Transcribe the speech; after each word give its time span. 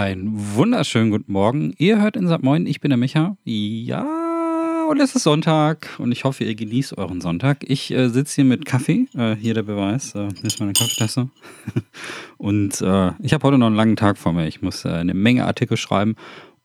Ein 0.00 0.30
wunderschönen 0.54 1.10
guten 1.10 1.32
Morgen. 1.32 1.74
Ihr 1.76 2.00
hört 2.00 2.14
in 2.14 2.28
St. 2.28 2.40
Moin, 2.40 2.68
ich 2.68 2.80
bin 2.80 2.90
der 2.90 2.96
Micha. 2.96 3.36
Ja, 3.42 4.06
und 4.88 5.00
es 5.00 5.16
ist 5.16 5.24
Sonntag 5.24 5.88
und 5.98 6.12
ich 6.12 6.22
hoffe, 6.22 6.44
ihr 6.44 6.54
genießt 6.54 6.96
euren 6.96 7.20
Sonntag. 7.20 7.68
Ich 7.68 7.90
äh, 7.90 8.08
sitze 8.08 8.36
hier 8.36 8.44
mit 8.44 8.64
Kaffee, 8.64 9.08
äh, 9.16 9.34
hier 9.34 9.54
der 9.54 9.64
Beweis, 9.64 10.14
äh, 10.14 10.28
hier 10.36 10.44
ist 10.44 10.60
meine 10.60 10.72
Kaffeetasse. 10.72 11.30
und 12.36 12.80
äh, 12.80 13.10
ich 13.20 13.32
habe 13.32 13.42
heute 13.42 13.58
noch 13.58 13.66
einen 13.66 13.74
langen 13.74 13.96
Tag 13.96 14.18
vor 14.18 14.32
mir. 14.32 14.46
Ich 14.46 14.62
muss 14.62 14.84
äh, 14.84 14.90
eine 14.90 15.14
Menge 15.14 15.46
Artikel 15.46 15.76
schreiben 15.76 16.14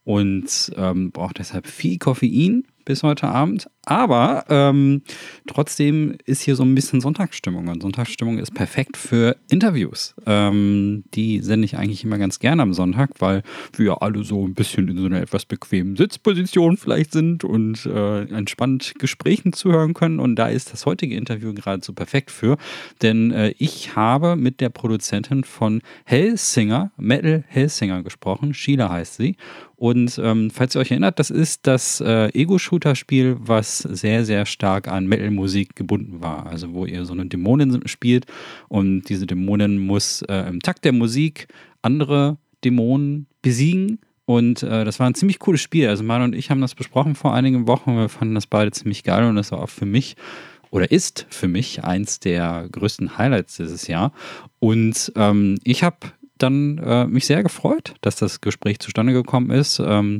und 0.03 0.71
ähm, 0.77 1.09
brauche 1.09 1.33
deshalb 1.33 1.65
viel 1.65 1.97
Koffein 1.97 2.65
bis 2.85 3.03
heute 3.03 3.27
Abend. 3.27 3.67
Aber 3.85 4.45
ähm, 4.49 5.01
trotzdem 5.45 6.15
ist 6.25 6.41
hier 6.41 6.55
so 6.55 6.63
ein 6.63 6.73
bisschen 6.73 7.01
Sonntagsstimmung. 7.01 7.67
Und 7.67 7.81
Sonntagsstimmung 7.81 8.37
ist 8.37 8.53
perfekt 8.53 8.95
für 8.95 9.35
Interviews. 9.49 10.15
Ähm, 10.25 11.03
die 11.13 11.39
sende 11.39 11.65
ich 11.65 11.77
eigentlich 11.77 12.03
immer 12.05 12.17
ganz 12.17 12.39
gerne 12.39 12.61
am 12.61 12.73
Sonntag, 12.73 13.09
weil 13.19 13.43
wir 13.75 14.01
alle 14.01 14.23
so 14.23 14.47
ein 14.47 14.53
bisschen 14.53 14.87
in 14.87 14.97
so 14.97 15.05
einer 15.05 15.21
etwas 15.21 15.45
bequemen 15.45 15.97
Sitzposition 15.97 16.77
vielleicht 16.77 17.11
sind 17.11 17.43
und 17.43 17.85
äh, 17.85 18.21
entspannt 18.21 18.93
Gesprächen 18.99 19.51
zuhören 19.51 19.93
können. 19.93 20.19
Und 20.19 20.37
da 20.37 20.47
ist 20.47 20.71
das 20.71 20.85
heutige 20.85 21.17
Interview 21.17 21.53
geradezu 21.53 21.93
perfekt 21.93 22.31
für. 22.31 22.57
Denn 23.01 23.31
äh, 23.31 23.53
ich 23.57 23.97
habe 23.97 24.37
mit 24.37 24.61
der 24.61 24.69
Produzentin 24.69 25.43
von 25.43 25.81
Hellsinger, 26.05 26.91
Metal 26.95 27.43
Hellsinger 27.47 28.01
gesprochen. 28.01 28.53
Sheila 28.53 28.89
heißt 28.89 29.15
sie. 29.15 29.35
Und 29.75 30.17
ähm, 30.23 30.49
falls 30.49 30.75
ihr 30.75 30.79
euch 30.79 30.91
erinnert, 30.91 31.19
das 31.19 31.29
ist 31.29 31.67
das 31.67 31.99
äh, 31.99 32.29
Ego-Shooter-Spiel, 32.73 33.37
was 33.39 33.79
sehr, 33.79 34.25
sehr 34.25 34.45
stark 34.45 34.87
an 34.87 35.07
Metal-Musik 35.07 35.75
gebunden 35.75 36.21
war. 36.21 36.47
Also 36.47 36.73
wo 36.73 36.85
ihr 36.85 37.05
so 37.05 37.13
eine 37.13 37.25
Dämonin 37.25 37.87
spielt 37.87 38.25
und 38.67 39.03
diese 39.09 39.27
Dämonin 39.27 39.77
muss 39.77 40.21
äh, 40.23 40.47
im 40.47 40.59
Takt 40.61 40.85
der 40.85 40.91
Musik 40.91 41.47
andere 41.81 42.37
Dämonen 42.63 43.27
besiegen. 43.41 43.99
Und 44.25 44.63
äh, 44.63 44.85
das 44.85 44.99
war 44.99 45.07
ein 45.07 45.15
ziemlich 45.15 45.39
cooles 45.39 45.61
Spiel. 45.61 45.87
Also 45.87 46.03
Manu 46.03 46.25
und 46.25 46.35
ich 46.35 46.49
haben 46.49 46.61
das 46.61 46.75
besprochen 46.75 47.15
vor 47.15 47.33
einigen 47.33 47.67
Wochen. 47.67 47.95
Wir 47.95 48.09
fanden 48.09 48.35
das 48.35 48.47
beide 48.47 48.71
ziemlich 48.71 49.03
geil 49.03 49.25
und 49.25 49.35
das 49.35 49.51
war 49.51 49.61
auch 49.61 49.69
für 49.69 49.85
mich 49.85 50.15
oder 50.71 50.89
ist 50.89 51.27
für 51.29 51.47
mich 51.47 51.83
eins 51.83 52.19
der 52.19 52.67
größten 52.71 53.17
Highlights 53.17 53.57
dieses 53.57 53.87
Jahr. 53.87 54.11
Und 54.59 55.11
ähm, 55.15 55.59
ich 55.63 55.83
habe 55.83 55.97
dann 56.39 56.79
äh, 56.79 57.05
mich 57.05 57.27
sehr 57.27 57.43
gefreut, 57.43 57.93
dass 58.01 58.15
das 58.15 58.41
Gespräch 58.41 58.79
zustande 58.79 59.13
gekommen 59.13 59.51
ist. 59.51 59.79
Ähm, 59.79 60.19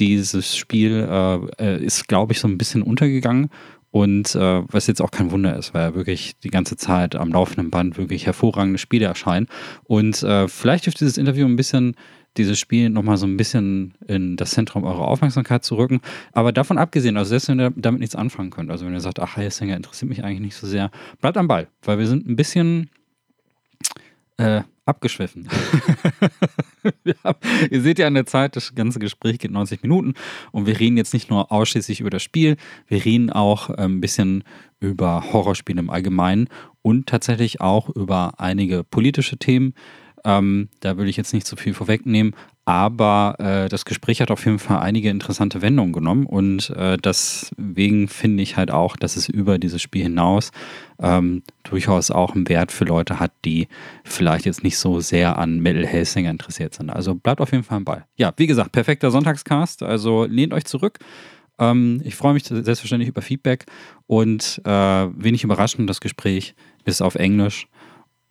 dieses 0.00 0.56
Spiel 0.56 1.06
äh, 1.08 1.34
äh, 1.62 1.84
ist, 1.84 2.08
glaube 2.08 2.32
ich, 2.32 2.40
so 2.40 2.48
ein 2.48 2.58
bisschen 2.58 2.82
untergegangen. 2.82 3.50
Und 3.92 4.36
äh, 4.36 4.62
was 4.68 4.86
jetzt 4.86 5.02
auch 5.02 5.10
kein 5.10 5.32
Wunder 5.32 5.56
ist, 5.56 5.74
weil 5.74 5.82
ja 5.82 5.94
wirklich 5.96 6.38
die 6.38 6.50
ganze 6.50 6.76
Zeit 6.76 7.16
am 7.16 7.30
laufenden 7.30 7.70
Band 7.70 7.98
wirklich 7.98 8.24
hervorragende 8.24 8.78
Spiele 8.78 9.06
erscheinen. 9.06 9.48
Und 9.84 10.22
äh, 10.22 10.46
vielleicht 10.46 10.84
hilft 10.84 11.00
dieses 11.00 11.18
Interview 11.18 11.44
ein 11.44 11.56
bisschen, 11.56 11.96
dieses 12.36 12.60
Spiel 12.60 12.88
nochmal 12.88 13.16
so 13.16 13.26
ein 13.26 13.36
bisschen 13.36 13.94
in 14.06 14.36
das 14.36 14.52
Zentrum 14.52 14.84
eurer 14.84 15.08
Aufmerksamkeit 15.08 15.64
zu 15.64 15.76
rücken. 15.76 16.00
Aber 16.32 16.52
davon 16.52 16.78
abgesehen, 16.78 17.16
also 17.16 17.30
selbst 17.30 17.48
wenn 17.48 17.60
ihr 17.60 17.72
damit 17.74 18.00
nichts 18.00 18.14
anfangen 18.14 18.50
könnt, 18.50 18.70
also 18.70 18.86
wenn 18.86 18.92
ihr 18.92 19.00
sagt, 19.00 19.18
ach, 19.18 19.36
Singer 19.50 19.76
interessiert 19.76 20.08
mich 20.08 20.22
eigentlich 20.22 20.40
nicht 20.40 20.56
so 20.56 20.68
sehr, 20.68 20.92
bleibt 21.20 21.36
am 21.36 21.48
Ball, 21.48 21.66
weil 21.82 21.98
wir 21.98 22.06
sind 22.06 22.28
ein 22.28 22.36
bisschen 22.36 22.90
äh, 24.36 24.62
abgeschwiffen. 24.90 25.48
haben, 27.24 27.38
ihr 27.70 27.80
seht 27.80 27.98
ja 27.98 28.06
an 28.06 28.14
der 28.14 28.26
Zeit, 28.26 28.56
das 28.56 28.74
ganze 28.74 28.98
Gespräch 28.98 29.38
geht 29.38 29.50
90 29.50 29.82
Minuten 29.82 30.14
und 30.52 30.66
wir 30.66 30.78
reden 30.78 30.96
jetzt 30.96 31.14
nicht 31.14 31.30
nur 31.30 31.52
ausschließlich 31.52 32.00
über 32.00 32.10
das 32.10 32.22
Spiel, 32.22 32.56
wir 32.86 33.04
reden 33.04 33.30
auch 33.30 33.70
äh, 33.70 33.82
ein 33.82 34.00
bisschen 34.00 34.44
über 34.80 35.32
Horrorspiele 35.32 35.80
im 35.80 35.90
Allgemeinen 35.90 36.48
und 36.82 37.06
tatsächlich 37.06 37.60
auch 37.60 37.88
über 37.90 38.34
einige 38.38 38.84
politische 38.84 39.36
Themen. 39.36 39.74
Ähm, 40.24 40.68
da 40.80 40.96
will 40.98 41.08
ich 41.08 41.16
jetzt 41.16 41.32
nicht 41.32 41.46
zu 41.46 41.56
viel 41.56 41.74
vorwegnehmen, 41.74 42.34
aber 42.64 43.36
äh, 43.38 43.68
das 43.68 43.84
Gespräch 43.84 44.20
hat 44.20 44.30
auf 44.30 44.44
jeden 44.44 44.58
Fall 44.58 44.78
einige 44.78 45.10
interessante 45.10 45.62
Wendungen 45.62 45.92
genommen 45.92 46.26
und 46.26 46.70
äh, 46.70 46.96
deswegen 46.98 48.08
finde 48.08 48.42
ich 48.42 48.56
halt 48.56 48.70
auch, 48.70 48.96
dass 48.96 49.16
es 49.16 49.28
über 49.28 49.58
dieses 49.58 49.82
Spiel 49.82 50.02
hinaus 50.02 50.52
ähm, 51.00 51.42
durchaus 51.64 52.10
auch 52.10 52.34
einen 52.34 52.48
Wert 52.48 52.70
für 52.70 52.84
Leute 52.84 53.18
hat, 53.18 53.32
die 53.44 53.68
vielleicht 54.04 54.44
jetzt 54.44 54.62
nicht 54.62 54.78
so 54.78 55.00
sehr 55.00 55.38
an 55.38 55.60
Metal 55.60 55.86
Hellsinger 55.86 56.30
interessiert 56.30 56.74
sind. 56.74 56.90
Also 56.90 57.14
bleibt 57.14 57.40
auf 57.40 57.52
jeden 57.52 57.64
Fall 57.64 57.78
am 57.78 57.84
Ball. 57.84 58.04
Ja, 58.16 58.32
wie 58.36 58.46
gesagt, 58.46 58.72
perfekter 58.72 59.10
Sonntagscast, 59.10 59.82
also 59.82 60.24
lehnt 60.24 60.52
euch 60.52 60.64
zurück. 60.64 60.98
Ähm, 61.58 62.00
ich 62.04 62.16
freue 62.16 62.34
mich 62.34 62.44
selbstverständlich 62.44 63.08
über 63.08 63.22
Feedback 63.22 63.66
und 64.06 64.60
äh, 64.64 64.70
wenig 64.70 65.44
überraschend, 65.44 65.88
das 65.88 66.00
Gespräch 66.00 66.54
ist 66.84 67.02
auf 67.02 67.14
Englisch. 67.14 67.68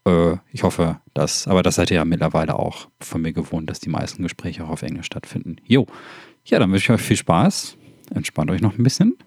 Äh, 0.06 0.38
ich 0.52 0.64
hoffe, 0.64 1.00
dass, 1.14 1.48
aber 1.48 1.64
das 1.64 1.76
seid 1.76 1.92
ihr 1.92 1.98
ja 1.98 2.06
mittlerweile 2.06 2.56
auch 2.58 2.88
von 3.00 3.22
mir 3.22 3.34
gewohnt, 3.34 3.70
dass 3.70 3.80
die 3.80 3.90
meisten 3.90 4.24
Gespräche 4.24 4.64
auch 4.64 4.70
auf 4.70 4.82
Englisch 4.82 5.08
stattfinden. 5.08 5.58
Jo, 5.66 5.88
ja, 6.46 6.60
dann 6.60 6.72
wünsche 6.72 6.94
ich 6.94 7.00
euch 7.00 7.06
viel 7.06 7.18
Spaß. 7.18 7.78
Entspannt 8.14 8.50
euch 8.52 8.62
noch 8.62 8.78
ein 8.78 8.84
bisschen. 8.84 9.18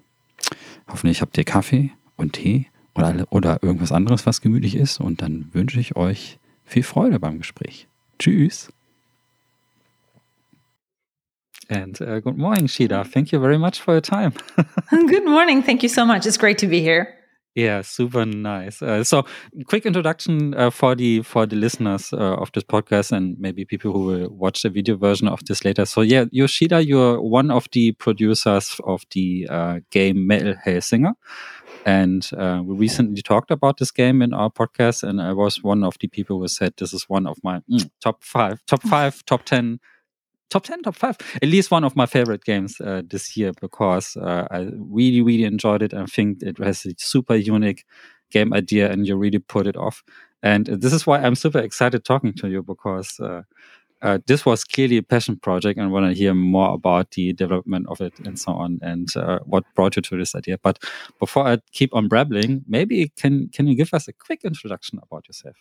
Hoffentlich 0.88 1.21
habt 1.21 1.38
ihr 1.38 1.44
Kaffee 1.44 1.93
und 2.16 2.33
Tee 2.33 2.66
oder, 2.94 3.27
oder 3.31 3.62
irgendwas 3.62 3.93
anderes, 3.93 4.27
was 4.27 4.41
gemütlich 4.41 4.75
ist. 4.75 5.00
Und 5.00 5.22
dann 5.22 5.49
wünsche 5.53 5.78
ich 5.78 5.97
euch 5.97 6.38
viel 6.65 6.83
Freude 6.83 7.21
beim 7.21 7.39
Gespräch. 7.39 7.87
Tschüss. 8.19 8.72
And 11.69 11.99
uh, 12.00 12.21
good 12.21 12.37
morning, 12.37 12.66
Shida. 12.66 13.04
Thank 13.04 13.33
you 13.33 13.41
very 13.41 13.59
much 13.59 13.81
for 13.81 13.94
your 13.94 14.03
time. 14.03 14.33
good 14.91 15.25
morning. 15.25 15.62
Thank 15.62 15.83
you 15.83 15.89
so 15.89 16.04
much. 16.04 16.27
It's 16.27 16.37
great 16.37 16.59
to 16.59 16.66
be 16.66 16.81
here. 16.81 17.22
Yeah, 17.54 17.82
super 17.82 18.24
nice. 18.24 18.80
Uh, 18.80 19.04
so, 19.04 19.26
quick 19.66 19.84
introduction 19.84 20.54
uh, 20.54 20.70
for 20.70 20.94
the 20.94 21.20
for 21.20 21.44
the 21.44 21.54
listeners 21.56 22.10
uh, 22.14 22.36
of 22.36 22.50
this 22.52 22.64
podcast 22.64 23.12
and 23.12 23.38
maybe 23.38 23.66
people 23.66 23.92
who 23.92 24.04
will 24.04 24.30
watch 24.30 24.62
the 24.62 24.70
video 24.70 24.96
version 24.96 25.28
of 25.28 25.44
this 25.44 25.62
later. 25.62 25.84
So, 25.84 26.00
yeah, 26.00 26.24
Yoshida, 26.30 26.82
you're 26.82 27.20
one 27.20 27.50
of 27.50 27.68
the 27.72 27.92
producers 27.92 28.80
of 28.84 29.02
the 29.10 29.46
uh, 29.50 29.80
game 29.91 30.26
Metal 30.26 30.54
Hellsinger, 30.64 31.12
and 31.84 32.28
uh, 32.38 32.62
we 32.64 32.74
recently 32.74 33.20
talked 33.20 33.50
about 33.50 33.76
this 33.78 33.91
game 33.91 34.22
in 34.22 34.32
our 34.32 34.50
podcast. 34.50 35.02
And 35.02 35.20
I 35.20 35.32
was 35.34 35.62
one 35.62 35.84
of 35.84 35.98
the 36.00 36.08
people 36.08 36.38
who 36.38 36.48
said 36.48 36.72
this 36.78 36.94
is 36.94 37.04
one 37.08 37.26
of 37.26 37.36
my 37.44 37.60
mm, 37.70 37.91
top 38.00 38.24
five, 38.24 38.64
top 38.66 38.82
five, 38.82 39.22
top 39.26 39.44
ten 39.44 39.78
top 40.52 40.64
10 40.64 40.82
top 40.82 40.94
5 40.94 41.16
at 41.42 41.48
least 41.48 41.70
one 41.70 41.84
of 41.84 41.96
my 41.96 42.06
favorite 42.06 42.44
games 42.44 42.80
uh, 42.80 43.02
this 43.04 43.36
year 43.36 43.52
because 43.60 44.16
uh, 44.16 44.46
i 44.50 44.68
really 44.76 45.22
really 45.22 45.44
enjoyed 45.44 45.82
it 45.82 45.94
i 45.94 46.04
think 46.06 46.42
it 46.42 46.58
has 46.58 46.86
a 46.86 46.92
super 46.98 47.34
unique 47.34 47.84
game 48.32 48.52
idea 48.52 48.91
and 48.91 49.06
you 49.06 49.16
really 49.16 49.38
put 49.38 49.66
it 49.66 49.76
off. 49.76 50.02
And 50.42 50.66
this 50.66 50.92
is 50.92 51.06
why 51.06 51.20
i'm 51.20 51.36
super 51.36 51.60
excited 51.60 52.04
talking 52.04 52.32
to 52.34 52.48
you 52.48 52.64
because 52.64 53.20
uh, 53.20 53.42
uh, 54.02 54.18
this 54.26 54.44
was 54.44 54.64
clearly 54.64 54.96
a 54.96 55.02
passion 55.02 55.36
project 55.36 55.78
and 55.78 55.86
I 55.86 55.90
want 55.90 56.06
to 56.06 56.18
hear 56.18 56.34
more 56.34 56.74
about 56.74 57.12
the 57.12 57.32
development 57.32 57.86
of 57.88 58.00
it 58.00 58.12
and 58.24 58.38
so 58.38 58.52
on 58.52 58.78
and 58.82 59.08
uh, 59.16 59.38
what 59.44 59.64
brought 59.74 59.96
you 59.96 60.02
to 60.02 60.16
this 60.16 60.34
idea. 60.34 60.58
But 60.58 60.78
before 61.18 61.46
I 61.46 61.58
keep 61.72 61.94
on 61.94 62.08
babbling, 62.08 62.64
maybe 62.66 63.12
can 63.16 63.48
can 63.48 63.66
you 63.66 63.76
give 63.76 63.94
us 63.94 64.08
a 64.08 64.12
quick 64.12 64.44
introduction 64.44 64.98
about 65.02 65.28
yourself? 65.28 65.56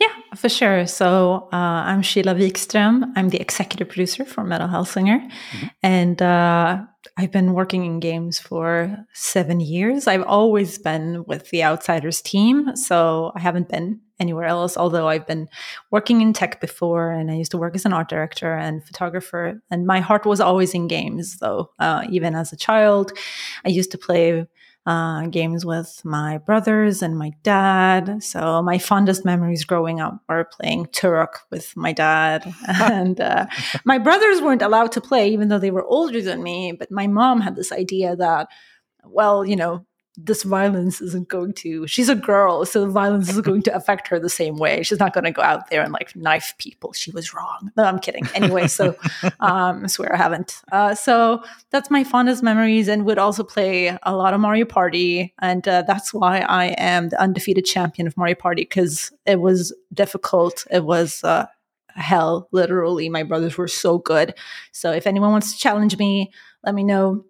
Yeah, 0.00 0.14
for 0.34 0.48
sure. 0.48 0.86
So 0.86 1.48
uh, 1.52 1.56
I'm 1.56 2.02
Shila 2.02 2.34
Vikström. 2.34 3.12
I'm 3.16 3.28
the 3.28 3.40
executive 3.40 3.88
producer 3.88 4.24
for 4.24 4.42
Metal 4.42 4.68
Hellsinger, 4.68 5.20
mm-hmm. 5.20 5.66
and 5.82 6.22
uh, 6.22 6.84
I've 7.16 7.32
been 7.32 7.52
working 7.52 7.84
in 7.84 8.00
games 8.00 8.38
for 8.38 8.96
seven 9.12 9.60
years. 9.60 10.06
I've 10.06 10.24
always 10.24 10.78
been 10.78 11.24
with 11.26 11.50
the 11.50 11.64
Outsiders 11.64 12.22
team, 12.22 12.76
so 12.76 13.32
I 13.36 13.40
haven't 13.40 13.68
been 13.68 14.00
anywhere 14.20 14.46
else. 14.46 14.76
Although 14.76 15.08
I've 15.08 15.26
been 15.26 15.48
working 15.90 16.20
in 16.20 16.32
tech 16.32 16.60
before, 16.60 17.10
and 17.10 17.30
I 17.30 17.34
used 17.34 17.50
to 17.52 17.58
work 17.58 17.74
as 17.74 17.84
an 17.84 17.92
art 17.92 18.08
director 18.08 18.54
and 18.54 18.84
photographer, 18.84 19.60
and 19.70 19.86
my 19.86 20.00
heart 20.00 20.26
was 20.26 20.40
always 20.40 20.74
in 20.74 20.88
games. 20.88 21.38
Though, 21.38 21.70
uh, 21.78 22.06
even 22.10 22.34
as 22.34 22.52
a 22.52 22.56
child, 22.56 23.12
I 23.64 23.68
used 23.68 23.90
to 23.92 23.98
play 23.98 24.46
uh, 24.88 25.26
games 25.26 25.66
with 25.66 26.00
my 26.02 26.38
brothers 26.38 27.02
and 27.02 27.18
my 27.18 27.30
dad. 27.42 28.22
So 28.22 28.62
my 28.62 28.78
fondest 28.78 29.22
memories 29.22 29.64
growing 29.64 30.00
up 30.00 30.22
were 30.26 30.48
playing 30.50 30.86
Turok 30.86 31.40
with 31.50 31.76
my 31.76 31.92
dad. 31.92 32.50
and 32.66 33.20
uh, 33.20 33.46
my 33.84 33.98
brothers 33.98 34.40
weren't 34.40 34.62
allowed 34.62 34.92
to 34.92 35.02
play, 35.02 35.28
even 35.28 35.48
though 35.48 35.58
they 35.58 35.70
were 35.70 35.84
older 35.84 36.22
than 36.22 36.42
me. 36.42 36.72
But 36.72 36.90
my 36.90 37.06
mom 37.06 37.42
had 37.42 37.54
this 37.54 37.70
idea 37.70 38.16
that, 38.16 38.48
well, 39.04 39.44
you 39.44 39.56
know, 39.56 39.84
this 40.20 40.42
violence 40.42 41.00
isn't 41.00 41.28
going 41.28 41.52
to 41.52 41.86
she's 41.86 42.08
a 42.08 42.14
girl 42.14 42.64
so 42.64 42.80
the 42.80 42.90
violence 42.90 43.28
is 43.28 43.40
going 43.40 43.62
to 43.62 43.74
affect 43.74 44.08
her 44.08 44.18
the 44.18 44.28
same 44.28 44.56
way. 44.56 44.82
She's 44.82 44.98
not 44.98 45.14
going 45.14 45.24
to 45.24 45.30
go 45.30 45.42
out 45.42 45.70
there 45.70 45.82
and 45.82 45.92
like 45.92 46.14
knife 46.16 46.54
people. 46.58 46.92
She 46.92 47.12
was 47.12 47.32
wrong. 47.32 47.70
No 47.76 47.84
i'm 47.84 48.00
kidding. 48.00 48.26
Anyway 48.34 48.66
so 48.66 48.96
um, 49.40 49.84
i 49.84 49.86
swear 49.86 50.12
i 50.12 50.16
haven't. 50.16 50.60
Uh, 50.72 50.94
so 50.94 51.42
that's 51.70 51.90
my 51.90 52.02
fondest 52.02 52.42
memories 52.42 52.88
and 52.88 53.04
would 53.04 53.18
also 53.18 53.44
play 53.44 53.96
a 54.02 54.14
lot 54.14 54.34
of 54.34 54.40
mario 54.40 54.64
party. 54.64 55.34
And 55.40 55.66
uh, 55.68 55.82
that's 55.82 56.12
why 56.12 56.40
i 56.40 56.66
am 56.78 57.10
the 57.10 57.20
undefeated 57.20 57.64
champion 57.64 58.08
of 58.08 58.16
mario 58.16 58.34
party 58.34 58.62
because 58.62 59.12
it 59.24 59.40
was 59.40 59.72
difficult. 59.94 60.66
It 60.70 60.84
was 60.84 61.22
uh, 61.22 61.46
hell 61.90 62.48
literally. 62.50 63.08
My 63.08 63.22
brothers 63.22 63.56
were 63.56 63.68
so 63.68 63.98
good. 63.98 64.34
So 64.72 64.90
if 64.90 65.06
anyone 65.06 65.30
wants 65.30 65.52
to 65.52 65.58
challenge 65.58 65.96
me 65.96 66.32
let 66.64 66.74
me 66.74 66.82
know 66.82 67.24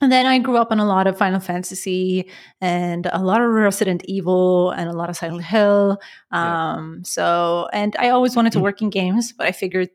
and 0.00 0.12
then 0.12 0.26
I 0.26 0.38
grew 0.38 0.58
up 0.58 0.70
on 0.70 0.78
a 0.78 0.84
lot 0.84 1.06
of 1.06 1.16
Final 1.16 1.40
Fantasy 1.40 2.28
and 2.60 3.06
a 3.12 3.22
lot 3.22 3.40
of 3.40 3.48
Resident 3.48 4.04
Evil 4.04 4.70
and 4.70 4.90
a 4.90 4.92
lot 4.92 5.08
of 5.08 5.16
Silent 5.16 5.44
Hill. 5.44 5.98
Um, 6.30 6.96
yeah. 6.98 7.02
So, 7.04 7.68
and 7.72 7.96
I 7.98 8.10
always 8.10 8.36
wanted 8.36 8.52
to 8.52 8.60
work 8.60 8.82
in 8.82 8.90
games, 8.90 9.32
but 9.32 9.46
I 9.46 9.52
figured 9.52 9.88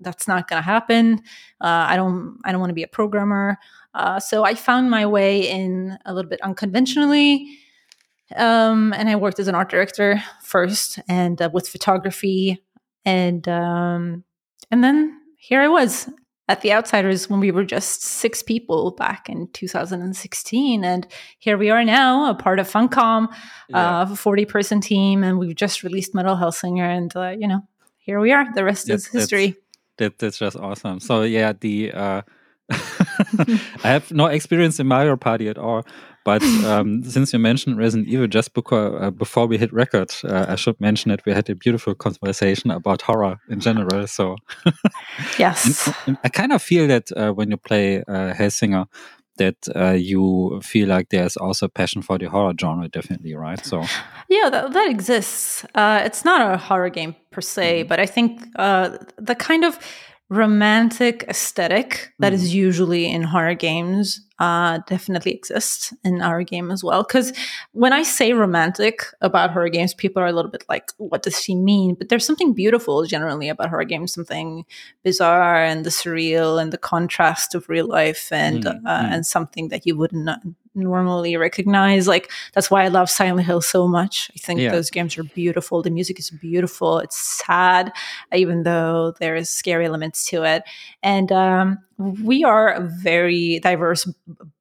that's 0.00 0.28
not 0.28 0.48
going 0.48 0.62
to 0.62 0.64
happen. 0.64 1.22
Uh, 1.60 1.86
I 1.88 1.96
don't 1.96 2.38
I 2.44 2.52
don't 2.52 2.60
want 2.60 2.70
to 2.70 2.74
be 2.74 2.82
a 2.82 2.88
programmer. 2.88 3.58
Uh, 3.94 4.20
so 4.20 4.44
I 4.44 4.54
found 4.54 4.90
my 4.90 5.06
way 5.06 5.48
in 5.48 5.98
a 6.04 6.12
little 6.12 6.28
bit 6.28 6.40
unconventionally. 6.42 7.58
Um, 8.36 8.92
and 8.92 9.08
I 9.08 9.16
worked 9.16 9.38
as 9.40 9.48
an 9.48 9.54
art 9.54 9.70
director 9.70 10.22
first, 10.42 10.98
and 11.08 11.40
uh, 11.40 11.48
with 11.50 11.66
photography, 11.66 12.62
and 13.06 13.48
um, 13.48 14.24
and 14.70 14.84
then 14.84 15.18
here 15.38 15.62
I 15.62 15.68
was 15.68 16.10
at 16.48 16.62
the 16.62 16.72
Outsiders 16.72 17.28
when 17.28 17.40
we 17.40 17.50
were 17.50 17.64
just 17.64 18.02
six 18.02 18.42
people 18.42 18.92
back 18.92 19.28
in 19.28 19.48
2016, 19.52 20.84
and 20.84 21.06
here 21.38 21.58
we 21.58 21.70
are 21.70 21.84
now, 21.84 22.30
a 22.30 22.34
part 22.34 22.58
of 22.58 22.70
Funcom, 22.70 23.28
yeah. 23.68 24.00
uh, 24.00 24.12
a 24.12 24.16
40 24.16 24.46
person 24.46 24.80
team, 24.80 25.22
and 25.22 25.38
we've 25.38 25.54
just 25.54 25.82
released 25.82 26.14
Metal 26.14 26.36
Hellsinger, 26.36 26.96
and 26.96 27.14
uh, 27.16 27.28
you 27.38 27.46
know, 27.46 27.60
here 27.98 28.18
we 28.20 28.32
are. 28.32 28.46
The 28.54 28.64
rest 28.64 28.88
is 28.88 29.06
history. 29.06 29.56
That's, 29.98 30.16
that, 30.16 30.18
that's 30.18 30.38
just 30.38 30.56
awesome. 30.56 31.00
So 31.00 31.22
yeah, 31.22 31.52
the 31.52 31.92
uh, 31.92 32.22
I 32.70 33.58
have 33.82 34.10
no 34.12 34.26
experience 34.26 34.80
in 34.80 34.86
Mario 34.86 35.16
Party 35.16 35.48
at 35.48 35.58
all. 35.58 35.86
But 36.28 36.42
um, 36.66 37.02
since 37.04 37.32
you 37.32 37.38
mentioned 37.38 37.78
Resident 37.78 38.06
Evil, 38.06 38.26
just 38.26 38.52
before, 38.52 39.02
uh, 39.02 39.10
before 39.10 39.46
we 39.46 39.56
hit 39.56 39.72
record, 39.72 40.10
uh, 40.24 40.44
I 40.46 40.56
should 40.56 40.78
mention 40.78 41.08
that 41.08 41.24
we 41.24 41.32
had 41.32 41.48
a 41.48 41.54
beautiful 41.54 41.94
conversation 41.94 42.70
about 42.70 43.00
horror 43.00 43.40
in 43.48 43.60
general. 43.60 44.06
So, 44.06 44.36
yes, 45.38 45.86
and, 45.86 45.96
and 46.06 46.18
I 46.24 46.28
kind 46.28 46.52
of 46.52 46.60
feel 46.60 46.86
that 46.86 47.10
uh, 47.16 47.32
when 47.32 47.50
you 47.50 47.56
play 47.56 48.00
uh, 48.00 48.34
Hellsinger, 48.34 48.88
that 49.38 49.56
uh, 49.74 49.92
you 49.92 50.60
feel 50.62 50.88
like 50.88 51.08
there's 51.08 51.38
also 51.38 51.66
passion 51.66 52.02
for 52.02 52.18
the 52.18 52.26
horror 52.26 52.52
genre, 52.60 52.90
definitely, 52.90 53.34
right? 53.34 53.64
So, 53.64 53.84
yeah, 54.28 54.50
that, 54.50 54.74
that 54.74 54.90
exists. 54.90 55.64
Uh, 55.74 56.02
it's 56.04 56.26
not 56.26 56.42
a 56.42 56.58
horror 56.58 56.90
game 56.90 57.16
per 57.30 57.40
se, 57.40 57.84
mm. 57.84 57.88
but 57.88 58.00
I 58.00 58.06
think 58.06 58.42
uh, 58.56 58.98
the 59.16 59.34
kind 59.34 59.64
of 59.64 59.78
romantic 60.28 61.24
aesthetic 61.26 62.12
that 62.18 62.32
mm. 62.32 62.34
is 62.34 62.54
usually 62.54 63.10
in 63.10 63.22
horror 63.22 63.54
games 63.54 64.27
uh, 64.38 64.78
definitely 64.86 65.34
exists 65.34 65.92
in 66.04 66.22
our 66.22 66.42
game 66.42 66.70
as 66.70 66.84
well. 66.84 67.02
Because 67.02 67.32
when 67.72 67.92
I 67.92 68.02
say 68.02 68.32
romantic 68.32 69.04
about 69.20 69.50
horror 69.50 69.68
games, 69.68 69.94
people 69.94 70.22
are 70.22 70.26
a 70.26 70.32
little 70.32 70.50
bit 70.50 70.64
like, 70.68 70.90
what 70.98 71.22
does 71.22 71.40
she 71.40 71.54
mean? 71.54 71.94
But 71.94 72.08
there's 72.08 72.26
something 72.26 72.52
beautiful 72.52 73.04
generally 73.04 73.48
about 73.48 73.70
horror 73.70 73.84
games, 73.84 74.12
something 74.12 74.64
bizarre 75.02 75.64
and 75.64 75.84
the 75.84 75.90
surreal 75.90 76.60
and 76.60 76.72
the 76.72 76.78
contrast 76.78 77.54
of 77.54 77.68
real 77.68 77.88
life 77.88 78.30
and, 78.30 78.64
mm, 78.64 78.80
uh, 78.86 79.02
mm. 79.02 79.12
and 79.12 79.26
something 79.26 79.68
that 79.68 79.86
you 79.86 79.96
wouldn't 79.96 80.30
normally 80.74 81.36
recognize. 81.36 82.06
Like, 82.06 82.30
that's 82.52 82.70
why 82.70 82.84
I 82.84 82.88
love 82.88 83.10
Silent 83.10 83.46
Hill 83.46 83.60
so 83.60 83.88
much. 83.88 84.30
I 84.36 84.38
think 84.38 84.60
yeah. 84.60 84.70
those 84.70 84.90
games 84.90 85.18
are 85.18 85.24
beautiful. 85.24 85.82
The 85.82 85.90
music 85.90 86.20
is 86.20 86.30
beautiful. 86.30 86.98
It's 86.98 87.18
sad, 87.18 87.92
even 88.32 88.62
though 88.62 89.14
there's 89.18 89.48
scary 89.48 89.86
elements 89.86 90.24
to 90.30 90.44
it. 90.44 90.62
And, 91.02 91.32
um, 91.32 91.78
we 91.98 92.44
are 92.44 92.68
a 92.68 92.80
very 92.80 93.58
diverse 93.60 94.10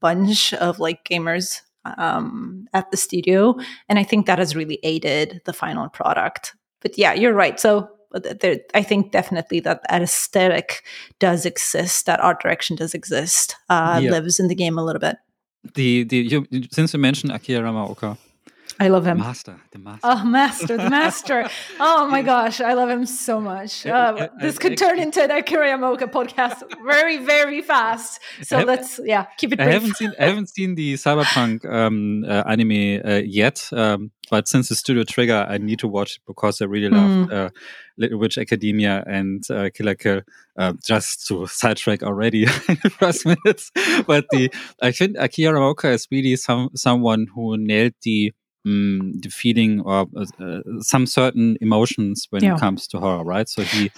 bunch 0.01 0.53
of 0.55 0.79
like 0.79 1.03
gamers 1.03 1.61
um, 1.97 2.67
at 2.73 2.89
the 2.91 2.97
studio, 2.97 3.55
and 3.87 3.99
I 3.99 4.03
think 4.03 4.25
that 4.25 4.39
has 4.39 4.55
really 4.55 4.79
aided 4.83 5.41
the 5.45 5.53
final 5.53 5.87
product. 5.89 6.55
But 6.81 6.97
yeah, 6.97 7.13
you're 7.13 7.33
right. 7.33 7.59
So 7.59 7.89
uh, 8.13 8.19
there, 8.41 8.59
I 8.73 8.81
think 8.81 9.11
definitely 9.11 9.59
that 9.61 9.81
that 9.89 10.01
aesthetic 10.01 10.83
does 11.19 11.45
exist, 11.45 12.05
that 12.05 12.19
art 12.19 12.41
direction 12.41 12.75
does 12.75 12.93
exist, 12.93 13.55
uh, 13.69 13.99
yeah. 14.03 14.11
lives 14.11 14.39
in 14.39 14.47
the 14.47 14.55
game 14.55 14.77
a 14.77 14.83
little 14.83 14.99
bit. 14.99 15.17
The 15.75 16.03
the 16.03 16.17
you, 16.17 16.47
since 16.71 16.93
you 16.93 16.99
mentioned 16.99 17.31
Akira 17.31 17.69
Yamaoka, 17.69 18.17
I 18.79 18.89
love 18.89 19.05
him. 19.05 19.17
Master, 19.17 19.59
the 19.71 19.79
master. 19.79 19.99
Oh, 20.03 20.23
master, 20.23 20.77
the 20.77 20.89
master. 20.89 21.49
oh 21.79 22.07
my 22.07 22.21
gosh, 22.21 22.61
I 22.61 22.73
love 22.73 22.89
him 22.89 23.05
so 23.05 23.39
much. 23.39 23.85
Uh, 23.85 24.29
this 24.39 24.59
could 24.59 24.77
turn 24.77 24.99
into 24.99 25.23
an 25.23 25.31
Akira 25.31 25.67
Yamaoka 25.67 26.11
podcast 26.11 26.63
very, 26.85 27.17
very 27.17 27.61
fast. 27.61 28.21
So 28.43 28.59
have, 28.59 28.67
let's, 28.67 28.99
yeah, 29.03 29.25
keep 29.37 29.53
it. 29.53 29.57
Brief. 29.57 29.67
I 29.67 29.71
haven't 29.71 29.95
seen, 29.95 30.13
I 30.19 30.25
haven't 30.25 30.49
seen 30.49 30.75
the 30.75 30.93
Cyberpunk 30.93 31.65
um, 31.65 32.23
uh, 32.27 32.43
anime 32.47 33.01
uh, 33.03 33.21
yet, 33.25 33.67
um, 33.73 34.11
but 34.29 34.47
since 34.47 34.69
the 34.69 34.75
Studio 34.75 35.03
Trigger, 35.03 35.45
I 35.49 35.57
need 35.57 35.79
to 35.79 35.87
watch 35.87 36.17
it 36.17 36.21
because 36.27 36.61
I 36.61 36.65
really 36.65 36.89
loved 36.89 37.31
mm. 37.31 37.51
Little 37.97 38.19
Witch 38.19 38.37
Academia 38.37 39.03
and 39.07 39.43
uh, 39.49 39.69
Kill 39.73 39.93
Kill. 39.95 40.21
Uh, 40.57 40.73
just 40.83 41.27
to 41.27 41.45
sidetrack 41.45 42.01
already 42.01 42.43
in 42.69 42.77
the 42.81 42.89
first 42.89 43.27
minutes, 43.27 43.71
but 44.07 44.25
the 44.31 44.51
I 44.81 44.91
think 44.91 45.15
Akira 45.19 45.59
Yamaoka 45.59 45.93
is 45.93 46.07
really 46.09 46.35
some 46.35 46.69
someone 46.73 47.27
who 47.35 47.57
nailed 47.57 47.93
the 48.01 48.33
um, 48.67 49.13
the 49.21 49.29
feeling 49.29 49.81
or 49.81 50.07
uh, 50.15 50.25
uh, 50.39 50.61
some 50.79 51.05
certain 51.05 51.57
emotions 51.61 52.27
when 52.29 52.43
yeah. 52.43 52.55
it 52.55 52.59
comes 52.59 52.87
to 52.87 52.99
horror, 52.99 53.23
right? 53.23 53.47
So 53.47 53.63
he. 53.63 53.91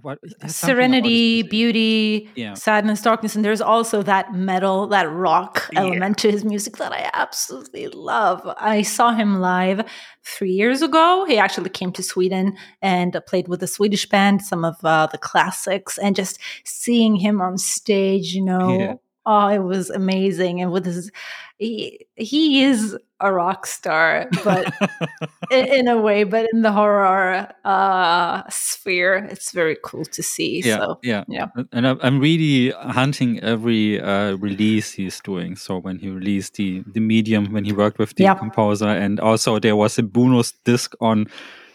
What, 0.00 0.20
serenity, 0.46 1.42
beauty, 1.42 2.30
yeah. 2.34 2.54
sadness, 2.54 3.02
darkness, 3.02 3.36
and 3.36 3.44
there's 3.44 3.60
also 3.60 4.02
that 4.02 4.32
metal, 4.32 4.86
that 4.86 5.10
rock 5.12 5.68
yeah. 5.70 5.80
element 5.80 6.16
to 6.18 6.30
his 6.30 6.46
music 6.46 6.78
that 6.78 6.92
I 6.92 7.10
absolutely 7.12 7.88
love. 7.88 8.40
I 8.56 8.80
saw 8.80 9.12
him 9.12 9.40
live 9.40 9.86
three 10.22 10.52
years 10.52 10.80
ago. 10.80 11.26
He 11.28 11.36
actually 11.36 11.68
came 11.68 11.92
to 11.92 12.02
Sweden 12.02 12.56
and 12.80 13.20
played 13.26 13.48
with 13.48 13.62
a 13.62 13.66
Swedish 13.66 14.08
band, 14.08 14.40
some 14.40 14.64
of 14.64 14.82
uh, 14.82 15.08
the 15.08 15.18
classics, 15.18 15.98
and 15.98 16.16
just 16.16 16.38
seeing 16.64 17.14
him 17.14 17.42
on 17.42 17.58
stage, 17.58 18.32
you 18.32 18.42
know, 18.42 18.78
yeah. 18.78 18.94
oh, 19.26 19.48
it 19.48 19.58
was 19.62 19.90
amazing. 19.90 20.62
And 20.62 20.72
with 20.72 20.86
his 20.86 21.10
he 21.58 22.06
he 22.16 22.64
is 22.64 22.96
a 23.20 23.32
rock 23.32 23.66
star, 23.66 24.28
but 24.42 24.72
in, 25.50 25.66
in, 25.66 25.88
a 25.88 25.96
way, 25.96 26.24
but 26.24 26.46
in 26.52 26.62
the 26.62 26.72
horror 26.72 27.48
uh, 27.64 28.42
sphere, 28.50 29.26
it's 29.30 29.52
very 29.52 29.76
cool 29.82 30.04
to 30.04 30.22
see. 30.22 30.62
Yeah, 30.64 30.78
so, 30.78 30.98
yeah, 31.02 31.24
yeah. 31.28 31.46
And 31.72 31.86
I'm 31.86 32.18
really 32.18 32.70
hunting 32.70 33.40
every 33.40 34.00
uh, 34.00 34.36
release 34.36 34.92
he's 34.92 35.20
doing. 35.20 35.56
So 35.56 35.78
when 35.78 35.98
he 35.98 36.08
released 36.08 36.54
the 36.54 36.82
the 36.92 37.00
medium, 37.00 37.52
when 37.52 37.64
he 37.64 37.72
worked 37.72 37.98
with 37.98 38.14
the 38.16 38.34
composer, 38.34 38.88
and 38.88 39.20
also 39.20 39.58
there 39.58 39.76
was 39.76 39.98
a 39.98 40.02
bonus 40.02 40.52
disc 40.64 40.94
on 41.00 41.26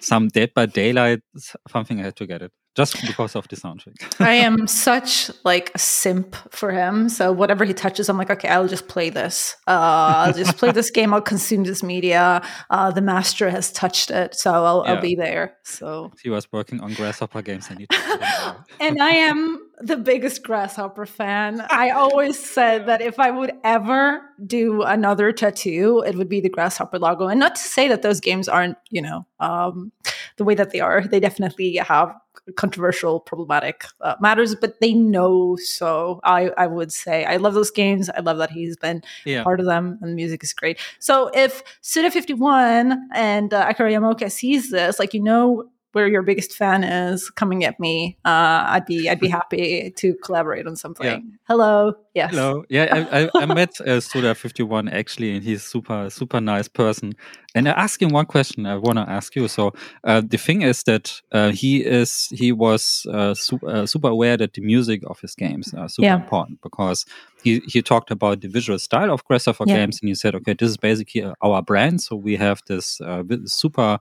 some 0.01 0.27
Dead 0.27 0.53
by 0.53 0.65
Daylight 0.65 1.21
something. 1.67 1.99
I 1.99 2.03
had 2.03 2.15
to 2.17 2.27
get 2.27 2.41
it 2.41 2.51
just 2.79 3.05
because 3.05 3.35
of 3.35 3.45
the 3.49 3.57
soundtrack. 3.57 3.97
I 4.21 4.35
am 4.35 4.65
such 4.65 5.29
like 5.43 5.69
a 5.75 5.79
simp 5.79 6.33
for 6.49 6.71
him. 6.71 7.09
So 7.09 7.33
whatever 7.33 7.65
he 7.65 7.73
touches, 7.73 8.07
I'm 8.07 8.17
like, 8.17 8.29
okay, 8.29 8.47
I'll 8.47 8.69
just 8.69 8.87
play 8.87 9.09
this. 9.09 9.57
Uh, 9.67 10.23
I'll 10.23 10.33
just 10.33 10.55
play 10.55 10.71
this 10.71 10.89
game. 10.89 11.13
I'll 11.13 11.29
consume 11.35 11.65
this 11.65 11.83
media. 11.83 12.41
Uh, 12.69 12.89
the 12.91 13.01
master 13.01 13.49
has 13.49 13.73
touched 13.73 14.11
it, 14.11 14.33
so 14.33 14.49
I'll, 14.51 14.83
yeah. 14.85 14.93
I'll 14.93 15.01
be 15.01 15.15
there. 15.15 15.57
So 15.63 16.13
he 16.23 16.29
was 16.29 16.49
working 16.53 16.79
on 16.79 16.93
Grasshopper 16.93 17.41
games, 17.41 17.69
and, 17.69 17.85
and 18.79 19.01
I 19.01 19.11
am 19.29 19.69
the 19.79 19.97
biggest 19.97 20.43
Grasshopper 20.43 21.05
fan. 21.05 21.65
I 21.69 21.89
always 21.91 22.37
said 22.37 22.87
that 22.87 23.01
if 23.01 23.19
I 23.19 23.31
would 23.31 23.51
ever 23.63 24.21
do 24.45 24.83
another 24.83 25.31
tattoo, 25.31 26.03
it 26.05 26.15
would 26.15 26.29
be 26.29 26.41
the 26.41 26.49
Grasshopper 26.49 26.99
logo. 26.99 27.27
And 27.27 27.39
not 27.39 27.55
to 27.55 27.61
say 27.61 27.87
that 27.87 28.01
those 28.01 28.19
games 28.19 28.47
aren't, 28.49 28.77
you 28.89 29.01
know, 29.01 29.25
um, 29.39 29.91
the 30.39 30.43
way 30.43 30.55
that 30.55 30.71
they 30.71 30.79
are. 30.79 31.03
They 31.07 31.19
definitely 31.19 31.75
have 31.75 32.11
controversial, 32.55 33.19
problematic 33.19 33.85
uh, 34.01 34.15
matters, 34.19 34.55
but 34.55 34.79
they 34.81 34.93
know 34.93 35.55
so. 35.57 36.19
I, 36.23 36.49
I 36.57 36.65
would 36.65 36.91
say 36.91 37.25
I 37.25 37.37
love 37.37 37.53
those 37.53 37.69
games. 37.69 38.09
I 38.09 38.21
love 38.21 38.39
that 38.39 38.49
he's 38.49 38.75
been 38.75 39.03
yeah. 39.25 39.43
part 39.43 39.59
of 39.59 39.67
them, 39.67 39.99
and 40.01 40.11
the 40.11 40.15
music 40.15 40.43
is 40.43 40.53
great. 40.53 40.79
So 40.97 41.29
if 41.35 41.61
Suda 41.81 42.09
Fifty 42.09 42.33
One 42.33 43.07
and 43.13 43.53
uh, 43.53 43.67
Akira 43.69 43.91
Yamaoka 43.91 44.31
sees 44.31 44.71
this, 44.71 44.97
like 44.97 45.13
you 45.13 45.21
know 45.21 45.69
where 45.93 46.07
your 46.07 46.21
biggest 46.21 46.53
fan 46.53 46.83
is 46.83 47.29
coming 47.31 47.63
at 47.63 47.79
me, 47.79 48.17
uh, 48.25 48.63
I'd 48.67 48.85
be 48.85 49.09
I'd 49.09 49.19
be 49.19 49.27
happy 49.39 49.91
to 49.91 50.15
collaborate 50.23 50.67
on 50.67 50.75
something. 50.75 51.05
Yeah. 51.05 51.19
Hello, 51.47 51.93
yes. 52.13 52.31
Hello, 52.31 52.63
yeah. 52.69 53.07
I, 53.11 53.23
I, 53.23 53.29
I 53.33 53.45
met 53.45 53.79
uh, 53.81 53.99
Suda 53.99 54.35
Fifty 54.35 54.63
One 54.63 54.87
actually, 54.87 55.35
and 55.35 55.43
he's 55.43 55.63
super 55.63 56.09
super 56.09 56.39
nice 56.39 56.67
person. 56.67 57.13
And 57.55 57.67
I 57.67 57.71
asked 57.71 58.01
him 58.01 58.09
one 58.09 58.27
question. 58.27 58.67
I 58.67 58.75
want 58.75 58.97
to 58.97 59.09
ask 59.09 59.35
you. 59.35 59.47
So 59.47 59.73
uh, 60.03 60.21
the 60.23 60.37
thing 60.37 60.61
is 60.61 60.83
that 60.83 61.19
uh, 61.31 61.51
he 61.51 61.83
is 61.83 62.27
he 62.31 62.51
was 62.51 63.07
uh, 63.11 63.33
su 63.33 63.59
uh, 63.67 63.85
super 63.85 64.09
aware 64.09 64.37
that 64.37 64.53
the 64.53 64.61
music 64.61 65.01
of 65.07 65.19
his 65.19 65.33
games 65.33 65.73
are 65.73 65.89
super 65.89 66.05
yeah. 66.05 66.15
important 66.15 66.61
because 66.61 67.05
he 67.43 67.61
he 67.67 67.81
talked 67.81 68.11
about 68.11 68.41
the 68.41 68.47
visual 68.47 68.77
style 68.77 69.11
of 69.11 69.23
Grasshopper 69.25 69.63
yeah. 69.65 69.77
games, 69.77 69.99
and 70.01 70.09
he 70.09 70.15
said, 70.15 70.35
okay, 70.35 70.53
this 70.53 70.69
is 70.69 70.77
basically 70.77 71.25
our 71.41 71.61
brand. 71.63 72.01
So 72.01 72.15
we 72.15 72.35
have 72.35 72.61
this 72.67 73.01
uh, 73.01 73.23
super 73.45 73.99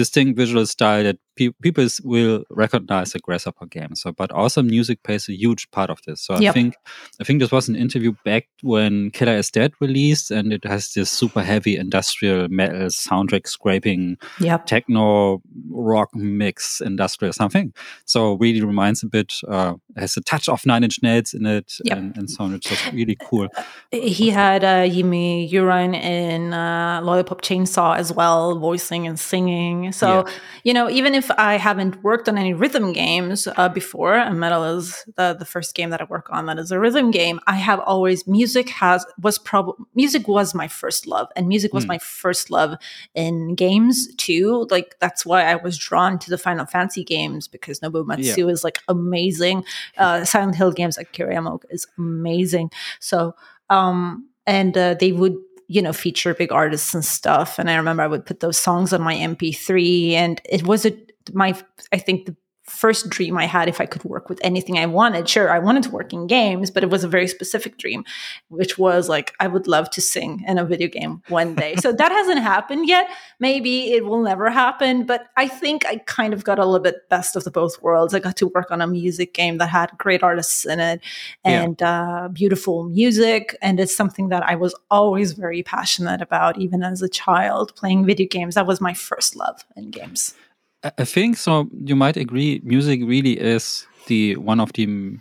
distinct 0.00 0.36
visual 0.42 0.66
style 0.66 1.04
that 1.04 1.18
pe- 1.40 1.54
people 1.62 1.86
will 2.04 2.44
recognize 2.50 3.14
a 3.14 3.18
grasshopper 3.18 3.66
game. 3.66 3.94
So, 3.94 4.12
but 4.12 4.30
also 4.30 4.62
music 4.62 5.02
plays 5.02 5.28
a 5.28 5.32
huge 5.32 5.70
part 5.70 5.90
of 5.90 5.98
this. 6.06 6.20
So, 6.20 6.38
yep. 6.38 6.50
I 6.50 6.52
think 6.52 6.74
I 7.20 7.24
think 7.24 7.40
this 7.40 7.50
was 7.50 7.68
an 7.68 7.76
interview 7.76 8.12
back 8.24 8.46
when 8.62 9.10
Killer 9.10 9.36
is 9.36 9.50
Dead 9.50 9.72
released, 9.80 10.30
and 10.30 10.52
it 10.52 10.64
has 10.64 10.92
this 10.92 11.10
super 11.10 11.42
heavy 11.42 11.76
industrial 11.76 12.48
metal 12.48 12.88
soundtrack 12.88 13.46
scraping, 13.48 14.18
yep. 14.38 14.66
techno 14.66 15.42
rock 15.70 16.14
mix, 16.14 16.80
industrial 16.80 17.32
something. 17.32 17.72
So, 18.04 18.34
really 18.34 18.62
reminds 18.62 19.02
a 19.02 19.06
bit. 19.06 19.34
Uh, 19.48 19.74
has 19.96 20.16
a 20.16 20.20
touch 20.20 20.48
of 20.48 20.64
Nine 20.66 20.84
Inch 20.84 21.02
Nails 21.02 21.34
in 21.34 21.46
it, 21.46 21.74
yep. 21.84 21.98
and, 21.98 22.16
and 22.16 22.30
so 22.30 22.44
on. 22.44 22.54
It's 22.54 22.68
just 22.68 22.92
really 22.92 23.16
cool. 23.20 23.48
He 23.92 24.30
had 24.30 24.62
uh, 24.62 24.86
Jimmy 24.88 25.46
Urine 25.46 25.94
in 25.94 26.52
uh, 26.52 27.00
Lollipop 27.02 27.42
Chainsaw 27.42 27.96
as 27.96 28.12
well, 28.12 28.58
voicing 28.58 29.06
and 29.06 29.18
singing. 29.18 29.92
So, 29.92 30.24
yeah. 30.26 30.32
you 30.64 30.74
know, 30.74 30.88
even 30.90 31.14
if 31.14 31.29
if 31.30 31.38
I 31.38 31.56
haven't 31.56 32.02
worked 32.02 32.28
on 32.28 32.38
any 32.38 32.54
rhythm 32.54 32.92
games 32.92 33.48
uh, 33.56 33.68
before, 33.68 34.14
and 34.14 34.38
Metal 34.38 34.64
is 34.78 35.04
the, 35.16 35.34
the 35.38 35.44
first 35.44 35.74
game 35.74 35.90
that 35.90 36.00
I 36.00 36.04
work 36.04 36.28
on 36.30 36.46
that 36.46 36.58
is 36.58 36.70
a 36.70 36.78
rhythm 36.78 37.10
game, 37.10 37.40
I 37.46 37.56
have 37.56 37.80
always 37.80 38.26
music 38.26 38.68
has 38.70 39.04
was 39.20 39.38
probably 39.38 39.84
music 39.94 40.28
was 40.28 40.54
my 40.54 40.68
first 40.68 41.06
love, 41.06 41.28
and 41.36 41.48
music 41.48 41.72
was 41.72 41.84
mm. 41.84 41.88
my 41.88 41.98
first 41.98 42.50
love 42.50 42.76
in 43.14 43.54
games 43.54 44.14
too. 44.16 44.66
Like 44.70 44.96
that's 45.00 45.24
why 45.24 45.44
I 45.44 45.56
was 45.56 45.78
drawn 45.78 46.18
to 46.20 46.30
the 46.30 46.38
Final 46.38 46.66
Fantasy 46.66 47.04
games 47.04 47.48
because 47.48 47.80
Nobuo 47.80 48.04
Uematsu 48.04 48.36
yeah. 48.38 48.46
is 48.46 48.64
like 48.64 48.80
amazing. 48.88 49.64
Uh, 49.96 50.24
Silent 50.24 50.56
Hill 50.56 50.72
games 50.72 50.96
like 50.96 51.12
Kiriyama 51.12 51.60
is 51.70 51.86
amazing. 51.98 52.70
So 52.98 53.34
um, 53.68 54.28
and 54.46 54.76
uh, 54.76 54.94
they 54.94 55.12
would 55.12 55.36
you 55.70 55.80
know, 55.80 55.92
feature 55.92 56.34
big 56.34 56.50
artists 56.50 56.94
and 56.94 57.04
stuff. 57.04 57.56
And 57.56 57.70
I 57.70 57.76
remember 57.76 58.02
I 58.02 58.08
would 58.08 58.26
put 58.26 58.40
those 58.40 58.58
songs 58.58 58.92
on 58.92 59.02
my 59.02 59.14
MP3, 59.14 60.14
and 60.14 60.40
it 60.44 60.64
was 60.64 60.84
a 60.84 60.92
my 61.32 61.56
I 61.92 61.98
think 61.98 62.26
the 62.26 62.36
first 62.70 63.10
dream 63.10 63.36
I 63.36 63.46
had 63.46 63.68
if 63.68 63.80
I 63.80 63.86
could 63.86 64.04
work 64.04 64.28
with 64.28 64.40
anything 64.42 64.78
I 64.78 64.86
wanted. 64.86 65.28
Sure, 65.28 65.50
I 65.50 65.58
wanted 65.58 65.82
to 65.84 65.90
work 65.90 66.12
in 66.12 66.26
games, 66.26 66.70
but 66.70 66.82
it 66.82 66.90
was 66.90 67.04
a 67.04 67.08
very 67.08 67.26
specific 67.26 67.76
dream, 67.78 68.04
which 68.48 68.78
was 68.78 69.08
like 69.08 69.34
I 69.40 69.48
would 69.48 69.66
love 69.66 69.90
to 69.90 70.00
sing 70.00 70.44
in 70.46 70.56
a 70.56 70.64
video 70.64 70.88
game 70.88 71.22
one 71.28 71.54
day. 71.54 71.76
so 71.76 71.92
that 71.92 72.12
hasn't 72.12 72.40
happened 72.40 72.88
yet. 72.88 73.08
Maybe 73.40 73.92
it 73.92 74.04
will 74.04 74.22
never 74.22 74.50
happen, 74.50 75.04
but 75.04 75.26
I 75.36 75.48
think 75.48 75.84
I 75.86 75.96
kind 76.06 76.32
of 76.32 76.44
got 76.44 76.58
a 76.58 76.64
little 76.64 76.80
bit 76.80 77.08
best 77.08 77.36
of 77.36 77.44
the 77.44 77.50
both 77.50 77.82
worlds. 77.82 78.14
I 78.14 78.20
got 78.20 78.36
to 78.36 78.46
work 78.48 78.70
on 78.70 78.80
a 78.80 78.86
music 78.86 79.34
game 79.34 79.58
that 79.58 79.68
had 79.68 79.90
great 79.98 80.22
artists 80.22 80.64
in 80.64 80.80
it 80.80 81.00
and 81.44 81.76
yeah. 81.80 82.24
uh, 82.24 82.28
beautiful 82.28 82.84
music, 82.84 83.56
and 83.60 83.80
it's 83.80 83.94
something 83.94 84.28
that 84.28 84.44
I 84.44 84.54
was 84.54 84.74
always 84.90 85.32
very 85.32 85.62
passionate 85.62 86.22
about, 86.22 86.58
even 86.58 86.82
as 86.82 87.02
a 87.02 87.08
child 87.08 87.74
playing 87.74 88.06
video 88.06 88.28
games. 88.28 88.54
That 88.54 88.66
was 88.66 88.80
my 88.80 88.94
first 88.94 89.34
love 89.34 89.64
in 89.76 89.90
games. 89.90 90.34
I 90.82 91.04
think 91.04 91.36
so. 91.36 91.68
You 91.84 91.96
might 91.96 92.16
agree. 92.16 92.60
Music 92.64 93.00
really 93.04 93.38
is 93.38 93.86
the 94.06 94.36
one 94.36 94.60
of 94.60 94.72
the. 94.72 95.18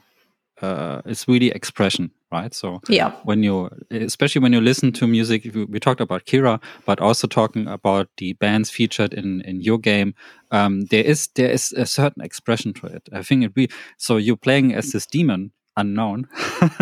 Uh, 0.61 1.01
it's 1.05 1.25
really 1.25 1.51
expression, 1.51 2.11
right? 2.33 2.53
So 2.53 2.81
yeah, 2.89 3.11
when 3.23 3.43
you, 3.43 3.69
especially 3.91 4.41
when 4.41 4.51
you 4.51 4.59
listen 4.59 4.91
to 4.93 5.07
music, 5.07 5.49
we 5.53 5.79
talked 5.79 6.01
about 6.01 6.25
Kira, 6.25 6.61
but 6.85 6.99
also 6.99 7.27
talking 7.27 7.65
about 7.67 8.09
the 8.17 8.33
bands 8.33 8.69
featured 8.69 9.13
in 9.13 9.41
in 9.41 9.61
your 9.61 9.77
game. 9.77 10.15
Um, 10.51 10.85
there 10.85 11.03
is 11.03 11.27
there 11.35 11.49
is 11.49 11.71
a 11.73 11.85
certain 11.85 12.23
expression 12.23 12.73
to 12.73 12.87
it. 12.87 13.07
I 13.13 13.23
think 13.23 13.43
it 13.43 13.53
be 13.53 13.69
so 13.97 14.17
you're 14.17 14.35
playing 14.35 14.73
as 14.73 14.91
this 14.91 15.05
demon 15.05 15.51
unknown 15.77 16.27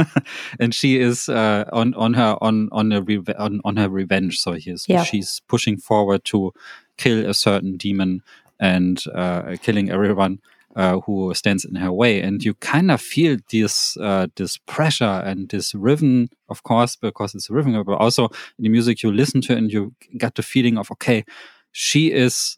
and 0.60 0.74
she 0.74 1.00
is 1.00 1.29
uh, 1.29 1.65
on 1.72 1.93
on 1.93 2.15
her 2.15 2.36
on 2.41 2.67
on 2.72 2.91
a 2.91 3.00
on, 3.38 3.62
on 3.63 3.77
her 3.77 3.89
revenge 3.89 4.39
so 4.39 4.53
he's 4.53 4.86
yeah. 4.88 5.03
she's 5.03 5.41
pushing 5.48 5.77
forward 5.77 6.25
to 6.25 6.51
kill 6.98 7.29
a 7.29 7.34
certain 7.34 7.77
demon 7.77 8.24
and 8.59 9.03
uh, 9.13 9.55
killing 9.61 9.89
everyone 9.89 10.39
uh, 10.75 10.99
who 11.01 11.33
stands 11.33 11.65
in 11.65 11.75
her 11.75 11.91
way. 11.91 12.21
And 12.21 12.43
you 12.43 12.53
kind 12.55 12.91
of 12.91 13.01
feel 13.01 13.37
this 13.51 13.97
uh, 13.97 14.27
this 14.35 14.57
pressure 14.57 15.23
and 15.25 15.49
this 15.49 15.73
rhythm, 15.73 16.29
of 16.49 16.63
course, 16.63 16.95
because 16.95 17.35
it's 17.35 17.49
a 17.49 17.53
rhythm, 17.53 17.83
but 17.83 17.97
also 17.97 18.25
in 18.57 18.63
the 18.63 18.69
music 18.69 19.03
you 19.03 19.11
listen 19.11 19.41
to, 19.41 19.55
and 19.55 19.71
you 19.71 19.93
get 20.17 20.35
the 20.35 20.43
feeling 20.43 20.77
of 20.77 20.91
okay, 20.91 21.25
she 21.71 22.11
is 22.11 22.57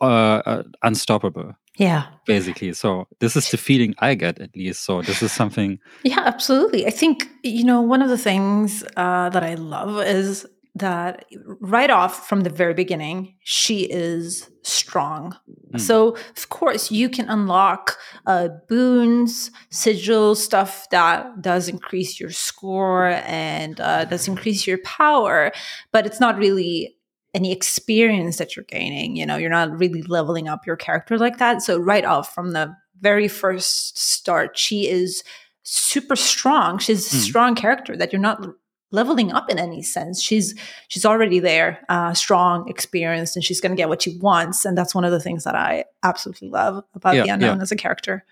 uh, 0.00 0.42
uh, 0.46 0.62
unstoppable. 0.82 1.54
Yeah. 1.78 2.06
Basically. 2.26 2.72
So 2.72 3.06
this 3.20 3.36
is 3.36 3.50
the 3.50 3.56
feeling 3.56 3.94
I 4.00 4.14
get 4.14 4.40
at 4.40 4.54
least. 4.56 4.84
So 4.84 5.00
this 5.00 5.22
is 5.22 5.30
something. 5.30 5.78
Yeah, 6.02 6.22
absolutely. 6.24 6.86
I 6.86 6.90
think, 6.90 7.28
you 7.44 7.62
know, 7.62 7.80
one 7.80 8.02
of 8.02 8.08
the 8.08 8.18
things 8.18 8.82
uh, 8.96 9.28
that 9.30 9.44
I 9.44 9.54
love 9.54 10.04
is 10.04 10.44
that 10.78 11.26
right 11.60 11.90
off 11.90 12.28
from 12.28 12.42
the 12.42 12.50
very 12.50 12.74
beginning, 12.74 13.34
she 13.40 13.82
is 13.82 14.50
strong. 14.62 15.36
Mm. 15.72 15.80
So, 15.80 16.16
of 16.36 16.48
course, 16.48 16.90
you 16.90 17.08
can 17.08 17.28
unlock 17.28 17.96
uh, 18.26 18.48
boons, 18.68 19.50
sigils, 19.70 20.36
stuff 20.36 20.88
that 20.90 21.42
does 21.42 21.68
increase 21.68 22.20
your 22.20 22.30
score 22.30 23.06
and 23.24 23.80
uh, 23.80 24.04
does 24.04 24.28
increase 24.28 24.66
your 24.66 24.78
power, 24.78 25.52
but 25.92 26.06
it's 26.06 26.20
not 26.20 26.38
really 26.38 26.96
any 27.34 27.52
experience 27.52 28.36
that 28.38 28.56
you're 28.56 28.64
gaining. 28.64 29.16
You 29.16 29.26
know, 29.26 29.36
you're 29.36 29.50
not 29.50 29.78
really 29.78 30.02
leveling 30.02 30.48
up 30.48 30.66
your 30.66 30.76
character 30.76 31.18
like 31.18 31.38
that. 31.38 31.62
So, 31.62 31.78
right 31.78 32.04
off 32.04 32.34
from 32.34 32.52
the 32.52 32.74
very 33.00 33.28
first 33.28 33.98
start, 33.98 34.58
she 34.58 34.88
is 34.88 35.22
super 35.62 36.16
strong. 36.16 36.78
She's 36.78 37.12
a 37.12 37.16
mm. 37.16 37.20
strong 37.20 37.54
character 37.54 37.96
that 37.96 38.12
you're 38.12 38.20
not 38.20 38.44
leveling 38.90 39.32
up 39.32 39.50
in 39.50 39.58
any 39.58 39.82
sense. 39.82 40.22
She's 40.22 40.54
she's 40.88 41.04
already 41.04 41.40
there, 41.40 41.84
uh, 41.88 42.14
strong, 42.14 42.68
experienced, 42.68 43.36
and 43.36 43.44
she's 43.44 43.60
going 43.60 43.72
to 43.72 43.76
get 43.76 43.88
what 43.88 44.02
she 44.02 44.16
wants. 44.18 44.64
And 44.64 44.76
that's 44.76 44.94
one 44.94 45.04
of 45.04 45.12
the 45.12 45.20
things 45.20 45.44
that 45.44 45.54
I 45.54 45.84
absolutely 46.02 46.48
love 46.48 46.84
about 46.94 47.14
yeah, 47.14 47.24
the 47.24 47.28
unknown 47.30 47.56
yeah. 47.56 47.62
as 47.62 47.72
a 47.72 47.76
character. 47.76 48.24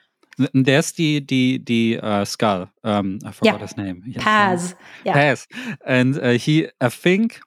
There's 0.52 0.92
the 0.92 1.20
the 1.20 1.62
the 1.64 2.00
uh, 2.02 2.24
skull. 2.24 2.68
Um, 2.84 3.18
I 3.24 3.32
forgot 3.32 3.54
yeah. 3.54 3.58
his 3.58 3.76
name. 3.76 4.02
Yes, 4.06 4.22
Paz. 4.22 4.74
Yeah. 5.04 5.12
Paz, 5.14 5.46
and 5.86 6.18
uh, 6.18 6.30
he. 6.32 6.68
I 6.80 6.90
think 6.90 7.40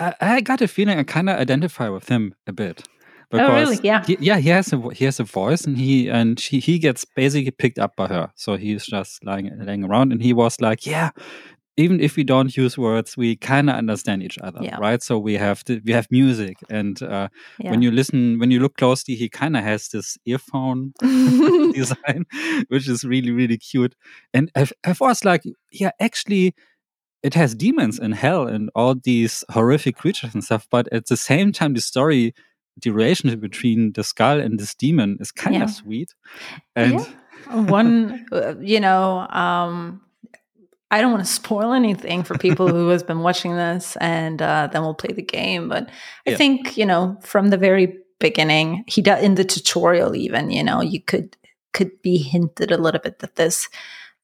I, 0.00 0.14
I 0.20 0.40
got 0.40 0.60
a 0.60 0.68
feeling 0.68 0.98
I 0.98 1.04
kind 1.04 1.30
of 1.30 1.38
identify 1.38 1.88
with 1.88 2.08
him 2.08 2.34
a 2.46 2.52
bit. 2.52 2.82
Because 3.30 3.48
oh 3.48 3.54
really? 3.54 3.80
Yeah. 3.82 4.04
He, 4.04 4.18
yeah, 4.20 4.38
he 4.38 4.50
has 4.50 4.72
a 4.72 4.90
he 4.92 5.06
has 5.06 5.18
a 5.18 5.24
voice, 5.24 5.64
and 5.64 5.78
he 5.78 6.08
and 6.10 6.38
she 6.38 6.58
he 6.58 6.78
gets 6.78 7.04
basically 7.04 7.50
picked 7.50 7.78
up 7.78 7.96
by 7.96 8.08
her. 8.08 8.30
So 8.34 8.56
he's 8.56 8.84
just 8.84 9.24
lying 9.24 9.50
laying 9.58 9.84
around, 9.84 10.12
and 10.12 10.22
he 10.22 10.34
was 10.34 10.60
like, 10.60 10.84
"Yeah, 10.84 11.10
even 11.76 12.00
if 12.00 12.16
we 12.16 12.24
don't 12.24 12.54
use 12.56 12.76
words, 12.76 13.16
we 13.16 13.36
kind 13.36 13.70
of 13.70 13.76
understand 13.76 14.22
each 14.22 14.38
other, 14.38 14.60
yeah. 14.62 14.76
right? 14.78 15.02
So 15.02 15.18
we 15.18 15.34
have 15.34 15.64
the, 15.64 15.80
we 15.84 15.92
have 15.92 16.06
music, 16.10 16.58
and 16.68 17.02
uh, 17.02 17.28
yeah. 17.58 17.70
when 17.70 17.80
you 17.82 17.90
listen, 17.90 18.38
when 18.38 18.50
you 18.50 18.60
look 18.60 18.76
closely, 18.76 19.14
he 19.14 19.28
kind 19.28 19.56
of 19.56 19.64
has 19.64 19.88
this 19.88 20.18
earphone 20.26 20.92
design, 21.00 22.26
which 22.68 22.88
is 22.88 23.04
really 23.04 23.30
really 23.30 23.56
cute. 23.56 23.94
And 24.34 24.50
I, 24.54 24.68
I 24.84 24.94
was 25.00 25.24
like, 25.24 25.44
yeah, 25.70 25.92
actually, 25.98 26.54
it 27.22 27.34
has 27.34 27.54
demons 27.54 27.98
and 27.98 28.14
hell 28.14 28.46
and 28.46 28.70
all 28.74 28.94
these 28.94 29.42
horrific 29.50 29.96
creatures 29.96 30.34
and 30.34 30.44
stuff, 30.44 30.66
but 30.70 30.92
at 30.92 31.06
the 31.06 31.16
same 31.16 31.52
time, 31.52 31.72
the 31.72 31.80
story, 31.80 32.34
the 32.82 32.90
relationship 32.90 33.40
between 33.40 33.92
the 33.92 34.04
skull 34.04 34.40
and 34.40 34.58
this 34.60 34.74
demon 34.74 35.16
is 35.20 35.32
kind 35.32 35.56
of 35.56 35.62
yeah. 35.62 35.66
sweet. 35.66 36.14
And 36.76 37.00
one, 37.50 38.26
uh, 38.32 38.56
you 38.60 38.80
know. 38.80 39.26
Um, 39.30 40.02
I 40.92 41.00
don't 41.00 41.10
want 41.10 41.24
to 41.24 41.32
spoil 41.40 41.72
anything 41.72 42.22
for 42.22 42.38
people 42.38 42.68
who 42.68 42.88
has 42.88 43.02
been 43.02 43.20
watching 43.20 43.56
this, 43.56 43.96
and 43.96 44.40
uh, 44.40 44.68
then 44.70 44.82
we'll 44.82 44.94
play 44.94 45.12
the 45.12 45.22
game. 45.22 45.68
But 45.68 45.88
I 46.26 46.30
yeah. 46.30 46.36
think 46.36 46.76
you 46.76 46.86
know 46.86 47.18
from 47.22 47.48
the 47.48 47.56
very 47.56 47.98
beginning, 48.20 48.84
he 48.86 49.02
does 49.02 49.22
in 49.22 49.34
the 49.34 49.44
tutorial. 49.44 50.14
Even 50.14 50.50
you 50.50 50.62
know 50.62 50.80
you 50.80 51.00
could 51.00 51.36
could 51.72 52.00
be 52.02 52.18
hinted 52.18 52.70
a 52.70 52.76
little 52.76 53.00
bit 53.00 53.18
that 53.20 53.36
this 53.36 53.68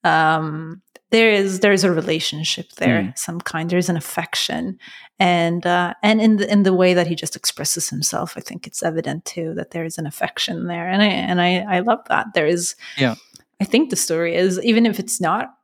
um, 0.05 0.83
there 1.11 1.31
is 1.31 1.61
there's 1.61 1.85
a 1.85 1.93
relationship 1.93 2.71
there, 2.73 3.03
mm. 3.03 3.19
some 3.19 3.41
kind. 3.41 3.71
There's 3.71 3.89
an 3.89 3.97
affection, 3.97 4.79
and 5.19 5.65
uh, 5.67 5.95
and 6.03 6.21
in 6.21 6.37
the 6.37 6.53
in 6.53 6.63
the 6.65 6.75
way 6.75 6.93
that 6.93 7.07
he 7.07 7.15
just 7.15 7.35
expresses 7.35 7.89
himself, 7.89 8.35
I 8.37 8.41
think 8.41 8.67
it's 8.67 8.83
evident 8.83 9.25
too 9.25 9.55
that 9.55 9.71
there 9.71 9.85
is 9.85 9.97
an 9.97 10.07
affection 10.07 10.67
there, 10.67 10.89
and 10.89 11.03
I 11.03 11.07
and 11.07 11.41
I 11.41 11.77
I 11.77 11.81
love 11.81 12.01
that 12.09 12.29
there 12.35 12.47
is. 12.47 12.77
Yeah. 12.97 13.15
I 13.61 13.65
think 13.65 13.91
the 13.91 13.97
story 13.97 14.37
is 14.37 14.63
even 14.63 14.87
if 14.87 15.01
it's 15.01 15.21
not 15.21 15.58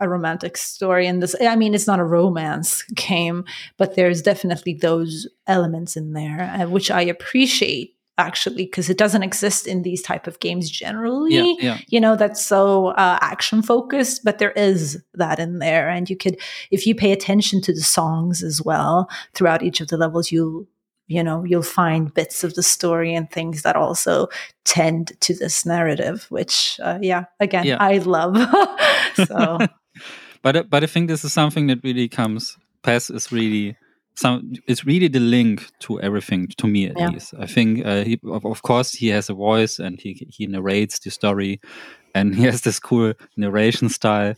a 0.00 0.08
romantic 0.08 0.56
story 0.56 1.06
in 1.06 1.20
this 1.20 1.34
i 1.40 1.56
mean 1.56 1.74
it's 1.74 1.86
not 1.86 2.00
a 2.00 2.04
romance 2.04 2.82
game 2.94 3.44
but 3.76 3.96
there's 3.96 4.22
definitely 4.22 4.74
those 4.74 5.26
elements 5.46 5.96
in 5.96 6.12
there 6.12 6.42
uh, 6.42 6.68
which 6.68 6.90
i 6.90 7.02
appreciate 7.02 7.94
actually 8.18 8.64
because 8.64 8.90
it 8.90 8.98
doesn't 8.98 9.22
exist 9.22 9.66
in 9.66 9.82
these 9.82 10.02
type 10.02 10.26
of 10.26 10.40
games 10.40 10.68
generally 10.68 11.34
yeah, 11.34 11.54
yeah. 11.60 11.78
you 11.88 12.00
know 12.00 12.16
that's 12.16 12.44
so 12.44 12.88
uh, 12.88 13.18
action 13.22 13.62
focused 13.62 14.24
but 14.24 14.38
there 14.38 14.50
is 14.52 15.02
that 15.14 15.38
in 15.38 15.60
there 15.60 15.88
and 15.88 16.10
you 16.10 16.16
could 16.16 16.38
if 16.70 16.86
you 16.86 16.94
pay 16.94 17.12
attention 17.12 17.62
to 17.62 17.72
the 17.72 17.80
songs 17.80 18.42
as 18.42 18.60
well 18.60 19.08
throughout 19.34 19.62
each 19.62 19.80
of 19.80 19.88
the 19.88 19.96
levels 19.96 20.32
you'll 20.32 20.66
you 21.06 21.22
know 21.22 21.44
you'll 21.44 21.62
find 21.62 22.12
bits 22.12 22.44
of 22.44 22.54
the 22.54 22.62
story 22.62 23.14
and 23.14 23.30
things 23.30 23.62
that 23.62 23.76
also 23.76 24.28
tend 24.64 25.12
to 25.20 25.34
this 25.34 25.64
narrative 25.64 26.26
which 26.28 26.78
uh, 26.82 26.98
yeah 27.00 27.24
again 27.40 27.64
yeah. 27.64 27.76
i 27.80 27.98
love 27.98 28.36
so 29.14 29.58
but 30.42 30.56
uh, 30.56 30.62
but 30.64 30.82
I 30.82 30.86
think 30.86 31.08
this 31.08 31.24
is 31.24 31.32
something 31.32 31.66
that 31.68 31.82
really 31.82 32.08
comes. 32.08 32.56
Paz 32.82 33.10
is 33.10 33.32
really 33.32 33.76
some. 34.14 34.52
It's 34.66 34.84
really 34.84 35.08
the 35.08 35.20
link 35.20 35.70
to 35.80 36.00
everything 36.00 36.48
to 36.58 36.66
me 36.66 36.86
at 36.86 36.98
yeah. 36.98 37.08
least. 37.08 37.34
I 37.38 37.46
think 37.46 37.84
uh, 37.84 38.04
he, 38.04 38.20
of, 38.24 38.44
of 38.44 38.62
course, 38.62 38.92
he 38.92 39.08
has 39.08 39.30
a 39.30 39.34
voice 39.34 39.78
and 39.78 40.00
he 40.00 40.26
he 40.30 40.46
narrates 40.46 40.98
the 40.98 41.10
story, 41.10 41.60
and 42.14 42.34
he 42.38 42.44
has 42.44 42.62
this 42.62 42.80
cool 42.80 43.14
narration 43.36 43.88
style, 43.88 44.34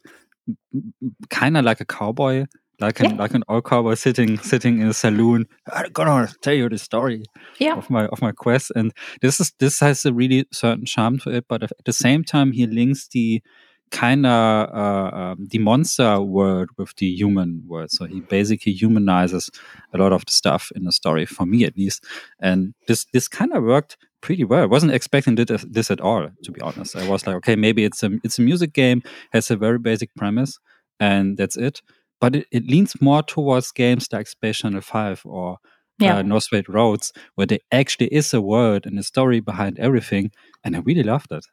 kind 1.28 1.56
of 1.56 1.64
like 1.64 1.80
a 1.80 1.86
cowboy 1.86 2.46
like 2.80 3.00
an 3.00 3.10
yeah. 3.10 3.16
like 3.16 3.34
an 3.34 3.44
old 3.48 3.64
cowboy 3.64 3.94
sitting 3.94 4.38
sitting 4.38 4.80
in 4.80 4.88
a 4.88 4.94
saloon. 4.94 5.46
I'm 5.72 5.92
gonna 5.92 6.28
tell 6.40 6.54
you 6.54 6.68
the 6.68 6.78
story 6.78 7.24
yeah. 7.58 7.76
of 7.76 7.90
my 7.90 8.06
of 8.06 8.22
my 8.22 8.32
quest, 8.32 8.72
and 8.74 8.92
this 9.20 9.40
is 9.40 9.52
this 9.58 9.80
has 9.80 10.04
a 10.06 10.12
really 10.12 10.46
certain 10.52 10.86
charm 10.86 11.18
to 11.20 11.30
it. 11.30 11.44
But 11.48 11.62
at 11.62 11.72
the 11.84 11.92
same 11.92 12.24
time, 12.24 12.52
he 12.52 12.66
links 12.66 13.08
the 13.08 13.42
kind 13.90 14.24
of 14.24 14.68
uh, 14.74 15.16
um, 15.16 15.48
the 15.50 15.58
monster 15.58 16.20
world 16.20 16.70
with 16.76 16.94
the 16.96 17.06
human 17.06 17.62
world. 17.66 17.90
So 17.90 18.06
he 18.06 18.20
basically 18.20 18.72
humanizes 18.72 19.50
a 19.92 19.98
lot 19.98 20.12
of 20.12 20.24
the 20.24 20.32
stuff 20.32 20.70
in 20.74 20.84
the 20.84 20.92
story, 20.92 21.26
for 21.26 21.46
me 21.46 21.64
at 21.64 21.76
least. 21.76 22.04
And 22.40 22.74
this 22.86 23.06
this 23.12 23.28
kind 23.28 23.52
of 23.52 23.64
worked 23.64 23.96
pretty 24.20 24.44
well. 24.44 24.62
I 24.62 24.66
wasn't 24.66 24.92
expecting 24.92 25.34
this, 25.34 25.64
this 25.68 25.90
at 25.90 26.00
all, 26.00 26.28
to 26.44 26.52
be 26.52 26.60
honest. 26.60 26.96
I 26.96 27.08
was 27.08 27.26
like, 27.26 27.36
okay, 27.36 27.56
maybe 27.56 27.84
it's 27.84 28.02
a 28.02 28.10
it's 28.22 28.38
a 28.38 28.42
music 28.42 28.72
game, 28.72 29.02
has 29.32 29.50
a 29.50 29.56
very 29.56 29.78
basic 29.78 30.14
premise, 30.14 30.58
and 30.98 31.36
that's 31.36 31.56
it. 31.56 31.82
But 32.20 32.36
it, 32.36 32.46
it 32.52 32.66
leans 32.66 33.00
more 33.00 33.22
towards 33.22 33.72
games 33.72 34.08
like 34.12 34.28
Space 34.28 34.58
Channel 34.58 34.82
Five 34.82 35.22
or 35.24 35.58
yeah. 35.98 36.18
uh, 36.18 36.62
Roads, 36.68 37.12
where 37.34 37.46
there 37.46 37.58
actually 37.72 38.08
is 38.08 38.32
a 38.34 38.40
world 38.40 38.86
and 38.86 38.98
a 38.98 39.02
story 39.02 39.40
behind 39.40 39.78
everything, 39.78 40.30
and 40.64 40.76
I 40.76 40.80
really 40.80 41.02
loved 41.02 41.32
it. 41.32 41.44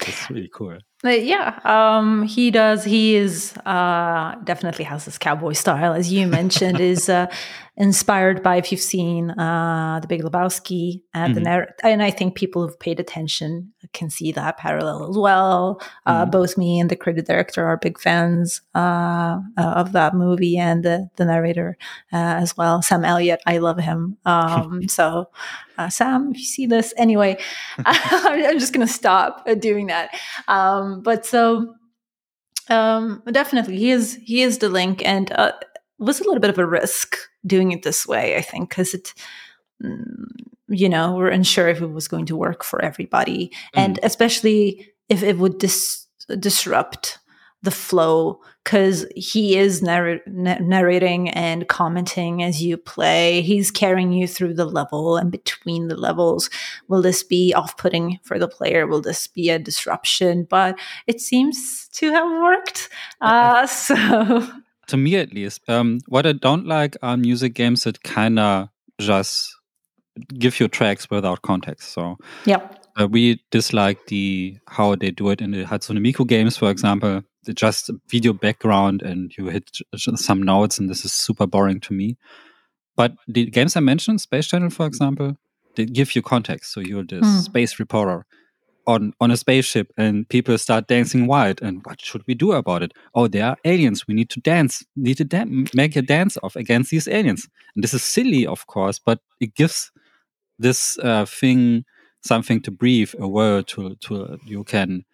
It's 0.00 0.28
really 0.30 0.50
cool. 0.52 0.78
Yeah, 1.04 1.58
um, 1.64 2.22
he 2.22 2.50
does. 2.50 2.84
He 2.84 3.14
is 3.14 3.54
uh, 3.66 4.36
definitely 4.44 4.84
has 4.84 5.04
this 5.04 5.18
cowboy 5.18 5.52
style, 5.52 5.92
as 5.92 6.12
you 6.12 6.26
mentioned. 6.26 6.80
is 6.80 7.08
uh, 7.10 7.26
inspired 7.76 8.42
by 8.42 8.56
if 8.56 8.70
you've 8.70 8.80
seen 8.80 9.30
uh, 9.30 9.98
the 10.00 10.06
Big 10.06 10.22
Lebowski, 10.22 11.02
uh, 11.12 11.24
mm-hmm. 11.24 11.34
the 11.34 11.40
narr- 11.40 11.74
and 11.82 12.02
I 12.02 12.10
think 12.10 12.36
people 12.36 12.62
who've 12.66 12.78
paid 12.78 13.00
attention 13.00 13.72
can 13.92 14.10
see 14.10 14.32
that 14.32 14.56
parallel 14.56 15.10
as 15.10 15.18
well. 15.18 15.82
Uh, 16.06 16.22
mm-hmm. 16.22 16.30
Both 16.30 16.56
me 16.56 16.78
and 16.78 16.88
the 16.88 16.96
creative 16.96 17.26
director 17.26 17.66
are 17.66 17.76
big 17.76 18.00
fans 18.00 18.62
uh, 18.74 19.40
of 19.58 19.92
that 19.92 20.14
movie, 20.14 20.56
and 20.56 20.84
the, 20.84 21.08
the 21.16 21.24
narrator 21.24 21.76
as 22.12 22.56
well, 22.56 22.80
Sam 22.80 23.04
Elliott. 23.04 23.40
I 23.46 23.58
love 23.58 23.78
him. 23.78 24.16
Um, 24.24 24.88
so, 24.88 25.28
Sam, 25.90 26.30
if 26.30 26.38
you 26.38 26.44
see 26.44 26.66
this, 26.66 26.94
anyway, 26.96 27.36
I'm 27.84 28.58
just 28.58 28.72
gonna 28.72 28.86
stop 28.86 29.46
doing 29.58 29.88
that. 29.88 30.10
Um, 30.48 30.93
but 31.02 31.26
so 31.26 31.74
um, 32.68 33.22
definitely, 33.30 33.76
he 33.76 33.90
is 33.90 34.18
he 34.22 34.42
is 34.42 34.58
the 34.58 34.68
link, 34.68 35.02
and 35.04 35.30
uh, 35.32 35.52
was 35.98 36.20
a 36.20 36.24
little 36.24 36.40
bit 36.40 36.50
of 36.50 36.58
a 36.58 36.66
risk 36.66 37.16
doing 37.46 37.72
it 37.72 37.82
this 37.82 38.06
way. 38.06 38.36
I 38.36 38.40
think 38.40 38.70
because 38.70 38.94
it, 38.94 39.14
mm, 39.82 40.26
you 40.68 40.88
know, 40.88 41.14
we're 41.14 41.28
unsure 41.28 41.68
if 41.68 41.80
it 41.80 41.86
was 41.86 42.08
going 42.08 42.26
to 42.26 42.36
work 42.36 42.64
for 42.64 42.82
everybody, 42.82 43.48
mm. 43.48 43.52
and 43.74 44.00
especially 44.02 44.88
if 45.08 45.22
it 45.22 45.38
would 45.38 45.58
dis- 45.58 46.06
disrupt 46.38 47.18
the 47.64 47.70
flow 47.70 48.40
because 48.62 49.06
he 49.16 49.56
is 49.56 49.82
narr- 49.82 50.22
narrating 50.26 51.28
and 51.30 51.68
commenting 51.68 52.42
as 52.42 52.62
you 52.62 52.76
play. 52.76 53.42
He's 53.42 53.70
carrying 53.70 54.12
you 54.12 54.26
through 54.26 54.54
the 54.54 54.64
level 54.64 55.16
and 55.16 55.30
between 55.30 55.88
the 55.88 55.96
levels. 55.96 56.48
Will 56.88 57.02
this 57.02 57.22
be 57.22 57.52
off 57.52 57.76
putting 57.76 58.20
for 58.22 58.38
the 58.38 58.48
player? 58.48 58.86
Will 58.86 59.02
this 59.02 59.26
be 59.26 59.50
a 59.50 59.58
disruption? 59.58 60.46
But 60.48 60.78
it 61.06 61.20
seems 61.20 61.88
to 61.94 62.10
have 62.12 62.30
worked. 62.30 62.88
Uh, 63.20 63.66
so. 63.66 64.48
To 64.88 64.96
me, 64.96 65.16
at 65.16 65.32
least, 65.32 65.62
um, 65.68 66.00
what 66.08 66.26
I 66.26 66.32
don't 66.32 66.66
like 66.66 66.96
are 67.02 67.16
music 67.16 67.54
games 67.54 67.84
that 67.84 68.02
kind 68.02 68.38
of 68.38 68.68
just 69.00 69.54
give 70.38 70.60
you 70.60 70.68
tracks 70.68 71.10
without 71.10 71.42
context. 71.42 71.92
So, 71.92 72.16
yep. 72.44 72.80
Uh, 72.96 73.08
we 73.08 73.42
dislike 73.50 74.06
the 74.06 74.56
how 74.68 74.94
they 74.94 75.10
do 75.10 75.30
it 75.30 75.40
in 75.40 75.50
the 75.50 75.64
Hatsune 75.64 75.98
Miku 75.98 76.24
games, 76.24 76.56
for 76.56 76.70
example 76.70 77.24
just 77.52 77.90
video 78.08 78.32
background 78.32 79.02
and 79.02 79.32
you 79.36 79.46
hit 79.46 79.70
some 79.96 80.42
notes 80.42 80.78
and 80.78 80.88
this 80.88 81.04
is 81.04 81.12
super 81.12 81.46
boring 81.46 81.80
to 81.80 81.92
me. 81.92 82.16
But 82.96 83.14
the 83.26 83.46
games 83.46 83.76
i 83.76 83.80
mentioned 83.80 84.20
space 84.20 84.46
channel 84.46 84.70
for 84.70 84.86
example 84.86 85.36
they 85.76 85.86
give 85.86 86.14
you 86.14 86.22
context. 86.22 86.72
So 86.72 86.80
you're 86.80 87.04
this 87.04 87.26
mm. 87.26 87.42
space 87.42 87.78
reporter 87.78 88.24
on 88.86 89.12
on 89.20 89.30
a 89.30 89.36
spaceship 89.36 89.90
and 89.96 90.28
people 90.28 90.56
start 90.58 90.86
dancing 90.88 91.26
wild 91.26 91.62
and 91.62 91.80
what 91.84 92.00
should 92.00 92.22
we 92.26 92.34
do 92.34 92.52
about 92.52 92.82
it? 92.82 92.92
Oh 93.14 93.26
there 93.28 93.46
are 93.46 93.56
aliens. 93.64 94.06
We 94.06 94.14
need 94.14 94.30
to 94.30 94.40
dance 94.40 94.84
need 94.96 95.16
to 95.16 95.24
dan- 95.24 95.66
make 95.74 95.96
a 95.96 96.02
dance 96.02 96.38
off 96.42 96.56
against 96.56 96.90
these 96.90 97.08
aliens. 97.08 97.48
And 97.74 97.82
this 97.82 97.94
is 97.94 98.02
silly 98.02 98.46
of 98.46 98.66
course 98.66 98.98
but 98.98 99.20
it 99.40 99.54
gives 99.54 99.90
this 100.58 100.98
uh, 100.98 101.26
thing 101.26 101.84
something 102.22 102.60
to 102.62 102.70
breathe 102.70 103.14
a 103.18 103.28
word 103.28 103.66
to 103.68 103.96
to 103.96 104.38
you 104.44 104.64
can 104.64 105.04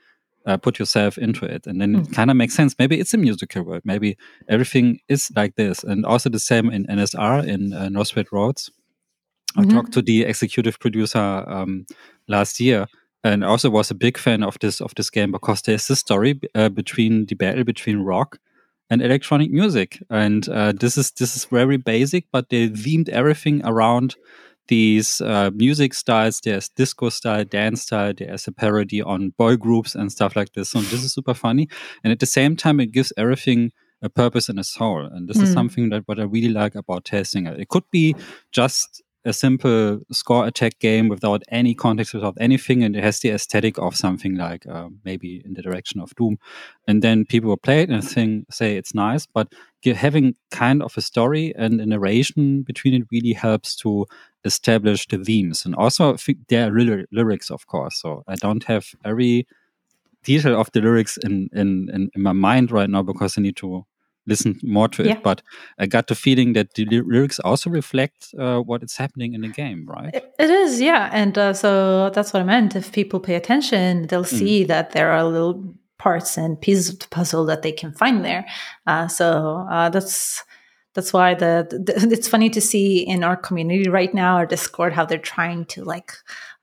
uh, 0.47 0.57
put 0.57 0.79
yourself 0.79 1.19
into 1.19 1.45
it 1.45 1.67
and 1.67 1.81
then 1.81 1.95
mm. 1.95 2.01
it 2.01 2.07
hmm. 2.07 2.13
kind 2.13 2.31
of 2.31 2.37
makes 2.37 2.55
sense 2.55 2.75
maybe 2.79 2.99
it's 2.99 3.15
a 3.15 3.19
musical 3.19 3.63
world 3.63 3.83
maybe 3.85 4.17
everything 4.49 4.99
is 5.09 5.31
like 5.37 5.55
this 5.57 5.85
and 5.85 6.07
also 6.07 6.31
the 6.31 6.39
same 6.39 6.71
in 6.71 6.87
nsr 6.87 7.47
in 7.47 7.73
uh, 7.73 7.89
no 7.89 8.03
roads 8.33 8.71
i 9.57 9.61
mm-hmm. 9.61 9.71
talked 9.71 9.93
to 9.93 10.03
the 10.03 10.23
executive 10.23 10.79
producer 10.79 11.19
um, 11.19 11.87
last 12.29 12.61
year 12.61 12.87
and 13.23 13.45
also 13.45 13.69
was 13.69 13.91
a 13.91 13.95
big 13.95 14.17
fan 14.17 14.43
of 14.43 14.59
this 14.61 14.81
of 14.81 14.95
this 14.95 15.11
game 15.11 15.33
because 15.33 15.63
there's 15.63 15.89
this 15.89 15.99
story 15.99 16.41
uh, 16.55 16.69
between 16.69 17.27
the 17.27 17.35
battle 17.35 17.65
between 17.65 17.99
rock 17.99 18.39
and 18.89 19.03
electronic 19.03 19.51
music 19.51 20.03
and 20.11 20.49
uh, 20.49 20.73
this 20.73 20.97
is 20.97 21.11
this 21.13 21.37
is 21.37 21.45
very 21.45 21.77
basic 21.77 22.25
but 22.33 22.49
they 22.49 22.69
themed 22.69 23.09
everything 23.11 23.61
around 23.65 24.17
these 24.71 25.21
uh, 25.21 25.51
music 25.53 25.93
styles. 25.93 26.41
There's 26.41 26.69
disco 26.69 27.11
style, 27.11 27.45
dance 27.45 27.83
style. 27.83 28.15
There's 28.17 28.47
a 28.47 28.53
parody 28.53 29.03
on 29.03 29.35
boy 29.37 29.57
groups 29.57 29.97
and 29.97 30.11
stuff 30.13 30.37
like 30.37 30.53
this. 30.53 30.71
So 30.71 30.81
this 30.81 31.03
is 31.03 31.13
super 31.13 31.35
funny. 31.35 31.69
And 32.05 32.13
at 32.13 32.21
the 32.21 32.27
same 32.27 32.57
time, 32.57 32.79
it 32.79 32.93
gives 32.93 33.13
everything 33.19 33.73
a 34.01 34.09
purpose 34.09 34.49
and 34.49 34.61
a 34.61 34.65
soul. 34.65 35.05
And 35.05 35.29
this 35.29 35.39
mm. 35.39 35.43
is 35.43 35.49
hmm. 35.49 35.55
something 35.55 35.89
that 35.91 36.05
what 36.07 36.21
I 36.21 36.23
really 36.23 36.49
like 36.49 36.77
about 36.77 37.05
testing 37.05 37.47
it. 37.47 37.59
It 37.59 37.69
could 37.69 37.83
be 37.91 38.15
just 38.53 39.03
a 39.25 39.33
simple 39.33 40.01
score 40.11 40.47
attack 40.47 40.79
game 40.79 41.09
without 41.09 41.43
any 41.49 41.75
context, 41.75 42.15
without 42.15 42.37
anything, 42.41 42.83
and 42.83 42.97
it 42.97 43.05
has 43.05 43.21
the 43.21 43.31
aesthetic 43.31 43.79
of 43.79 43.95
something 43.95 44.35
like 44.35 44.67
uh, 44.67 44.89
maybe 45.05 45.43
in 45.45 45.55
the 45.55 45.63
direction 45.63 46.01
of 46.01 46.15
Doom. 46.15 46.39
And 46.89 47.03
then 47.03 47.27
people 47.27 47.51
will 47.51 47.57
play 47.59 47.83
it 47.83 47.91
and 47.91 48.03
think, 48.03 48.53
say 48.53 48.77
it's 48.77 48.95
nice, 48.95 49.27
but 49.27 49.53
having 49.85 50.37
kind 50.51 50.83
of 50.83 50.97
a 50.97 51.01
story 51.03 51.55
and 51.57 51.81
a 51.81 51.87
narration 51.87 52.63
between 52.63 52.95
it 52.95 53.07
really 53.13 53.35
helps 53.35 53.77
to 53.77 54.07
establish 54.45 55.07
the 55.07 55.19
themes. 55.19 55.67
And 55.67 55.75
also, 55.75 56.17
there 56.49 56.69
are 56.69 57.05
lyrics, 57.13 57.51
of 57.51 57.67
course. 57.67 58.01
So 58.01 58.23
I 58.27 58.37
don't 58.37 58.65
have 58.65 58.87
every 59.05 59.47
detail 60.25 60.59
of 60.59 60.71
the 60.73 60.81
lyrics 60.81 61.19
in, 61.19 61.49
in, 61.53 61.89
in, 61.93 62.11
in 62.15 62.23
my 62.23 62.33
mind 62.33 62.71
right 62.71 62.89
now 62.89 63.03
because 63.03 63.37
I 63.37 63.43
need 63.43 63.57
to 63.57 63.85
listen 64.27 64.59
more 64.63 64.89
to 64.89 65.05
yeah. 65.05 65.13
it. 65.13 65.23
But 65.23 65.43
I 65.79 65.87
got 65.87 66.07
the 66.07 66.15
feeling 66.15 66.53
that 66.55 66.75
the 66.75 66.85
lyrics 66.85 67.39
also 67.41 67.71
reflect 67.71 68.35
uh, 68.39 68.61
what 68.61 68.83
is 68.83 68.97
happening 68.97 69.35
in 69.35 69.43
the 69.43 69.49
game, 69.49 69.87
right? 69.87 70.15
it 70.15 70.51
is, 70.51 70.81
yeah. 70.81 71.11
And 71.13 71.37
uh, 71.37 71.53
so 71.53 72.11
that's 72.11 72.33
what 72.33 72.41
I 72.41 72.45
meant. 72.45 72.77
If 72.77 72.93
people 72.93 73.21
pay 73.21 73.35
attention, 73.35 74.07
they'll 74.07 74.25
mm. 74.25 74.39
see 74.39 74.65
mm. 74.65 74.69
that 74.69 74.93
there 74.93 75.11
are 75.11 75.25
little 75.25 75.75
parts 75.99 76.39
and 76.39 76.61
pieces 76.61 76.89
of 76.89 76.99
the 76.99 77.09
puzzle 77.09 77.45
that 77.47 77.63
they 77.63 77.73
can 77.73 77.93
find 77.93 78.25
there. 78.25 78.47
Uh, 78.87 79.07
so 79.07 79.67
uh, 79.71 79.91
that's 79.91 80.43
that's 80.95 81.13
why 81.13 81.35
the, 81.35 81.67
the, 81.71 81.95
it's 82.13 82.29
funny 82.29 82.51
to 82.51 82.61
see 82.61 82.99
in 82.99 83.23
our 83.23 83.37
community 83.37 83.89
right 83.89 84.13
now 84.13 84.37
our 84.37 84.47
discord 84.47 84.93
how 84.93 85.05
they're 85.05 85.19
trying 85.19 85.65
to 85.67 85.85
like 85.85 86.13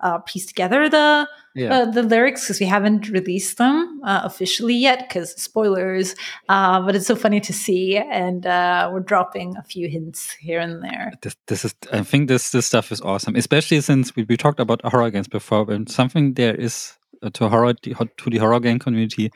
uh, 0.02 0.18
piece 0.20 0.46
together 0.46 0.90
the 0.90 1.28
yeah. 1.58 1.80
uh, 1.80 1.86
the 1.86 2.04
lyrics 2.04 2.46
because 2.46 2.60
we 2.60 2.66
haven't 2.66 3.10
released 3.10 3.58
them 3.58 4.00
uh, 4.04 4.22
officially 4.24 4.76
yet 4.76 5.08
because 5.08 5.32
spoilers 5.42 6.16
uh, 6.50 6.82
but 6.82 6.96
it's 6.96 7.08
so 7.08 7.16
funny 7.16 7.40
to 7.40 7.54
see 7.54 7.98
and 7.98 8.46
uh, 8.46 8.90
we're 8.92 9.00
dropping 9.00 9.56
a 9.58 9.64
few 9.64 9.90
hints 9.90 10.32
here 10.34 10.60
and 10.60 10.84
there 10.84 11.12
this, 11.22 11.36
this, 11.48 11.66
is 11.66 11.76
i 11.92 12.02
think 12.02 12.28
this 12.28 12.52
this 12.52 12.66
stuff 12.66 12.92
is 12.92 13.02
awesome 13.02 13.36
especially 13.36 13.82
since 13.82 14.16
we, 14.16 14.24
we 14.24 14.38
talked 14.38 14.60
about 14.60 14.82
horror 14.86 15.10
games 15.10 15.28
before 15.28 15.70
and 15.72 15.90
something 15.90 16.34
there 16.36 16.56
is 16.56 16.94
uh, 17.24 17.30
to 17.32 17.50
horror 17.50 17.74
to 17.74 18.30
the 18.30 18.38
horror 18.38 18.60
game 18.60 18.80
community 18.80 19.32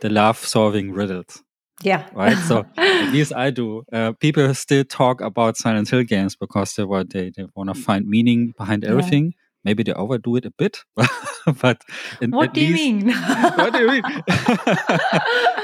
the 0.00 0.08
love 0.08 0.38
solving 0.38 0.92
riddles 0.92 1.42
yeah. 1.82 2.08
Right. 2.14 2.36
So 2.38 2.64
at 2.76 3.12
least 3.12 3.34
I 3.34 3.50
do. 3.50 3.84
Uh, 3.92 4.12
people 4.12 4.54
still 4.54 4.84
talk 4.84 5.20
about 5.20 5.56
Silent 5.56 5.88
Hill 5.90 6.04
games 6.04 6.36
because 6.36 6.74
they 6.74 6.84
were 6.84 7.04
they, 7.04 7.30
they 7.36 7.46
want 7.54 7.74
to 7.74 7.80
find 7.80 8.06
meaning 8.06 8.54
behind 8.56 8.84
everything. 8.84 9.34
Maybe 9.64 9.82
they 9.82 9.92
overdo 9.92 10.36
it 10.36 10.44
a 10.44 10.50
bit, 10.50 10.84
but 11.60 11.82
in, 12.20 12.30
what 12.30 12.54
do 12.54 12.60
least, 12.60 12.82
you 12.82 12.94
mean? 12.94 13.08
what 13.56 13.72
do 13.72 13.78
you 13.80 13.88
mean? 13.88 14.02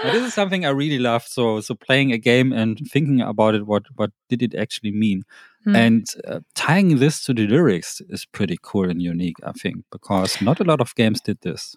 this 0.04 0.26
is 0.26 0.34
something 0.34 0.64
I 0.64 0.70
really 0.70 0.98
love. 0.98 1.24
So 1.24 1.60
so 1.60 1.74
playing 1.74 2.12
a 2.12 2.18
game 2.18 2.52
and 2.52 2.78
thinking 2.90 3.20
about 3.20 3.54
it. 3.54 3.66
What 3.66 3.84
what 3.96 4.10
did 4.28 4.42
it 4.42 4.54
actually 4.54 4.92
mean? 4.92 5.24
Mm. 5.66 5.76
And 5.76 6.06
uh, 6.26 6.40
tying 6.54 6.98
this 6.98 7.22
to 7.24 7.34
the 7.34 7.46
lyrics 7.46 8.00
is 8.08 8.24
pretty 8.24 8.58
cool 8.62 8.88
and 8.88 9.02
unique, 9.02 9.36
I 9.44 9.52
think, 9.52 9.84
because 9.92 10.40
not 10.40 10.58
a 10.58 10.64
lot 10.64 10.80
of 10.80 10.94
games 10.94 11.20
did 11.20 11.38
this 11.42 11.76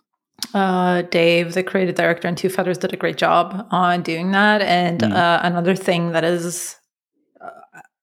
uh, 0.54 1.04
Dave, 1.04 1.54
the 1.54 1.64
creative 1.64 1.96
director 1.96 2.28
and 2.28 2.38
Two 2.38 2.50
Feathers, 2.50 2.78
did 2.78 2.94
a 2.94 2.98
great 2.98 3.18
job 3.18 3.68
on 3.72 4.02
doing 4.02 4.32
that. 4.32 4.62
And 4.62 5.02
mm. 5.02 5.14
uh, 5.14 5.40
another 5.44 5.76
thing 5.76 6.12
that 6.12 6.24
is, 6.24 6.78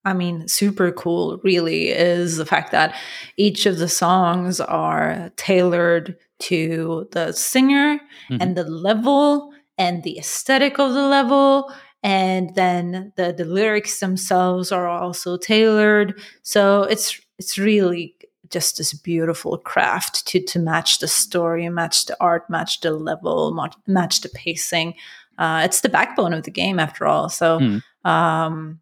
I 0.05 0.15
mean, 0.15 0.49
super 0.49 0.93
cool, 0.93 1.41
really, 1.45 1.89
is 1.89 2.37
the 2.37 2.47
fact 2.47 2.73
that 2.73 2.95
each 3.37 3.67
of 3.67 3.79
the 3.79 3.89
songs 3.89 4.61
are 4.61 5.31
tailored 5.37 6.17
to 6.41 7.07
the 7.13 7.33
singer 7.33 8.01
mm-hmm. 8.31 8.37
and 8.41 8.57
the 8.57 8.65
level 8.65 9.53
and 9.77 10.03
the 10.03 10.19
aesthetic 10.19 10.79
of 10.79 10.95
the 10.95 11.07
level. 11.07 11.71
And 12.03 12.55
then 12.55 13.13
the, 13.17 13.35
the 13.37 13.45
lyrics 13.45 14.01
themselves 14.01 14.73
are 14.73 14.89
also 14.89 15.37
tailored. 15.37 16.19
So 16.43 16.85
it's 16.85 17.21
it's 17.39 17.59
really 17.59 18.17
just 18.51 18.79
this 18.79 18.93
beautiful 18.95 19.59
craft 19.59 20.27
to 20.29 20.43
to 20.45 20.59
match 20.59 20.99
the 20.99 21.09
story, 21.09 21.69
match 21.69 22.07
the 22.07 22.17
art, 22.21 22.49
match 22.49 22.81
the 22.81 22.93
level, 22.93 23.55
match 23.87 24.21
the 24.23 24.31
pacing. 24.31 24.95
Uh, 25.39 25.63
it's 25.65 25.81
the 25.81 25.89
backbone 25.89 26.35
of 26.35 26.45
the 26.45 26.51
game, 26.51 26.79
after 26.79 27.07
all. 27.07 27.31
So, 27.31 27.59
mm. 27.59 27.83
um, 28.05 28.81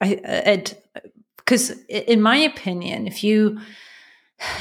I 0.00 0.06
it 0.24 0.82
because 1.36 1.70
in 1.88 2.20
my 2.22 2.36
opinion, 2.36 3.06
if 3.06 3.22
you 3.22 3.58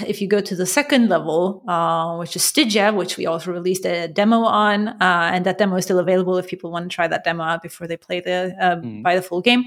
if 0.05 0.21
you 0.21 0.27
go 0.27 0.39
to 0.39 0.55
the 0.55 0.65
second 0.65 1.09
level, 1.09 1.63
uh, 1.67 2.15
which 2.17 2.35
is 2.35 2.43
Stygia, 2.43 2.93
which 2.93 3.17
we 3.17 3.25
also 3.25 3.51
released 3.51 3.85
a 3.85 4.07
demo 4.07 4.41
on, 4.43 4.89
uh, 4.89 5.31
and 5.33 5.45
that 5.45 5.57
demo 5.57 5.75
is 5.77 5.85
still 5.85 5.99
available 5.99 6.37
if 6.37 6.47
people 6.47 6.71
want 6.71 6.89
to 6.89 6.95
try 6.95 7.07
that 7.07 7.23
demo 7.23 7.43
out 7.43 7.63
before 7.63 7.87
they 7.87 7.97
play 7.97 8.19
the 8.19 8.55
mm. 8.61 9.03
buy 9.03 9.15
the 9.15 9.21
full 9.21 9.41
game. 9.41 9.63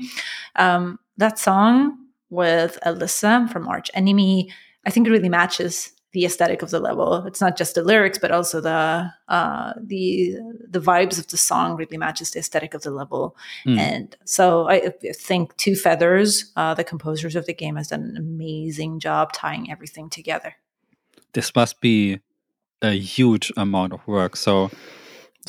Um, 0.57 0.98
that 1.16 1.38
song 1.38 1.98
with 2.31 2.79
Alissa 2.85 3.50
from 3.50 3.68
Arch 3.68 3.90
Enemy, 3.94 4.50
I 4.85 4.90
think 4.90 5.07
it 5.07 5.11
really 5.11 5.29
matches 5.29 5.92
the 6.16 6.24
aesthetic 6.24 6.62
of 6.62 6.70
the 6.70 6.81
level. 6.81 7.26
It's 7.26 7.42
not 7.42 7.59
just 7.59 7.74
the 7.74 7.85
lyrics, 7.85 8.16
but 8.16 8.31
also 8.31 8.59
the 8.62 9.12
uh, 9.29 9.74
the 9.76 10.38
the 10.66 10.81
vibes 10.81 11.18
of 11.18 11.26
the 11.26 11.37
song 11.37 11.76
really 11.76 11.98
matches 11.98 12.31
the 12.31 12.38
aesthetic 12.38 12.72
of 12.72 12.81
the 12.81 12.90
level. 12.90 13.37
Mm. 13.66 13.79
And 13.79 14.16
so 14.24 14.66
I 14.66 14.94
think 15.12 15.55
Two 15.59 15.76
Feathers, 15.76 16.52
uh, 16.57 16.72
the 16.72 16.85
composers 16.85 17.37
of 17.37 17.44
the 17.44 17.52
game, 17.52 17.76
has 17.76 17.88
done 17.88 18.02
an 18.02 18.16
amazing 18.16 18.98
job 18.98 19.35
tying 19.35 19.70
everything 19.70 20.09
together. 20.09 20.57
This 21.35 21.55
must 21.55 21.83
be 21.83 22.20
a 22.81 22.92
huge 22.92 23.52
amount 23.55 23.92
of 23.92 24.00
work. 24.07 24.37
So 24.37 24.70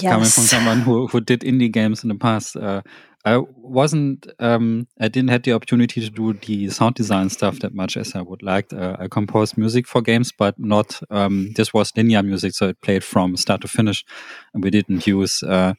yes. 0.02 0.12
coming 0.12 0.28
from 0.28 0.44
someone 0.44 0.82
who, 0.82 1.08
who 1.08 1.22
did 1.22 1.42
indie 1.42 1.72
games 1.72 2.04
in 2.04 2.10
the 2.10 2.16
past, 2.16 2.58
uh, 2.58 2.82
I 3.26 3.38
wasn't, 3.58 4.28
um, 4.40 4.88
I 5.02 5.10
didn't 5.10 5.32
have 5.32 5.44
the 5.44 5.52
opportunity 5.52 6.00
to 6.02 6.10
do 6.10 6.34
the 6.34 6.70
sound 6.70 6.96
design 6.96 7.30
stuff 7.30 7.60
that 7.60 7.74
much 7.74 7.98
as 7.98 8.16
I 8.16 8.22
would 8.22 8.42
like. 8.42 8.72
Uh, 8.72 8.96
I 9.00 9.08
composed 9.08 9.58
music 9.58 9.86
for 9.86 10.02
games, 10.02 10.32
but 10.32 10.58
not, 10.58 11.00
um, 11.10 11.52
this 11.56 11.74
was 11.74 11.92
linear 11.98 12.24
music, 12.24 12.54
so 12.54 12.70
it 12.70 12.82
played 12.82 13.04
from 13.04 13.36
start 13.36 13.62
to 13.62 13.68
finish. 13.68 14.06
And 14.54 14.64
we 14.64 14.70
didn't 14.70 15.06
use 15.06 15.44
uh, 15.44 15.74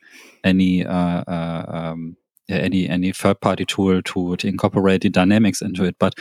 any, 0.45 0.85
uh, 0.85 1.25
uh 1.27 1.65
um, 1.69 2.17
any, 2.51 2.89
any 2.89 3.13
third 3.13 3.41
party 3.41 3.65
tool 3.65 4.03
to, 4.03 4.37
to 4.37 4.47
incorporate 4.47 5.03
the 5.03 5.11
dynamics 5.11 5.63
into 5.63 5.85
it. 5.85 5.97
But 5.99 6.15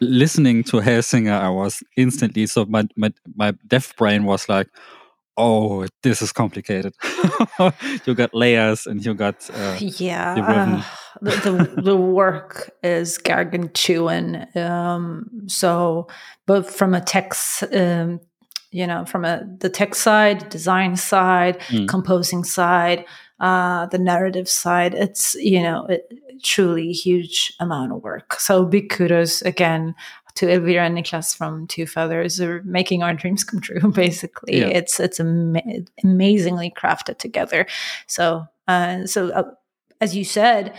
listening 0.00 0.64
to 0.64 0.78
Hellsinger, 0.78 1.40
I 1.40 1.50
was 1.50 1.82
instantly, 1.96 2.46
so 2.46 2.64
my, 2.64 2.84
my, 2.96 3.12
my 3.36 3.52
deaf 3.66 3.94
brain 3.96 4.24
was 4.24 4.48
like, 4.48 4.68
oh, 5.36 5.86
this 6.02 6.22
is 6.22 6.32
complicated. 6.32 6.94
you 8.06 8.14
got 8.14 8.34
layers 8.34 8.86
and 8.86 9.04
you 9.04 9.14
got 9.14 9.48
uh, 9.52 9.76
yeah. 9.80 10.34
Uh, 10.34 10.84
the, 11.22 11.30
the, 11.50 11.82
the 11.82 11.96
work 11.96 12.70
is 12.82 13.18
gargantuan. 13.18 14.46
Um, 14.56 15.30
so, 15.46 16.08
but 16.46 16.70
from 16.70 16.94
a 16.94 17.00
text, 17.00 17.62
um, 17.72 18.20
you 18.70 18.86
know, 18.86 19.04
from 19.04 19.24
a 19.24 19.42
the 19.58 19.68
tech 19.68 19.94
side, 19.94 20.48
design 20.48 20.96
side, 20.96 21.60
mm. 21.68 21.88
composing 21.88 22.44
side, 22.44 23.04
uh, 23.40 23.86
the 23.86 23.98
narrative 23.98 24.48
side, 24.48 24.94
it's 24.94 25.34
you 25.36 25.62
know, 25.62 25.86
it, 25.86 26.12
truly 26.42 26.92
huge 26.92 27.54
amount 27.60 27.92
of 27.92 28.02
work. 28.02 28.34
So 28.40 28.64
big 28.64 28.90
kudos 28.90 29.42
again 29.42 29.94
to 30.36 30.50
Elvira 30.50 30.84
and 30.84 30.96
Niklas 30.96 31.36
from 31.36 31.66
Two 31.66 31.86
Feathers 31.86 32.40
are 32.40 32.62
making 32.64 33.02
our 33.02 33.14
dreams 33.14 33.44
come 33.44 33.60
true. 33.60 33.80
Basically, 33.94 34.58
yeah. 34.58 34.66
it's 34.66 34.98
it's 35.00 35.20
am- 35.20 35.56
amazingly 36.02 36.72
crafted 36.76 37.18
together. 37.18 37.66
So, 38.06 38.46
uh, 38.68 39.06
so 39.06 39.30
uh, 39.30 39.50
as 40.00 40.16
you 40.16 40.24
said, 40.24 40.74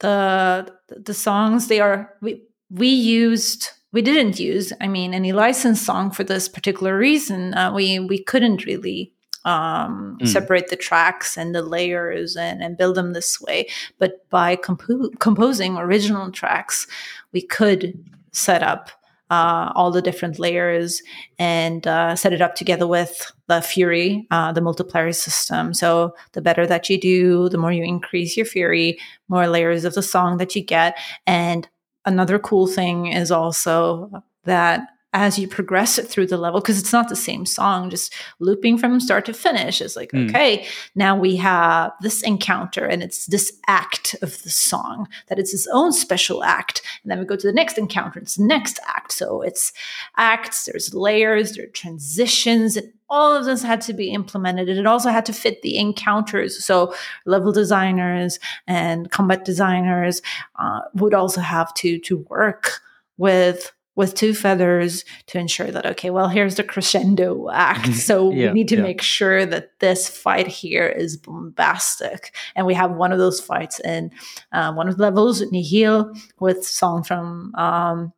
the 0.00 0.72
the 0.88 1.14
songs 1.14 1.68
they 1.68 1.80
are 1.80 2.14
we 2.20 2.42
we 2.70 2.88
used 2.88 3.70
we 3.92 4.02
didn't 4.02 4.38
use 4.40 4.72
I 4.80 4.88
mean 4.88 5.14
any 5.14 5.32
licensed 5.32 5.84
song 5.84 6.10
for 6.10 6.24
this 6.24 6.48
particular 6.48 6.96
reason. 6.96 7.54
Uh, 7.54 7.72
we 7.72 7.98
we 7.98 8.22
couldn't 8.22 8.64
really 8.64 9.12
um, 9.46 10.18
mm. 10.20 10.26
separate 10.26 10.68
the 10.68 10.76
tracks 10.76 11.38
and 11.38 11.54
the 11.54 11.62
layers 11.62 12.36
and, 12.36 12.62
and 12.62 12.76
build 12.76 12.96
them 12.96 13.12
this 13.12 13.40
way. 13.40 13.68
But 13.98 14.28
by 14.28 14.56
compo- 14.56 15.10
composing 15.20 15.78
original 15.78 16.32
tracks, 16.32 16.88
we 17.32 17.42
could 17.42 18.04
set 18.36 18.62
up 18.62 18.90
uh, 19.30 19.72
all 19.74 19.90
the 19.90 20.02
different 20.02 20.38
layers 20.38 21.02
and 21.38 21.86
uh, 21.86 22.14
set 22.14 22.32
it 22.32 22.40
up 22.40 22.54
together 22.54 22.86
with 22.86 23.32
the 23.48 23.60
Fury, 23.60 24.26
uh, 24.30 24.52
the 24.52 24.60
multiplier 24.60 25.12
system. 25.12 25.74
So 25.74 26.14
the 26.32 26.42
better 26.42 26.66
that 26.66 26.88
you 26.88 27.00
do, 27.00 27.48
the 27.48 27.58
more 27.58 27.72
you 27.72 27.82
increase 27.82 28.36
your 28.36 28.46
Fury, 28.46 28.98
more 29.28 29.48
layers 29.48 29.84
of 29.84 29.94
the 29.94 30.02
song 30.02 30.36
that 30.38 30.54
you 30.54 30.62
get. 30.62 30.96
And 31.26 31.68
another 32.04 32.38
cool 32.38 32.66
thing 32.66 33.06
is 33.06 33.32
also 33.32 34.22
that 34.44 34.86
as 35.16 35.38
you 35.38 35.48
progress 35.48 35.98
it 35.98 36.06
through 36.06 36.26
the 36.26 36.36
level 36.36 36.60
because 36.60 36.78
it's 36.78 36.92
not 36.92 37.08
the 37.08 37.16
same 37.16 37.46
song 37.46 37.88
just 37.88 38.14
looping 38.38 38.76
from 38.76 39.00
start 39.00 39.24
to 39.24 39.32
finish 39.32 39.80
is 39.80 39.96
like 39.96 40.12
mm. 40.12 40.28
okay 40.28 40.66
now 40.94 41.16
we 41.18 41.34
have 41.36 41.90
this 42.02 42.22
encounter 42.22 42.84
and 42.84 43.02
it's 43.02 43.24
this 43.24 43.50
act 43.66 44.14
of 44.20 44.42
the 44.42 44.50
song 44.50 45.08
that 45.28 45.38
it's 45.38 45.54
its 45.54 45.66
own 45.72 45.90
special 45.90 46.44
act 46.44 46.82
and 47.02 47.10
then 47.10 47.18
we 47.18 47.24
go 47.24 47.34
to 47.34 47.46
the 47.46 47.52
next 47.52 47.78
encounter 47.78 48.20
it's 48.20 48.36
the 48.36 48.44
next 48.44 48.78
act 48.86 49.10
so 49.10 49.40
it's 49.40 49.72
acts 50.18 50.66
there's 50.66 50.92
layers 50.92 51.52
there 51.52 51.64
are 51.64 51.68
transitions 51.68 52.76
and 52.76 52.92
all 53.08 53.34
of 53.34 53.46
this 53.46 53.62
had 53.62 53.80
to 53.80 53.94
be 53.94 54.10
implemented 54.10 54.68
and 54.68 54.78
it 54.78 54.86
also 54.86 55.08
had 55.08 55.24
to 55.24 55.32
fit 55.32 55.62
the 55.62 55.78
encounters 55.78 56.62
so 56.62 56.94
level 57.24 57.52
designers 57.52 58.38
and 58.66 59.10
combat 59.10 59.46
designers 59.46 60.20
uh, 60.58 60.80
would 60.92 61.14
also 61.14 61.40
have 61.40 61.72
to 61.72 61.98
to 62.00 62.18
work 62.28 62.82
with 63.16 63.72
with 63.96 64.14
two 64.14 64.34
feathers 64.34 65.04
to 65.26 65.38
ensure 65.38 65.70
that 65.72 65.84
okay 65.84 66.10
well 66.10 66.28
here's 66.28 66.54
the 66.54 66.62
crescendo 66.62 67.50
act 67.50 67.80
mm-hmm. 67.80 67.92
so 67.92 68.30
yeah, 68.30 68.48
we 68.48 68.52
need 68.52 68.68
to 68.68 68.76
yeah. 68.76 68.82
make 68.82 69.02
sure 69.02 69.44
that 69.44 69.78
this 69.80 70.08
fight 70.08 70.46
here 70.46 70.86
is 70.86 71.16
bombastic 71.16 72.34
and 72.54 72.66
we 72.66 72.74
have 72.74 72.92
one 72.92 73.12
of 73.12 73.18
those 73.18 73.40
fights 73.40 73.80
in 73.80 74.10
uh, 74.52 74.72
one 74.72 74.88
of 74.88 74.96
the 74.96 75.02
levels 75.02 75.42
nihil 75.50 76.12
with 76.38 76.64
song 76.64 77.02
from 77.02 77.52
um, 77.56 78.12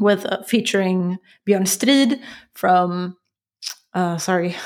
with 0.00 0.26
uh, 0.26 0.42
featuring 0.42 1.18
björn 1.46 1.68
strid 1.68 2.20
from 2.54 3.16
uh, 3.94 4.16
sorry 4.18 4.56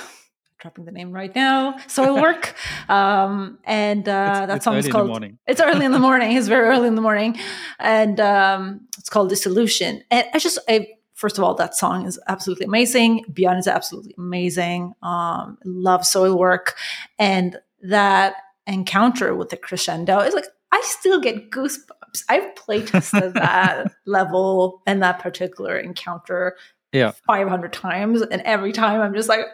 dropping 0.65 0.87
the 0.87 0.93
name 0.93 1.13
right 1.13 1.35
now. 1.35 1.77
Soilwork. 1.89 2.55
um, 2.89 3.59
and 3.65 4.09
uh, 4.09 4.47
that 4.47 4.63
song 4.63 4.77
is 4.77 4.89
called. 4.89 5.23
It's 5.47 5.61
early 5.61 5.85
in 5.85 5.93
the 5.93 5.99
morning. 5.99 6.35
It's 6.39 6.49
very 6.49 6.67
early 6.67 6.89
in 6.89 6.95
the 6.95 7.03
morning, 7.03 7.37
and 7.79 8.19
um, 8.19 8.81
it's 8.99 9.11
called 9.11 9.29
Dissolution. 9.29 10.03
And 10.11 10.27
I 10.33 10.39
just, 10.39 10.59
I, 10.67 10.89
first 11.13 11.37
of 11.37 11.45
all, 11.45 11.55
that 11.57 11.75
song 11.75 12.07
is 12.07 12.19
absolutely 12.29 12.65
amazing. 12.65 13.27
Björn 13.31 13.59
is 13.59 13.69
absolutely 13.69 14.15
amazing. 14.17 14.95
Um, 15.03 15.59
love 15.67 16.01
Soilwork, 16.01 16.73
and 17.19 17.59
that 17.83 18.37
encounter 18.67 19.35
with 19.35 19.51
the 19.51 19.59
crescendo 19.59 20.21
is 20.21 20.33
like 20.33 20.47
I 20.73 20.81
still 20.87 21.21
get 21.21 21.51
goosebumps. 21.51 22.25
I've 22.31 22.55
playtested 22.55 23.35
that 23.35 23.93
level 24.07 24.81
and 24.87 25.03
that 25.03 25.19
particular 25.19 25.77
encounter 25.77 26.57
yeah 26.95 27.11
500 27.27 27.73
times 27.73 28.23
and 28.23 28.41
every 28.43 28.71
time 28.71 29.01
i'm 29.01 29.15
just 29.15 29.29
like 29.29 29.45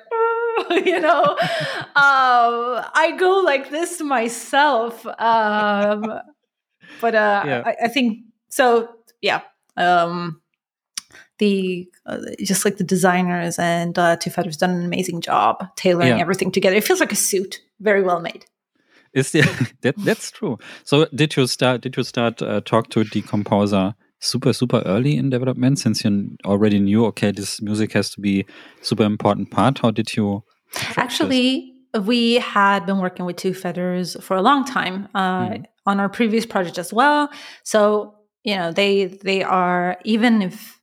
you 0.84 1.00
know? 1.00 1.36
Um, 1.96 2.84
i 2.94 3.14
go 3.18 3.40
like 3.40 3.70
this 3.70 4.00
myself 4.00 5.06
um, 5.18 6.20
but 7.00 7.14
uh, 7.14 7.42
yeah. 7.46 7.62
I, 7.64 7.76
I, 7.84 7.88
think 7.88 8.20
so 8.48 8.88
yeah 9.20 9.42
um, 9.76 10.40
the 11.40 11.90
uh, 12.06 12.18
just 12.40 12.64
like 12.64 12.76
the 12.76 12.84
designers 12.84 13.58
and 13.58 13.98
uh, 13.98 14.16
two 14.16 14.30
feathers 14.30 14.56
done 14.56 14.70
an 14.70 14.84
amazing 14.84 15.20
job 15.20 15.66
tailoring 15.74 16.08
yeah. 16.08 16.18
everything 16.18 16.52
together. 16.52 16.76
It 16.76 16.84
feels 16.84 17.00
like 17.00 17.12
a 17.12 17.16
suit 17.16 17.60
very 17.80 18.02
well 18.02 18.20
made. 18.20 18.44
Is 19.12 19.32
the, 19.32 19.40
that 19.80 19.96
that's 19.98 20.30
true. 20.30 20.58
So 20.84 21.06
did 21.12 21.34
you 21.36 21.48
start 21.48 21.80
did 21.80 21.96
you 21.96 22.04
start 22.04 22.40
uh, 22.40 22.60
talk 22.60 22.90
to 22.90 23.02
the 23.02 23.22
composer 23.22 23.94
super 24.20 24.52
super 24.52 24.82
early 24.84 25.16
in 25.16 25.30
development 25.30 25.78
since 25.78 26.04
you 26.04 26.36
already 26.44 26.78
knew 26.78 27.06
okay 27.06 27.32
this 27.32 27.60
music 27.62 27.92
has 27.94 28.10
to 28.10 28.20
be 28.20 28.46
super 28.82 29.02
important 29.02 29.50
part? 29.50 29.78
How 29.78 29.90
did 29.90 30.14
you 30.14 30.44
actually 30.96 31.74
we 32.04 32.34
had 32.34 32.86
been 32.86 32.98
working 32.98 33.26
with 33.26 33.36
two 33.36 33.54
feathers 33.54 34.16
for 34.20 34.36
a 34.36 34.42
long 34.42 34.64
time 34.64 35.08
uh, 35.14 35.48
mm. 35.48 35.64
on 35.86 36.00
our 36.00 36.08
previous 36.08 36.46
project 36.46 36.78
as 36.78 36.92
well 36.92 37.30
so 37.64 38.14
you 38.44 38.54
know 38.54 38.72
they 38.72 39.06
they 39.06 39.42
are 39.42 39.98
even 40.04 40.42
if 40.42 40.80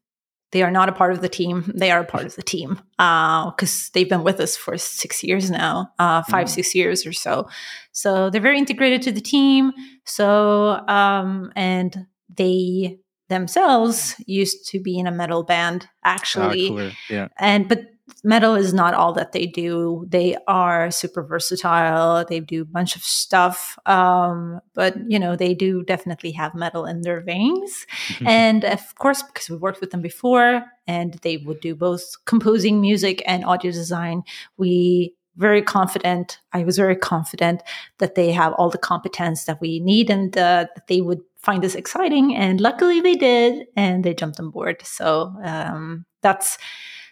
they 0.52 0.64
are 0.64 0.72
not 0.72 0.90
a 0.90 0.92
part 0.92 1.12
of 1.12 1.22
the 1.22 1.30
team 1.30 1.72
they 1.76 1.92
are 1.92 2.02
a 2.02 2.06
part 2.06 2.26
of 2.26 2.36
the 2.36 2.42
team 2.42 2.76
because 2.98 3.88
uh, 3.88 3.90
they've 3.94 4.10
been 4.10 4.24
with 4.24 4.40
us 4.40 4.56
for 4.56 4.78
six 4.78 5.24
years 5.24 5.50
now 5.50 5.92
uh, 6.00 6.22
five 6.24 6.48
mm. 6.48 6.50
six 6.50 6.76
years 6.76 7.06
or 7.06 7.14
so 7.14 7.48
so 7.92 8.30
they're 8.30 8.42
very 8.42 8.58
integrated 8.58 9.02
to 9.02 9.12
the 9.12 9.22
team 9.22 9.72
so 10.06 10.72
um, 10.88 11.52
and 11.56 12.06
they 12.30 12.98
themselves 13.30 14.16
used 14.26 14.68
to 14.68 14.80
be 14.80 14.98
in 14.98 15.08
a 15.08 15.12
metal 15.12 15.44
band 15.44 15.88
actually 16.04 16.70
ah, 16.70 16.76
cool. 16.76 16.92
yeah 17.10 17.28
and 17.40 17.68
but 17.68 17.82
metal 18.24 18.56
is 18.56 18.74
not 18.74 18.94
all 18.94 19.14
that 19.14 19.32
they 19.32 19.46
do 19.46 20.06
they 20.08 20.38
are 20.48 20.90
super 20.92 21.22
versatile 21.24 22.26
they 22.26 22.40
do 22.40 22.62
a 22.62 22.66
bunch 22.66 22.96
of 22.96 23.04
stuff 23.04 23.78
um, 23.86 24.60
but 24.74 24.96
you 25.08 25.20
know 25.20 25.36
they 25.36 25.54
do 25.54 25.84
definitely 25.84 26.32
have 26.32 26.56
metal 26.56 26.86
in 26.86 27.02
their 27.02 27.22
veins 27.22 27.86
and 28.26 28.64
of 28.64 28.96
course 28.96 29.22
because 29.24 29.50
we 29.50 29.58
worked 29.58 29.82
with 29.82 29.92
them 29.92 30.02
before 30.02 30.64
and 30.88 31.16
they 31.16 31.38
would 31.38 31.60
do 31.60 31.76
both 31.76 32.16
composing 32.26 32.82
music 32.82 33.22
and 33.26 33.46
audio 33.46 33.72
design 33.72 34.24
we 34.58 35.14
very 35.38 35.62
confident. 35.62 36.40
I 36.52 36.64
was 36.64 36.78
very 36.78 36.96
confident 36.96 37.62
that 38.00 38.16
they 38.16 38.32
have 38.32 38.54
all 38.54 38.70
the 38.70 38.78
competence 38.78 39.46
that 39.46 39.62
we 39.62 39.80
need 39.80 40.10
and 40.10 40.36
uh, 40.36 40.66
that 40.76 40.88
they 40.88 41.00
would 41.00 41.22
find 41.38 41.64
this 41.64 41.76
exciting. 41.76 42.36
And 42.36 42.60
luckily 42.60 43.00
they 43.02 43.14
did, 43.14 43.68
and 43.76 44.04
they 44.04 44.14
jumped 44.14 44.40
on 44.40 44.50
board. 44.50 44.82
So 44.84 45.34
um, 45.44 46.06
that's 46.22 46.58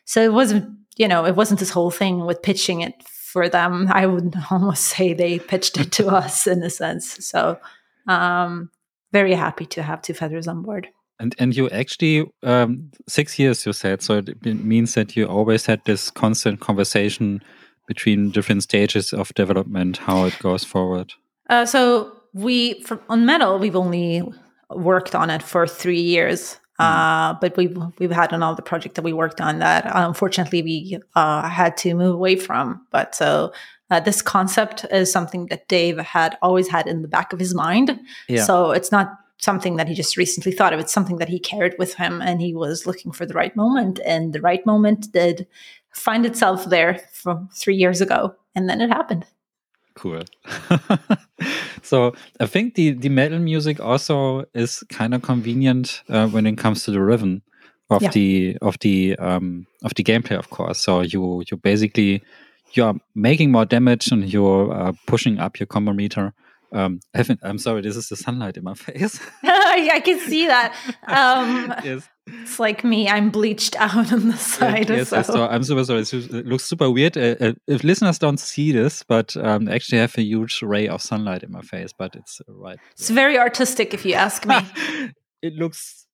so 0.05 0.21
it 0.21 0.33
wasn't 0.33 0.77
you 0.95 1.07
know 1.07 1.25
it 1.25 1.35
wasn't 1.35 1.59
this 1.59 1.69
whole 1.69 1.91
thing 1.91 2.25
with 2.25 2.41
pitching 2.41 2.81
it 2.81 2.93
for 3.35 3.49
them. 3.49 3.89
I 3.91 4.05
would 4.05 4.35
almost 4.51 4.83
say 4.83 5.13
they 5.13 5.39
pitched 5.39 5.77
it 5.77 5.91
to 5.93 6.07
us 6.19 6.47
in 6.47 6.63
a 6.63 6.69
sense. 6.69 7.25
So 7.27 7.59
um, 8.07 8.69
very 9.11 9.33
happy 9.33 9.65
to 9.65 9.83
have 9.83 10.01
two 10.01 10.13
feathers 10.13 10.47
on 10.47 10.61
board. 10.61 10.87
And 11.19 11.35
and 11.39 11.55
you 11.55 11.69
actually 11.69 12.25
um, 12.43 12.91
six 13.07 13.39
years 13.39 13.65
you 13.65 13.73
said 13.73 14.01
so 14.01 14.17
it 14.17 14.45
means 14.45 14.93
that 14.95 15.15
you 15.15 15.25
always 15.25 15.65
had 15.65 15.81
this 15.85 16.11
constant 16.11 16.59
conversation 16.59 17.41
between 17.87 18.31
different 18.31 18.63
stages 18.63 19.13
of 19.13 19.33
development 19.35 19.97
how 19.97 20.25
it 20.25 20.37
goes 20.39 20.63
forward. 20.63 21.13
Uh, 21.49 21.65
so 21.65 22.11
we 22.33 22.81
from, 22.83 22.99
on 23.07 23.25
metal 23.25 23.59
we've 23.59 23.75
only 23.75 24.23
worked 24.69 25.15
on 25.15 25.29
it 25.29 25.43
for 25.43 25.67
three 25.67 26.01
years. 26.01 26.59
Mm. 26.79 26.85
Uh, 26.85 27.37
but 27.39 27.55
we've 27.55 27.77
we've 27.99 28.11
had 28.11 28.33
another 28.33 28.61
project 28.61 28.95
that 28.95 29.03
we 29.03 29.13
worked 29.13 29.39
on 29.39 29.59
that 29.59 29.89
unfortunately 29.93 30.61
we 30.61 30.99
uh, 31.15 31.47
had 31.47 31.77
to 31.77 31.93
move 31.93 32.15
away 32.15 32.35
from. 32.35 32.85
But 32.91 33.15
so 33.15 33.53
uh, 33.91 33.99
this 33.99 34.21
concept 34.21 34.85
is 34.91 35.11
something 35.11 35.45
that 35.47 35.67
Dave 35.67 35.97
had 35.99 36.37
always 36.41 36.67
had 36.67 36.87
in 36.87 37.01
the 37.01 37.07
back 37.07 37.33
of 37.33 37.39
his 37.39 37.53
mind. 37.53 37.99
Yeah. 38.27 38.43
So 38.43 38.71
it's 38.71 38.91
not 38.91 39.13
something 39.37 39.75
that 39.75 39.87
he 39.87 39.93
just 39.93 40.17
recently 40.17 40.51
thought 40.51 40.73
of. 40.73 40.79
It's 40.79 40.93
something 40.93 41.17
that 41.17 41.29
he 41.29 41.39
carried 41.39 41.75
with 41.77 41.93
him, 41.93 42.21
and 42.21 42.41
he 42.41 42.53
was 42.53 42.85
looking 42.85 43.11
for 43.11 43.25
the 43.25 43.33
right 43.33 43.55
moment, 43.55 43.99
and 44.05 44.33
the 44.33 44.41
right 44.41 44.65
moment 44.65 45.11
did 45.11 45.47
find 45.93 46.25
itself 46.25 46.65
there 46.65 46.99
from 47.13 47.49
three 47.53 47.75
years 47.75 48.01
ago, 48.01 48.35
and 48.55 48.69
then 48.69 48.81
it 48.81 48.89
happened. 48.89 49.25
Cool. 49.95 50.23
so 51.81 52.13
I 52.39 52.45
think 52.45 52.75
the 52.75 52.91
the 52.91 53.09
metal 53.09 53.39
music 53.39 53.79
also 53.79 54.45
is 54.53 54.83
kind 54.89 55.13
of 55.13 55.21
convenient 55.21 56.03
uh, 56.09 56.27
when 56.27 56.45
it 56.45 56.57
comes 56.57 56.83
to 56.83 56.91
the 56.91 57.01
rhythm 57.01 57.41
of 57.89 58.01
yeah. 58.01 58.11
the 58.11 58.57
of 58.61 58.77
the 58.79 59.15
um, 59.17 59.67
of 59.83 59.93
the 59.95 60.03
gameplay, 60.03 60.37
of 60.37 60.49
course. 60.49 60.79
So 60.79 61.01
you 61.01 61.43
you 61.49 61.57
basically 61.57 62.23
you're 62.73 62.95
making 63.13 63.51
more 63.51 63.65
damage 63.65 64.11
and 64.11 64.31
you're 64.31 64.73
uh, 64.73 64.91
pushing 65.07 65.39
up 65.39 65.59
your 65.59 65.67
combo 65.67 65.93
meter. 65.93 66.33
Um, 66.73 66.99
I 67.15 67.23
am 67.43 67.57
sorry, 67.57 67.81
this 67.81 67.95
is 67.95 68.09
the 68.09 68.17
sunlight 68.17 68.57
in 68.57 68.63
my 68.63 68.73
face. 68.85 69.19
I 69.43 70.01
can 70.03 70.19
see 70.19 70.47
that. 70.47 70.75
Um, 71.07 71.73
yes. 71.83 72.09
It's 72.27 72.59
like 72.59 72.83
me. 72.83 73.07
I'm 73.07 73.29
bleached 73.29 73.75
out 73.79 74.11
on 74.11 74.29
the 74.29 74.37
side. 74.37 74.89
yes, 74.89 75.09
so. 75.09 75.47
I'm 75.47 75.63
super 75.63 75.83
sorry. 75.83 76.01
It 76.01 76.45
looks 76.45 76.65
super 76.65 76.89
weird. 76.89 77.17
Uh, 77.17 77.35
uh, 77.39 77.53
if 77.67 77.83
listeners 77.83 78.17
don't 78.17 78.39
see 78.39 78.71
this, 78.71 79.03
but 79.03 79.35
um, 79.37 79.69
I 79.69 79.75
actually 79.75 79.99
have 79.99 80.17
a 80.17 80.23
huge 80.23 80.61
ray 80.61 80.87
of 80.87 81.01
sunlight 81.01 81.43
in 81.43 81.51
my 81.51 81.61
face, 81.61 81.91
but 81.97 82.15
it's 82.15 82.41
uh, 82.41 82.53
right. 82.53 82.79
It's 82.91 83.09
very 83.09 83.37
artistic, 83.37 83.93
if 83.93 84.05
you 84.05 84.13
ask 84.15 84.45
me. 84.45 84.57
it 85.41 85.53
looks 85.53 86.05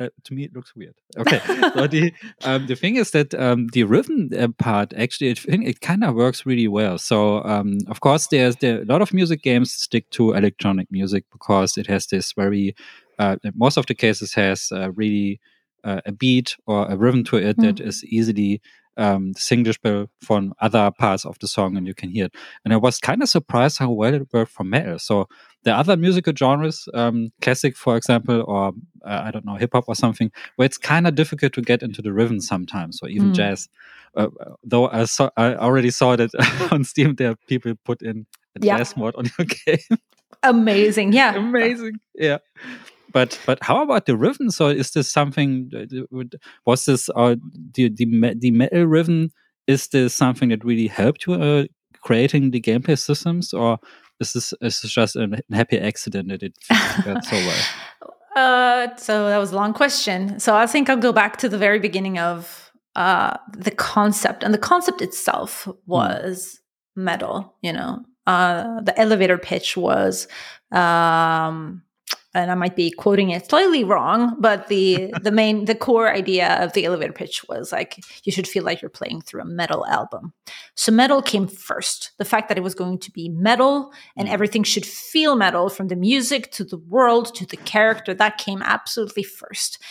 uh, 0.00 0.08
to 0.24 0.34
me 0.34 0.44
it 0.44 0.54
looks 0.54 0.74
weird. 0.74 0.94
Okay, 1.18 1.40
so 1.74 1.86
the 1.86 2.12
um, 2.44 2.66
the 2.66 2.74
thing 2.74 2.96
is 2.96 3.10
that 3.12 3.34
um, 3.34 3.68
the 3.72 3.84
rhythm 3.84 4.30
uh, 4.36 4.48
part 4.58 4.92
actually, 4.96 5.30
I 5.30 5.34
think 5.34 5.68
it 5.68 5.80
kind 5.80 6.02
of 6.02 6.14
works 6.14 6.46
really 6.46 6.68
well. 6.68 6.98
So 6.98 7.44
um, 7.44 7.78
of 7.88 8.00
course, 8.00 8.26
there's 8.28 8.56
there 8.56 8.82
a 8.82 8.86
lot 8.86 9.02
of 9.02 9.12
music 9.12 9.42
games 9.42 9.72
stick 9.72 10.08
to 10.10 10.32
electronic 10.32 10.90
music 10.90 11.24
because 11.30 11.76
it 11.76 11.86
has 11.86 12.06
this 12.06 12.32
very 12.32 12.74
uh, 13.18 13.36
most 13.54 13.76
of 13.76 13.86
the 13.86 13.94
cases 13.94 14.32
has 14.34 14.72
uh, 14.72 14.90
really 14.92 15.38
uh, 15.84 16.00
a 16.06 16.12
beat 16.12 16.56
or 16.66 16.86
a 16.86 16.96
rhythm 16.96 17.24
to 17.24 17.36
it 17.36 17.56
mm. 17.56 17.62
that 17.62 17.80
is 17.80 18.04
easily 18.04 18.60
um, 18.96 19.32
distinguishable 19.32 20.10
from 20.20 20.52
other 20.60 20.90
parts 20.90 21.24
of 21.24 21.38
the 21.38 21.48
song 21.48 21.76
and 21.76 21.86
you 21.86 21.94
can 21.94 22.10
hear 22.10 22.26
it. 22.26 22.34
And 22.64 22.74
I 22.74 22.76
was 22.76 22.98
kind 22.98 23.22
of 23.22 23.28
surprised 23.28 23.78
how 23.78 23.90
well 23.90 24.14
it 24.14 24.28
worked 24.32 24.52
for 24.52 24.64
metal. 24.64 24.98
So 24.98 25.26
the 25.62 25.74
other 25.74 25.96
musical 25.96 26.34
genres, 26.36 26.88
um, 26.92 27.32
classic, 27.40 27.76
for 27.76 27.96
example, 27.96 28.44
or 28.46 28.72
uh, 29.04 29.22
I 29.24 29.30
don't 29.30 29.46
know, 29.46 29.56
hip 29.56 29.70
hop 29.72 29.84
or 29.88 29.94
something, 29.94 30.30
where 30.56 30.66
it's 30.66 30.78
kind 30.78 31.06
of 31.06 31.14
difficult 31.14 31.54
to 31.54 31.62
get 31.62 31.82
into 31.82 32.02
the 32.02 32.12
rhythm 32.12 32.40
sometimes, 32.40 33.00
or 33.02 33.08
even 33.08 33.30
mm. 33.30 33.34
jazz. 33.34 33.68
Uh, 34.14 34.28
though 34.64 34.88
I 34.88 35.04
saw, 35.04 35.30
I 35.36 35.54
already 35.54 35.90
saw 35.90 36.16
that 36.16 36.30
on 36.72 36.84
Steam, 36.84 37.14
there 37.14 37.30
are 37.30 37.36
people 37.48 37.74
put 37.84 38.02
in 38.02 38.26
a 38.60 38.64
yeah. 38.66 38.78
jazz 38.78 38.96
mod 38.96 39.14
on 39.16 39.30
your 39.38 39.46
game. 39.66 39.98
Amazing, 40.42 41.12
yeah, 41.12 41.34
amazing, 41.34 42.00
yeah 42.14 42.38
but 43.12 43.38
but 43.46 43.58
how 43.62 43.82
about 43.82 44.06
the 44.06 44.16
rhythm? 44.16 44.50
So 44.50 44.68
is 44.68 44.90
this 44.92 45.10
something? 45.10 45.70
Was 46.66 46.84
this 46.84 47.08
uh, 47.14 47.36
the 47.74 47.88
the 47.88 48.34
the 48.38 48.50
metal 48.50 48.84
rhythm? 48.84 49.30
Is 49.66 49.88
this 49.88 50.14
something 50.14 50.48
that 50.48 50.64
really 50.64 50.88
helped 50.88 51.26
you 51.26 51.34
uh, 51.34 51.64
creating 52.02 52.50
the 52.50 52.60
gameplay 52.60 52.98
systems, 52.98 53.52
or 53.52 53.78
is 54.20 54.32
this 54.32 54.52
is 54.60 54.80
this 54.80 54.92
just 54.92 55.16
a 55.16 55.42
happy 55.52 55.78
accident 55.78 56.28
that 56.28 56.42
it 56.42 56.54
got 57.04 57.24
so 57.24 57.36
well? 57.36 57.64
Uh, 58.36 58.96
so 58.96 59.28
that 59.28 59.38
was 59.38 59.52
a 59.52 59.56
long 59.56 59.72
question. 59.72 60.38
So 60.38 60.54
I 60.54 60.66
think 60.66 60.88
I'll 60.88 60.96
go 60.96 61.12
back 61.12 61.36
to 61.38 61.48
the 61.48 61.58
very 61.58 61.78
beginning 61.78 62.18
of 62.18 62.70
uh, 62.96 63.36
the 63.56 63.70
concept, 63.70 64.42
and 64.42 64.54
the 64.54 64.58
concept 64.58 65.02
itself 65.02 65.64
hmm. 65.64 65.72
was 65.86 66.60
mm. 66.98 67.02
metal. 67.04 67.54
You 67.62 67.72
know, 67.72 68.04
uh, 68.26 68.80
the 68.82 68.98
elevator 68.98 69.38
pitch 69.38 69.76
was 69.76 70.28
um, 70.72 71.82
and 72.32 72.50
I 72.50 72.54
might 72.54 72.76
be 72.76 72.90
quoting 72.90 73.30
it 73.30 73.48
slightly 73.48 73.82
wrong, 73.82 74.36
but 74.38 74.68
the 74.68 75.12
the 75.22 75.32
main 75.32 75.64
the 75.64 75.74
core 75.74 76.12
idea 76.12 76.62
of 76.62 76.72
the 76.72 76.84
elevator 76.84 77.12
pitch 77.12 77.44
was 77.48 77.72
like 77.72 78.00
you 78.24 78.32
should 78.32 78.46
feel 78.46 78.64
like 78.64 78.80
you're 78.80 78.88
playing 78.88 79.22
through 79.22 79.42
a 79.42 79.46
metal 79.46 79.86
album. 79.86 80.32
So 80.74 80.92
metal 80.92 81.22
came 81.22 81.48
first. 81.48 82.12
The 82.18 82.24
fact 82.24 82.48
that 82.48 82.58
it 82.58 82.62
was 82.62 82.74
going 82.74 82.98
to 83.00 83.10
be 83.10 83.28
metal 83.28 83.92
and 84.16 84.28
mm. 84.28 84.32
everything 84.32 84.62
should 84.62 84.86
feel 84.86 85.36
metal 85.36 85.68
from 85.68 85.88
the 85.88 85.96
music 85.96 86.52
to 86.52 86.64
the 86.64 86.78
world 86.78 87.34
to 87.34 87.46
the 87.46 87.56
character 87.56 88.14
that 88.14 88.38
came 88.38 88.62
absolutely 88.62 89.24
first. 89.24 89.82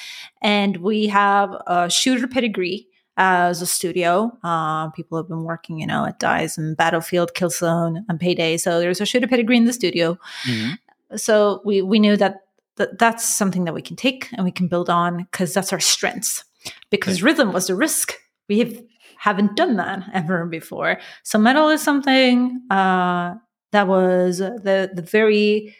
And 0.41 0.77
we 0.77 1.07
have 1.07 1.53
a 1.67 1.89
shooter 1.89 2.27
pedigree 2.27 2.87
as 3.17 3.61
a 3.61 3.65
studio. 3.65 4.31
Uh, 4.45 4.89
people 4.91 5.17
have 5.17 5.27
been 5.27 5.43
working, 5.43 5.77
you 5.77 5.85
know, 5.85 6.05
at 6.05 6.19
Dice 6.19 6.57
and 6.57 6.77
Battlefield, 6.77 7.33
Killzone, 7.35 8.05
and 8.07 8.17
Payday. 8.17 8.55
So 8.55 8.79
there's 8.79 9.01
a 9.01 9.05
shooter 9.05 9.27
pedigree 9.27 9.57
in 9.57 9.65
the 9.65 9.73
studio. 9.73 10.17
Mm-hmm 10.47 10.75
so 11.15 11.61
we 11.65 11.81
we 11.81 11.99
knew 11.99 12.17
that, 12.17 12.41
that 12.77 12.99
that's 12.99 13.37
something 13.37 13.65
that 13.65 13.73
we 13.73 13.81
can 13.81 13.95
take 13.95 14.29
and 14.33 14.45
we 14.45 14.51
can 14.51 14.67
build 14.67 14.89
on 14.89 15.17
because 15.17 15.53
that's 15.53 15.73
our 15.73 15.79
strengths. 15.79 16.43
Because 16.89 17.17
okay. 17.17 17.25
rhythm 17.25 17.53
was 17.53 17.69
a 17.69 17.75
risk. 17.75 18.13
We 18.47 18.59
have, 18.59 18.81
haven't 19.17 19.55
done 19.55 19.77
that 19.77 20.03
ever 20.13 20.45
before. 20.45 20.99
So 21.23 21.39
metal 21.39 21.69
is 21.69 21.81
something 21.81 22.61
uh, 22.69 23.35
that 23.71 23.87
was 23.87 24.39
the 24.39 24.91
the 24.93 25.01
very 25.01 25.75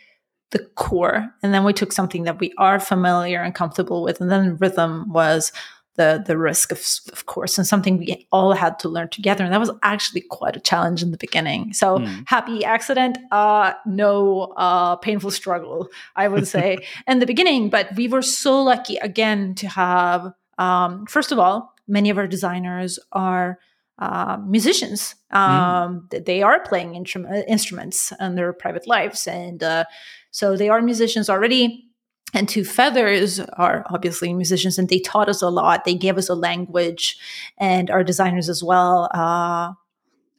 the 0.52 0.60
core. 0.76 1.30
And 1.44 1.54
then 1.54 1.64
we 1.64 1.74
took 1.74 1.92
something 1.92 2.24
that 2.24 2.40
we 2.40 2.54
are 2.58 2.80
familiar 2.80 3.42
and 3.42 3.54
comfortable 3.54 4.04
with. 4.04 4.20
And 4.20 4.32
then 4.32 4.58
rhythm 4.58 5.12
was 5.12 5.52
the 6.00 6.24
the 6.26 6.38
risk 6.38 6.72
of 6.72 6.82
of 7.12 7.26
course 7.26 7.58
and 7.58 7.68
something 7.68 7.98
we 7.98 8.26
all 8.32 8.54
had 8.54 8.80
to 8.80 8.88
learn 8.88 9.10
together 9.10 9.44
and 9.44 9.54
that 9.54 9.60
was 9.60 9.72
actually 9.84 10.22
quite 10.22 10.56
a 10.56 10.60
challenge 10.60 11.04
in 11.04 11.12
the 11.12 11.18
beginning 11.18 11.74
so 11.74 11.98
mm. 11.98 12.24
happy 12.26 12.64
accident 12.64 13.18
uh 13.32 13.74
no 13.86 14.54
uh 14.56 14.96
painful 14.96 15.30
struggle 15.30 15.90
i 16.16 16.28
would 16.28 16.48
say 16.48 16.78
in 17.08 17.20
the 17.20 17.26
beginning 17.26 17.70
but 17.70 17.94
we 17.96 18.08
were 18.08 18.22
so 18.22 18.64
lucky 18.64 18.96
again 18.98 19.54
to 19.54 19.68
have 19.68 20.32
um 20.58 21.06
first 21.06 21.34
of 21.34 21.38
all 21.38 21.76
many 21.88 22.10
of 22.10 22.18
our 22.18 22.28
designers 22.28 22.98
are 23.12 23.60
uh, 23.98 24.38
musicians. 24.48 25.16
Hmm. 25.30 25.38
Um, 25.38 26.08
mm. 26.10 26.26
They 26.26 26.42
are 26.42 26.62
playing 26.62 26.94
intrum- 26.94 27.44
instruments 27.50 28.14
in 28.18 28.36
their 28.36 28.54
private 28.54 28.88
lives, 28.88 29.28
and 29.28 29.62
uh, 29.62 29.84
so 30.32 30.56
they 30.56 30.70
are 30.70 30.82
musicians 30.82 31.30
already 31.30 31.89
and 32.34 32.48
two 32.48 32.64
feathers 32.64 33.40
are 33.40 33.86
obviously 33.90 34.34
musicians 34.34 34.78
and 34.78 34.90
they 34.90 35.00
taught 35.00 35.30
us 35.30 35.42
a 35.42 35.50
lot. 35.50 35.86
They 35.86 35.96
gave 35.96 36.18
us 36.18 36.30
a 36.30 36.36
language 36.36 37.18
and 37.58 37.90
our 37.90 38.04
designers 38.04 38.50
as 38.50 38.64
well 38.64 39.10
uh, 39.14 39.74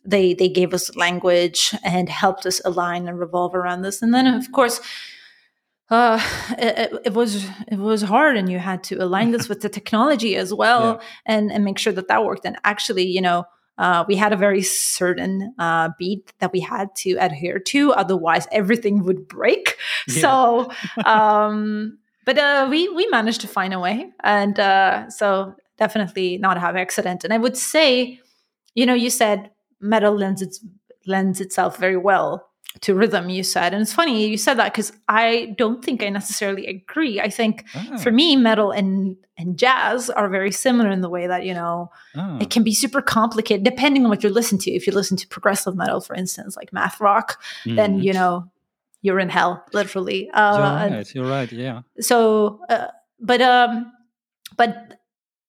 they 0.05 0.35
they 0.35 0.49
gave 0.49 0.73
us 0.73 0.95
language 0.97 1.75
and 1.85 2.09
helped 2.09 2.47
us 2.47 2.61
align 2.65 3.09
and 3.09 3.19
revolve 3.19 3.55
around 3.55 3.83
this. 3.83 4.03
And 4.03 4.15
then 4.15 4.27
of 4.27 4.51
course 4.53 4.81
uh, 5.91 6.25
it, 6.57 6.93
it, 7.07 7.15
was 7.15 7.45
it 7.69 7.79
was 7.79 8.03
hard 8.03 8.37
and 8.37 8.49
you 8.49 8.59
had 8.59 8.85
to 8.85 8.97
align 8.97 9.33
this 9.33 9.49
with 9.49 9.61
the 9.61 9.69
technology 9.69 10.37
as 10.37 10.55
well 10.55 11.01
yeah. 11.01 11.07
and 11.27 11.53
and 11.53 11.65
make 11.65 11.79
sure 11.79 11.93
that 11.93 12.09
that 12.09 12.25
worked. 12.25 12.45
And 12.45 12.57
actually 12.65 13.07
you 13.07 13.21
know 13.21 13.45
uh, 13.79 14.05
we 14.07 14.17
had 14.17 14.33
a 14.33 14.37
very 14.37 14.63
certain 14.63 15.55
uh, 15.59 15.89
beat 15.99 16.33
that 16.39 16.53
we 16.53 16.61
had 16.61 16.95
to 16.97 17.13
adhere 17.19 17.59
to, 17.59 17.93
otherwise 17.93 18.47
everything 18.53 19.05
would 19.05 19.27
break. 19.29 19.77
Yeah. 20.07 20.21
So, 20.21 20.71
um, 21.05 21.99
but 22.25 22.39
uh, 22.39 22.69
we 22.71 22.89
we 22.89 23.07
managed 23.09 23.41
to 23.43 23.49
find 23.49 23.73
a 23.73 23.81
way, 23.81 24.11
and 24.23 24.59
uh, 24.59 25.09
so 25.09 25.55
definitely 25.79 26.39
not 26.39 26.61
have 26.61 26.77
accident. 26.77 27.25
And 27.25 27.33
I 27.33 27.39
would 27.39 27.57
say, 27.57 28.21
you 28.75 28.87
know, 28.87 28.95
you 28.95 29.11
said 29.11 29.51
metal 29.81 30.15
lends 30.15 30.43
its 30.43 30.65
lends 31.07 31.41
itself 31.41 31.79
very 31.79 31.97
well 31.97 32.50
to 32.83 32.95
rhythm 32.95 33.29
you 33.29 33.43
said 33.43 33.73
and 33.75 33.83
it's 33.83 33.93
funny 33.93 34.27
you 34.29 34.37
said 34.37 34.55
that 34.55 34.73
because 34.73 34.93
i 35.09 35.55
don't 35.59 35.85
think 35.85 36.03
i 36.05 36.09
necessarily 36.09 36.67
agree 36.67 37.21
i 37.21 37.29
think 37.29 37.65
Ah. 37.75 37.97
for 37.97 38.13
me 38.13 38.37
metal 38.37 38.71
and 38.71 39.17
and 39.37 39.59
jazz 39.59 40.09
are 40.09 40.29
very 40.29 40.53
similar 40.53 40.89
in 40.91 41.01
the 41.01 41.09
way 41.09 41.27
that 41.27 41.45
you 41.45 41.53
know 41.53 41.91
Ah. 42.17 42.39
it 42.41 42.49
can 42.51 42.63
be 42.63 42.73
super 42.73 43.03
complicated 43.03 43.65
depending 43.65 44.05
on 44.05 44.11
what 44.11 44.23
you 44.23 44.31
listen 44.31 44.57
to 44.59 44.71
if 44.71 44.87
you 44.87 44.93
listen 44.93 45.17
to 45.17 45.27
progressive 45.27 45.75
metal 45.75 46.01
for 46.01 46.15
instance 46.15 46.57
like 46.57 46.73
math 46.73 47.01
rock 47.01 47.43
then 47.67 47.99
Mhm. 47.99 48.05
you 48.05 48.13
know 48.13 48.49
you're 49.03 49.19
in 49.19 49.29
hell 49.31 49.65
literally 49.73 50.27
You're 50.27 50.37
uh, 50.37 50.89
right. 50.91 51.15
You're 51.15 51.27
right. 51.29 51.51
Yeah. 51.51 51.83
so 51.99 52.61
uh, 52.69 52.89
but 53.19 53.41
um 53.41 53.91
but 54.57 55.01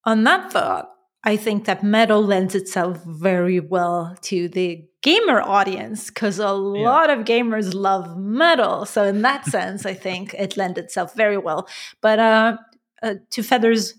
on 0.06 0.24
that 0.24 0.52
thought 0.52 0.90
i 1.24 1.36
think 1.36 1.66
that 1.66 1.84
metal 1.84 2.22
lends 2.24 2.56
itself 2.56 3.04
very 3.06 3.60
well 3.60 4.16
to 4.22 4.48
the 4.50 4.86
gamer 5.02 5.42
audience 5.42 6.10
because 6.10 6.40
a 6.40 6.52
lot 6.52 7.10
of 7.10 7.26
gamers 7.26 7.74
love 7.74 8.18
metal 8.18 8.86
so 8.86 9.04
in 9.04 9.22
that 9.22 9.46
sense 9.56 9.86
i 9.86 9.94
think 9.94 10.34
it 10.36 10.58
lends 10.58 10.78
itself 10.78 11.16
very 11.16 11.38
well. 11.38 11.68
But 12.02 12.20
uh, 12.20 12.58
uh 13.02 13.16
Two 13.30 13.44
Feathers 13.44 13.96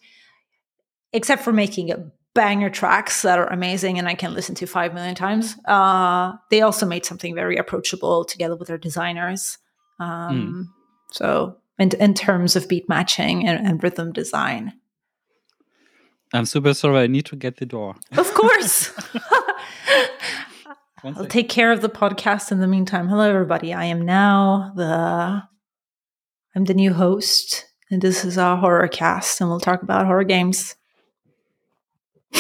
except 1.13 1.43
for 1.43 1.53
making 1.53 1.91
a 1.91 2.11
banger 2.35 2.71
tracks 2.71 3.23
that 3.23 3.39
are 3.39 3.53
amazing 3.53 3.99
and 3.99 4.09
i 4.09 4.15
can 4.15 4.33
listen 4.33 4.55
to 4.55 4.67
five 4.67 4.95
million 4.95 5.15
times 5.15 5.55
uh 5.67 6.33
they 6.51 6.63
also 6.63 6.87
made 6.87 7.05
something 7.05 7.35
very 7.35 7.57
approachable 7.59 8.25
together 8.25 8.57
with 8.57 8.69
their 8.69 8.79
designers. 8.79 9.59
Um 9.99 10.73
so 11.11 11.57
in, 11.79 11.91
in 11.99 12.15
terms 12.15 12.57
of 12.57 12.69
beat 12.69 12.89
matching 12.89 13.47
and, 13.47 13.67
and 13.67 13.83
rhythm 13.83 14.13
design 14.13 14.73
I'm 16.33 16.47
super 16.47 16.75
sorry. 16.75 17.01
I 17.01 17.07
need 17.07 17.27
to 17.27 17.37
get 17.37 17.59
the 17.59 17.67
door. 17.67 17.97
of 18.17 18.33
course 18.35 18.91
i'll 21.05 21.27
take 21.27 21.49
care 21.49 21.73
of 21.73 21.83
the 21.83 21.89
podcast 21.89 22.53
in 22.53 22.61
the 22.61 22.67
meantime 22.67 23.09
hello 23.09 23.29
everybody 23.29 23.73
i 23.75 23.85
am 23.85 24.03
now 24.03 24.73
the 24.77 25.43
i'm 26.55 26.65
the 26.65 26.75
new 26.75 26.93
host 26.93 27.67
and 27.91 28.01
this 28.01 28.25
is 28.25 28.39
our 28.39 28.57
horror 28.57 28.89
cast 28.89 29.41
and 29.41 29.51
we'll 29.51 29.61
talk 29.61 29.83
about 29.83 30.07
horror 30.07 30.25
games 30.25 30.77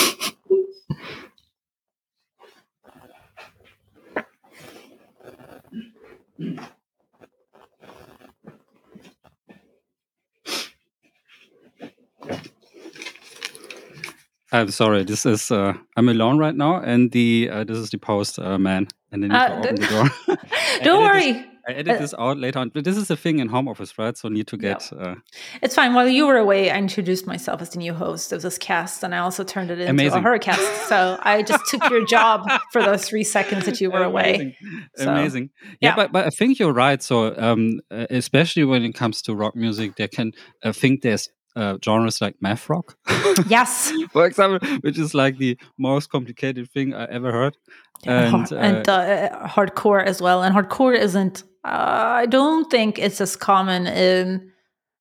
I'm 14.52 14.70
sorry. 14.70 15.04
This 15.04 15.24
is 15.26 15.50
uh, 15.50 15.72
I'm 15.96 16.08
alone 16.08 16.38
right 16.38 16.54
now, 16.54 16.76
and 16.76 17.10
the 17.12 17.48
uh, 17.50 17.64
this 17.64 17.78
is 17.78 17.90
the 17.90 17.98
post 17.98 18.38
uh, 18.38 18.58
man, 18.58 18.88
and 19.10 19.24
I 19.24 19.28
need 19.28 19.34
Uh, 19.34 19.58
open 19.58 19.74
the 19.76 19.86
door. 19.86 20.10
Don't 20.84 21.02
edit 21.04 21.24
this- 21.24 21.34
worry 21.34 21.48
I 21.68 21.72
edit 21.74 21.94
Uh, 21.96 21.98
this 22.00 22.14
out 22.18 22.38
later 22.38 22.58
on. 22.58 22.70
But 22.74 22.82
this 22.82 22.96
is 22.96 23.08
a 23.10 23.16
thing 23.16 23.38
in 23.38 23.48
home 23.48 23.68
office, 23.68 23.96
right? 23.96 24.16
So 24.18 24.28
need 24.28 24.48
to 24.48 24.56
get. 24.56 24.92
Uh, 24.92 25.14
It's 25.62 25.76
fine. 25.76 25.94
While 25.94 26.08
you 26.08 26.26
were 26.26 26.36
away, 26.36 26.72
I 26.72 26.76
introduced 26.76 27.24
myself 27.24 27.62
as 27.62 27.70
the 27.70 27.78
new 27.78 27.94
host 27.94 28.32
of 28.32 28.42
this 28.42 28.58
cast, 28.58 29.04
and 29.04 29.14
I 29.14 29.18
also 29.18 29.44
turned 29.44 29.70
it 29.70 29.78
into 29.78 29.86
a 29.86 29.90
Amazing. 29.90 30.22
horror 30.22 30.40
cast. 30.40 30.88
So 30.88 31.18
I 31.22 31.42
just 31.42 31.64
took 31.70 31.88
your 31.88 32.04
job 32.04 32.50
for 32.72 32.82
those 32.82 33.08
three 33.08 33.22
seconds 33.24 33.64
that 33.66 33.80
you 33.80 33.92
were 33.92 34.02
away. 34.02 34.34
Amazing. 34.34 34.54
So, 34.96 35.10
Amazing. 35.12 35.50
Yeah, 35.80 35.90
yeah. 35.90 35.96
but 35.96 36.10
but 36.12 36.26
I 36.26 36.30
think 36.30 36.58
you're 36.58 36.74
right. 36.86 37.00
So 37.02 37.32
um, 37.38 37.80
uh, 37.92 38.06
especially 38.10 38.64
when 38.64 38.82
it 38.84 38.94
comes 38.98 39.22
to 39.22 39.34
rock 39.34 39.54
music, 39.54 39.94
there 39.94 40.08
can 40.08 40.32
I 40.64 40.72
think 40.72 41.02
there's 41.02 41.28
uh, 41.56 41.76
genres 41.84 42.20
like 42.20 42.36
math 42.40 42.68
rock, 42.68 42.96
Yes, 43.46 43.92
for 44.12 44.26
example, 44.26 44.66
which 44.80 44.98
is 44.98 45.14
like 45.14 45.38
the 45.38 45.56
most 45.78 46.10
complicated 46.10 46.70
thing 46.70 46.94
I 46.94 47.04
ever 47.06 47.32
heard. 47.32 47.56
and, 48.04 48.34
And, 48.34 48.52
uh, 48.52 48.56
and 48.56 48.88
uh, 48.88 49.46
hardcore 49.48 50.04
as 50.04 50.20
well. 50.22 50.42
And 50.42 50.54
hardcore 50.54 50.96
isn't. 50.98 51.44
Uh, 51.64 52.22
I 52.22 52.26
don't 52.26 52.70
think 52.70 52.98
it's 52.98 53.20
as 53.20 53.36
common 53.36 53.86
in 53.86 54.50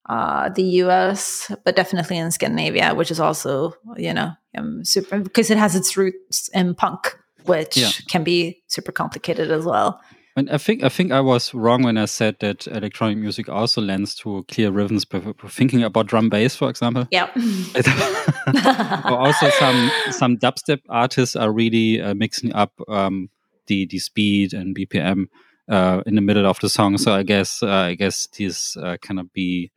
uh, 0.09 0.49
the 0.49 0.63
U.S., 0.83 1.51
but 1.65 1.75
definitely 1.75 2.17
in 2.17 2.31
Scandinavia, 2.31 2.93
which 2.95 3.11
is 3.11 3.19
also 3.19 3.73
you 3.97 4.13
know 4.13 4.31
um, 4.57 4.83
super 4.85 5.19
because 5.19 5.49
it 5.49 5.57
has 5.57 5.75
its 5.75 5.97
roots 5.97 6.49
in 6.53 6.75
punk, 6.75 7.17
which 7.45 7.77
Yeah. 7.77 7.89
can 8.09 8.23
be 8.23 8.61
super 8.67 8.91
complicated 8.91 9.51
as 9.51 9.65
well. 9.65 9.99
And 10.41 10.49
I 10.49 10.58
think 10.58 10.84
I 10.84 10.89
think 10.89 11.12
I 11.12 11.21
was 11.21 11.54
wrong 11.54 11.84
when 11.84 11.97
I 11.99 12.06
said 12.06 12.38
that 12.39 12.65
electronic 12.65 13.17
music 13.17 13.47
also 13.47 13.80
lends 13.80 14.15
to 14.15 14.43
clear 14.47 14.71
rhythms. 14.71 15.06
But 15.06 15.23
but 15.23 15.51
thinking 15.51 15.84
about 15.84 16.08
drum 16.08 16.30
bass, 16.30 16.56
for 16.56 16.67
example, 16.67 17.08
Yeah. 17.12 17.30
or 19.06 19.19
also 19.19 19.49
some 19.51 19.91
some 20.10 20.38
dubstep 20.38 20.80
artists 20.89 21.36
are 21.36 21.51
really 21.51 22.01
uh, 22.01 22.15
mixing 22.15 22.54
up 22.56 22.71
um, 22.88 23.30
the 23.67 23.86
the 23.86 23.99
speed 23.99 24.54
and 24.54 24.75
BPM 24.75 25.27
uh, 25.69 26.01
in 26.08 26.15
the 26.15 26.21
middle 26.21 26.47
of 26.47 26.60
the 26.60 26.69
song. 26.69 26.97
So 26.97 27.13
I 27.13 27.21
guess 27.21 27.62
uh, 27.62 27.69
I 27.91 27.93
guess 27.93 28.25
these 28.27 28.75
uh, 28.82 28.97
cannot 28.99 29.32
be. 29.34 29.69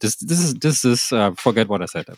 This 0.00 0.16
this 0.16 0.40
is 0.40 0.54
this 0.54 0.82
is 0.86 1.12
uh, 1.12 1.32
forget 1.36 1.68
what 1.68 1.82
I 1.82 1.86
said. 1.86 2.06
Oh, 2.08 2.16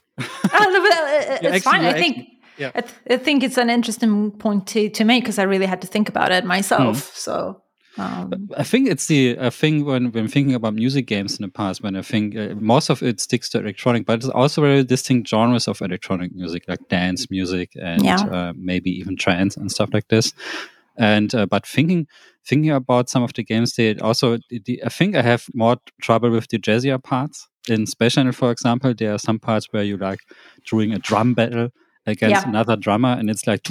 no, 0.71 0.81
but, 0.83 0.93
uh, 0.93 1.39
it's 1.43 1.45
actually- 1.45 1.61
fine. 1.61 1.85
I 1.85 1.95
think 1.99 2.29
yeah. 2.59 2.71
I, 2.75 2.81
th- 2.81 2.95
I 3.11 3.17
think 3.17 3.43
it's 3.43 3.59
an 3.59 3.71
interesting 3.71 4.31
point 4.33 4.67
to, 4.69 4.89
to 4.91 5.05
make 5.05 5.25
because 5.25 5.39
I 5.39 5.45
really 5.45 5.67
had 5.67 5.81
to 5.83 5.87
think 5.87 6.09
about 6.09 6.33
it 6.33 6.45
myself. 6.45 6.97
Mm. 6.97 7.17
So 7.17 7.63
um, 7.99 8.51
I 8.57 8.63
think 8.63 8.89
it's 8.89 9.07
the 9.07 9.39
I 9.41 9.51
think 9.51 9.87
when 9.87 10.13
when 10.13 10.29
thinking 10.29 10.55
about 10.55 10.75
music 10.75 11.07
games 11.07 11.39
in 11.39 11.43
the 11.43 11.51
past. 11.51 11.83
When 11.83 11.97
I 11.97 12.03
think 12.03 12.37
uh, 12.37 12.55
most 12.61 12.91
of 12.91 13.03
it 13.03 13.21
sticks 13.21 13.49
to 13.51 13.59
electronic, 13.59 14.05
but 14.07 14.17
it's 14.17 14.29
also 14.29 14.61
very 14.63 14.85
distinct 14.85 15.29
genres 15.29 15.67
of 15.69 15.81
electronic 15.81 16.35
music, 16.35 16.65
like 16.69 16.89
dance 16.89 17.31
music 17.31 17.71
and 17.81 18.05
Yeah. 18.05 18.21
uh, 18.21 18.53
maybe 18.55 18.91
even 18.91 19.17
trance 19.17 19.57
and 19.57 19.71
stuff 19.71 19.91
like 19.95 20.09
this. 20.09 20.35
And 20.99 21.35
uh, 21.35 21.47
but 21.47 21.67
thinking 21.67 22.07
thinking 22.45 22.71
about 22.71 23.09
some 23.09 23.23
of 23.23 23.33
the 23.33 23.43
games, 23.43 23.75
they 23.75 23.97
also 23.97 24.39
the, 24.51 24.83
I 24.85 24.89
think 24.89 25.17
I 25.17 25.23
have 25.23 25.47
more 25.55 25.77
trouble 26.03 26.31
with 26.31 26.49
the 26.49 26.59
jazzier 26.59 27.03
parts. 27.03 27.49
In 27.69 27.87
Space 27.87 28.15
Channel, 28.15 28.33
for 28.33 28.53
example, 28.53 28.95
there 28.95 29.13
are 29.13 29.19
some 29.19 29.41
parts 29.41 29.67
where 29.73 29.83
you 29.83 29.97
like 29.97 30.21
during 30.71 30.93
a 30.93 30.99
drum 30.99 31.35
battle 31.35 31.71
against 32.07 32.45
Yeah. 32.45 32.49
another 32.49 32.77
drummer, 32.77 33.11
and 33.19 33.31
it's 33.31 33.47
like 33.47 33.67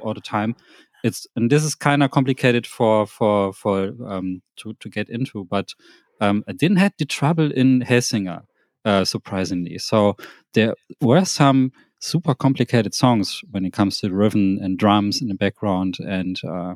all 0.00 0.14
the 0.14 0.20
time. 0.20 0.54
It's 1.02 1.26
and 1.36 1.50
this 1.50 1.64
is 1.64 1.74
kind 1.74 2.02
of 2.02 2.10
complicated 2.10 2.66
for 2.66 3.06
for 3.06 3.52
for 3.52 3.92
um 4.06 4.42
to 4.56 4.74
to 4.80 4.88
get 4.90 5.08
into 5.08 5.44
but 5.44 5.72
um 6.20 6.44
i 6.46 6.52
didn't 6.52 6.76
have 6.76 6.92
the 6.98 7.06
trouble 7.06 7.50
in 7.52 7.80
Hellsinger 7.80 8.42
uh 8.84 9.04
surprisingly. 9.04 9.78
So 9.78 10.16
there 10.52 10.74
were 11.00 11.24
some 11.24 11.72
super 12.00 12.34
complicated 12.34 12.94
songs 12.94 13.40
when 13.50 13.64
it 13.64 13.72
comes 13.72 13.98
to 14.00 14.10
rhythm 14.12 14.58
and 14.62 14.78
drums 14.78 15.22
in 15.22 15.28
the 15.28 15.34
background 15.34 15.96
and 16.00 16.38
uh 16.44 16.74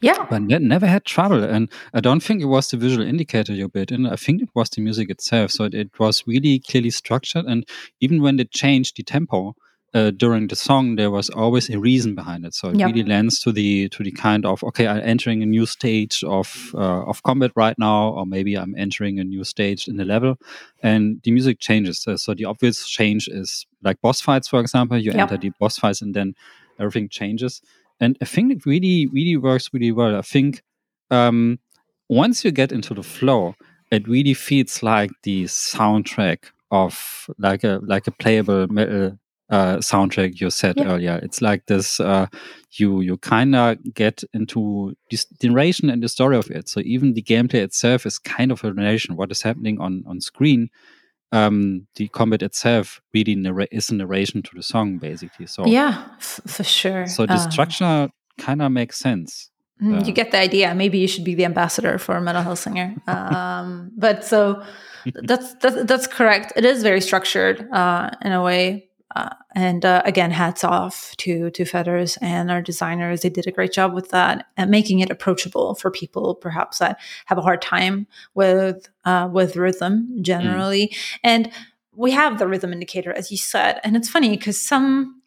yeah, 0.00 0.26
but 0.30 0.42
ne- 0.42 0.58
never 0.58 0.86
had 0.86 1.04
trouble. 1.04 1.42
And 1.44 1.70
i 1.94 2.00
don't 2.00 2.22
think 2.22 2.42
it 2.42 2.46
was 2.46 2.68
the 2.70 2.76
visual 2.78 3.06
indicator 3.06 3.52
you 3.54 3.68
built 3.68 3.90
in. 3.92 4.06
I 4.06 4.16
think 4.16 4.42
it 4.42 4.48
was 4.54 4.70
the 4.70 4.80
music 4.82 5.10
itself. 5.10 5.50
So 5.50 5.64
it, 5.64 5.74
it 5.74 5.98
was 5.98 6.24
really 6.26 6.58
clearly 6.60 6.90
structured 6.90 7.46
and 7.46 7.66
even 8.00 8.22
when 8.22 8.36
they 8.36 8.44
changed 8.44 8.96
the 8.96 9.02
tempo 9.02 9.54
uh, 9.94 10.10
during 10.10 10.48
the 10.48 10.56
song 10.56 10.96
there 10.96 11.10
was 11.10 11.30
always 11.30 11.70
a 11.70 11.78
reason 11.78 12.14
behind 12.14 12.44
it 12.44 12.54
so 12.54 12.68
it 12.70 12.78
Yeah. 12.78 12.86
really 12.86 13.02
lends 13.04 13.40
to 13.40 13.52
the 13.52 13.88
to 13.90 14.02
the 14.02 14.10
kind 14.10 14.44
of 14.44 14.62
okay 14.64 14.86
i'm 14.86 15.00
entering 15.02 15.42
a 15.42 15.46
new 15.46 15.64
stage 15.66 16.22
of 16.24 16.70
uh, 16.74 17.04
of 17.04 17.22
combat 17.22 17.50
right 17.56 17.78
now 17.78 18.10
or 18.10 18.26
maybe 18.26 18.56
i'm 18.58 18.74
entering 18.76 19.18
a 19.18 19.24
new 19.24 19.44
stage 19.44 19.88
in 19.88 19.96
the 19.96 20.04
level 20.04 20.36
and 20.82 21.20
the 21.24 21.30
music 21.30 21.58
changes 21.60 22.00
so, 22.00 22.16
so 22.16 22.34
the 22.34 22.44
obvious 22.44 22.86
change 22.88 23.28
is 23.28 23.66
like 23.82 24.00
boss 24.02 24.20
fights 24.20 24.48
for 24.48 24.60
example 24.60 24.98
you 24.98 25.12
Yeah. 25.14 25.22
enter 25.22 25.38
the 25.38 25.50
boss 25.60 25.78
fights 25.78 26.02
and 26.02 26.14
then 26.14 26.34
everything 26.78 27.08
changes 27.08 27.62
and 27.98 28.18
I 28.20 28.26
think 28.26 28.52
it 28.52 28.66
really, 28.66 29.06
really 29.06 29.38
works 29.38 29.70
really 29.72 29.90
well. 29.90 30.16
I 30.16 30.20
think 30.20 30.62
um, 31.10 31.58
once 32.10 32.44
you 32.44 32.50
get 32.50 32.70
into 32.70 32.92
the 32.92 33.02
flow, 33.02 33.54
it 33.90 34.06
really 34.06 34.34
feels 34.34 34.82
like 34.82 35.10
the 35.22 35.44
soundtrack 35.44 36.50
of 36.70 37.26
like 37.38 37.64
a 37.64 37.80
like 37.82 38.06
a 38.06 38.10
playable 38.10 38.66
metal 38.68 39.18
uh, 39.50 39.76
soundtrack 39.76 40.40
you 40.40 40.50
said 40.50 40.74
Yeah. 40.76 40.86
earlier. 40.92 41.20
It's 41.22 41.40
like 41.40 41.66
this. 41.66 42.00
Uh, 42.00 42.26
you 42.78 43.00
you 43.00 43.16
kind 43.18 43.54
of 43.54 43.76
get 43.94 44.24
into 44.34 44.94
this, 45.10 45.26
the 45.40 45.48
narration 45.48 45.90
and 45.90 46.02
the 46.02 46.08
story 46.08 46.36
of 46.36 46.50
it. 46.50 46.68
So 46.68 46.80
even 46.80 47.14
the 47.14 47.22
gameplay 47.22 47.62
itself 47.62 48.06
is 48.06 48.18
kind 48.18 48.50
of 48.52 48.64
a 48.64 48.72
narration. 48.72 49.16
What 49.16 49.30
is 49.30 49.42
happening 49.42 49.80
on 49.80 50.02
on 50.06 50.20
screen. 50.20 50.68
Um, 51.32 51.86
the 51.96 52.08
combat 52.08 52.40
itself 52.42 53.00
really 53.12 53.34
narra- 53.34 53.66
is 53.72 53.90
a 53.90 53.94
narration 53.94 54.42
to 54.42 54.50
the 54.54 54.62
song, 54.62 54.98
basically. 54.98 55.46
So 55.46 55.66
yeah, 55.66 56.04
f- 56.18 56.40
for 56.46 56.62
sure. 56.64 57.06
so 57.06 57.26
the 57.26 57.34
Uh, 57.34 57.50
structure 57.50 58.08
kind 58.38 58.62
of 58.62 58.70
makes 58.70 58.96
sense. 58.98 59.50
mm, 59.82 60.06
you 60.06 60.12
get 60.12 60.30
the 60.30 60.38
idea. 60.38 60.72
Maybe 60.74 60.98
you 60.98 61.08
should 61.08 61.24
be 61.24 61.34
the 61.34 61.44
ambassador 61.44 61.98
for 61.98 62.16
a 62.16 62.20
Metal 62.20 62.42
Hellsinger. 62.42 62.94
um, 63.08 63.90
but 63.98 64.24
so 64.24 64.62
that's, 65.22 65.54
that's 65.54 65.84
that's 65.84 66.06
correct. 66.06 66.52
It 66.56 66.64
is 66.64 66.82
very 66.82 67.00
structured 67.00 67.68
uh, 67.72 68.10
in 68.22 68.32
a 68.32 68.40
way. 68.42 68.85
Uh, 69.16 69.30
and 69.54 69.86
uh, 69.86 70.02
again, 70.04 70.30
hats 70.30 70.62
off 70.62 71.16
to 71.16 71.50
to 71.50 71.64
Feathers 71.64 72.18
and 72.20 72.50
our 72.50 72.60
designers. 72.60 73.22
They 73.22 73.30
did 73.30 73.46
a 73.46 73.50
great 73.50 73.72
job 73.72 73.94
with 73.94 74.10
that 74.10 74.46
and 74.58 74.70
making 74.70 75.00
it 75.00 75.10
approachable 75.10 75.74
for 75.74 75.90
people, 75.90 76.34
perhaps 76.34 76.80
that 76.80 76.98
have 77.24 77.38
a 77.38 77.42
hard 77.42 77.62
time 77.62 78.06
with 78.34 78.88
uh, 79.06 79.30
with 79.32 79.56
rhythm 79.56 80.18
generally. 80.20 80.94
And 81.24 81.50
we 81.94 82.10
have 82.10 82.38
the 82.38 82.46
rhythm 82.46 82.74
indicator, 82.74 83.12
as 83.12 83.30
you 83.30 83.38
said, 83.38 83.80
and 83.82 83.96
it's 83.96 84.10
funny 84.10 84.36
because 84.36 84.60
some 84.60 85.22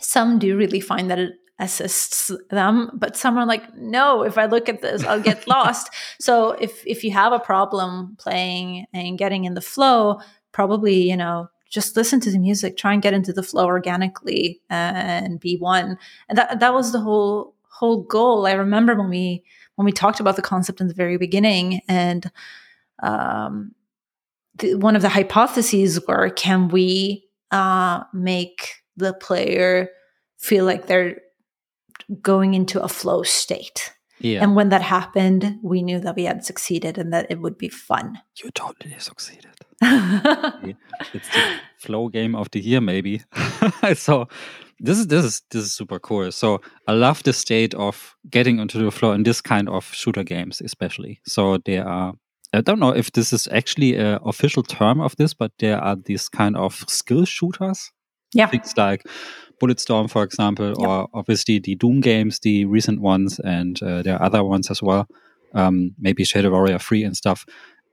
some 0.00 0.40
do 0.40 0.56
really 0.56 0.80
find 0.80 1.08
that 1.08 1.20
it 1.20 1.34
assists 1.60 2.30
them 2.48 2.90
but 2.94 3.18
some 3.18 3.36
are 3.36 3.44
like 3.44 3.76
no 3.76 4.22
if 4.22 4.38
i 4.38 4.46
look 4.46 4.66
at 4.66 4.80
this 4.80 5.04
i'll 5.04 5.20
get 5.20 5.46
lost 5.56 5.90
so 6.18 6.52
if 6.52 6.82
if 6.86 7.04
you 7.04 7.10
have 7.10 7.34
a 7.34 7.38
problem 7.38 8.16
playing 8.18 8.86
and 8.94 9.18
getting 9.18 9.44
in 9.44 9.52
the 9.52 9.60
flow 9.60 10.18
probably 10.52 11.10
you 11.10 11.18
know 11.18 11.50
just 11.70 11.96
listen 11.96 12.20
to 12.20 12.30
the 12.30 12.38
music 12.38 12.76
try 12.76 12.92
and 12.92 13.02
get 13.02 13.14
into 13.14 13.32
the 13.32 13.42
flow 13.42 13.66
organically 13.66 14.60
and 14.68 15.40
be 15.40 15.56
one 15.56 15.96
and 16.28 16.36
that 16.36 16.60
that 16.60 16.74
was 16.74 16.92
the 16.92 17.00
whole 17.00 17.54
whole 17.68 18.02
goal 18.02 18.46
i 18.46 18.52
remember 18.52 18.94
when 18.94 19.08
we 19.08 19.42
when 19.76 19.86
we 19.86 19.92
talked 19.92 20.20
about 20.20 20.36
the 20.36 20.42
concept 20.42 20.80
in 20.80 20.88
the 20.88 20.94
very 20.94 21.16
beginning 21.16 21.80
and 21.88 22.30
um 23.02 23.72
the, 24.56 24.74
one 24.74 24.96
of 24.96 25.02
the 25.02 25.08
hypotheses 25.08 25.98
were 26.06 26.28
can 26.30 26.68
we 26.68 27.24
uh 27.50 28.02
make 28.12 28.82
the 28.96 29.14
player 29.14 29.88
feel 30.36 30.64
like 30.64 30.86
they're 30.86 31.20
going 32.22 32.54
into 32.54 32.82
a 32.82 32.88
flow 32.88 33.22
state. 33.22 33.94
Yeah. 34.20 34.42
And 34.42 34.54
when 34.54 34.68
that 34.68 34.82
happened, 34.82 35.58
we 35.62 35.82
knew 35.82 35.98
that 36.00 36.14
we 36.14 36.24
had 36.24 36.44
succeeded 36.44 36.98
and 36.98 37.12
that 37.12 37.26
it 37.30 37.40
would 37.40 37.56
be 37.56 37.68
fun. 37.68 38.18
You 38.42 38.50
totally 38.50 38.98
succeeded. 38.98 39.46
it's 39.82 41.28
the 41.30 41.56
flow 41.78 42.08
game 42.08 42.34
of 42.34 42.50
the 42.50 42.60
year, 42.60 42.80
maybe. 42.80 43.22
so 43.94 44.28
this 44.78 44.98
is 44.98 45.06
this 45.06 45.24
is 45.24 45.42
this 45.50 45.64
is 45.64 45.72
super 45.72 45.98
cool. 45.98 46.30
So 46.32 46.60
I 46.86 46.92
love 46.92 47.22
the 47.22 47.32
state 47.32 47.74
of 47.74 48.14
getting 48.28 48.58
into 48.58 48.78
the 48.78 48.90
flow 48.90 49.12
in 49.12 49.22
this 49.22 49.40
kind 49.40 49.68
of 49.68 49.84
shooter 49.94 50.22
games, 50.22 50.60
especially. 50.60 51.20
So 51.26 51.58
there 51.64 51.86
are 51.86 52.14
I 52.52 52.60
don't 52.60 52.80
know 52.80 52.94
if 52.94 53.12
this 53.12 53.32
is 53.32 53.48
actually 53.52 53.96
an 53.96 54.18
official 54.24 54.62
term 54.62 55.00
of 55.00 55.16
this, 55.16 55.34
but 55.34 55.52
there 55.58 55.78
are 55.78 55.96
these 55.96 56.28
kind 56.28 56.56
of 56.56 56.84
skill 56.88 57.24
shooters. 57.24 57.90
Yeah. 58.34 58.46
Things 58.46 58.76
like 58.76 59.06
Bulletstorm, 59.60 60.10
for 60.10 60.22
example, 60.22 60.68
yep. 60.68 60.88
or 60.88 61.08
obviously 61.14 61.58
the 61.58 61.74
Doom 61.76 62.00
games, 62.00 62.40
the 62.40 62.64
recent 62.64 63.00
ones, 63.00 63.38
and 63.40 63.80
uh, 63.82 64.02
there 64.02 64.16
are 64.16 64.22
other 64.22 64.42
ones 64.42 64.70
as 64.70 64.82
well. 64.82 65.06
Um, 65.54 65.94
maybe 65.98 66.24
Shadow 66.24 66.50
Warrior 66.50 66.78
3 66.78 67.04
and 67.04 67.16
stuff. 67.16 67.44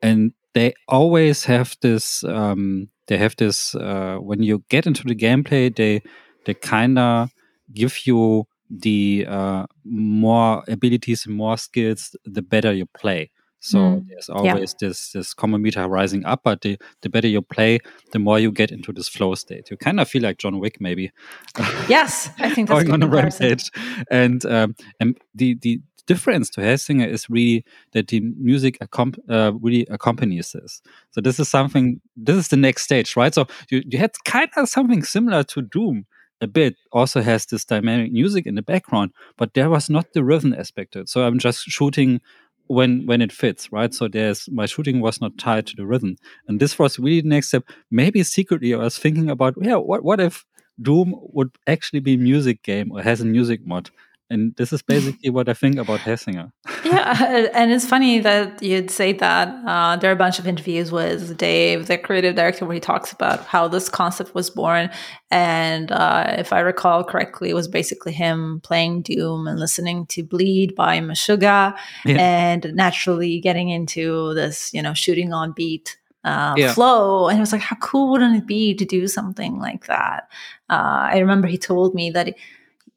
And 0.02 0.34
they 0.54 0.74
always 0.88 1.46
have 1.46 1.76
this. 1.82 2.24
Um, 2.24 2.90
they 3.08 3.18
have 3.18 3.36
this. 3.36 3.76
Uh, 3.76 4.18
when 4.20 4.42
you 4.42 4.64
get 4.70 4.88
into 4.88 5.04
the 5.04 5.16
gameplay, 5.16 5.76
they 5.76 6.02
they 6.46 6.54
kind 6.54 6.98
of 6.98 7.30
give 7.74 8.08
you 8.08 8.46
the 8.70 9.26
uh, 9.28 9.66
more 9.86 10.64
abilities 10.68 11.26
and 11.26 11.36
more 11.36 11.58
skills, 11.58 12.16
the 12.26 12.42
better 12.42 12.74
you 12.74 12.86
play. 12.86 13.32
So 13.60 13.80
mm. 13.80 14.06
there's 14.08 14.30
always 14.30 14.76
yeah. 14.80 14.88
this 14.88 15.12
this 15.12 15.34
common 15.34 15.62
meter 15.62 15.88
rising 15.88 16.26
up, 16.26 16.42
but 16.44 16.62
the, 16.62 16.78
the 17.02 17.10
better 17.10 17.28
you 17.28 17.42
play, 17.42 17.80
the 18.12 18.20
more 18.20 18.40
you 18.40 18.52
get 18.52 18.72
into 18.72 18.94
this 18.94 19.08
flow 19.08 19.36
state. 19.36 19.72
You 19.72 19.78
kind 19.78 20.00
of 20.00 20.08
feel 20.08 20.22
like 20.22 20.38
John 20.38 20.60
Wick, 20.60 20.80
maybe. 20.80 21.12
Yes, 21.90 22.30
I 22.40 22.50
think 22.50 22.70
that's 22.70 22.84
going 22.84 22.94
on 22.94 23.04
a 23.04 23.08
rampage. 23.08 23.72
And 24.12 24.46
um, 24.46 24.76
and 25.00 25.18
the 25.34 25.56
the 25.62 25.82
difference 26.06 26.50
to 26.52 26.62
Hellsinger 26.62 27.08
is 27.08 27.30
really 27.30 27.66
that 27.94 28.08
the 28.08 28.22
music 28.22 28.78
accom- 28.80 29.20
uh, 29.30 29.54
really 29.60 29.86
accompanies 29.90 30.54
this. 30.54 30.82
So 31.12 31.22
this 31.22 31.40
is 31.40 31.50
something. 31.50 32.02
This 32.16 32.38
is 32.38 32.48
the 32.50 32.58
next 32.58 32.84
stage, 32.84 33.16
right? 33.16 33.34
So 33.34 33.48
you 33.70 33.84
you 33.86 33.98
had 33.98 34.12
kind 34.26 34.50
of 34.58 34.70
something 34.70 35.04
similar 35.04 35.44
to 35.44 35.62
Doom 35.62 36.06
a 36.42 36.48
bit 36.48 36.76
also 36.92 37.22
has 37.22 37.46
this 37.46 37.66
dynamic 37.66 38.12
music 38.12 38.46
in 38.46 38.56
the 38.56 38.62
background, 38.62 39.12
but 39.38 39.54
there 39.54 39.70
was 39.70 39.90
not 39.90 40.14
the 40.14 40.24
rhythm 40.24 40.54
aspect 40.54 40.94
to 40.94 41.00
it. 41.00 41.10
So 41.10 41.24
I'm 41.24 41.40
just 41.40 41.64
shooting 41.64 42.22
when 42.68 43.06
when 43.06 43.22
it 43.22 43.32
fits, 43.32 43.72
right? 43.72 43.94
So 43.94 44.08
there's 44.08 44.50
my 44.52 44.66
shooting 44.66 45.02
was 45.02 45.22
not 45.22 45.38
tied 45.38 45.68
to 45.68 45.76
the 45.76 45.86
rhythm, 45.86 46.18
and 46.48 46.60
this 46.60 46.78
was 46.80 47.00
really 47.00 47.22
the 47.22 47.30
next 47.30 47.50
step. 47.50 47.64
Maybe 47.92 48.24
secretly, 48.24 48.74
I 48.74 48.78
was 48.78 48.98
thinking 48.98 49.30
about, 49.30 49.56
yeah, 49.62 49.76
what 49.76 50.04
what 50.04 50.20
if 50.20 50.46
Doom 50.82 51.16
would 51.34 51.52
actually 51.68 52.00
be 52.02 52.18
music 52.18 52.64
game 52.64 52.92
or 52.92 53.02
has 53.02 53.22
a 53.22 53.26
music 53.26 53.66
mod? 53.66 53.90
And 54.30 54.54
this 54.58 54.74
is 54.74 54.82
basically 54.82 55.30
what 55.30 55.48
I 55.48 55.54
think 55.54 55.78
about 55.78 56.02
Hellsinger. 56.02 56.52
yeah, 56.86 57.48
and 57.54 57.72
it's 57.72 57.86
funny 57.86 58.20
that 58.20 58.62
you'd 58.62 58.92
say 58.92 59.14
that. 59.14 59.48
Uh, 59.66 59.96
there 59.96 60.10
are 60.10 60.14
a 60.14 60.18
bunch 60.18 60.38
of 60.38 60.48
interviews 60.48 60.92
with 60.92 61.38
Dave, 61.38 61.88
the 61.88 61.98
creative 61.98 62.36
director, 62.36 62.66
where 62.66 62.74
he 62.74 62.80
talks 62.82 63.14
about 63.14 63.46
how 63.46 63.70
this 63.70 63.88
concept 63.88 64.36
was 64.36 64.50
born. 64.50 64.90
And 65.32 65.92
uh, 65.94 66.36
if 66.38 66.52
I 66.52 66.60
recall 66.60 67.06
correctly, 67.06 67.50
it 67.50 67.54
was 67.54 67.70
basically 67.70 68.12
him 68.12 68.60
playing 68.64 69.04
Doom 69.04 69.48
and 69.48 69.60
listening 69.60 70.06
to 70.08 70.24
Bleed 70.24 70.76
by 70.76 71.00
Meshuggah, 71.00 71.78
yeah. 72.06 72.18
and 72.18 72.74
naturally 72.74 73.40
getting 73.40 73.70
into 73.70 74.34
this, 74.34 74.74
you 74.74 74.82
know, 74.82 74.94
shooting 74.94 75.32
on 75.32 75.54
beat 75.54 75.98
uh, 76.26 76.54
yeah. 76.58 76.74
flow. 76.74 77.30
And 77.30 77.38
it 77.38 77.42
was 77.42 77.54
like, 77.54 77.62
how 77.62 77.78
cool 77.78 78.12
wouldn't 78.12 78.36
it 78.36 78.46
be 78.46 78.74
to 78.76 78.84
do 78.84 79.08
something 79.08 79.58
like 79.58 79.86
that? 79.88 80.30
Uh, 80.70 81.08
I 81.12 81.20
remember 81.20 81.48
he 81.48 81.58
told 81.58 81.96
me 81.96 82.10
that 82.12 82.36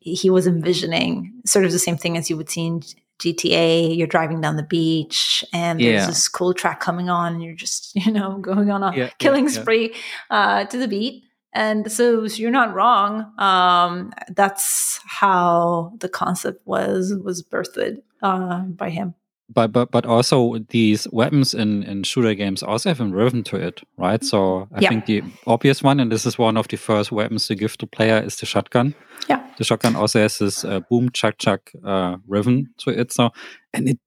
he 0.00 0.30
was 0.30 0.46
envisioning 0.46 1.32
sort 1.44 1.64
of 1.64 1.72
the 1.72 1.78
same 1.78 1.96
thing 1.96 2.16
as 2.16 2.30
you 2.30 2.36
would 2.36 2.50
see 2.50 2.66
in 2.66 2.80
GTA. 3.20 3.96
You're 3.96 4.06
driving 4.06 4.40
down 4.40 4.56
the 4.56 4.62
beach 4.62 5.44
and 5.52 5.78
there's 5.78 6.02
yeah. 6.02 6.06
this 6.06 6.26
cool 6.28 6.54
track 6.54 6.80
coming 6.80 7.10
on, 7.10 7.34
and 7.34 7.42
you're 7.42 7.54
just, 7.54 7.94
you 8.06 8.10
know, 8.10 8.38
going 8.38 8.70
on 8.70 8.82
a 8.82 8.96
yeah, 8.96 9.10
killing 9.18 9.44
yeah, 9.44 9.60
spree 9.60 9.94
uh, 10.30 10.64
to 10.64 10.78
the 10.78 10.88
beat. 10.88 11.24
And 11.52 11.90
so, 11.90 12.28
so, 12.28 12.36
you're 12.36 12.52
not 12.52 12.74
wrong. 12.74 13.32
Um, 13.38 14.12
that's 14.28 15.00
how 15.04 15.92
the 15.98 16.08
concept 16.08 16.64
was 16.64 17.12
was 17.24 17.42
birthed 17.42 18.00
uh, 18.22 18.60
by 18.60 18.90
him 18.90 19.14
but 19.52 19.72
but 19.72 19.90
but 19.90 20.06
also 20.06 20.58
these 20.68 21.08
weapons 21.12 21.54
in 21.54 21.82
in 21.82 22.02
shooter 22.02 22.34
games 22.34 22.62
also 22.62 22.90
have 22.90 23.00
a 23.00 23.06
rhythm 23.06 23.42
to 23.44 23.56
it, 23.56 23.82
right? 23.96 24.24
So 24.24 24.68
I 24.74 24.80
yeah. 24.80 24.88
think 24.88 25.06
the 25.06 25.22
obvious 25.46 25.82
one, 25.82 26.00
and 26.00 26.10
this 26.10 26.24
is 26.26 26.38
one 26.38 26.56
of 26.56 26.68
the 26.68 26.76
first 26.76 27.12
weapons 27.12 27.46
to 27.48 27.54
give 27.54 27.76
to 27.78 27.86
player, 27.86 28.22
is 28.24 28.36
the 28.36 28.46
shotgun. 28.46 28.94
Yeah, 29.28 29.44
the 29.58 29.64
shotgun 29.64 29.96
also 29.96 30.20
has 30.20 30.38
this 30.38 30.64
uh, 30.64 30.80
boom 30.88 31.10
chuck 31.10 31.38
chuck 31.38 31.70
uh, 31.84 32.16
rhythm 32.28 32.74
to 32.78 32.90
it. 32.90 33.12
So 33.12 33.30
and 33.74 33.88
it 33.88 33.98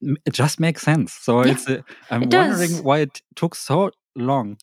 it 0.00 0.32
just 0.32 0.60
makes 0.60 0.82
sense. 0.82 1.12
So 1.12 1.44
yeah, 1.44 1.52
it's 1.52 1.68
uh, 1.68 1.82
I'm 2.10 2.22
it 2.22 2.34
wondering 2.34 2.70
does. 2.70 2.82
why 2.82 2.98
it 3.00 3.20
took 3.36 3.54
so 3.54 3.90
long 4.16 4.56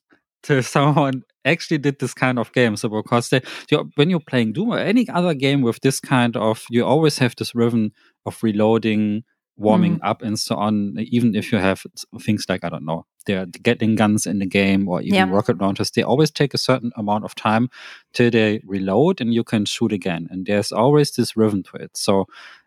to 0.43 0.63
someone 0.75 1.23
actually 1.45 1.77
did 1.77 1.99
this 1.99 2.13
kind 2.13 2.39
of 2.39 2.51
game. 2.53 2.75
So 2.75 2.89
because 2.89 3.29
they, 3.29 3.41
you, 3.69 3.91
when 3.95 4.09
you're 4.09 4.19
playing 4.19 4.53
Doom 4.53 4.69
or 4.73 4.79
any 4.79 5.07
other 5.09 5.33
game 5.33 5.61
with 5.61 5.79
this 5.81 5.99
kind 5.99 6.35
of, 6.37 6.63
you 6.69 6.85
always 6.85 7.17
have 7.17 7.35
this 7.35 7.55
rhythm 7.55 7.91
of 8.25 8.37
reloading 8.43 9.23
warming 9.57 9.97
mm. 9.97 10.03
up 10.03 10.21
and 10.21 10.39
so 10.39 10.55
on. 10.55 10.95
Even 10.97 11.35
if 11.35 11.51
you 11.51 11.57
have 11.57 11.83
things 12.19 12.45
like 12.49 12.63
I 12.63 12.69
don't 12.69 12.85
know, 12.85 13.05
they're 13.25 13.45
getting 13.45 13.95
guns 13.95 14.25
in 14.25 14.39
the 14.39 14.45
game 14.45 14.87
or 14.87 15.01
even 15.01 15.13
yeah. 15.13 15.29
rocket 15.29 15.59
launchers, 15.59 15.91
they 15.91 16.03
always 16.03 16.31
take 16.31 16.53
a 16.53 16.57
certain 16.57 16.91
amount 16.95 17.25
of 17.25 17.35
time 17.35 17.69
till 18.13 18.31
they 18.31 18.61
reload 18.65 19.21
and 19.21 19.33
you 19.33 19.43
can 19.43 19.65
shoot 19.65 19.91
again. 19.91 20.27
And 20.31 20.45
there's 20.45 20.71
always 20.71 21.11
this 21.11 21.37
rhythm 21.37 21.63
to 21.63 21.77
it. 21.77 21.95
So, 21.95 22.25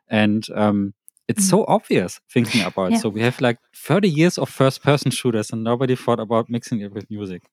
and 0.09 0.47
um, 0.55 0.95
it's 1.28 1.47
mm. 1.47 1.51
so 1.51 1.64
obvious 1.68 2.20
thinking 2.30 2.62
about 2.62 2.91
yeah. 2.91 2.99
it. 2.99 3.01
So 3.01 3.09
we 3.09 3.22
have 3.22 3.41
like 3.41 3.59
30 3.74 4.09
years 4.09 4.39
of 4.39 4.49
first 4.49 4.82
person 4.82 5.11
shooters 5.11 5.51
and 5.51 5.64
nobody 5.64 5.97
thought 5.97 6.20
about 6.20 6.51
mixing 6.51 6.80
it 6.80 6.93
with 6.93 7.11
music. 7.11 7.45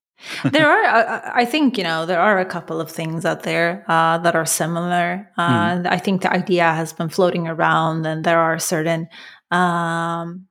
There 0.51 0.69
are, 0.69 0.83
uh, 0.83 1.31
I 1.33 1.45
think, 1.45 1.77
you 1.77 1.83
know, 1.83 2.05
there 2.05 2.19
are 2.19 2.39
a 2.39 2.45
couple 2.45 2.79
of 2.79 2.91
things 2.91 3.25
out 3.25 3.43
there 3.43 3.85
uh, 3.87 4.17
that 4.19 4.35
are 4.35 4.45
similar. 4.45 5.29
Uh, 5.37 5.75
mm. 5.75 5.87
I 5.87 5.97
think 5.97 6.21
the 6.21 6.31
idea 6.31 6.63
has 6.73 6.93
been 6.93 7.09
floating 7.09 7.47
around, 7.47 8.05
and 8.05 8.23
there 8.23 8.39
are 8.39 8.59
certain, 8.59 9.07
um, 9.51 10.47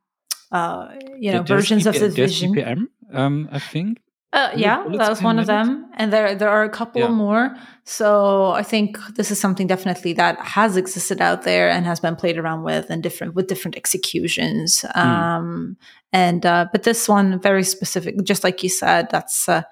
uh, 0.52 0.88
you 1.18 1.32
know, 1.32 1.42
versions 1.42 1.86
of 1.86 1.98
the 1.98 2.08
vision. 2.08 2.88
Um, 3.12 3.48
I 3.52 3.58
think. 3.58 3.98
Uh, 4.32 4.52
yeah, 4.54 4.84
that 4.96 5.08
was 5.08 5.20
one 5.20 5.40
of 5.40 5.46
them, 5.46 5.90
and 5.94 6.12
there 6.12 6.36
there 6.36 6.48
are 6.48 6.62
a 6.62 6.68
couple 6.68 7.00
yeah. 7.00 7.08
more. 7.08 7.56
So 7.82 8.52
I 8.52 8.62
think 8.62 8.96
this 9.16 9.32
is 9.32 9.40
something 9.40 9.66
definitely 9.66 10.12
that 10.12 10.38
has 10.38 10.76
existed 10.76 11.20
out 11.20 11.42
there 11.42 11.68
and 11.68 11.84
has 11.84 11.98
been 11.98 12.14
played 12.14 12.38
around 12.38 12.62
with 12.62 12.90
and 12.90 13.02
different 13.02 13.34
with 13.34 13.48
different 13.48 13.76
executions. 13.76 14.84
Mm. 14.94 15.76
And 16.12 16.44
uh, 16.44 16.66
but 16.72 16.82
this 16.82 17.08
one 17.08 17.40
very 17.40 17.64
specific, 17.64 18.22
just 18.24 18.44
like 18.44 18.62
you 18.62 18.68
said, 18.68 19.08
that's 19.10 19.48
uh, 19.48 19.62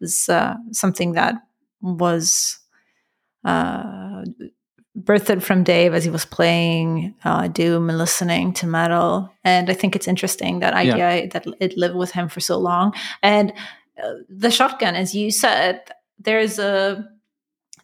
was 0.00 0.28
uh, 0.28 0.56
something 0.72 1.12
that 1.12 1.34
was 1.80 2.58
uh, 3.44 4.24
birthed 4.98 5.42
from 5.42 5.64
Dave 5.64 5.94
as 5.94 6.04
he 6.04 6.10
was 6.10 6.24
playing 6.24 7.14
uh, 7.24 7.48
Doom 7.48 7.88
and 7.88 7.98
listening 7.98 8.52
to 8.54 8.66
metal. 8.66 9.32
And 9.42 9.70
I 9.70 9.74
think 9.74 9.96
it's 9.96 10.08
interesting 10.08 10.60
that 10.60 10.74
idea 10.74 10.96
yeah. 10.96 11.26
that 11.32 11.46
it 11.60 11.78
lived 11.78 11.96
with 11.96 12.10
him 12.10 12.28
for 12.28 12.40
so 12.40 12.58
long 12.58 12.92
and 13.22 13.52
the 14.28 14.50
shotgun, 14.50 14.94
as 14.94 15.14
you 15.14 15.30
said, 15.30 15.80
there's 16.18 16.58
a 16.58 17.08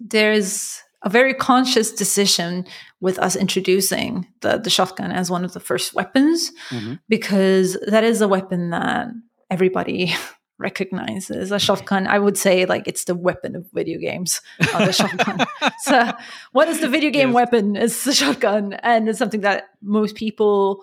there's 0.00 0.82
a 1.02 1.10
very 1.10 1.34
conscious 1.34 1.92
decision 1.92 2.66
with 3.02 3.18
us 3.18 3.34
introducing 3.34 4.28
the, 4.40 4.58
the 4.58 4.70
shotgun 4.70 5.10
as 5.10 5.28
one 5.28 5.44
of 5.44 5.52
the 5.52 5.60
first 5.60 5.92
weapons 5.92 6.52
mm-hmm. 6.70 6.94
because 7.08 7.76
that 7.88 8.04
is 8.04 8.20
a 8.22 8.28
weapon 8.28 8.70
that 8.70 9.08
everybody 9.50 10.14
recognizes 10.58 11.50
a 11.50 11.58
shotgun 11.58 12.06
i 12.06 12.16
would 12.16 12.38
say 12.38 12.64
like 12.64 12.86
it's 12.86 13.04
the 13.04 13.16
weapon 13.16 13.56
of 13.56 13.66
video 13.72 13.98
games 13.98 14.40
uh, 14.72 14.86
the 14.86 14.92
shotgun 14.92 15.44
so 15.80 16.12
what 16.52 16.68
is 16.68 16.80
the 16.80 16.88
video 16.88 17.10
game 17.10 17.30
yes. 17.30 17.34
weapon 17.34 17.74
it's 17.74 18.04
the 18.04 18.14
shotgun 18.14 18.74
and 18.74 19.08
it's 19.08 19.18
something 19.18 19.40
that 19.40 19.64
most 19.82 20.14
people 20.14 20.80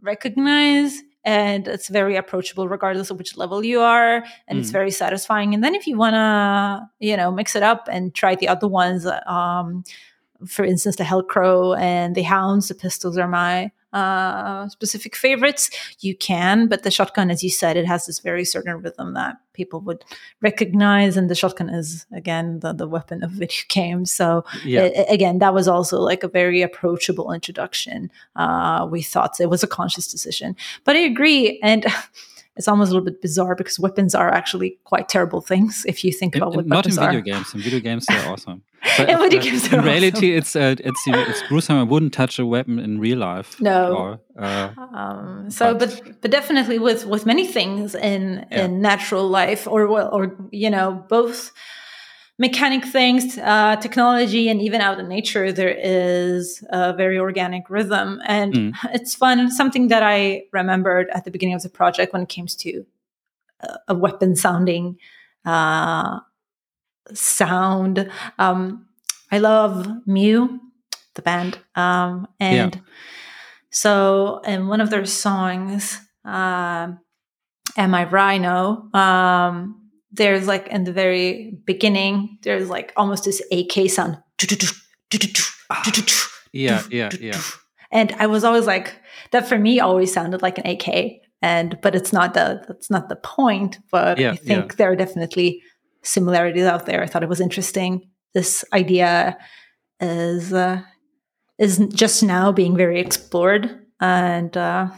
recognize 0.00 1.02
and 1.24 1.66
it's 1.66 1.88
very 1.88 2.14
approachable 2.14 2.68
regardless 2.68 3.10
of 3.10 3.18
which 3.18 3.36
level 3.36 3.64
you 3.64 3.80
are 3.80 4.24
and 4.46 4.56
mm. 4.56 4.60
it's 4.60 4.70
very 4.70 4.92
satisfying 4.92 5.52
and 5.54 5.64
then 5.64 5.74
if 5.74 5.88
you 5.88 5.96
want 5.96 6.14
to 6.14 6.88
you 7.04 7.16
know 7.16 7.32
mix 7.32 7.56
it 7.56 7.64
up 7.64 7.88
and 7.90 8.14
try 8.14 8.36
the 8.36 8.46
other 8.46 8.68
ones 8.68 9.04
um, 9.26 9.82
for 10.46 10.64
instance, 10.64 10.96
the 10.96 11.04
Hellcrow 11.04 11.78
and 11.78 12.14
the 12.14 12.22
Hounds, 12.22 12.68
the 12.68 12.74
pistols 12.74 13.16
are 13.16 13.28
my 13.28 13.70
uh, 13.92 14.68
specific 14.68 15.16
favorites. 15.16 15.70
You 16.00 16.14
can, 16.16 16.66
but 16.68 16.82
the 16.82 16.90
shotgun, 16.90 17.30
as 17.30 17.42
you 17.42 17.48
said, 17.50 17.76
it 17.78 17.86
has 17.86 18.04
this 18.06 18.18
very 18.20 18.44
certain 18.44 18.74
rhythm 18.82 19.14
that 19.14 19.36
people 19.54 19.80
would 19.82 20.04
recognize, 20.42 21.16
and 21.16 21.30
the 21.30 21.34
shotgun 21.34 21.70
is 21.70 22.04
again 22.12 22.60
the, 22.60 22.74
the 22.74 22.86
weapon 22.86 23.22
of 23.22 23.30
video 23.30 23.56
games. 23.68 24.12
So 24.12 24.44
Yeah. 24.64 24.82
a- 24.94 25.06
again, 25.12 25.38
that 25.38 25.54
was 25.54 25.66
also 25.68 25.98
like 26.00 26.22
a 26.22 26.28
very 26.28 26.60
approachable 26.62 27.32
introduction. 27.32 28.10
Uh, 28.34 28.86
we 28.90 29.02
thought 29.02 29.40
it 29.40 29.48
was 29.48 29.62
a 29.62 29.66
conscious 29.68 30.06
decision, 30.10 30.56
but 30.84 30.96
I 30.96 31.00
agree, 31.00 31.58
and. 31.62 31.86
It's 32.56 32.68
almost 32.68 32.90
a 32.90 32.94
little 32.94 33.04
bit 33.04 33.20
bizarre 33.20 33.54
because 33.54 33.78
weapons 33.78 34.14
are 34.14 34.30
actually 34.32 34.78
quite 34.84 35.08
terrible 35.08 35.40
things 35.42 35.84
if 35.86 36.02
you 36.04 36.10
think 36.12 36.34
In- 36.34 36.42
about 36.42 36.54
what 36.56 36.64
in- 36.64 36.68
not 36.70 36.86
in 36.86 36.92
video 36.92 37.18
are. 37.18 37.20
games. 37.20 37.54
In 37.54 37.60
video 37.60 37.80
games, 37.80 38.06
they're 38.06 38.28
awesome. 38.32 38.62
In 38.98 39.18
video 39.18 39.40
uh, 39.40 39.42
games, 39.42 39.72
in 39.72 39.82
reality, 39.82 40.36
it's 40.38 40.54
uh, 40.54 40.76
it's 40.78 41.02
it's 41.06 41.42
gruesome. 41.48 41.76
I 41.76 41.82
wouldn't 41.82 42.12
touch 42.12 42.38
a 42.38 42.46
weapon 42.46 42.78
in 42.78 43.00
real 43.00 43.18
life. 43.18 43.60
No. 43.60 43.80
Or, 43.96 44.20
uh, 44.38 44.68
Um, 45.00 45.50
so, 45.50 45.74
But- 45.74 46.00
but 46.04 46.20
but 46.22 46.30
definitely 46.30 46.78
with 46.78 47.04
with 47.04 47.26
many 47.26 47.46
things 47.46 47.94
in 47.94 48.22
Yeah. 48.50 48.64
in 48.64 48.80
natural 48.80 49.26
life, 49.28 49.66
or 49.72 49.86
well, 49.88 50.08
or 50.12 50.22
you 50.52 50.70
know, 50.70 51.04
both 51.08 51.52
mechanic 52.38 52.84
things, 52.84 53.38
uh, 53.38 53.76
technology, 53.76 54.48
and 54.48 54.60
even 54.60 54.80
out 54.80 54.98
in 54.98 55.08
nature, 55.08 55.52
there 55.52 55.74
is 55.74 56.62
a 56.70 56.92
very 56.92 57.18
organic 57.18 57.70
rhythm, 57.70 58.20
and 58.26 58.54
Mm. 58.54 58.72
it's 58.92 59.14
fun. 59.14 59.50
Something 59.50 59.88
that 59.88 60.02
I 60.02 60.44
remembered 60.52 61.08
at 61.10 61.24
the 61.24 61.30
beginning 61.30 61.54
of 61.54 61.62
the 61.62 61.70
project 61.70 62.12
when 62.12 62.22
it 62.22 62.28
came 62.28 62.46
to 62.46 62.84
a, 63.60 63.78
a 63.88 63.94
weapon 63.94 64.36
sounding 64.36 64.98
uh, 65.44 66.20
sound. 67.14 68.10
Um, 68.38 68.86
I 69.32 69.38
love 69.38 69.86
Mew, 70.06 70.60
the 71.14 71.22
band, 71.22 71.58
um, 71.74 72.28
and 72.38 72.80
so 73.70 74.40
in 74.46 74.68
one 74.68 74.80
of 74.80 74.90
their 74.90 75.06
songs, 75.06 76.00
um, 76.24 76.98
"Am 77.76 77.94
I 77.94 78.04
Wry? 78.04 78.38
No" 78.38 78.88
Um, 78.92 79.85
there's 80.16 80.46
like 80.46 80.68
in 80.68 80.84
the 80.84 80.92
very 80.92 81.58
beginning, 81.64 82.38
there's 82.42 82.68
like 82.68 82.92
almost 82.96 83.24
this 83.24 83.42
AK 83.52 83.90
sound. 83.90 84.18
yeah, 86.52 86.82
yeah, 86.90 87.10
yeah. 87.20 87.40
And 87.90 88.12
I 88.18 88.26
was 88.26 88.44
always 88.44 88.66
like, 88.66 88.94
that 89.30 89.48
for 89.48 89.58
me 89.58 89.80
always 89.80 90.12
sounded 90.12 90.42
like 90.42 90.58
an 90.58 90.66
AK. 90.66 91.20
And 91.42 91.78
but 91.82 91.94
it's 91.94 92.12
not 92.12 92.34
the 92.34 92.64
that's 92.66 92.90
not 92.90 93.08
the 93.08 93.16
point. 93.16 93.78
But 93.90 94.18
Yeah, 94.18 94.32
I 94.32 94.36
think 94.36 94.76
there 94.76 94.90
are 94.90 94.96
definitely 94.96 95.62
similarities 96.02 96.64
out 96.64 96.86
there. 96.86 97.02
I 97.02 97.06
thought 97.06 97.22
it 97.22 97.28
was 97.28 97.40
interesting. 97.40 98.08
This 98.32 98.64
idea 98.72 99.36
is 100.00 100.52
uh, 100.52 100.82
is 101.58 101.78
just 101.92 102.22
now 102.22 102.52
being 102.52 102.76
very 102.76 103.00
explored, 103.00 103.86
and 104.00 104.56
uh, 104.56 104.88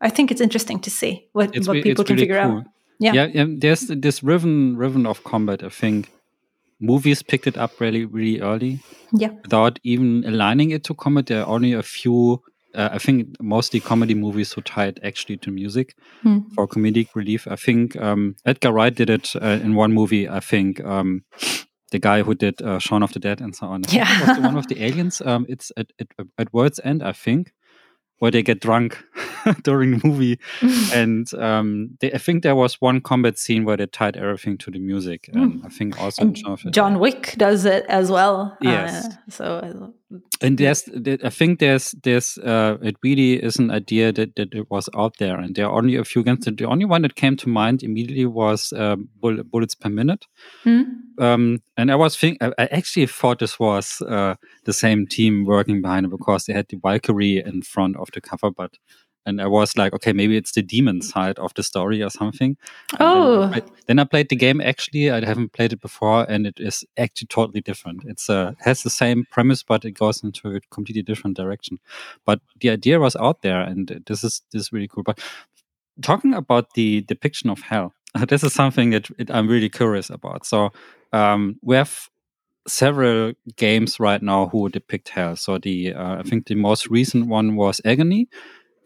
I 0.00 0.10
think 0.10 0.30
it's 0.30 0.40
interesting 0.40 0.80
to 0.80 0.90
see 0.90 1.28
what 1.32 1.56
It's, 1.56 1.66
what 1.66 1.82
people 1.82 2.04
can 2.04 2.16
really 2.16 2.28
figure 2.28 2.42
cool. 2.42 2.58
out. 2.58 2.64
Yeah. 3.02 3.12
yeah, 3.14 3.26
yeah. 3.34 3.46
There's 3.62 3.86
this 3.88 4.22
rhythm, 4.22 4.76
riven 4.76 5.06
of 5.06 5.22
combat. 5.24 5.62
I 5.62 5.68
think 5.70 6.10
movies 6.80 7.22
picked 7.22 7.46
it 7.46 7.56
up 7.56 7.80
really 7.80 8.04
really 8.04 8.40
early. 8.40 8.78
Yeah. 9.12 9.30
without 9.42 9.78
even 9.82 10.24
aligning 10.26 10.70
it 10.70 10.84
to 10.84 10.94
comedy. 10.94 11.34
There 11.34 11.42
are 11.44 11.54
only 11.54 11.72
a 11.74 11.82
few, 11.82 12.40
uh, 12.74 12.88
I 12.92 12.98
think, 12.98 13.36
mostly 13.40 13.78
comedy 13.80 14.14
movies 14.14 14.52
who 14.54 14.62
tie 14.62 14.86
it 14.86 14.98
actually 15.04 15.36
to 15.44 15.50
music 15.50 15.94
Hmm. 16.22 16.38
for 16.54 16.66
comedic 16.66 17.08
relief. 17.14 17.46
I 17.46 17.56
think 17.56 17.96
um, 17.96 18.36
Edgar 18.46 18.72
Wright 18.72 18.94
did 18.94 19.10
it 19.10 19.34
uh, 19.36 19.58
in 19.64 19.74
one 19.74 19.92
movie. 19.92 20.26
I 20.28 20.40
think 20.40 20.80
um, 20.84 21.24
the 21.90 21.98
guy 21.98 22.22
who 22.22 22.34
did 22.34 22.62
uh, 22.62 22.78
Shaun 22.78 23.02
of 23.02 23.12
the 23.12 23.18
Dead 23.20 23.40
and 23.42 23.54
so 23.54 23.66
on. 23.66 23.82
I 23.84 23.88
think 23.88 24.02
it 24.22 24.26
was 24.28 24.36
the 24.38 24.42
one 24.42 24.54
with 24.54 24.68
the 24.68 24.82
aliens. 24.82 25.20
Um, 25.20 25.44
it's 25.48 25.70
at, 25.76 25.92
at, 26.00 26.06
at 26.38 26.52
World's 26.54 26.80
End, 26.84 27.02
I 27.02 27.12
think, 27.12 27.52
where 28.22 28.30
they 28.30 28.40
get 28.40 28.60
drunk 28.60 29.04
during 29.64 29.98
the 29.98 30.06
movie. 30.06 30.38
and 30.94 31.34
um, 31.34 31.90
they, 31.98 32.12
I 32.12 32.18
think 32.18 32.44
there 32.44 32.54
was 32.54 32.80
one 32.80 33.00
combat 33.00 33.36
scene 33.36 33.64
where 33.64 33.76
they 33.76 33.86
tied 33.86 34.16
everything 34.16 34.56
to 34.58 34.70
the 34.70 34.78
music. 34.78 35.28
And 35.32 35.60
I 35.66 35.68
think 35.68 36.00
also 36.00 36.22
And 36.22 36.38
Shaun 36.38 36.52
of 36.52 36.60
the 36.60 36.66
Dead. 36.66 36.74
John 36.74 37.00
Wick 37.00 37.34
does 37.36 37.64
it 37.64 37.84
as 37.88 38.12
well. 38.12 38.56
Yes. 38.60 39.06
Uh, 39.06 39.10
so 39.28 39.94
and 40.40 40.58
there's 40.58 40.82
there- 40.94 41.18
i 41.24 41.30
think 41.30 41.58
there's 41.60 41.94
there's 42.02 42.38
uh 42.38 42.76
it 42.82 42.96
really 43.02 43.34
is 43.42 43.58
an 43.58 43.70
idea 43.70 44.12
that 44.12 44.34
that 44.36 44.54
it 44.54 44.66
was 44.70 44.88
out 44.96 45.16
there. 45.18 45.38
And 45.38 45.54
there 45.54 45.66
are 45.66 45.78
only 45.78 45.96
a 45.96 46.04
few 46.04 46.22
games. 46.24 46.44
The 46.44 46.66
only 46.66 46.84
one 46.84 47.02
that 47.02 47.14
came 47.14 47.36
to 47.36 47.48
mind 47.48 47.82
immediately 47.82 48.26
was 48.26 48.72
uh, 48.72 48.96
Bull- 49.20 49.44
bullets 49.44 49.74
per 49.74 49.88
minute. 49.90 50.26
Hmm? 50.64 50.82
um 51.18 51.58
and 51.76 51.90
i 51.92 51.94
was 51.94 52.16
think 52.16 52.38
i, 52.42 52.46
I 52.58 52.66
actually 52.78 53.06
thought 53.06 53.38
this 53.38 53.58
was 53.60 54.00
uh 54.08 54.34
the 54.64 54.72
same 54.72 55.06
team 55.06 55.44
working 55.44 55.82
behind 55.82 56.06
it 56.06 56.10
because 56.10 56.46
they 56.46 56.54
had 56.54 56.68
the 56.68 56.78
valkyrie 56.82 57.42
in 57.44 57.60
front 57.62 57.96
of 57.96 58.08
the 58.14 58.20
cover. 58.20 58.50
But 58.50 58.72
and 59.26 59.40
I 59.40 59.46
was 59.46 59.76
like, 59.76 59.92
okay, 59.94 60.12
maybe 60.12 60.36
it's 60.36 60.52
the 60.52 60.62
demon 60.62 61.00
side 61.02 61.38
of 61.38 61.52
the 61.54 61.62
story 61.62 62.02
or 62.02 62.10
something. 62.10 62.56
And 62.98 63.14
then 63.14 63.24
I 63.24 63.46
Oh. 63.46 63.48
played- 63.52 63.70
then 63.86 63.98
I 63.98 64.04
played 64.04 64.28
the 64.28 64.36
game 64.36 64.60
actually. 64.60 65.10
I 65.10 65.24
haven't 65.24 65.52
played 65.52 65.72
it 65.72 65.80
before, 65.80 66.24
and 66.30 66.46
it 66.46 66.58
is 66.60 66.84
actually 66.96 67.28
totally 67.28 67.60
different. 67.60 68.02
It's 68.06 68.28
uh, 68.30 68.52
has 68.60 68.82
the 68.82 68.90
same 68.90 69.24
premise, 69.30 69.62
but 69.62 69.84
it 69.84 69.92
goes 69.92 70.22
into 70.22 70.48
a 70.56 70.60
completely 70.70 71.02
different 71.02 71.36
direction. 71.36 71.78
But 72.24 72.40
the 72.60 72.70
idea 72.70 72.98
was 72.98 73.16
out 73.16 73.42
there, 73.42 73.60
and 73.60 74.02
this 74.06 74.24
is 74.24 74.42
this 74.52 74.62
is 74.62 74.72
really 74.72 74.88
cool. 74.88 75.02
But 75.04 75.18
talking 76.02 76.34
about 76.34 76.74
the 76.74 77.02
depiction 77.02 77.50
of 77.50 77.60
hell, 77.62 77.92
this 78.28 78.42
is 78.44 78.52
something 78.52 78.90
that 78.90 79.10
it, 79.18 79.30
I'm 79.30 79.48
really 79.48 79.68
curious 79.70 80.10
about. 80.10 80.46
So 80.46 80.70
um, 81.12 81.58
we 81.62 81.76
have 81.76 82.08
several 82.68 83.32
games 83.56 83.98
right 84.00 84.22
now 84.22 84.48
who 84.48 84.68
depict 84.68 85.08
hell. 85.10 85.36
So 85.36 85.58
the 85.58 85.94
uh, 85.94 86.18
I 86.20 86.22
think 86.22 86.46
the 86.46 86.54
most 86.54 86.88
recent 86.88 87.26
one 87.26 87.56
was 87.56 87.80
Agony, 87.84 88.28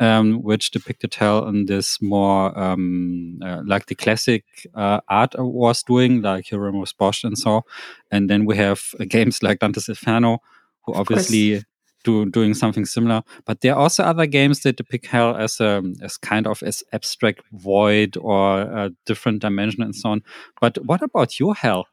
um, 0.01 0.42
which 0.42 0.70
depicted 0.70 1.14
hell 1.14 1.47
in 1.49 1.66
this 1.66 2.01
more 2.03 2.57
um, 2.59 3.38
uh, 3.42 3.62
like 3.66 3.86
the 3.86 3.94
classic 3.94 4.44
uh, 4.74 5.01
art 5.09 5.34
was 5.38 5.82
doing, 5.82 6.22
like 6.22 6.49
Hieronymus 6.51 6.92
Bosch 6.92 7.24
and 7.24 7.38
so. 7.38 7.62
And 8.11 8.28
then 8.28 8.44
we 8.44 8.57
have 8.57 8.82
uh, 9.01 9.05
games 9.09 9.42
like 9.42 9.61
Dante's 9.61 9.88
Inferno, 9.88 10.38
who 10.84 10.92
Of 10.94 11.07
course. 11.07 11.66
Do 12.07 12.24
doing 12.30 12.54
something 12.54 12.86
similar. 12.86 13.22
But 13.44 13.61
there 13.61 13.74
are 13.74 13.82
also 13.82 14.04
other 14.04 14.26
games 14.26 14.61
that 14.61 14.76
depict 14.76 15.07
hell 15.07 15.36
as 15.36 15.61
a 15.61 15.82
as 16.02 16.16
kind 16.16 16.46
of 16.46 16.62
as 16.62 16.84
abstract 16.92 17.42
void 17.52 18.16
or 18.16 18.61
a 18.61 18.90
different 19.04 19.40
dimension 19.42 19.82
and 19.82 19.94
so 19.94 20.11
on. 20.11 20.22
But 20.61 20.78
what 20.86 21.02
about 21.02 21.38
your 21.40 21.54
hell? 21.54 21.86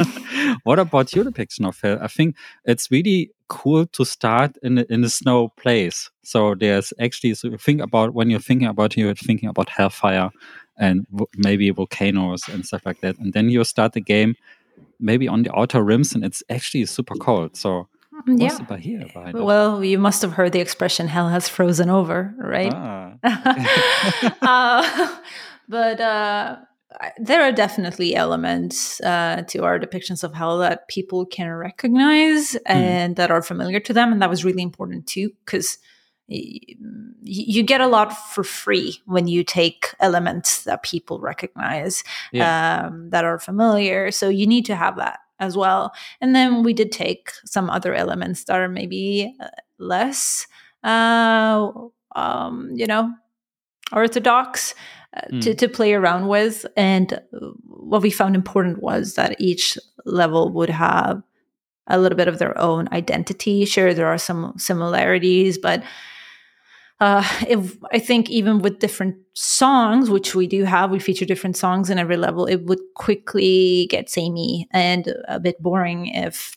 what 0.62 0.78
about 0.78 1.14
your 1.14 1.24
depiction 1.24 1.64
of 1.64 1.78
hell? 1.82 1.98
I 2.00 2.08
think 2.08 2.36
it's 2.64 2.90
really 2.90 3.30
cool 3.48 3.86
to 3.86 4.04
start 4.04 4.56
in 4.62 4.78
a, 4.78 4.84
in 4.88 5.04
a 5.04 5.08
snow 5.08 5.48
place. 5.62 6.10
So 6.22 6.54
there's 6.54 6.92
actually 7.00 7.34
so 7.34 7.56
think 7.56 7.80
about 7.80 8.14
when 8.14 8.30
you're 8.30 8.46
thinking 8.48 8.68
about 8.68 8.96
you're 8.96 9.14
thinking 9.14 9.48
about 9.48 9.68
hellfire 9.68 10.30
and 10.78 11.06
maybe 11.36 11.68
volcanoes 11.70 12.42
and 12.48 12.64
stuff 12.64 12.86
like 12.86 13.00
that, 13.00 13.18
and 13.18 13.32
then 13.32 13.50
you 13.50 13.64
start 13.64 13.92
the 13.94 14.00
game 14.00 14.36
maybe 15.00 15.28
on 15.28 15.42
the 15.42 15.54
outer 15.56 15.82
rims 15.82 16.14
and 16.14 16.24
it's 16.24 16.42
actually 16.48 16.84
super 16.86 17.14
cold. 17.14 17.56
So 17.56 17.88
what's 18.26 18.40
yeah. 18.40 18.56
the 18.56 18.64
behind 18.64 19.36
it? 19.36 19.42
Well, 19.42 19.84
you 19.84 19.98
must 19.98 20.22
have 20.22 20.32
heard 20.32 20.52
the 20.52 20.60
expression 20.60 21.08
"hell 21.08 21.28
has 21.28 21.48
frozen 21.48 21.90
over," 21.90 22.34
right? 22.38 22.72
Ah, 22.74 23.14
uh, 24.42 25.16
but 25.68 26.00
uh, 26.00 26.56
there 27.18 27.42
are 27.42 27.52
definitely 27.52 28.14
elements 28.14 29.00
uh, 29.00 29.42
to 29.48 29.64
our 29.64 29.78
depictions 29.78 30.24
of 30.24 30.34
hell 30.34 30.58
that 30.58 30.88
people 30.88 31.26
can 31.26 31.50
recognize 31.50 32.56
and 32.66 33.16
that 33.16 33.30
are 33.30 33.42
familiar 33.42 33.80
to 33.80 33.92
them, 33.92 34.12
and 34.12 34.22
that 34.22 34.30
was 34.30 34.44
really 34.44 34.62
important 34.62 35.06
too, 35.06 35.30
because 35.44 35.78
you 36.30 37.62
get 37.62 37.80
a 37.80 37.86
lot 37.86 38.12
for 38.12 38.44
free 38.44 39.00
when 39.06 39.26
you 39.26 39.42
take 39.42 39.94
elements 39.98 40.64
that 40.64 40.82
people 40.82 41.20
recognize 41.20 42.04
um, 42.40 43.08
that 43.10 43.24
are 43.24 43.38
familiar. 43.38 44.10
So 44.10 44.28
you 44.28 44.46
need 44.46 44.66
to 44.66 44.76
have 44.76 44.96
that 44.96 45.20
as 45.38 45.56
well. 45.56 45.92
And 46.20 46.34
then 46.34 46.62
we 46.62 46.72
did 46.72 46.92
take 46.92 47.30
some 47.44 47.70
other 47.70 47.94
elements 47.94 48.44
that 48.44 48.58
are 48.58 48.68
maybe 48.68 49.34
uh, 49.40 49.48
less, 49.78 50.46
uh, 50.84 51.70
um, 52.14 52.70
you 52.74 52.86
know, 52.86 53.12
orthodox 53.92 54.74
uh, 55.16 55.40
to, 55.40 55.54
to 55.54 55.68
play 55.68 55.94
around 55.94 56.28
with. 56.28 56.66
And 56.76 57.20
what 57.64 58.02
we 58.02 58.10
found 58.10 58.34
important 58.34 58.82
was 58.82 59.14
that 59.14 59.40
each 59.40 59.78
level 60.04 60.52
would 60.52 60.70
have 60.70 61.22
a 61.86 61.98
little 61.98 62.16
bit 62.16 62.28
of 62.28 62.38
their 62.38 62.56
own 62.58 62.88
identity. 62.92 63.64
Sure, 63.64 63.94
there 63.94 64.06
are 64.06 64.18
some 64.18 64.52
similarities, 64.58 65.56
but 65.56 65.82
uh, 67.00 67.26
if 67.48 67.76
I 67.92 67.98
think 67.98 68.30
even 68.30 68.60
with 68.60 68.80
different 68.80 69.16
songs, 69.34 70.10
which 70.10 70.34
we 70.34 70.46
do 70.46 70.64
have, 70.64 70.90
we 70.90 70.98
feature 70.98 71.24
different 71.24 71.56
songs 71.56 71.90
in 71.90 71.98
every 71.98 72.16
level, 72.16 72.46
it 72.46 72.64
would 72.64 72.80
quickly 72.94 73.86
get 73.90 74.10
samey 74.10 74.68
and 74.72 75.14
a 75.28 75.38
bit 75.38 75.62
boring 75.62 76.06
if 76.06 76.56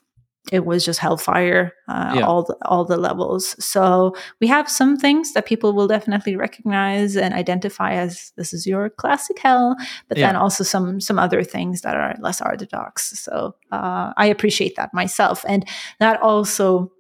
it 0.52 0.66
was 0.66 0.84
just 0.84 1.00
hellfire 1.00 1.72
uh, 1.88 2.14
yeah. 2.16 2.26
all 2.26 2.44
the, 2.44 2.58
all 2.66 2.84
the 2.84 2.98
levels 2.98 3.64
so 3.64 4.16
we 4.40 4.48
have 4.48 4.70
some 4.70 4.98
things 4.98 5.34
that 5.34 5.46
people 5.46 5.74
will 5.74 5.88
definitely 5.88 6.36
recognize 6.36 7.16
and 7.16 7.34
identify 7.34 7.94
as 7.94 8.34
this 8.38 8.52
is 8.54 8.66
your 8.66 8.90
classic 8.90 9.38
hell 9.38 9.76
but 10.08 10.18
yeah. 10.18 10.28
then 10.28 10.36
also 10.36 10.64
some 10.64 11.00
some 11.00 11.20
other 11.20 11.44
things 11.44 11.82
that 11.82 11.96
are 11.96 12.16
less 12.20 12.42
orthodox 12.42 13.20
so 13.20 13.56
uh, 13.72 14.14
i 14.18 14.26
appreciate 14.26 14.76
that 14.76 14.94
myself 14.94 15.46
and 15.48 15.68
that 16.00 16.20
also 16.22 16.92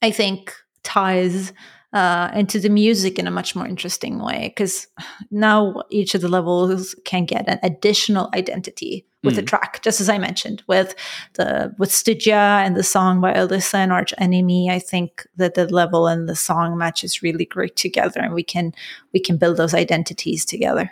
i 0.00 0.10
think 0.10 0.54
ties 0.82 1.52
uh, 1.92 2.30
into 2.34 2.58
the 2.58 2.70
music 2.70 3.18
in 3.18 3.26
a 3.26 3.30
much 3.30 3.54
more 3.54 3.66
interesting 3.66 4.18
way 4.18 4.48
because 4.48 4.86
now 5.30 5.82
each 5.90 6.14
of 6.14 6.22
the 6.22 6.28
levels 6.28 6.94
can 7.04 7.24
get 7.24 7.48
an 7.48 7.58
additional 7.62 8.30
identity 8.34 9.06
with 9.22 9.34
mm. 9.34 9.36
the 9.36 9.42
track, 9.42 9.82
just 9.82 10.00
as 10.00 10.08
I 10.08 10.18
mentioned 10.18 10.62
with 10.66 10.94
the 11.34 11.74
with 11.78 11.92
Stygia 11.92 12.64
and 12.64 12.76
the 12.76 12.82
song 12.82 13.20
by 13.20 13.32
Alissa 13.32 13.74
and 13.74 13.92
Arch 13.92 14.12
Enemy. 14.18 14.70
I 14.70 14.78
think 14.78 15.26
that 15.36 15.54
the 15.54 15.66
level 15.68 16.06
and 16.06 16.28
the 16.28 16.36
song 16.36 16.76
matches 16.76 17.22
really 17.22 17.44
great 17.44 17.76
together, 17.76 18.20
and 18.20 18.34
we 18.34 18.42
can 18.42 18.72
we 19.12 19.20
can 19.20 19.36
build 19.36 19.58
those 19.58 19.74
identities 19.74 20.44
together. 20.44 20.90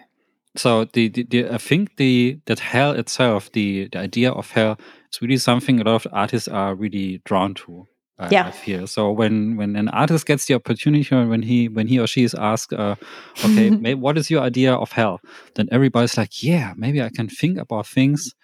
So 0.57 0.85
the, 0.85 1.09
the, 1.09 1.23
the 1.25 1.49
I 1.51 1.59
think 1.59 1.97
the 1.97 2.39
that 2.47 2.61
hell 2.61 2.93
itself, 2.93 3.51
the 3.53 3.89
the 3.89 3.99
idea 3.99 4.31
of 4.31 4.51
hell, 4.51 4.79
is 5.13 5.23
really 5.23 5.39
something 5.39 5.81
a 5.81 5.85
lot 5.85 6.07
of 6.07 6.13
artists 6.13 6.49
are 6.49 6.75
really 6.75 7.23
drawn 7.25 7.55
to. 7.55 7.87
I, 8.21 8.29
yeah. 8.31 8.51
Feel 8.51 8.87
so 8.87 9.11
when 9.11 9.57
when 9.57 9.77
an 9.77 9.89
artist 9.89 10.27
gets 10.27 10.47
the 10.47 10.55
opportunity 10.55 11.15
when 11.15 11.43
he 11.43 11.69
when 11.69 11.87
he 11.89 11.99
or 11.99 12.07
she 12.07 12.23
is 12.23 12.35
asked, 12.35 12.73
uh, 12.73 12.97
okay, 13.45 13.71
may, 13.71 13.95
what 13.95 14.19
is 14.19 14.31
your 14.31 14.43
idea 14.43 14.75
of 14.75 14.93
hell? 14.93 15.21
Then 15.55 15.69
everybody's 15.73 16.17
like, 16.17 16.43
yeah, 16.43 16.75
maybe 16.77 17.03
I 17.03 17.09
can 17.09 17.29
think 17.29 17.59
about 17.59 17.87
things 17.87 18.35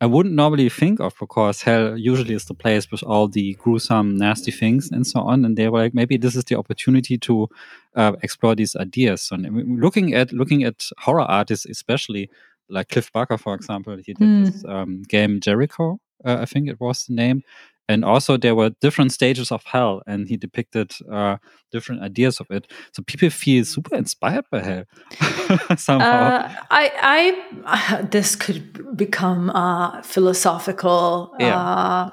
I 0.00 0.06
wouldn't 0.06 0.34
normally 0.34 0.68
think 0.68 1.00
of 1.00 1.14
because 1.18 1.62
hell 1.62 1.96
usually 1.96 2.34
is 2.34 2.44
the 2.44 2.54
place 2.54 2.90
with 2.90 3.02
all 3.02 3.28
the 3.28 3.54
gruesome, 3.54 4.16
nasty 4.18 4.50
things 4.50 4.90
and 4.90 5.06
so 5.06 5.20
on. 5.20 5.44
And 5.44 5.56
they 5.56 5.68
were 5.68 5.78
like, 5.78 5.94
maybe 5.94 6.18
this 6.18 6.36
is 6.36 6.44
the 6.44 6.56
opportunity 6.56 7.16
to 7.18 7.48
uh, 7.94 8.12
explore 8.22 8.54
these 8.54 8.76
ideas. 8.76 9.30
And 9.32 9.80
looking 9.80 10.12
at 10.12 10.32
looking 10.32 10.64
at 10.64 10.84
horror 10.98 11.22
artists, 11.22 11.64
especially 11.66 12.28
like 12.68 12.90
Clive 12.90 13.10
Barker, 13.12 13.38
for 13.38 13.54
example, 13.54 13.96
he 13.96 14.12
did 14.12 14.18
mm. 14.18 14.44
this 14.46 14.64
um, 14.66 15.02
game 15.02 15.40
Jericho, 15.40 15.98
uh, 16.24 16.38
I 16.40 16.44
think 16.44 16.68
it 16.68 16.78
was 16.78 17.06
the 17.06 17.14
name, 17.14 17.42
and 17.88 18.04
also 18.04 18.36
there 18.36 18.54
were 18.54 18.70
different 18.80 19.12
stages 19.12 19.52
of 19.52 19.64
hell 19.64 20.02
and 20.06 20.28
he 20.28 20.36
depicted 20.36 20.92
uh, 21.10 21.36
different 21.70 22.02
ideas 22.02 22.40
of 22.40 22.46
it 22.50 22.70
so 22.92 23.02
people 23.02 23.30
feel 23.30 23.64
super 23.64 23.94
inspired 23.94 24.44
by 24.50 24.60
hell 24.60 24.84
somehow 25.76 26.06
uh, 26.06 26.52
i 26.70 26.90
i 27.02 27.98
uh, 27.98 28.02
this 28.10 28.36
could 28.36 28.96
become 28.96 29.50
a 29.50 30.00
philosophical 30.04 31.34
yeah. 31.38 31.56
uh, 31.56 32.10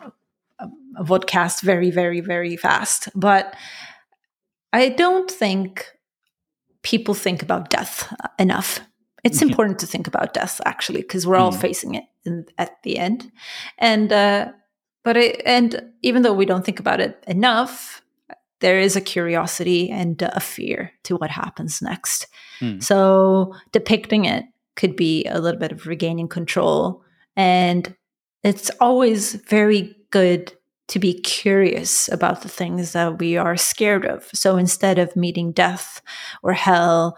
vodcast 1.01 1.61
very 1.61 1.91
very 1.91 2.21
very 2.21 2.55
fast 2.55 3.09
but 3.15 3.55
i 4.71 4.89
don't 4.89 5.32
think 5.32 5.88
people 6.84 7.13
think 7.13 7.41
about 7.41 7.69
death 7.69 8.13
enough 8.38 8.80
it's 9.24 9.39
mm-hmm. 9.39 9.49
important 9.49 9.80
to 9.80 9.88
think 9.88 10.07
about 10.07 10.34
death 10.34 10.59
actually 10.65 11.01
because 11.01 11.26
we're 11.26 11.38
all 11.38 11.53
mm. 11.53 11.61
facing 11.61 11.95
it 11.95 12.03
in, 12.26 12.45
at 12.57 12.71
the 12.84 12.97
end 12.97 13.32
and 13.78 14.11
uh, 14.11 14.51
but 15.04 15.18
it, 15.18 15.41
and 15.45 15.84
even 16.01 16.22
though 16.22 16.34
we 16.34 16.45
don't 16.45 16.66
think 16.66 16.80
about 16.80 16.99
it 16.99 17.24
enough 17.28 18.01
there 18.60 18.80
is 18.80 18.95
a 18.95 19.01
curiosity 19.01 19.89
and 19.89 20.22
a 20.22 20.39
fear 20.39 20.91
to 21.04 21.18
what 21.18 21.30
happens 21.30 21.82
next 21.82 22.28
mm. 22.60 22.82
so 22.82 23.54
depicting 23.72 24.26
it 24.26 24.45
could 24.76 24.95
be 24.95 25.26
a 25.26 25.39
little 25.39 25.60
bit 25.60 25.72
of 25.72 25.86
regaining 25.86 26.28
control 26.28 27.04
and 27.36 27.95
it's 28.43 28.70
always 28.80 29.36
very 29.36 29.95
good 30.12 30.54
to 30.88 30.99
be 30.99 31.14
curious 31.14 32.10
about 32.10 32.41
the 32.41 32.49
things 32.49 32.91
that 32.91 33.20
we 33.20 33.38
are 33.38 33.58
scared 33.58 34.06
of 34.06 34.30
so 34.34 34.58
instead 34.58 34.97
of 34.97 35.16
meeting 35.16 35.51
death 35.51 36.01
or 36.41 36.54
hell 36.54 37.18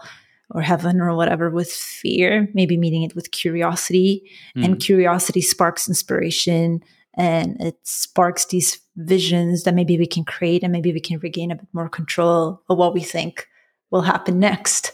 or 0.50 0.62
heaven 0.62 1.00
or 1.00 1.14
whatever 1.14 1.50
with 1.50 1.70
fear 1.70 2.48
maybe 2.54 2.76
meeting 2.76 3.02
it 3.02 3.14
with 3.14 3.30
curiosity 3.30 4.22
mm. 4.56 4.64
and 4.64 4.74
hmm. 4.74 4.78
curiosity 4.78 5.40
sparks 5.40 5.88
inspiration 5.88 6.82
and 7.16 7.60
it 7.60 7.78
sparks 7.82 8.46
these 8.46 8.78
visions 8.96 9.62
that 9.62 9.74
maybe 9.74 9.98
we 9.98 10.06
can 10.06 10.24
create 10.24 10.62
and 10.62 10.72
maybe 10.72 10.92
we 10.92 11.00
can 11.00 11.18
regain 11.20 11.50
a 11.50 11.56
bit 11.56 11.68
more 11.72 11.88
control 11.88 12.62
of 12.68 12.78
what 12.78 12.94
we 12.94 13.00
think 13.00 13.46
will 13.90 14.02
happen 14.02 14.38
next 14.38 14.92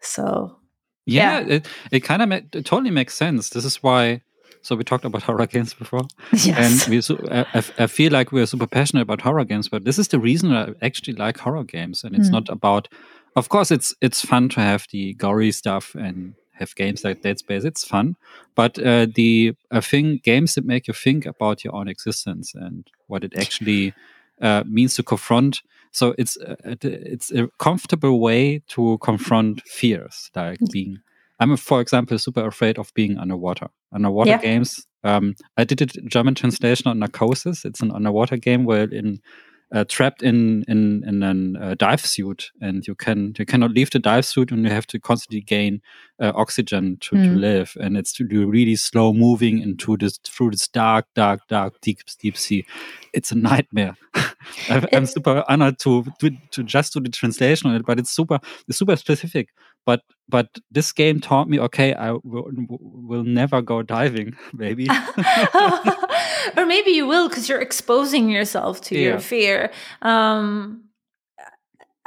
so 0.00 0.56
yeah, 1.06 1.40
yeah. 1.40 1.54
it, 1.54 1.68
it 1.90 2.00
kind 2.00 2.22
of 2.22 2.28
ma- 2.28 2.36
it 2.36 2.64
totally 2.64 2.90
makes 2.90 3.14
sense 3.14 3.50
this 3.50 3.64
is 3.64 3.82
why 3.82 4.20
so 4.62 4.76
we 4.76 4.84
talked 4.84 5.04
about 5.04 5.22
horror 5.28 5.46
games 5.46 5.74
before 5.74 6.06
yes. 6.32 6.88
and 6.88 6.90
we 6.90 7.30
I, 7.30 7.64
I 7.78 7.86
feel 7.86 8.12
like 8.12 8.32
we're 8.32 8.46
super 8.46 8.66
passionate 8.66 9.02
about 9.02 9.20
horror 9.20 9.44
games 9.44 9.68
but 9.68 9.84
this 9.84 9.98
is 9.98 10.08
the 10.08 10.18
reason 10.18 10.52
i 10.52 10.72
actually 10.82 11.14
like 11.14 11.38
horror 11.38 11.64
games 11.64 12.04
and 12.04 12.14
it's 12.14 12.28
mm. 12.28 12.32
not 12.32 12.48
about 12.48 12.88
of 13.36 13.48
course 13.48 13.70
it's 13.70 13.94
it's 14.00 14.24
fun 14.24 14.48
to 14.50 14.60
have 14.60 14.86
the 14.92 15.14
gory 15.14 15.52
stuff 15.52 15.94
and 15.94 16.34
have 16.60 16.74
games 16.74 17.04
like 17.04 17.22
Dead 17.22 17.38
Space. 17.38 17.64
It's 17.64 17.84
fun, 17.84 18.16
but 18.54 18.78
uh, 18.78 19.06
the 19.14 19.54
I 19.70 19.80
think 19.80 20.22
games 20.22 20.54
that 20.54 20.64
make 20.64 20.86
you 20.86 20.94
think 20.94 21.26
about 21.26 21.64
your 21.64 21.74
own 21.74 21.88
existence 21.88 22.54
and 22.54 22.86
what 23.08 23.24
it 23.24 23.32
actually 23.36 23.94
uh, 24.40 24.62
means 24.66 24.94
to 24.96 25.02
confront. 25.02 25.62
So 25.92 26.14
it's 26.18 26.36
uh, 26.36 26.56
it's 26.64 27.32
a 27.32 27.48
comfortable 27.58 28.20
way 28.20 28.62
to 28.68 28.98
confront 28.98 29.62
fears, 29.66 30.30
like 30.36 30.60
mm. 30.60 30.70
being. 30.70 30.98
I'm, 31.40 31.56
for 31.56 31.80
example, 31.80 32.18
super 32.18 32.46
afraid 32.46 32.78
of 32.78 32.92
being 32.94 33.16
underwater. 33.18 33.68
Underwater 33.92 34.30
yeah. 34.30 34.42
games. 34.42 34.86
Um, 35.02 35.34
I 35.56 35.64
did 35.64 35.80
a 35.80 35.86
German 35.86 36.34
translation 36.34 36.88
on 36.88 36.98
Narcosis. 36.98 37.64
It's 37.64 37.80
an 37.80 37.90
underwater 37.90 38.36
game 38.36 38.64
where 38.64 38.84
in 38.84 39.20
uh, 39.72 39.84
trapped 39.88 40.22
in 40.22 40.64
in 40.68 41.04
in 41.06 41.22
a 41.22 41.60
uh, 41.60 41.74
dive 41.74 42.04
suit, 42.04 42.50
and 42.60 42.86
you 42.86 42.94
can 42.94 43.34
you 43.38 43.46
cannot 43.46 43.70
leave 43.70 43.90
the 43.90 43.98
dive 43.98 44.26
suit, 44.26 44.50
and 44.50 44.64
you 44.64 44.70
have 44.70 44.86
to 44.88 44.98
constantly 44.98 45.40
gain 45.40 45.80
uh, 46.20 46.32
oxygen 46.34 46.98
to, 47.00 47.16
mm. 47.16 47.24
to 47.24 47.30
live, 47.30 47.76
and 47.80 47.96
it's 47.96 48.12
to 48.14 48.24
do 48.24 48.46
really 48.46 48.76
slow 48.76 49.12
moving 49.12 49.60
into 49.60 49.96
this 49.96 50.18
through 50.18 50.50
this 50.50 50.68
dark, 50.68 51.06
dark, 51.14 51.40
dark, 51.48 51.80
deep, 51.80 52.00
deep 52.18 52.36
sea. 52.36 52.64
It's 53.12 53.32
a 53.32 53.34
nightmare. 53.34 53.96
I'm 54.68 55.06
super 55.06 55.44
honored 55.48 55.78
to, 55.80 56.04
to 56.20 56.30
to 56.52 56.62
just 56.62 56.92
do 56.92 57.00
the 57.00 57.08
translation 57.08 57.70
on 57.70 57.76
it, 57.76 57.86
but 57.86 57.98
it's 57.98 58.10
super 58.10 58.38
it's 58.68 58.78
super 58.78 58.96
specific. 58.96 59.48
But 59.86 60.02
but 60.28 60.48
this 60.70 60.92
game 60.92 61.20
taught 61.20 61.48
me, 61.48 61.58
okay, 61.58 61.94
I 61.94 62.12
will, 62.12 62.50
will 62.68 63.24
never 63.24 63.62
go 63.62 63.82
diving, 63.82 64.36
maybe. 64.52 64.88
or 66.56 66.66
maybe 66.66 66.90
you 66.90 67.06
will 67.06 67.28
because 67.28 67.48
you're 67.48 67.60
exposing 67.60 68.28
yourself 68.28 68.80
to 68.82 68.94
yeah. 68.96 69.08
your 69.08 69.20
fear. 69.20 69.70
Um, 70.02 70.84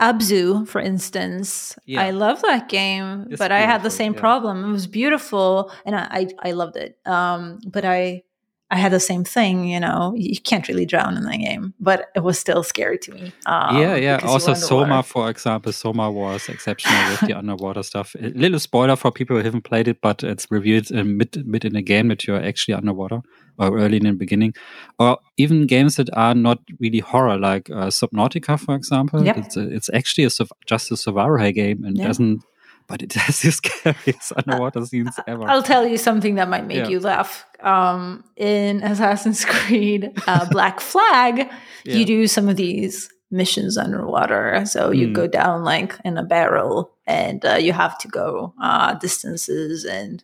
Abzu, 0.02 0.68
for 0.68 0.82
instance, 0.82 1.78
yeah. 1.86 2.02
I 2.02 2.10
love 2.10 2.42
that 2.42 2.68
game, 2.68 3.28
it's 3.30 3.38
but 3.38 3.52
I 3.52 3.60
had 3.60 3.84
the 3.84 3.92
same 3.92 4.14
yeah. 4.14 4.20
problem. 4.20 4.66
It 4.66 4.72
was 4.72 4.88
beautiful, 4.88 5.72
and 5.86 5.96
I 5.96 6.08
I, 6.12 6.28
I 6.50 6.52
loved 6.52 6.78
it. 6.78 6.98
Um, 7.06 7.60
but 7.68 7.86
I 7.86 8.24
I 8.72 8.78
had 8.78 8.92
the 8.92 9.00
same 9.00 9.24
thing. 9.24 9.66
You 9.66 9.80
know, 9.80 10.14
you 10.16 10.40
can't 10.42 10.68
really 10.68 10.88
drown 10.88 11.16
in 11.16 11.24
that 11.26 11.38
game, 11.38 11.76
but 11.80 12.10
it 12.16 12.24
was 12.24 12.40
still 12.40 12.64
scary 12.64 12.98
to 13.00 13.12
me. 13.14 13.32
Um, 13.46 13.78
yeah, 13.78 13.96
yeah. 13.96 14.20
Also, 14.24 14.56
Soma, 14.56 15.04
for 15.04 15.30
example, 15.30 15.72
Soma 15.72 16.10
was 16.10 16.50
exceptional 16.50 17.12
with 17.12 17.20
the 17.22 17.34
underwater 17.38 17.84
stuff. 17.84 18.16
A 18.20 18.30
little 18.30 18.60
spoiler 18.60 18.96
for 18.96 19.12
people 19.12 19.38
who 19.38 19.44
haven't 19.44 19.62
played 19.62 19.88
it, 19.88 20.02
but 20.02 20.24
it's 20.24 20.48
revealed 20.50 20.90
in 20.90 21.18
mid 21.18 21.46
mid 21.46 21.66
in 21.66 21.74
the 21.74 21.84
game 21.84 22.08
that 22.08 22.26
you're 22.26 22.44
actually 22.44 22.74
underwater 22.74 23.22
or 23.58 23.78
early 23.80 23.98
in 23.98 24.04
the 24.04 24.14
beginning, 24.14 24.54
or 25.00 25.20
even 25.38 25.68
games 25.68 25.96
that 25.98 26.10
are 26.16 26.36
not 26.36 26.60
really 26.80 27.00
horror, 27.00 27.38
like 27.38 27.70
uh, 27.70 27.88
Subnautica, 27.88 28.60
for 28.60 28.76
example. 28.76 29.24
Yep. 29.24 29.38
It's, 29.38 29.58
a, 29.58 29.70
it's 29.70 29.90
actually 29.94 30.26
a, 30.26 30.30
just 30.66 30.92
a 30.92 30.98
survival 30.98 31.52
game 31.52 31.84
and 31.84 31.98
doesn't 31.98 32.44
but 32.88 33.02
it 33.02 33.14
has 33.24 33.42
the 33.42 33.52
scariest 33.52 34.34
underwater 34.38 34.86
scenes 34.86 35.20
ever. 35.28 35.50
I'll 35.50 35.64
tell 35.64 35.88
you 35.88 35.98
something 35.98 36.36
that 36.36 36.50
might 36.50 36.66
make 36.66 36.78
yeah. 36.78 36.88
you 36.90 37.00
laugh. 37.00 37.46
Um, 37.62 38.24
in 38.36 38.84
Assassin's 38.84 39.46
Creed 39.54 40.12
uh, 40.28 40.48
Black 40.50 40.80
Flag, 40.80 41.50
yeah. 41.86 41.96
you 41.96 42.06
do 42.06 42.28
some 42.28 42.50
of 42.50 42.58
these 42.58 43.10
missions 43.32 43.78
underwater. 43.78 44.64
So 44.66 44.92
you 44.92 45.08
mm. 45.08 45.14
go 45.14 45.28
down 45.28 45.64
like 45.64 45.98
in 46.06 46.18
a 46.18 46.24
barrel 46.24 46.92
and 47.08 47.44
uh, 47.46 47.56
you 47.56 47.74
have 47.74 47.98
to 48.00 48.08
go 48.08 48.54
uh, 48.62 48.94
distances. 48.96 49.86
And 49.86 50.24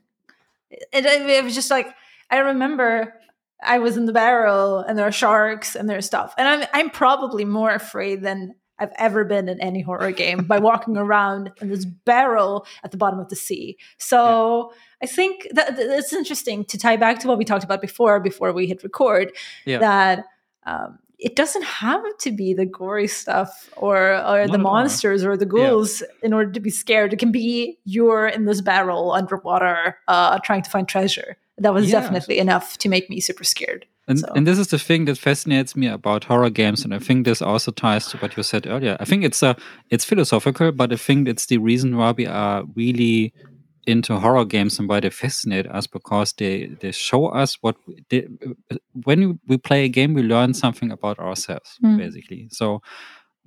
it, 0.69 1.05
it 1.05 1.43
was 1.43 1.55
just 1.55 1.71
like, 1.71 1.88
I 2.30 2.38
remember 2.38 3.15
I 3.62 3.80
was 3.80 3.97
in 3.97 4.05
the 4.05 4.14
barrel 4.14 4.80
and 4.80 4.97
there 4.97 5.05
are 5.05 5.12
sharks 5.12 5.76
and 5.76 5.89
there's 5.89 6.05
stuff. 6.05 6.34
And 6.38 6.47
I'm, 6.47 6.68
I'm 6.74 6.89
probably 6.89 7.45
more 7.45 7.72
afraid 7.72 8.22
than 8.22 8.55
I've 8.80 8.91
ever 8.97 9.26
been 9.26 9.49
in 9.49 9.60
any 9.60 9.82
horror 9.82 10.12
game 10.12 10.45
by 10.45 10.60
walking 10.60 10.97
around 10.97 11.51
in 11.62 11.70
this 11.70 11.86
barrel 11.86 12.66
at 12.84 12.91
the 12.91 12.97
bottom 12.97 13.20
of 13.20 13.30
the 13.30 13.36
sea. 13.36 13.78
So 13.97 14.72
yeah. 14.72 14.78
I 15.03 15.05
think 15.07 15.47
that 15.51 15.78
it's 15.78 16.14
interesting 16.14 16.66
to 16.66 16.78
tie 16.78 16.95
back 16.95 17.20
to 17.20 17.28
what 17.28 17.38
we 17.38 17.45
talked 17.45 17.64
about 17.64 17.82
before, 17.82 18.20
before 18.20 18.53
we 18.53 18.68
hit 18.68 18.84
record, 18.84 19.34
yeah. 19.66 19.80
that 19.80 20.26
um, 20.66 20.99
it 21.20 21.36
doesn't 21.36 21.64
have 21.64 22.01
to 22.20 22.32
be 22.32 22.53
the 22.53 22.66
gory 22.66 23.07
stuff 23.07 23.70
or 23.76 24.16
or 24.26 24.47
the 24.47 24.57
monsters 24.57 25.26
or 25.26 25.36
the 25.36 25.45
ghouls 25.45 26.01
yeah. 26.01 26.07
in 26.24 26.34
order 26.34 26.49
to 26.51 26.60
be 26.62 26.70
scared. 26.70 27.12
It 27.12 27.20
can 27.20 27.32
be 27.32 27.78
you're 27.84 28.28
in 28.28 28.45
this 28.45 28.62
barrel 28.62 29.12
underwater 29.12 29.97
uh, 30.07 30.39
trying 30.39 30.62
to 30.62 30.70
find 30.70 30.88
treasure. 30.88 31.38
That 31.60 31.74
was 31.74 31.89
yeah. 31.89 31.99
definitely 31.99 32.39
enough 32.39 32.78
to 32.80 32.89
make 32.89 33.10
me 33.10 33.20
super 33.20 33.43
scared. 33.43 33.86
And, 34.07 34.20
So- 34.20 34.34
and 34.36 34.47
this 34.47 34.57
is 34.57 34.68
the 34.68 34.80
thing 34.80 35.05
that 35.05 35.18
fascinates 35.18 35.76
me 35.76 35.88
about 35.88 36.24
horror 36.24 36.49
games, 36.49 36.84
and 36.84 36.93
I 36.93 36.99
think 36.99 37.26
this 37.26 37.41
also 37.41 37.72
ties 37.72 38.07
to 38.07 38.18
what 38.18 38.36
you 38.38 38.43
said 38.43 38.66
earlier. 38.68 38.97
I 38.99 39.05
think 39.05 39.24
it's 39.24 39.43
a 39.43 39.55
it's 39.89 40.05
philosophical, 40.05 40.72
but 40.72 40.91
I 40.91 40.95
think 40.97 41.28
it's 41.28 41.45
the 41.45 41.57
reason 41.60 41.95
why 41.97 42.12
we 42.12 42.26
are 42.26 42.64
really 42.76 43.34
into 43.88 44.20
horror 44.20 44.45
games 44.45 44.80
and 44.80 44.88
why 44.89 44.99
they 44.99 45.10
fascinate 45.10 45.68
us 45.68 45.88
because 45.88 46.34
they 46.34 46.68
they 46.82 46.91
show 46.91 47.28
us 47.28 47.57
what 47.62 47.76
they, 48.10 48.28
when 49.05 49.39
we 49.47 49.57
play 49.57 49.86
a 49.86 49.89
game 49.89 50.14
we 50.14 50.22
learn 50.22 50.53
something 50.53 50.91
about 50.91 51.18
ourselves 51.20 51.78
Mm. 51.84 51.97
basically. 51.97 52.47
So 52.51 52.82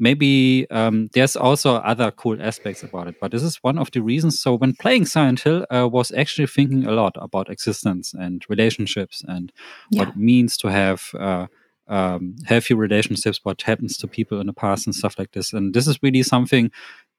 maybe 0.02 0.66
um, 0.72 1.08
there's 1.14 1.36
also 1.36 1.76
other 1.76 2.10
cool 2.10 2.36
aspects 2.42 2.82
about 2.82 3.06
it, 3.06 3.14
but 3.20 3.30
this 3.30 3.44
is 3.44 3.58
one 3.62 3.78
of 3.78 3.88
the 3.92 4.02
reasons. 4.02 4.40
So 4.40 4.56
when 4.56 4.74
playing 4.74 5.06
Silent 5.06 5.40
Hill, 5.40 5.64
I 5.70 5.84
was 5.84 6.10
actually 6.10 6.48
thinking 6.48 6.84
a 6.84 6.90
lot 6.90 7.14
about 7.20 7.48
existence 7.48 8.12
and 8.12 8.44
relationships 8.48 9.22
and 9.28 9.52
what 9.90 10.08
it 10.08 10.16
means 10.16 10.56
to 10.56 10.68
have 10.68 11.10
uh, 11.16 11.46
um, 11.86 12.34
healthy 12.46 12.74
relationships, 12.74 13.44
what 13.44 13.62
happens 13.62 13.96
to 13.98 14.08
people 14.08 14.40
in 14.40 14.48
the 14.48 14.52
past 14.52 14.88
and 14.88 14.94
stuff 14.94 15.20
like 15.20 15.30
this. 15.32 15.52
And 15.52 15.72
this 15.72 15.86
is 15.86 16.02
really 16.02 16.24
something 16.24 16.72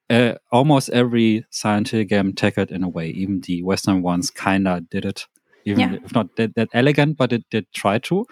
uh, 0.10 0.34
almost 0.52 0.90
every 0.90 1.46
Silent 1.52 1.88
Hill 1.88 2.04
game 2.04 2.34
tackled 2.34 2.70
in 2.70 2.84
a 2.84 2.90
way. 2.90 3.08
Even 3.12 3.40
the 3.40 3.64
Western 3.64 4.02
ones 4.02 4.30
kind 4.30 4.68
of 4.68 4.90
did 4.90 5.06
it, 5.06 5.26
even 5.66 5.80
Yeah. 5.94 6.00
if 6.04 6.14
not 6.14 6.36
that, 6.38 6.56
that 6.56 6.70
elegant, 6.74 7.18
but 7.18 7.32
it 7.34 7.44
did 7.50 7.66
try 7.74 8.00
to. 8.00 8.26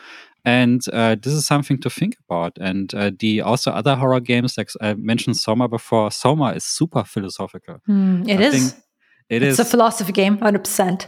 And 0.43 0.82
uh, 0.91 1.15
this 1.21 1.34
is 1.34 1.45
something 1.45 1.79
to 1.82 1.89
think 1.89 2.15
about. 2.27 2.57
And 2.59 2.93
uh, 2.95 3.11
the 3.19 3.41
also 3.41 3.71
other 3.71 3.95
horror 3.95 4.19
games, 4.19 4.57
like 4.57 4.69
I 4.82 4.95
mentioned 4.95 5.38
Soma 5.38 5.67
before, 5.67 6.09
Soma 6.11 6.53
is 6.53 6.63
super 6.63 7.03
philosophical. 7.03 7.79
Mm, 7.88 8.27
it 8.27 8.39
I 8.39 8.43
is. 8.43 8.75
It 9.29 9.43
it's 9.43 9.59
is 9.59 9.65
a 9.65 9.69
philosophy 9.69 10.11
game, 10.11 10.38
hundred 10.39 10.63
percent. 10.65 11.03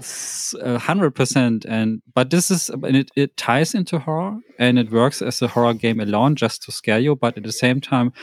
hundred 0.80 1.11
percent 1.11 1.65
and 1.65 2.01
but 2.15 2.30
this 2.30 2.49
is 2.51 2.69
and 2.69 2.95
it, 2.95 3.11
it 3.17 3.36
ties 3.36 3.74
into 3.76 3.99
horror 3.99 4.38
and 4.57 4.80
it 4.80 4.91
works 4.91 5.21
as 5.21 5.41
a 5.41 5.47
horror 5.47 5.74
game 5.74 5.99
alone 5.99 6.36
just 6.36 6.63
to 6.63 6.71
scare 6.71 6.99
you 6.99 7.15
but 7.17 7.36
at 7.38 7.43
the 7.43 7.51
same 7.51 7.82
time 7.82 8.13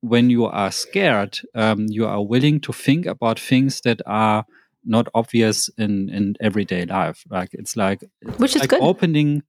when 0.00 0.30
you 0.30 0.44
are 0.44 0.70
scared 0.70 1.40
um, 1.56 1.86
you 1.88 2.06
are 2.06 2.22
willing 2.24 2.60
to 2.60 2.72
think 2.72 3.04
about 3.06 3.40
things 3.40 3.80
that 3.80 4.00
are 4.06 4.44
not 4.84 5.08
obvious 5.14 5.68
in 5.78 6.08
in 6.10 6.34
everyday 6.40 6.84
life 6.84 7.24
like 7.30 7.50
it's 7.52 7.76
like 7.76 8.04
Which 8.38 8.56
is 8.56 8.62
like 8.62 8.70
good. 8.70 8.82
opening 8.82 9.42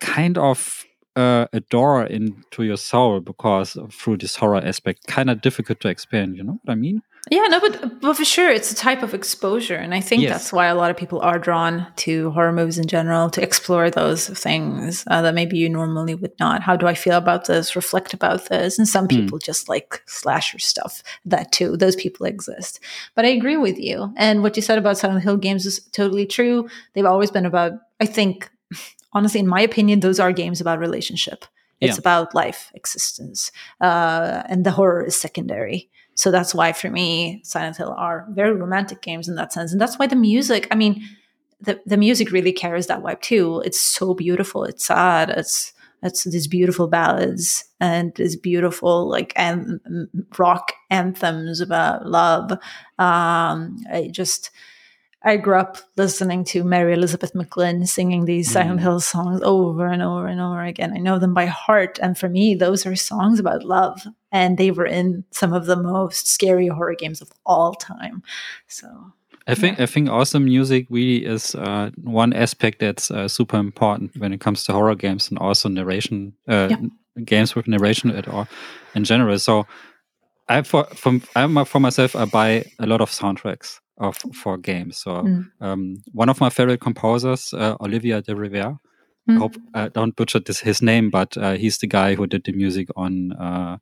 kind 0.00 0.36
of 0.38 0.84
uh, 1.14 1.46
a 1.52 1.60
door 1.60 2.04
into 2.04 2.62
your 2.62 2.76
soul 2.76 3.20
because 3.20 3.78
through 3.90 4.18
this 4.18 4.36
horror 4.36 4.62
aspect 4.62 5.06
kind 5.06 5.30
of 5.30 5.40
difficult 5.40 5.80
to 5.80 5.88
explain 5.88 6.34
you 6.34 6.42
know 6.44 6.58
what 6.62 6.72
i 6.72 6.74
mean 6.74 7.00
Yeah, 7.28 7.42
no, 7.48 7.58
but 7.58 8.00
but 8.00 8.14
for 8.16 8.24
sure, 8.24 8.50
it's 8.52 8.70
a 8.70 8.74
type 8.76 9.02
of 9.02 9.12
exposure, 9.12 9.74
and 9.74 9.92
I 9.92 10.00
think 10.00 10.22
Yes. 10.22 10.30
that's 10.32 10.52
why 10.52 10.66
a 10.66 10.76
lot 10.76 10.92
of 10.92 10.96
people 10.96 11.20
are 11.22 11.40
drawn 11.40 11.84
to 11.96 12.30
horror 12.30 12.52
movies 12.52 12.78
in 12.78 12.86
general 12.86 13.30
to 13.30 13.42
explore 13.42 13.90
those 13.90 14.28
things 14.28 15.02
uh, 15.08 15.22
that 15.22 15.34
maybe 15.34 15.58
you 15.58 15.68
normally 15.68 16.14
would 16.14 16.38
not. 16.38 16.62
How 16.62 16.76
do 16.76 16.86
I 16.86 16.94
feel 16.94 17.16
about 17.16 17.46
this? 17.46 17.74
Reflect 17.74 18.14
about 18.14 18.48
this, 18.48 18.78
and 18.78 18.86
some 18.88 19.08
people 19.08 19.38
just 19.38 19.68
like 19.68 20.02
slasher 20.06 20.60
stuff. 20.60 21.02
That 21.24 21.50
too, 21.50 21.76
those 21.76 21.96
people 21.96 22.26
exist. 22.26 22.78
But 23.16 23.24
I 23.24 23.28
agree 23.30 23.56
with 23.56 23.76
you, 23.78 24.12
and 24.16 24.44
what 24.44 24.54
you 24.54 24.62
said 24.62 24.78
about 24.78 24.96
Silent 24.98 25.24
Hill 25.24 25.36
games 25.36 25.66
is 25.66 25.80
totally 25.90 26.26
true. 26.26 26.68
They've 26.92 27.04
always 27.12 27.32
been 27.32 27.46
about. 27.46 27.72
I 28.00 28.06
think, 28.06 28.48
honestly, 29.12 29.40
in 29.40 29.48
my 29.48 29.62
opinion, 29.62 29.98
those 29.98 30.20
are 30.20 30.32
games 30.32 30.60
about 30.60 30.78
relationship. 30.78 31.44
It's 31.80 31.96
Yeah. 31.96 32.00
about 32.00 32.34
life, 32.36 32.70
existence, 32.74 33.50
uh, 33.80 34.42
and 34.48 34.64
the 34.64 34.70
horror 34.70 35.04
is 35.06 35.16
secondary. 35.20 35.90
So 36.16 36.30
that's 36.30 36.54
why 36.54 36.72
for 36.72 36.90
me, 36.90 37.40
Silent 37.44 37.76
Hill 37.76 37.94
are 37.96 38.26
very 38.30 38.52
romantic 38.54 39.02
games 39.02 39.28
in 39.28 39.36
that 39.36 39.52
sense. 39.52 39.70
And 39.70 39.80
that's 39.80 39.98
why 39.98 40.06
the 40.06 40.16
music, 40.16 40.66
I 40.70 40.74
mean, 40.74 41.06
the, 41.60 41.80
the 41.86 41.96
music 41.96 42.32
really 42.32 42.52
carries 42.52 42.88
that 42.88 43.02
vibe 43.02 43.20
too. 43.20 43.62
It's 43.64 43.80
so 43.80 44.14
beautiful. 44.14 44.64
It's 44.64 44.84
sad. 44.84 45.30
It's 45.30 45.72
it's 46.02 46.24
these 46.24 46.46
beautiful 46.46 46.88
ballads 46.88 47.64
and 47.80 48.14
these 48.16 48.36
beautiful 48.36 49.08
like 49.08 49.32
an, 49.34 49.80
rock 50.38 50.72
anthems 50.90 51.60
about 51.60 52.06
love. 52.06 52.52
Um, 52.98 53.78
I 53.90 54.10
just 54.12 54.50
I 55.26 55.36
grew 55.36 55.58
up 55.58 55.78
listening 55.96 56.44
to 56.52 56.62
Mary 56.62 56.92
Elizabeth 56.94 57.32
McGlynn 57.34 57.86
singing 57.88 58.24
these 58.26 58.48
Silent 58.52 58.78
Mm. 58.78 58.82
Hill 58.82 59.00
songs 59.00 59.40
over 59.42 59.86
and 59.88 60.00
over 60.00 60.28
and 60.28 60.40
over 60.40 60.62
again. 60.62 60.92
I 60.96 61.00
know 61.00 61.18
them 61.18 61.34
by 61.34 61.46
heart. 61.46 61.98
And 62.00 62.16
for 62.16 62.28
me, 62.28 62.54
those 62.54 62.86
are 62.86 62.94
songs 62.96 63.40
about 63.40 63.64
love. 63.64 64.06
And 64.30 64.56
they 64.56 64.70
were 64.70 64.86
in 64.86 65.24
some 65.32 65.52
of 65.52 65.66
the 65.66 65.76
most 65.76 66.28
scary 66.28 66.68
horror 66.68 66.94
games 66.94 67.20
of 67.20 67.32
all 67.44 67.74
time. 67.74 68.22
So, 68.68 68.86
I 69.48 69.54
think 69.54 69.80
I 69.80 69.86
think 69.86 70.08
awesome 70.08 70.44
music 70.44 70.86
really 70.90 71.24
is 71.26 71.54
uh, 71.54 71.90
one 72.04 72.32
aspect 72.32 72.78
that's 72.78 73.10
uh, 73.10 73.28
super 73.28 73.56
important 73.58 74.16
when 74.18 74.32
it 74.32 74.40
comes 74.40 74.64
to 74.64 74.72
horror 74.72 74.94
games 74.96 75.28
and 75.30 75.38
also 75.38 75.68
narration 75.68 76.32
uh, 76.48 76.68
Yeah. 76.70 76.76
games 77.24 77.54
with 77.56 77.66
narration 77.68 78.10
at 78.16 78.28
all 78.28 78.46
in 78.94 79.04
general. 79.04 79.38
So 79.38 79.66
I 80.48 80.62
for 80.62 80.84
from 80.94 81.20
I'm 81.34 81.64
for 81.64 81.80
myself 81.80 82.14
I 82.14 82.24
buy 82.26 82.64
a 82.78 82.86
lot 82.86 83.00
of 83.00 83.10
soundtracks 83.10 83.80
of 83.98 84.16
for 84.34 84.58
games. 84.58 84.98
So 84.98 85.22
Mm. 85.22 85.50
um, 85.60 85.96
one 86.12 86.28
of 86.28 86.40
my 86.40 86.50
favorite 86.50 86.80
composers, 86.80 87.52
uh, 87.54 87.76
Olivier 87.80 88.20
Deriviere. 88.22 88.78
I 89.28 89.32
Mm. 89.32 89.38
hope 89.38 89.56
I 89.74 89.88
don't 89.88 90.14
butcher 90.16 90.40
this 90.40 90.60
his 90.60 90.80
name, 90.82 91.10
but 91.10 91.36
uh, 91.36 91.54
he's 91.56 91.78
the 91.78 91.86
guy 91.88 92.14
who 92.14 92.26
did 92.26 92.44
the 92.44 92.52
music 92.52 92.88
on 92.96 93.32
uh, 93.32 93.78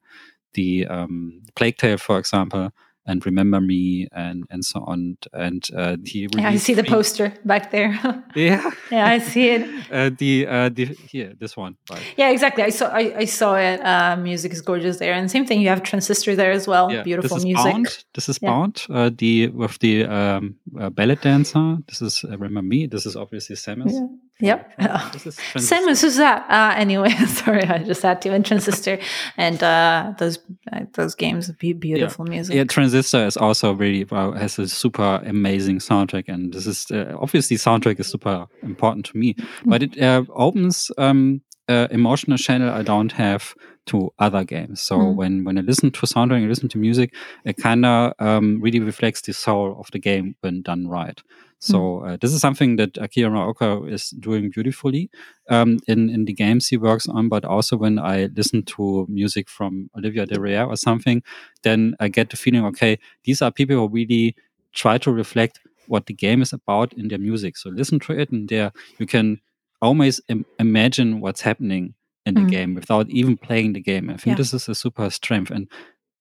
the 0.55 0.87
um, 0.87 1.43
Plague 1.57 1.77
Tale, 1.77 1.99
for 1.99 2.19
example, 2.19 2.71
and 3.07 3.25
Remember 3.25 3.61
Me, 3.61 4.09
and 4.13 4.45
and 4.51 4.65
so 4.65 4.81
on. 4.81 5.17
And 5.33 5.67
uh, 5.77 5.97
he 6.05 6.29
yeah, 6.37 6.49
I 6.49 6.57
see 6.57 6.75
the 6.75 6.85
poster 6.85 7.33
back 7.45 7.71
there. 7.71 7.99
Yeah, 8.35 8.71
yeah, 8.91 9.07
I 9.07 9.19
see 9.19 9.51
it. 9.51 9.63
uh, 9.93 10.11
the 10.19 10.47
uh, 10.47 10.69
the 10.69 10.87
here 11.09 11.35
this 11.39 11.57
one. 11.57 11.77
Right. 11.91 12.03
Yeah, 12.17 12.31
exactly. 12.31 12.65
I 12.65 12.71
saw 12.71 12.87
I, 12.89 13.15
I 13.19 13.25
saw 13.27 13.55
it. 13.55 13.81
Uh, 13.81 14.17
music 14.17 14.53
is 14.53 14.61
gorgeous 14.61 14.99
there. 14.99 15.15
And 15.15 15.31
same 15.31 15.47
thing, 15.47 15.61
you 15.61 15.69
have 15.69 15.83
Transistor 15.83 16.35
there 16.35 16.51
as 16.51 16.67
well. 16.67 16.91
Yeah, 16.91 17.03
Beautiful 17.03 17.37
this 17.37 17.39
is 17.39 17.45
music. 17.45 17.73
Bound. 17.73 18.05
This 18.15 18.29
is 18.29 18.39
Yeah. 18.43 18.51
Bound. 18.51 18.87
Uh, 18.91 19.11
the 19.17 19.49
with 19.49 19.79
the 19.79 20.05
um, 20.05 20.57
uh, 20.79 20.91
ballet 20.91 21.17
dancer. 21.17 21.79
This 21.87 22.03
is 22.03 22.25
uh, 22.25 22.37
Remember 22.39 22.63
Me. 22.63 22.87
This 22.87 23.07
is 23.07 23.17
obviously 23.17 23.57
Samus. 23.57 23.93
Yeah. 23.93 24.07
Yep. 24.41 24.77
Transistor. 24.79 25.59
Samus, 25.59 26.03
who's? 26.03 26.19
Uh, 26.19 26.75
anyway, 26.77 27.11
sorry, 27.27 27.63
I 27.63 27.79
just 27.79 28.03
had 28.03 28.21
to. 28.23 28.31
And 28.33 28.45
Transistor, 28.45 28.99
and 29.37 29.63
uh, 29.63 30.13
those 30.19 30.39
uh, 30.73 30.81
those 30.95 31.15
games, 31.15 31.51
be- 31.53 31.73
beautiful 31.73 32.25
music. 32.25 32.57
Yeah, 32.57 32.65
Transistor 32.65 33.25
is 33.27 33.37
also 33.37 33.73
really 33.73 34.05
well, 34.05 34.33
has 34.33 34.59
a 34.59 34.69
super 34.69 35.23
amazing 35.25 35.79
soundtrack, 35.79 36.29
and 36.29 36.53
this 36.53 36.67
is 36.67 36.91
uh, 36.91 37.17
obviously 37.21 37.57
soundtrack 37.57 38.01
is 38.01 38.09
super 38.09 38.47
important 38.63 39.07
to 39.07 39.17
me. 39.17 39.37
But 39.65 39.83
it 39.85 40.03
uh, 40.03 40.25
opens 40.35 40.91
um, 40.99 41.41
uh, 41.69 41.87
emotional 41.93 42.37
channel 42.37 42.71
I 42.75 42.83
don't 42.83 43.13
have 43.13 43.55
to 43.87 44.11
other 44.19 44.45
games. 44.45 44.81
So 44.81 44.99
Mm. 44.99 45.15
when 45.17 45.45
when 45.45 45.59
I 45.59 45.61
listen 45.61 45.91
to 45.93 46.07
soundtrack, 46.07 46.43
I 46.45 46.49
listen 46.49 46.69
to 46.71 46.79
music, 46.79 47.15
it 47.45 47.57
kind 47.57 47.85
of 47.87 48.15
um, 48.19 48.61
really 48.61 48.81
reflects 48.81 49.21
the 49.21 49.33
soul 49.33 49.77
of 49.79 49.91
the 49.93 49.99
game 50.01 50.35
when 50.41 50.63
done 50.63 50.89
right. 50.89 51.23
So 51.65 52.05
uh, 52.05 52.17
this 52.21 52.33
is 52.33 52.41
something 52.41 52.77
that 52.77 52.97
Akira 52.99 53.31
Yamaoka 53.31 53.91
is 53.91 54.11
doing 54.11 54.51
beautifully 54.51 55.11
um, 55.51 55.79
in 55.87 56.11
in 56.11 56.25
the 56.27 56.33
games 56.35 56.69
he 56.69 56.77
works 56.77 57.07
on, 57.09 57.29
but 57.29 57.45
also 57.45 57.77
when 57.77 57.99
I 57.99 58.29
listen 58.37 58.63
to 58.77 59.07
music 59.09 59.49
from 59.49 59.89
Olivia 59.97 60.27
de 60.27 60.37
or 60.65 60.77
something, 60.77 61.23
then 61.63 61.95
I 62.01 62.09
get 62.09 62.29
the 62.31 62.37
feeling, 62.37 62.65
okay, 62.67 62.99
these 63.25 63.41
are 63.43 63.51
people 63.51 63.77
who 63.77 63.89
really 63.89 64.35
try 64.73 64.99
to 64.99 65.11
reflect 65.13 65.61
what 65.87 66.07
the 66.07 66.15
game 66.15 66.43
is 66.43 66.53
about 66.53 66.93
in 66.95 67.09
their 67.09 67.19
music. 67.21 67.57
So 67.57 67.71
listen 67.71 67.99
to 68.01 68.13
it, 68.13 68.31
and 68.33 68.49
there 68.49 68.73
you 68.99 69.07
can 69.07 69.41
almost 69.81 70.21
Im- 70.29 70.47
imagine 70.59 71.21
what's 71.21 71.43
happening 71.43 71.95
in 72.27 72.35
the 72.35 72.45
Mm. 72.45 72.51
game 72.57 72.75
without 72.75 73.07
even 73.11 73.37
playing 73.37 73.75
the 73.75 73.81
game. 73.83 74.11
I 74.11 74.17
think 74.17 74.33
Yeah. 74.37 74.43
this 74.43 74.55
is 74.55 74.69
a 74.69 74.75
super 74.75 75.11
strength, 75.11 75.51
and 75.51 75.69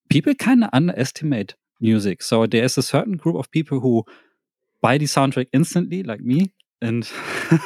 people 0.09 0.33
kind 0.35 0.63
of 0.63 0.69
underestimate 0.73 1.55
music. 1.81 2.21
So 2.23 2.45
there 2.47 2.63
is 2.65 2.77
a 2.77 2.81
certain 2.81 3.17
group 3.17 3.35
of 3.35 3.49
people 3.51 3.79
who 3.79 4.03
buy 4.84 4.97
the 4.99 5.05
soundtrack 5.05 5.47
instantly, 5.53 6.03
like 6.03 6.19
me. 6.21 6.53
And 6.81 7.09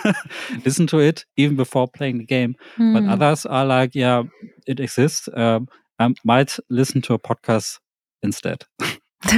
listen 0.66 0.86
to 0.88 1.00
it 1.00 1.26
even 1.38 1.56
before 1.56 1.88
playing 1.88 2.20
the 2.20 2.26
game 2.26 2.54
but 2.78 3.04
Mm. 3.04 3.12
others 3.12 3.46
are 3.48 3.66
like, 3.66 3.96
yeah, 3.96 4.24
it 4.68 4.80
exists. 4.80 5.28
Um, 5.34 5.68
I 5.98 6.14
might 6.24 6.60
listen 6.70 7.02
to 7.02 7.16
a 7.16 7.20
podcast 7.20 7.80
instead. 8.22 8.64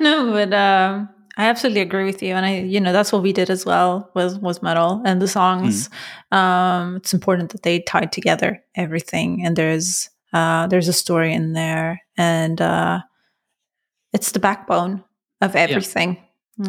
no, 0.00 0.32
but 0.32 0.52
um, 0.52 1.08
I 1.36 1.46
absolutely 1.46 1.80
agree 1.80 2.04
with 2.04 2.22
you, 2.22 2.34
and 2.34 2.44
I, 2.44 2.58
you 2.58 2.78
know, 2.80 2.92
that's 2.92 3.10
what 3.12 3.22
we 3.22 3.32
did 3.32 3.48
as 3.50 3.64
well 3.64 4.10
was 4.14 4.38
was 4.38 4.62
metal 4.62 5.00
and 5.06 5.22
the 5.22 5.28
songs. 5.28 5.88
Um, 6.30 6.96
it's 6.96 7.14
important 7.14 7.50
that 7.52 7.62
they 7.62 7.80
tied 7.80 8.12
together 8.12 8.62
everything, 8.76 9.46
and 9.46 9.56
there's 9.56 10.10
uh, 10.34 10.66
there's 10.66 10.88
a 10.88 10.92
story 10.92 11.32
in 11.32 11.54
there, 11.54 12.02
and 12.18 12.60
uh, 12.60 13.00
it's 14.12 14.32
the 14.32 14.40
backbone 14.40 15.04
of 15.42 15.56
everything, 15.56 16.16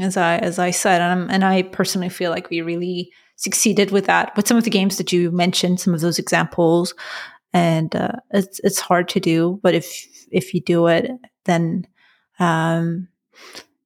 as 0.01 0.17
I 0.17 0.37
as 0.37 0.59
I 0.59 0.71
said, 0.71 1.01
and, 1.01 1.21
I'm, 1.21 1.29
and 1.29 1.45
I 1.45 1.61
personally 1.63 2.09
feel 2.09 2.31
like 2.31 2.49
we 2.49 2.61
really 2.61 3.11
succeeded 3.35 3.91
with 3.91 4.05
that 4.05 4.35
with 4.35 4.47
some 4.47 4.57
of 4.57 4.63
the 4.63 4.69
games 4.69 4.97
that 4.97 5.11
you 5.11 5.31
mentioned, 5.31 5.79
some 5.79 5.93
of 5.93 6.01
those 6.01 6.19
examples, 6.19 6.93
and 7.53 7.95
uh, 7.95 8.13
it's 8.31 8.59
it's 8.63 8.79
hard 8.79 9.07
to 9.09 9.19
do, 9.19 9.59
but 9.63 9.73
if 9.73 10.07
if 10.31 10.53
you 10.53 10.61
do 10.61 10.87
it, 10.87 11.09
then 11.45 11.85
um, 12.39 13.07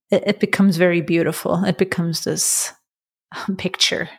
it, 0.09 0.23
it 0.27 0.39
becomes 0.39 0.77
very 0.77 1.01
beautiful. 1.01 1.63
It 1.65 1.77
becomes 1.77 2.23
this 2.23 2.73
picture 3.57 4.09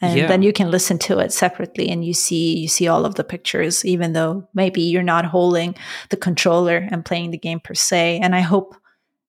and 0.00 0.18
Yeah. 0.18 0.26
then 0.26 0.42
you 0.42 0.52
can 0.52 0.70
listen 0.70 0.98
to 0.98 1.18
it 1.18 1.32
separately 1.32 1.88
and 1.88 2.04
you 2.04 2.12
see 2.14 2.58
you 2.58 2.68
see 2.68 2.88
all 2.88 3.04
of 3.06 3.14
the 3.14 3.24
pictures 3.24 3.84
even 3.84 4.12
though 4.12 4.48
maybe 4.54 4.82
you're 4.82 5.02
not 5.02 5.24
holding 5.24 5.74
the 6.10 6.16
controller 6.16 6.86
and 6.90 7.04
playing 7.04 7.30
the 7.30 7.38
game 7.38 7.60
per 7.60 7.74
se 7.74 8.20
and 8.22 8.34
i 8.34 8.40
hope 8.40 8.76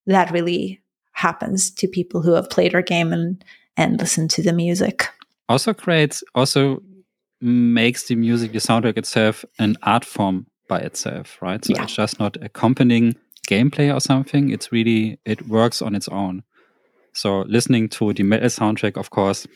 that 0.08 0.32
really 0.32 0.82
happens 1.18 1.72
to 1.72 1.88
people 1.88 2.22
who 2.22 2.34
have 2.34 2.50
played 2.50 2.76
our 2.76 2.84
game 2.84 3.12
and 3.14 3.44
and 3.76 4.00
listen 4.00 4.28
to 4.28 4.42
the 4.42 4.54
music 4.54 5.10
Also 5.50 5.74
creates, 5.74 6.24
also 6.34 6.82
makes 7.42 8.08
the 8.08 8.16
music, 8.16 8.52
the 8.52 8.60
soundtrack 8.60 8.98
itself, 8.98 9.46
an 9.60 9.76
art 9.82 10.06
form 10.06 10.46
by 10.68 10.80
itself, 10.80 11.38
right? 11.42 11.64
So 11.66 11.74
Yeah. 11.74 11.84
it's 11.84 11.96
just 11.96 12.20
not 12.20 12.38
accompanying 12.42 13.16
gameplay 13.48 13.94
or 13.94 14.02
something. 14.02 14.52
It's 14.52 14.72
really, 14.72 15.20
it 15.26 15.48
works 15.48 15.82
on 15.82 15.96
its 15.96 16.10
own. 16.10 16.44
So 17.14 17.46
listening 17.48 17.90
to 17.90 18.14
the 18.14 18.24
metal 18.24 18.50
soundtrack, 18.50 18.98
of 18.98 19.10
course, 19.10 19.48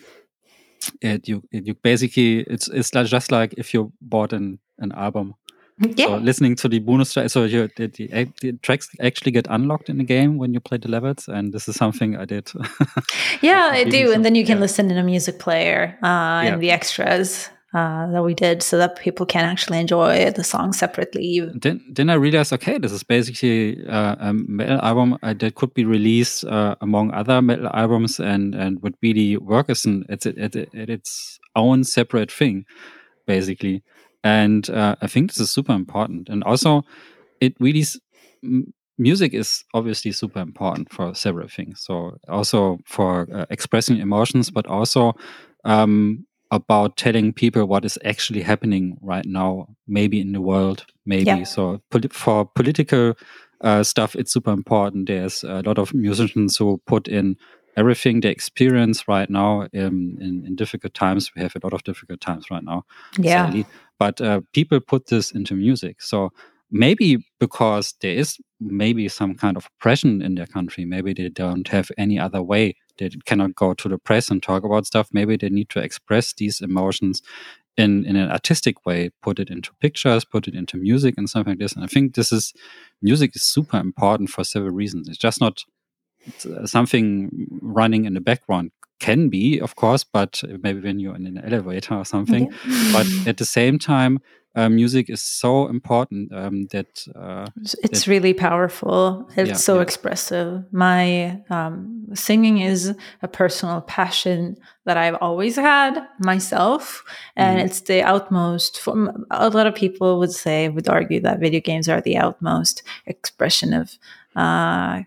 it 1.01 1.28
you 1.28 1.43
it, 1.51 1.68
you 1.68 1.74
basically 1.84 2.39
it's 2.47 2.68
it's 2.70 2.89
just 2.89 3.32
like 3.32 3.53
if 3.57 3.74
you 3.74 3.91
bought 4.01 4.34
an 4.34 4.59
an 4.80 4.91
album. 4.93 5.34
Yeah 5.95 6.05
So 6.07 6.17
listening 6.17 6.55
to 6.57 6.67
the 6.69 6.79
bonus 6.79 7.13
track, 7.13 7.29
so 7.29 7.43
you, 7.45 7.69
the, 7.77 7.88
the, 7.88 8.27
the 8.41 8.53
tracks 8.61 8.89
actually 9.01 9.32
get 9.32 9.47
unlocked 9.49 9.89
in 9.89 9.97
the 9.97 10.03
game 10.03 10.38
when 10.38 10.53
you 10.53 10.59
play 10.59 10.77
the 10.77 10.89
levels, 10.89 11.27
and 11.27 11.53
this 11.53 11.67
is 11.67 11.75
something 11.75 12.15
I 12.15 12.25
did. 12.25 12.51
yeah 13.41 13.69
i 13.71 13.84
do 13.84 14.05
some- 14.05 14.15
and 14.15 14.25
then 14.25 14.36
you 14.36 14.45
can 14.45 14.57
yeah. 14.57 14.61
listen 14.61 14.91
in 14.91 14.97
a 14.97 15.03
music 15.03 15.39
player 15.39 15.97
uh 16.03 16.07
Yeah. 16.07 16.53
and 16.53 16.61
the 16.61 16.71
extras 16.71 17.49
uh, 17.73 18.11
that 18.11 18.21
we 18.23 18.34
did 18.34 18.61
so 18.61 18.77
that 18.77 18.97
people 18.97 19.25
can 19.25 19.45
actually 19.45 19.79
enjoy 19.79 20.29
the 20.32 20.43
song 20.43 20.73
separately 20.73 21.39
then 21.63 21.79
then 21.89 22.09
I 22.09 22.15
realized, 22.15 22.51
okay, 22.53 22.77
this 22.77 22.91
is 22.91 23.01
basically 23.03 23.86
uh, 23.88 24.15
a 24.19 24.34
metal 24.34 24.79
album 24.82 25.17
that 25.23 25.55
could 25.55 25.73
be 25.73 25.86
released 25.86 26.43
uh, 26.43 26.75
among 26.82 27.13
other 27.13 27.41
metal 27.41 27.69
albums 27.73 28.19
and 28.19 28.55
and 28.55 28.82
would 28.84 28.95
really 29.01 29.38
work 29.38 29.69
as 29.69 29.86
an 29.86 30.03
it's 30.09 30.25
at, 30.25 30.38
at 30.55 30.89
its 30.89 31.39
own 31.55 31.86
separate 31.86 32.29
thing, 32.29 32.65
basically. 33.25 33.84
And 34.24 34.69
uh, 34.69 34.95
I 35.01 35.07
think 35.07 35.30
this 35.30 35.39
is 35.39 35.51
super 35.51 35.74
important. 35.74 36.30
And 36.30 36.43
also, 36.43 36.84
it 37.39 37.55
really 37.59 37.86
music 38.97 39.34
is 39.34 39.63
obviously 39.74 40.11
super 40.11 40.39
important 40.39 40.91
for 40.93 41.15
several 41.15 41.47
things. 41.47 41.82
So 41.82 42.17
also 42.30 42.80
for 42.86 43.28
uh, 43.34 43.45
expressing 43.49 43.97
emotions, 43.97 44.51
but 44.51 44.67
also 44.67 45.13
um, 45.65 46.26
about 46.51 46.97
telling 46.97 47.34
people 47.34 47.65
what 47.65 47.84
is 47.84 47.97
actually 48.05 48.41
happening 48.41 48.97
right 49.01 49.26
now, 49.26 49.67
maybe 49.88 50.19
in 50.19 50.34
the 50.34 50.41
world, 50.41 50.86
maybe. 51.05 51.26
Yeah. 51.26 51.43
So 51.43 51.82
for 52.11 52.45
political 52.45 53.15
uh, 53.61 53.84
stuff, 53.84 54.15
it's 54.15 54.34
super 54.34 54.51
important. 54.51 55.07
There's 55.07 55.43
a 55.43 55.61
lot 55.61 55.80
of 55.80 55.93
musicians 55.93 56.57
who 56.57 56.80
put 56.86 57.07
in 57.07 57.38
everything 57.78 58.19
they 58.22 58.30
experience 58.30 59.07
right 59.07 59.30
now 59.30 59.61
um, 59.61 60.17
in, 60.19 60.43
in 60.45 60.55
difficult 60.55 60.93
times. 60.93 61.32
We 61.36 61.41
have 61.41 61.55
a 61.55 61.59
lot 61.63 61.74
of 61.74 61.84
difficult 61.84 62.22
times 62.22 62.51
right 62.51 62.63
now 62.63 62.84
yeah 63.17 63.45
sadly. 63.45 63.65
But 63.99 64.19
uh, 64.19 64.41
people 64.53 64.80
put 64.80 65.07
this 65.07 65.32
into 65.32 65.53
music. 65.53 66.01
So 66.01 66.32
maybe 66.72 67.24
because 67.39 67.93
there 68.01 68.15
is 68.15 68.39
maybe 68.59 69.07
some 69.09 69.36
kind 69.36 69.57
of 69.57 69.67
oppression 69.67 70.24
in 70.24 70.34
their 70.36 70.47
country, 70.47 70.86
maybe 70.86 71.13
they 71.13 71.30
don't 71.30 71.67
have 71.67 71.91
any 71.99 72.17
other 72.17 72.41
way. 72.41 72.78
They 72.97 73.09
cannot 73.26 73.53
go 73.55 73.76
to 73.76 73.89
the 73.89 73.99
press 73.99 74.30
and 74.32 74.41
talk 74.41 74.63
about 74.63 74.88
stuff. 74.88 75.09
Maybe 75.11 75.38
they 75.38 75.49
need 75.49 75.69
to 75.69 75.80
express 75.80 76.34
these 76.34 76.61
emotions 76.61 77.22
in, 77.78 78.05
in 78.05 78.15
an 78.15 78.32
artistic 78.32 78.86
way, 78.86 79.11
put 79.22 79.39
it 79.39 79.49
into 79.49 79.72
pictures, 79.82 80.26
put 80.26 80.47
it 80.47 80.55
into 80.55 80.78
music 80.78 81.15
and 81.17 81.30
something 81.30 81.51
like 81.51 81.59
this. 81.59 81.74
And 81.74 81.84
I 81.84 81.88
think 81.88 82.15
this 82.15 82.32
is 82.32 82.53
music 83.01 83.36
is 83.36 83.43
super 83.43 83.78
important 83.78 84.30
for 84.30 84.43
several 84.43 84.72
reasons. 84.74 85.09
It's 85.09 85.17
just 85.17 85.41
not 85.41 85.63
something 86.65 87.47
running 87.61 88.05
in 88.05 88.13
the 88.13 88.22
background 88.22 88.72
can 88.99 89.30
be, 89.30 89.59
of 89.59 89.76
course, 89.76 90.03
but 90.03 90.41
maybe 90.61 90.80
when 90.80 90.99
you're 90.99 91.15
in 91.15 91.26
an 91.26 91.39
elevator 91.43 91.95
or 91.95 92.05
something 92.05 92.51
but 92.93 93.07
at 93.26 93.38
the 93.38 93.45
same 93.45 93.80
time 93.80 94.19
uh, 94.53 94.67
music 94.67 95.09
is 95.09 95.22
so 95.22 95.69
important 95.69 96.30
um, 96.34 96.67
that 96.72 97.07
uh, 97.15 97.47
It's- 97.55 97.76
It's 97.84 98.07
really 98.07 98.34
powerful. 98.34 99.26
It's 99.38 99.47
Yeah, 99.49 99.55
so 99.55 99.76
yeah. 99.76 99.82
expressive. 99.84 100.63
My 100.74 101.39
um, 101.49 102.05
singing 102.13 102.57
is 102.59 102.93
a 103.22 103.28
personal 103.30 103.80
passion 103.82 104.57
that 104.86 104.97
I've 104.97 105.17
always 105.22 105.55
had 105.55 106.03
myself, 106.19 107.03
and 107.36 107.59
Mhm. 107.59 107.65
it's 107.65 107.82
the 107.82 108.03
outmost. 108.03 108.80
From 108.82 109.26
a 109.30 109.49
lot 109.49 109.67
of 109.67 109.74
people 109.74 110.19
would 110.19 110.34
say 110.34 110.67
would 110.69 110.89
argue 110.89 111.22
that 111.22 111.39
video 111.39 111.61
games 111.61 111.88
are 111.88 112.01
the 112.01 112.17
outmost 112.17 112.84
expression 113.05 113.74
of 113.74 113.97
uh, 114.36 115.03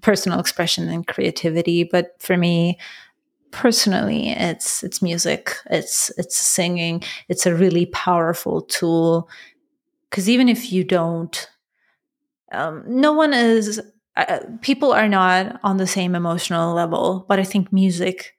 personal 0.00 0.40
expression 0.40 0.88
and 0.88 1.06
creativity. 1.06 1.84
But 1.84 2.14
for 2.20 2.36
me, 2.36 2.78
personally, 3.50 4.30
it's 4.30 4.82
it's 4.82 5.02
music. 5.02 5.56
It's 5.70 6.10
it's 6.18 6.36
singing. 6.36 7.02
It's 7.28 7.46
a 7.46 7.54
really 7.54 7.86
powerful 7.86 8.62
tool 8.62 9.28
because 10.10 10.28
even 10.30 10.48
if 10.48 10.72
you 10.72 10.84
don't 10.84 11.48
um, 12.52 12.84
no 12.86 13.12
one 13.12 13.34
is 13.34 13.80
uh, 14.16 14.38
people 14.62 14.92
are 14.92 15.08
not 15.08 15.58
on 15.64 15.76
the 15.76 15.86
same 15.86 16.14
emotional 16.14 16.72
level 16.72 17.24
but 17.28 17.40
i 17.40 17.44
think 17.44 17.72
music 17.72 18.36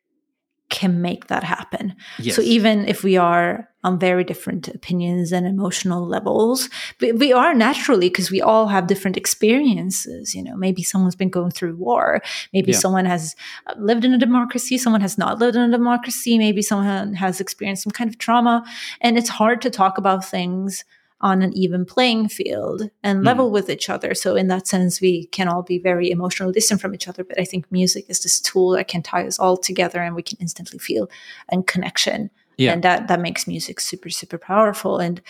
can 0.70 1.02
make 1.02 1.28
that 1.28 1.44
happen. 1.44 1.96
Yes. 2.20 2.36
so 2.36 2.42
even 2.42 2.88
if 2.88 3.04
we 3.04 3.18
are 3.18 3.70
on 3.84 4.00
very 4.00 4.24
different 4.24 4.68
opinions 4.68 5.32
and 5.32 5.46
emotional 5.46 6.08
levels 6.08 6.70
we, 7.00 7.12
we 7.12 7.32
are 7.32 7.54
naturally 7.54 8.10
because 8.10 8.32
we 8.32 8.42
all 8.42 8.68
have 8.68 8.88
different 8.88 9.16
experiences 9.16 10.34
you 10.34 10.44
know. 10.44 10.56
Maybe 10.56 10.82
someone's 10.84 11.16
been 11.16 11.30
going 11.30 11.52
through 11.52 11.76
war. 11.76 12.22
Maybe 12.52 12.72
Yeah. 12.72 12.80
someone 12.80 13.06
has 13.06 13.36
uh, 13.68 13.76
lived 13.78 14.06
in 14.06 14.14
a 14.14 14.18
democracy 14.18 14.78
someone 14.78 15.02
has 15.02 15.18
not 15.18 15.40
lived 15.40 15.56
in 15.56 15.62
a 15.62 15.72
democracy. 15.72 16.38
Maybe 16.38 16.62
someone 16.62 17.14
has 17.14 17.40
experienced 17.40 17.84
some 17.84 17.92
kind 17.92 18.10
of 18.10 18.18
trauma. 18.18 18.64
And 19.02 19.18
it's 19.18 19.30
hard 19.30 19.62
to 19.62 19.70
talk 19.70 19.98
about 19.98 20.26
things 20.26 20.84
on 21.22 21.42
an 21.42 21.52
even 21.58 21.86
playing 21.86 22.28
field 22.28 22.90
and 23.02 23.22
Mm. 23.22 23.26
level 23.26 23.50
with 23.50 23.70
each 23.70 23.90
other. 23.90 24.14
So 24.14 24.36
in 24.36 24.48
that 24.48 24.68
sense, 24.68 25.00
we 25.00 25.28
can 25.28 25.48
all 25.48 25.64
be 25.64 25.80
very 25.80 26.12
emotionally 26.12 26.54
distant 26.54 26.82
from 26.82 26.94
each 26.94 27.08
other. 27.08 27.24
But 27.24 27.40
I 27.40 27.46
think 27.46 27.72
music 27.72 28.06
is 28.10 28.20
this 28.22 28.40
tool 28.42 28.72
that 28.72 28.88
can 28.88 29.02
tie 29.02 29.26
us 29.26 29.40
all 29.40 29.58
together, 29.58 30.02
and 30.02 30.16
we 30.16 30.24
can 30.24 30.38
instantly 30.42 30.80
feel 30.80 31.10
a 31.50 31.64
connection. 31.64 32.30
Yeah. 32.58 32.74
And 32.74 32.84
that 32.84 33.08
that 33.08 33.20
makes 33.22 33.48
music 33.48 33.80
super 33.80 34.10
super 34.10 34.38
powerful. 34.38 34.98
And 35.00 35.22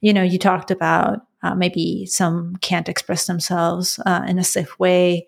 you 0.00 0.12
know, 0.12 0.22
you 0.22 0.38
talked 0.38 0.70
about 0.70 1.26
uh, 1.42 1.54
maybe 1.54 2.06
some 2.06 2.56
can't 2.56 2.88
express 2.88 3.26
themselves 3.26 4.00
uh, 4.06 4.22
in 4.26 4.38
a 4.38 4.44
safe 4.44 4.78
way 4.78 5.26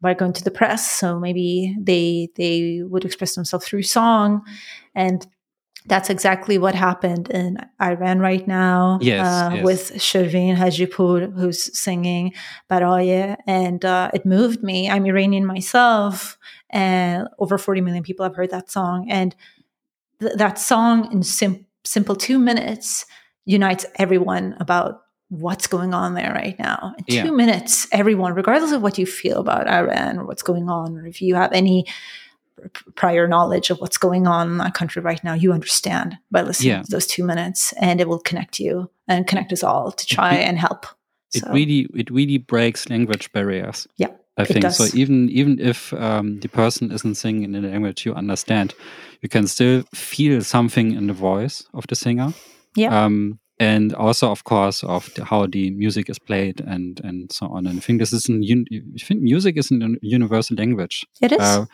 by 0.00 0.14
going 0.14 0.32
to 0.32 0.44
the 0.44 0.50
press. 0.50 0.90
So 0.90 1.18
maybe 1.18 1.76
they 1.80 2.28
they 2.36 2.82
would 2.84 3.04
express 3.04 3.34
themselves 3.34 3.66
through 3.66 3.82
song, 3.82 4.42
and 4.94 5.26
that's 5.86 6.10
exactly 6.10 6.58
what 6.58 6.74
happened 6.74 7.30
in 7.30 7.56
Iran 7.80 8.18
right 8.20 8.46
now 8.46 8.98
Yes, 9.00 9.26
uh, 9.26 9.50
yes. 9.54 9.64
with 9.64 9.92
Shervin 9.96 10.56
Hajipour, 10.56 11.32
who's 11.38 11.78
singing 11.78 12.32
Baraye. 12.70 13.36
And 13.46 13.84
uh, 13.84 14.10
it 14.12 14.26
moved 14.26 14.62
me. 14.62 14.90
I'm 14.90 15.06
Iranian 15.06 15.46
myself, 15.46 16.36
and 16.70 17.26
over 17.38 17.56
40 17.58 17.80
million 17.80 18.02
people 18.02 18.24
have 18.24 18.36
heard 18.36 18.50
that 18.50 18.70
song. 18.70 19.06
And 19.10 19.34
th- 20.20 20.34
that 20.34 20.58
song, 20.58 21.10
in 21.12 21.22
sim- 21.22 21.64
simple 21.84 22.16
two 22.16 22.38
minutes, 22.38 23.06
unites 23.46 23.86
everyone 23.96 24.56
about 24.60 25.02
what's 25.30 25.66
going 25.66 25.94
on 25.94 26.14
there 26.14 26.32
right 26.34 26.58
now. 26.58 26.94
In 26.98 27.04
Yeah. 27.08 27.22
two 27.24 27.32
minutes, 27.36 27.86
everyone, 27.92 28.34
regardless 28.34 28.72
of 28.72 28.82
what 28.82 28.98
you 28.98 29.06
feel 29.06 29.38
about 29.40 29.68
Iran 29.68 30.18
or 30.18 30.24
what's 30.26 30.42
going 30.42 30.68
on, 30.68 30.96
or 30.98 31.06
if 31.06 31.20
you 31.22 31.34
have 31.34 31.52
any 31.52 31.86
prior 32.94 33.26
knowledge 33.28 33.70
of 33.70 33.78
what's 33.80 33.98
going 33.98 34.26
on 34.26 34.48
in 34.52 34.58
that 34.58 34.74
country 34.74 35.02
right 35.02 35.22
now, 35.24 35.34
you 35.34 35.52
understand 35.52 36.16
by 36.30 36.42
listening 36.42 36.70
Yeah. 36.70 36.82
to 36.82 36.90
those 36.90 37.06
two 37.06 37.24
minutes, 37.24 37.72
and 37.80 38.00
it 38.00 38.08
will 38.08 38.20
connect 38.20 38.58
you 38.60 38.90
and 39.06 39.26
connect 39.26 39.52
us 39.52 39.62
all 39.62 39.92
to 39.92 40.06
try 40.06 40.36
re- 40.36 40.44
and 40.44 40.58
help. 40.58 40.86
it 41.34 41.42
So, 41.42 41.52
really 41.52 41.86
it 41.94 42.10
really 42.10 42.38
breaks 42.38 42.88
language 42.90 43.30
barriers. 43.32 43.86
Yeah, 43.98 44.10
I 44.38 44.42
it 44.42 44.48
think 44.48 44.70
so. 44.72 44.86
Even 44.94 45.28
even 45.30 45.58
if 45.60 45.92
um, 45.92 46.40
the 46.40 46.48
person 46.48 46.90
isn't 46.92 47.16
singing 47.16 47.54
in 47.54 47.64
a 47.64 47.68
language 47.68 48.06
you 48.06 48.14
understand, 48.16 48.74
you 49.22 49.28
can 49.28 49.46
still 49.46 49.82
feel 49.94 50.40
something 50.42 50.92
in 50.96 51.06
the 51.06 51.12
voice 51.14 51.64
of 51.74 51.84
the 51.86 51.94
singer. 51.94 52.32
Yeah. 52.76 53.04
Um, 53.04 53.38
and 53.60 53.92
also, 53.94 54.30
of 54.30 54.42
course, 54.44 54.84
of 54.86 55.10
the, 55.14 55.24
how 55.24 55.46
the 55.46 55.70
music 55.72 56.08
is 56.10 56.18
played 56.18 56.60
and 56.66 57.00
and 57.04 57.32
so 57.32 57.46
on. 57.46 57.66
And 57.66 57.78
I 57.78 57.80
think 57.82 57.98
this 58.00 58.12
is 58.12 58.28
an 58.28 58.42
un- 58.42 58.66
I 58.72 59.04
think 59.04 59.20
music 59.22 59.56
is 59.58 59.70
a 59.72 59.96
universal 60.00 60.56
language. 60.56 61.04
it 61.20 61.32
is. 61.32 61.40
uh, 61.40 61.64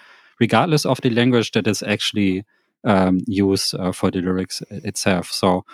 regardless 0.40 0.84
of 0.84 1.00
the 1.00 1.10
language 1.10 1.52
that 1.52 1.66
is 1.66 1.82
actually 1.82 2.44
um, 2.84 3.20
used 3.26 3.74
uh, 3.74 3.92
for 3.92 4.10
the 4.10 4.20
lyrics 4.20 4.62
itself. 4.70 5.30
So 5.30 5.64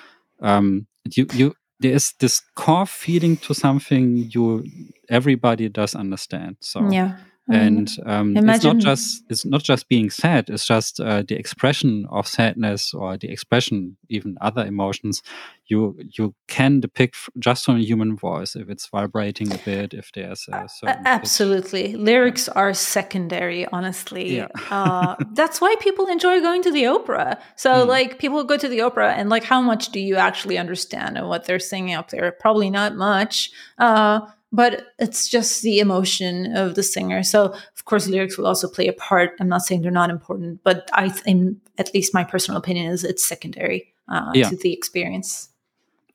um, 0.41 0.87
you 1.05 1.27
you 1.33 1.55
there 1.81 1.93
is 1.93 2.13
this 2.19 2.41
core 2.55 2.87
feeling 2.87 3.37
to 3.39 3.55
something 3.55 4.31
you 4.33 4.65
everybody 5.09 5.69
does 5.69 5.95
understand. 5.95 6.57
So 6.61 6.89
yeah. 6.91 7.17
And 7.51 7.97
um, 8.07 8.37
it's 8.37 8.65
not 8.65 8.79
just 8.79 9.25
it's 9.29 9.45
not 9.45 9.63
just 9.63 9.89
being 9.89 10.11
sad 10.11 10.49
it's 10.49 10.67
just 10.67 11.01
uh, 11.01 11.23
the 11.27 11.37
expression 11.37 12.07
of 12.11 12.27
sadness 12.27 12.95
or 12.95 13.17
the 13.17 13.31
expression 13.31 13.97
even 14.09 14.37
other 14.41 14.65
emotions 14.65 15.23
you 15.67 15.97
you 16.11 16.35
can 16.49 16.81
depict 16.81 17.17
just 17.39 17.65
from 17.65 17.77
a 17.77 17.81
human 17.81 18.17
voice 18.17 18.57
if 18.57 18.69
it's 18.69 18.89
vibrating 18.89 19.53
a 19.53 19.59
bit 19.59 19.95
if 19.95 20.11
there's 20.13 20.47
a 20.51 20.69
absolutely 21.07 21.93
pitch. 21.93 21.97
lyrics 21.97 22.49
are 22.49 22.75
secondary 22.75 23.67
honestly. 23.73 24.37
Yeah. 24.37 24.49
uh, 24.71 25.17
that's 25.33 25.61
why 25.61 25.75
people 25.81 26.07
enjoy 26.07 26.41
going 26.41 26.63
to 26.63 26.71
the 26.71 26.87
opera. 26.87 27.39
So 27.57 27.71
mm. 27.71 27.87
like 27.87 28.19
people 28.19 28.43
go 28.45 28.57
to 28.57 28.69
the 28.69 28.81
opera 28.83 29.13
and 29.15 29.29
like 29.29 29.45
how 29.45 29.61
much 29.61 29.91
do 29.91 30.01
you 30.01 30.17
actually 30.17 30.59
understand 30.59 31.19
of 31.19 31.29
what 31.29 31.45
they're 31.45 31.59
singing 31.59 31.95
up 31.95 32.11
there? 32.11 32.31
Probably 32.33 32.71
not 32.71 32.97
much. 32.97 33.51
Uh, 33.79 34.21
but 34.53 34.87
it's 34.99 35.29
just 35.29 35.63
the 35.63 35.79
emotion 35.79 36.57
of 36.57 36.75
the 36.75 36.83
singer. 36.83 37.23
So, 37.23 37.55
of 37.77 37.85
course, 37.85 38.09
lyrics 38.09 38.37
will 38.37 38.47
also 38.47 38.69
play 38.69 38.89
a 38.89 38.93
part. 38.93 39.33
I'm 39.41 39.49
not 39.49 39.63
saying 39.63 39.83
they're 39.83 39.91
not 39.91 40.11
important, 40.11 40.61
but 40.65 40.89
I 40.93 41.09
think, 41.09 41.59
at 41.79 41.95
least 41.95 42.15
my 42.15 42.25
personal 42.25 42.59
opinion 42.59 42.91
is 42.93 43.05
it's 43.05 43.25
secondary 43.25 43.93
uh, 44.09 44.31
yeah. 44.35 44.49
to 44.49 44.57
the 44.57 44.73
experience. 44.73 45.49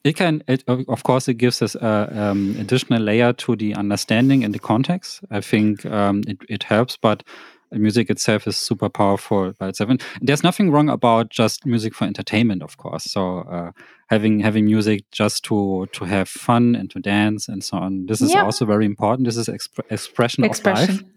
It 0.04 0.16
can, 0.16 0.44
it, 0.48 0.64
of 0.68 1.04
course, 1.04 1.28
it 1.28 1.36
gives 1.36 1.62
us 1.62 1.76
an 1.76 2.18
um, 2.18 2.56
additional 2.60 3.02
layer 3.02 3.34
to 3.34 3.56
the 3.56 3.74
understanding 3.74 4.44
and 4.44 4.54
the 4.54 4.60
context. 4.60 5.22
I 5.32 5.42
think 5.42 5.84
um, 5.88 6.22
it, 6.28 6.38
it 6.48 6.64
helps, 6.64 6.96
but 6.96 7.24
music 7.72 8.10
itself 8.12 8.48
is 8.48 8.56
super 8.56 8.90
powerful 8.90 9.54
by 9.60 9.70
itself. 9.70 9.90
And 9.90 10.02
there's 10.22 10.44
nothing 10.44 10.70
wrong 10.70 10.90
about 10.90 11.30
just 11.30 11.66
music 11.66 11.96
for 11.96 12.06
entertainment, 12.06 12.62
of 12.62 12.78
course. 12.78 13.06
So 13.06 13.40
uh, 13.40 13.72
having 14.08 14.40
having 14.40 14.66
music 14.66 15.10
just 15.12 15.44
to 15.46 15.88
to 15.94 16.06
have 16.06 16.30
fun 16.30 16.76
and 16.76 16.90
to 16.92 17.00
dance 17.00 17.48
and 17.48 17.64
so 17.64 17.78
on. 17.78 18.06
This 18.06 18.22
is 18.22 18.32
yep. 18.32 18.44
also 18.44 18.66
very 18.66 18.86
important. 18.86 19.26
This 19.26 19.38
is 19.38 19.48
exp 19.48 19.80
expression, 19.90 20.44
expression 20.44 20.96
of 20.96 21.02
life, 21.02 21.12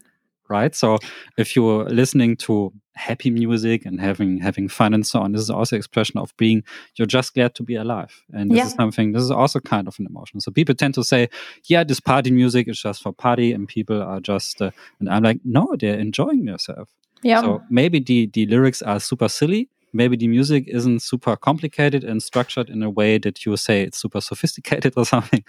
right? 0.49 0.75
So 0.75 0.99
if 1.37 1.55
you're 1.55 1.85
listening 1.85 2.37
to 2.39 2.73
happy 2.95 3.31
music 3.31 3.87
and 3.87 4.01
having 4.01 4.39
having 4.39 4.69
fun 4.69 4.95
and 4.95 5.07
so 5.07 5.21
on, 5.21 5.33
this 5.33 5.43
is 5.43 5.51
also 5.51 5.77
expression 5.77 6.19
of 6.19 6.35
being 6.37 6.65
you're 6.97 7.07
just 7.07 7.35
glad 7.35 7.55
to 7.57 7.63
be 7.63 7.75
alive. 7.75 8.25
And 8.33 8.51
this 8.51 8.57
yeah. 8.57 8.67
is 8.67 8.73
something. 8.73 9.13
This 9.13 9.23
is 9.23 9.31
also 9.31 9.61
kind 9.61 9.87
of 9.87 9.99
an 9.99 10.07
emotion. 10.07 10.41
So 10.41 10.51
people 10.51 10.75
tend 10.75 10.95
to 10.95 11.05
say, 11.05 11.29
"Yeah, 11.65 11.85
this 11.85 12.01
party 12.01 12.31
music 12.31 12.69
is 12.69 12.81
just 12.81 13.03
for 13.03 13.13
party," 13.13 13.53
and 13.53 13.69
people 13.69 14.03
are 14.03 14.21
just. 14.21 14.63
Uh, 14.63 14.71
and 14.99 15.09
I'm 15.09 15.23
like, 15.23 15.41
no, 15.45 15.77
they're 15.79 15.99
enjoying 15.99 16.47
themselves. 16.47 16.91
Yeah. 17.23 17.41
So 17.41 17.63
maybe 17.69 18.01
the 18.01 18.27
the 18.33 18.47
lyrics 18.47 18.83
are 18.83 19.01
super 19.01 19.29
silly, 19.29 19.69
maybe 19.93 20.17
the 20.17 20.29
music 20.29 20.65
isn't 20.69 21.01
super 21.03 21.37
complicated 21.37 22.05
and 22.05 22.23
structured 22.23 22.69
in 22.71 22.83
a 22.83 22.91
way 22.91 23.19
that 23.19 23.45
you 23.45 23.57
say 23.57 23.83
it's 23.83 23.99
super 23.99 24.21
sophisticated 24.21 24.95
or 24.97 25.05
something 25.05 25.45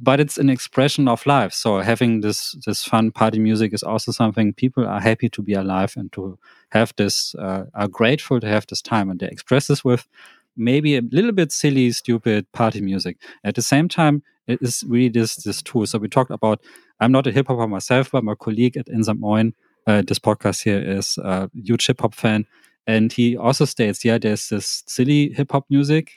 but 0.00 0.20
it's 0.20 0.38
an 0.38 0.50
expression 0.50 1.08
of 1.08 1.24
life. 1.26 1.52
So 1.52 1.80
having 1.80 2.20
this 2.20 2.56
this 2.66 2.84
fun 2.84 3.10
party 3.12 3.38
music 3.38 3.72
is 3.72 3.82
also 3.82 4.12
something 4.12 4.52
people 4.52 4.86
are 4.86 5.00
happy 5.00 5.28
to 5.30 5.42
be 5.42 5.54
alive 5.54 5.94
and 5.96 6.12
to 6.12 6.38
have 6.70 6.92
this 6.96 7.34
uh, 7.36 7.64
are 7.74 7.88
grateful 7.88 8.40
to 8.40 8.46
have 8.46 8.66
this 8.66 8.82
time 8.82 9.10
and 9.10 9.20
they 9.20 9.28
express 9.28 9.68
this 9.68 9.84
with 9.84 10.06
maybe 10.56 10.96
a 10.96 11.02
little 11.12 11.32
bit 11.32 11.52
silly 11.52 11.90
stupid 11.92 12.50
party 12.52 12.80
music. 12.80 13.18
At 13.44 13.54
the 13.54 13.62
same 13.62 13.88
time 13.88 14.22
it 14.46 14.58
is 14.62 14.84
really 14.88 15.08
this 15.08 15.36
this 15.36 15.62
tool. 15.62 15.86
So 15.86 15.98
we 15.98 16.08
talked 16.08 16.30
about 16.30 16.60
i'm 17.00 17.12
not 17.12 17.26
a 17.26 17.32
hip-hopper 17.32 17.66
myself 17.68 18.10
but 18.10 18.24
my 18.24 18.34
colleague 18.34 18.76
at 18.76 18.88
Insert 18.88 19.18
Moin 19.18 19.54
uh, 19.86 20.02
this 20.06 20.18
podcast 20.18 20.64
here 20.64 20.80
is 20.80 21.18
a 21.18 21.48
huge 21.54 21.86
hip 21.86 22.00
hop 22.00 22.14
fan, 22.14 22.44
and 22.86 23.12
he 23.12 23.36
also 23.36 23.64
states, 23.64 24.04
yeah, 24.04 24.18
there's 24.18 24.48
this 24.48 24.82
silly 24.86 25.30
hip 25.30 25.52
hop 25.52 25.66
music 25.70 26.12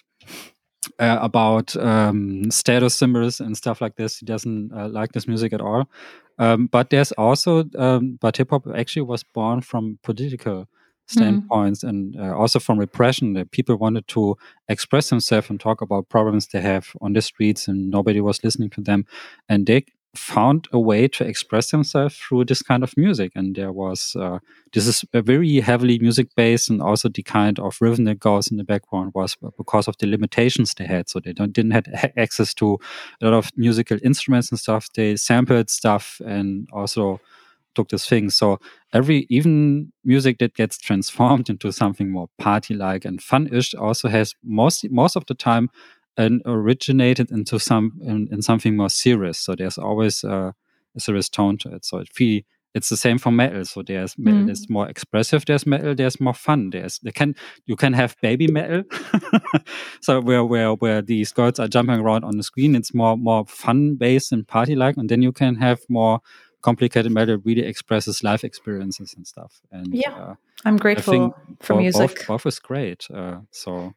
uh, 0.99 1.20
about 1.22 1.76
um, 1.78 2.49
status 2.51 2.95
symbols 2.95 3.39
and 3.39 3.57
stuff 3.57 3.82
like 3.82 3.95
this. 3.95 4.17
He 4.17 4.26
doesn't 4.26 4.72
uh, 4.74 4.89
like 4.89 5.11
this 5.11 5.28
music 5.28 5.53
at 5.53 5.61
all. 5.61 5.89
Um, 6.38 6.67
but 6.67 6.89
there's 6.89 7.11
also, 7.13 7.65
um, 7.78 8.17
but 8.22 8.38
hip 8.38 8.51
hop 8.51 8.65
actually 8.76 9.01
was 9.01 9.24
born 9.24 9.61
from 9.61 9.99
political 10.03 10.67
standpoints 11.07 11.84
mm. 11.84 11.89
and 11.89 12.15
uh, 12.20 12.38
also 12.38 12.59
from 12.59 12.80
repression 12.80 13.34
that 13.34 13.49
people 13.51 13.76
wanted 13.76 14.07
to 14.07 14.38
express 14.67 15.09
themselves 15.09 15.49
and 15.49 15.59
talk 15.59 15.82
about 15.82 16.07
problems 16.07 16.47
they 16.47 16.61
have 16.61 16.95
on 17.01 17.13
the 17.13 17.22
streets 17.22 17.67
and 17.67 17.89
nobody 17.89 18.22
was 18.22 18.43
listening 18.43 18.70
to 18.70 18.80
them 18.80 19.05
and 19.49 19.65
they 19.65 19.84
found 20.16 20.68
a 20.72 20.80
way 20.80 21.07
to 21.07 21.24
express 21.24 21.72
themselves 21.72 22.18
through 22.18 22.45
this 22.45 22.62
kind 22.62 22.84
of 22.84 22.95
music. 22.97 23.32
And 23.36 23.55
there 23.55 23.72
was 23.72 24.16
uh, 24.20 24.39
this 24.74 24.88
is 24.88 25.05
a 25.14 25.22
very 25.22 25.60
heavily 25.60 25.99
music 25.99 26.30
based 26.36 26.70
and 26.70 26.82
also 26.82 27.10
the 27.10 27.24
kind 27.24 27.60
of 27.60 27.78
rhythm 27.80 28.05
that 28.05 28.20
goes 28.20 28.49
in 28.49 28.57
the 28.57 28.64
background 28.64 29.12
was 29.14 29.38
because 29.57 29.88
of 29.88 29.97
the 29.99 30.07
limitations 30.07 30.74
they 30.74 30.86
had. 30.86 31.10
So 31.10 31.20
they 31.20 31.34
don't 31.34 31.53
didn't 31.53 31.72
have 31.72 31.86
access 32.18 32.53
to 32.55 32.80
a 33.22 33.26
lot 33.26 33.34
of 33.38 33.51
musical 33.55 33.97
instruments 34.03 34.49
and 34.49 34.60
stuff. 34.60 34.89
They 34.93 35.16
sampled 35.16 35.70
stuff 35.70 36.22
and 36.26 36.68
also 36.74 37.20
took 37.76 37.89
this 37.89 38.07
thing. 38.07 38.30
So 38.30 38.60
every 38.93 39.28
even 39.30 39.91
music 40.03 40.39
that 40.39 40.55
gets 40.55 40.78
transformed 40.78 41.49
into 41.51 41.72
something 41.72 42.10
more 42.10 42.30
party 42.38 42.74
like 42.74 43.05
and 43.05 43.22
fun-ish 43.22 43.74
also 43.76 44.07
has 44.10 44.36
most 44.43 44.89
most 44.89 45.16
of 45.16 45.26
the 45.28 45.36
time 45.36 45.70
and 46.20 46.41
originated 46.45 47.32
into 47.32 47.57
some 47.57 47.97
in, 48.01 48.28
in 48.30 48.41
something 48.41 48.76
more 48.76 48.89
serious. 48.89 49.39
So 49.39 49.55
there's 49.55 49.78
always 49.78 50.24
uh, 50.24 50.51
a 50.95 50.99
serious 50.99 51.30
tone 51.30 51.57
to 51.59 51.74
it. 51.76 51.86
So 51.86 51.99
it 51.99 52.09
feel 52.09 52.41
it's 52.76 52.89
the 52.89 52.97
same 52.97 53.17
for 53.17 53.32
metal. 53.32 53.63
So 53.63 53.82
there's 53.82 54.17
metal 54.17 54.41
mm. 54.41 54.51
is 54.51 54.70
more 54.70 54.88
expressive. 54.89 55.45
There's 55.45 55.65
metal. 55.65 55.95
There's 55.95 56.20
more 56.20 56.34
fun. 56.34 56.72
There's 56.72 56.99
they 56.99 57.13
can 57.13 57.36
you 57.65 57.78
can 57.78 57.93
have 57.93 58.17
Babymetal. 58.22 58.84
so 60.01 60.20
where 60.20 60.43
where 60.43 60.74
where 60.74 61.01
these 61.01 61.32
girls 61.32 61.57
are 61.57 61.70
jumping 61.70 62.01
around 62.01 62.26
on 62.26 62.36
the 62.36 62.43
screen, 62.43 62.76
it's 62.76 62.93
more 62.93 63.15
more 63.15 63.45
fun 63.47 63.95
based 63.95 64.34
and 64.34 64.45
party 64.45 64.76
like, 64.76 64.97
and 64.97 65.09
then 65.09 65.22
you 65.22 65.32
can 65.32 65.55
have 65.55 65.80
more 65.88 66.20
complicated 66.61 67.13
metal 67.13 67.38
really 67.45 67.63
expresses 67.63 68.26
life 68.26 68.43
experiences 68.43 69.13
and 69.15 69.26
stuff. 69.26 69.61
And 69.72 69.95
yeah, 69.95 70.13
uh, 70.13 70.36
I'm 70.65 70.76
grateful 70.76 71.34
for 71.61 71.78
music. 71.78 72.17
Both, 72.17 72.28
both 72.28 72.45
is 72.45 72.59
great. 72.59 73.07
Uh, 73.09 73.38
so 73.51 73.93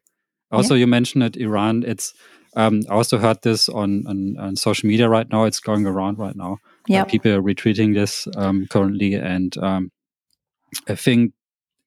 also, 0.53 0.73
yeah. 0.73 0.81
you 0.81 0.87
mentioned 0.87 1.23
it, 1.23 1.37
Iran. 1.37 1.83
It's 1.85 2.13
um, 2.55 2.81
I 2.89 2.93
also 2.93 3.17
heard 3.17 3.41
this 3.41 3.67
on, 3.69 4.05
on, 4.07 4.35
on 4.39 4.55
social 4.55 4.87
media 4.87 5.09
right 5.09 5.29
now. 5.31 5.45
It's 5.45 5.59
going 5.59 5.85
around 5.87 6.19
right 6.19 6.35
now. 6.35 6.57
Yeah, 6.87 7.01
uh, 7.01 7.05
people 7.05 7.31
are 7.31 7.41
retweeting 7.41 7.93
this 7.95 8.27
um, 8.37 8.67
currently, 8.69 9.15
and 9.15 9.57
um, 9.57 9.91
I 10.87 10.95
think 10.95 11.33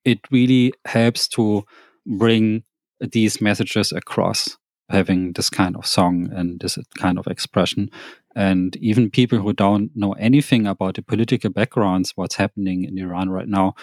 it 0.04 0.20
really 0.30 0.72
helps 0.84 1.28
to 1.28 1.64
bring 2.06 2.64
these 3.00 3.40
messages 3.40 3.92
across 3.92 4.56
having 4.88 5.32
this 5.32 5.50
kind 5.50 5.76
of 5.76 5.86
song 5.86 6.30
and 6.32 6.60
this 6.60 6.78
kind 6.98 7.18
of 7.18 7.26
expression 7.26 7.90
and 8.36 8.76
even 8.76 9.10
people 9.10 9.38
who 9.38 9.52
don't 9.52 9.90
know 9.96 10.12
anything 10.12 10.66
about 10.66 10.94
the 10.94 11.02
political 11.02 11.50
backgrounds 11.50 12.12
what's 12.14 12.36
happening 12.36 12.84
in 12.84 12.96
iran 12.96 13.28
right 13.28 13.48
now 13.48 13.74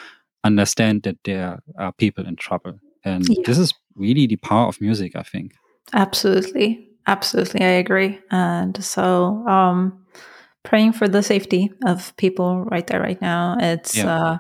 understand 0.46 1.04
that 1.04 1.18
there 1.26 1.60
are 1.78 1.92
people 1.92 2.26
in 2.26 2.36
trouble 2.38 2.80
and 3.04 3.28
yeah. 3.28 3.42
this 3.46 3.58
is 3.58 3.74
really 3.96 4.28
the 4.28 4.38
power 4.38 4.68
of 4.68 4.80
music, 4.82 5.16
I 5.16 5.24
think. 5.24 5.54
Absolutely. 5.94 6.90
Absolutely. 7.06 7.62
I 7.62 7.72
agree. 7.84 8.20
And 8.32 8.82
so, 8.84 9.46
um, 9.48 10.06
praying 10.64 10.94
for 10.94 11.08
the 11.08 11.22
safety 11.22 11.72
of 11.86 12.16
people 12.16 12.64
right 12.64 12.88
there, 12.88 13.02
right 13.02 13.22
now. 13.22 13.58
It's 13.60 13.98
yeah. 13.98 14.16
uh, 14.16 14.38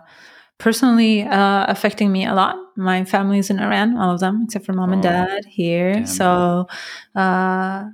personally 0.57 1.23
uh, 1.23 1.65
affecting 1.67 2.11
me 2.11 2.25
a 2.25 2.33
lot. 2.33 2.55
My 2.77 3.03
family's 3.03 3.49
in 3.49 3.59
Iran, 3.59 3.97
all 3.97 4.13
of 4.13 4.21
them, 4.21 4.43
except 4.45 4.65
for 4.65 4.73
mom 4.73 4.91
oh, 4.91 4.93
and 4.93 5.03
dad 5.03 5.45
here. 5.45 5.93
Damn. 5.93 6.05
So, 6.05 6.67
uh, 7.15 7.85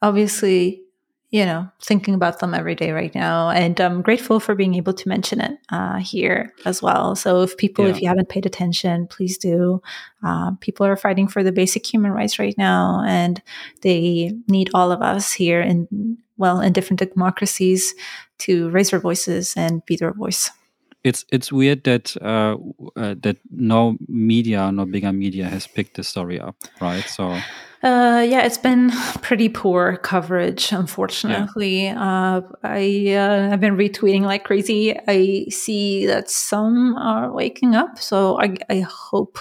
obviously, 0.00 0.82
you 1.30 1.44
know, 1.44 1.68
thinking 1.82 2.14
about 2.14 2.38
them 2.38 2.54
every 2.54 2.74
day 2.74 2.92
right 2.92 3.14
now. 3.14 3.50
And 3.50 3.80
I'm 3.80 4.00
grateful 4.00 4.38
for 4.38 4.54
being 4.54 4.74
able 4.74 4.92
to 4.92 5.08
mention 5.08 5.40
it 5.40 5.58
uh, 5.70 5.98
here 5.98 6.52
as 6.64 6.80
well. 6.80 7.16
So, 7.16 7.42
if 7.42 7.56
people, 7.56 7.84
yeah. 7.84 7.90
if 7.90 8.00
you 8.00 8.08
haven't 8.08 8.28
paid 8.28 8.46
attention, 8.46 9.08
please 9.08 9.36
do. 9.36 9.82
Uh, 10.24 10.52
people 10.60 10.86
are 10.86 10.96
fighting 10.96 11.26
for 11.26 11.42
the 11.42 11.52
basic 11.52 11.84
human 11.84 12.12
rights 12.12 12.38
right 12.38 12.56
now, 12.56 13.02
and 13.06 13.42
they 13.82 14.32
need 14.48 14.70
all 14.72 14.92
of 14.92 15.02
us 15.02 15.32
here 15.32 15.60
in, 15.60 16.16
well, 16.36 16.60
in 16.60 16.72
different 16.72 17.00
democracies 17.00 17.94
to 18.38 18.70
raise 18.70 18.92
our 18.92 19.00
voices 19.00 19.54
and 19.56 19.84
be 19.86 19.96
their 19.96 20.12
voice. 20.12 20.50
It's 21.02 21.24
it's 21.30 21.52
weird 21.52 21.84
that 21.84 22.16
uh, 22.20 22.56
uh 22.96 23.14
that 23.22 23.36
no 23.50 23.96
media, 24.08 24.72
no 24.72 24.84
bigger 24.84 25.12
media, 25.12 25.46
has 25.46 25.66
picked 25.66 25.94
the 25.94 26.02
story 26.02 26.40
up, 26.40 26.56
right? 26.80 27.04
So 27.04 27.38
uh, 27.86 28.20
yeah, 28.20 28.42
it's 28.42 28.58
been 28.58 28.90
pretty 29.22 29.48
poor 29.48 29.96
coverage, 29.98 30.72
unfortunately. 30.72 31.84
Yeah. 31.84 32.02
Uh, 32.02 32.40
I 32.64 33.14
uh, 33.14 33.50
have 33.50 33.60
been 33.60 33.76
retweeting 33.76 34.22
like 34.22 34.42
crazy. 34.42 34.98
I 35.06 35.46
see 35.50 36.04
that 36.06 36.28
some 36.28 36.96
are 36.96 37.32
waking 37.32 37.76
up, 37.76 37.98
so 37.98 38.40
I, 38.40 38.56
I 38.68 38.80
hope 38.80 39.38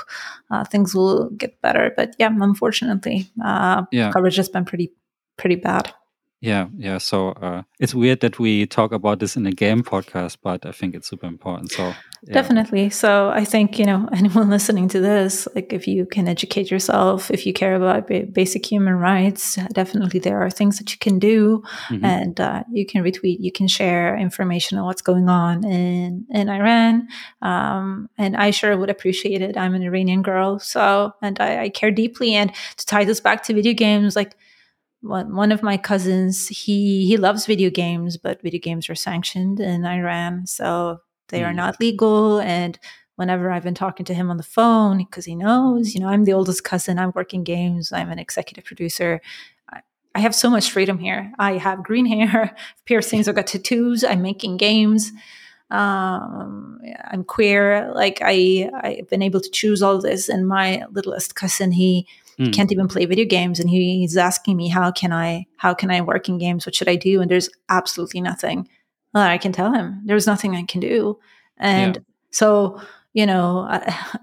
uh, 0.52 0.64
things 0.64 0.94
will 0.94 1.32
get 1.32 1.60
better. 1.62 1.92
But 1.98 2.16
yeah, 2.20 2.30
unfortunately, 2.40 3.28
uh, 3.44 3.86
yeah. 3.92 4.12
coverage 4.12 4.36
has 4.36 4.50
been 4.50 4.66
pretty 4.66 4.94
pretty 5.38 5.56
bad. 5.56 5.92
Yeah, 6.40 6.68
yeah. 6.78 7.00
So 7.00 7.30
uh, 7.30 7.64
it's 7.80 7.96
weird 7.96 8.20
that 8.20 8.38
we 8.38 8.68
talk 8.68 8.92
about 8.92 9.20
this 9.20 9.36
in 9.36 9.48
a 9.48 9.52
game 9.52 9.82
podcast, 9.82 10.38
but 10.44 10.68
I 10.68 10.72
think 10.72 10.94
it's 10.94 11.10
super 11.10 11.26
important. 11.26 11.72
So. 11.72 11.94
Definitely. 12.34 12.90
So 12.90 13.30
I 13.30 13.46
think 13.46 13.78
you 13.80 13.86
know 13.86 14.08
anyone 14.14 14.50
listening 14.50 14.88
to 14.90 15.00
this, 15.00 15.48
like 15.56 15.74
if 15.74 15.88
you 15.88 16.06
can 16.06 16.28
educate 16.28 16.72
yourself, 16.72 17.32
if 17.32 17.46
you 17.46 17.54
care 17.54 17.76
about 17.76 18.08
basic 18.34 18.66
human 18.66 18.96
rights, 18.96 19.56
definitely 19.74 20.20
there 20.20 20.42
are 20.42 20.50
things 20.50 20.78
that 20.80 20.92
you 20.92 20.98
can 20.98 21.20
do, 21.20 21.64
mm-hmm. 21.90 22.04
and 22.04 22.40
uh, 22.40 22.64
you 22.72 22.86
can 22.86 23.04
retweet, 23.04 23.38
you 23.40 23.52
can 23.52 23.68
share 23.68 24.18
information 24.18 24.78
on 24.78 24.86
what's 24.86 25.02
going 25.02 25.30
on 25.30 25.64
in 25.66 26.26
in 26.32 26.50
Iran. 26.50 27.08
Um, 27.42 28.10
and 28.18 28.36
I 28.36 28.52
sure 28.52 28.78
would 28.78 28.90
appreciate 28.90 29.42
it. 29.42 29.58
I'm 29.58 29.76
an 29.76 29.84
Iranian 29.84 30.22
girl, 30.22 30.60
so 30.60 31.14
and 31.22 31.40
I, 31.40 31.64
I 31.64 31.70
care 31.70 31.92
deeply. 31.92 32.34
And 32.34 32.52
to 32.78 32.86
tie 32.86 33.06
this 33.06 33.20
back 33.20 33.44
to 33.44 33.54
video 33.54 33.74
games, 33.74 34.16
like 34.16 34.36
one, 35.06 35.36
one 35.36 35.52
of 35.52 35.62
my 35.62 35.78
cousins 35.78 36.48
he 36.48 37.06
he 37.06 37.18
loves 37.18 37.46
video 37.46 37.70
games 37.70 38.18
but 38.18 38.42
video 38.42 38.60
games 38.60 38.90
are 38.90 38.96
sanctioned 38.96 39.60
in 39.60 39.86
iran 39.86 40.48
so 40.48 41.00
they 41.30 41.42
mm. 41.42 41.48
are 41.48 41.54
not 41.54 41.80
legal 41.80 42.40
and 42.40 42.80
whenever 43.16 43.52
i've 43.52 43.64
been 43.64 43.74
talking 43.74 44.06
to 44.06 44.14
him 44.14 44.30
on 44.30 44.38
the 44.38 44.44
phone 44.44 44.98
because 44.98 45.26
he 45.26 45.36
knows 45.36 45.94
you 45.94 46.00
know 46.00 46.08
i'm 46.08 46.26
the 46.26 46.34
oldest 46.34 46.64
cousin 46.64 47.00
i'm 47.00 47.12
working 47.16 47.44
games 47.44 47.92
i'm 47.92 48.10
an 48.10 48.20
executive 48.20 48.64
producer 48.64 49.22
I, 49.72 49.82
I 50.14 50.20
have 50.20 50.36
so 50.36 50.50
much 50.50 50.72
freedom 50.72 50.98
here 50.98 51.32
i 51.40 51.54
have 51.58 51.84
green 51.84 52.06
hair 52.30 52.56
piercings 52.86 53.28
i've 53.28 53.36
got 53.36 53.48
tattoos 53.48 54.04
i'm 54.04 54.22
making 54.22 54.58
games 54.58 55.12
um, 55.72 56.80
i'm 57.06 57.24
queer 57.24 57.92
like 57.94 58.20
i 58.22 58.70
i've 58.84 59.10
been 59.10 59.24
able 59.24 59.42
to 59.42 59.50
choose 59.50 59.82
all 59.82 60.00
this 60.00 60.30
and 60.30 60.48
my 60.48 60.84
littlest 60.92 61.36
cousin 61.36 61.72
he 61.72 62.08
mm. 62.40 62.54
can't 62.54 62.72
even 62.72 62.88
play 62.88 63.06
video 63.06 63.26
games 63.26 63.60
and 63.60 63.70
he, 63.70 64.00
he's 64.00 64.18
asking 64.18 64.58
me 64.58 64.68
how 64.68 64.92
can 64.92 65.12
i 65.12 65.46
how 65.58 65.74
can 65.74 65.90
i 65.90 66.02
work 66.02 66.30
in 66.30 66.38
games 66.38 66.66
what 66.66 66.76
should 66.76 66.90
i 66.90 66.96
do 66.96 67.22
and 67.22 67.32
there's 67.32 67.50
absolutely 67.70 68.22
nothing 68.22 68.68
that 69.22 69.32
i 69.32 69.38
can 69.38 69.52
tell 69.52 69.72
him 69.74 70.02
there's 70.06 70.28
nothing 70.28 70.56
i 70.56 70.64
can 70.64 70.80
do 70.80 71.18
and 71.58 71.96
yeah. 71.96 72.02
so 72.32 72.80
you 73.14 73.26
know 73.26 73.68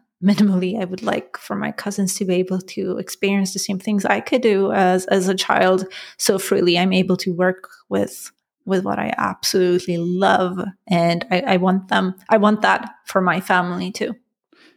minimally 0.22 0.80
i 0.80 0.84
would 0.84 1.02
like 1.02 1.36
for 1.36 1.56
my 1.56 1.72
cousins 1.72 2.14
to 2.14 2.24
be 2.24 2.34
able 2.34 2.60
to 2.60 2.96
experience 2.98 3.52
the 3.52 3.58
same 3.58 3.78
things 3.78 4.04
i 4.04 4.20
could 4.20 4.42
do 4.42 4.70
as 4.72 5.06
as 5.06 5.28
a 5.28 5.34
child 5.34 5.84
so 6.16 6.38
freely 6.38 6.78
i'm 6.78 6.92
able 6.92 7.16
to 7.16 7.32
work 7.32 7.68
with 7.88 8.30
with 8.64 8.84
what 8.84 8.98
i 8.98 9.12
absolutely 9.18 9.98
love 9.98 10.60
and 10.86 11.26
i, 11.32 11.40
I 11.40 11.56
want 11.56 11.88
them 11.88 12.14
i 12.28 12.36
want 12.36 12.62
that 12.62 12.88
for 13.06 13.20
my 13.20 13.40
family 13.40 13.90
too 13.90 14.14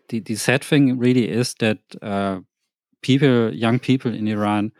the, 0.10 0.20
the 0.20 0.36
sad 0.36 0.64
thing 0.64 0.98
really 0.98 1.30
is 1.30 1.56
that 1.56 1.80
uh, 2.02 2.40
people, 3.02 3.54
young 3.54 3.80
people 3.80 4.14
in 4.14 4.28
Iran, 4.28 4.72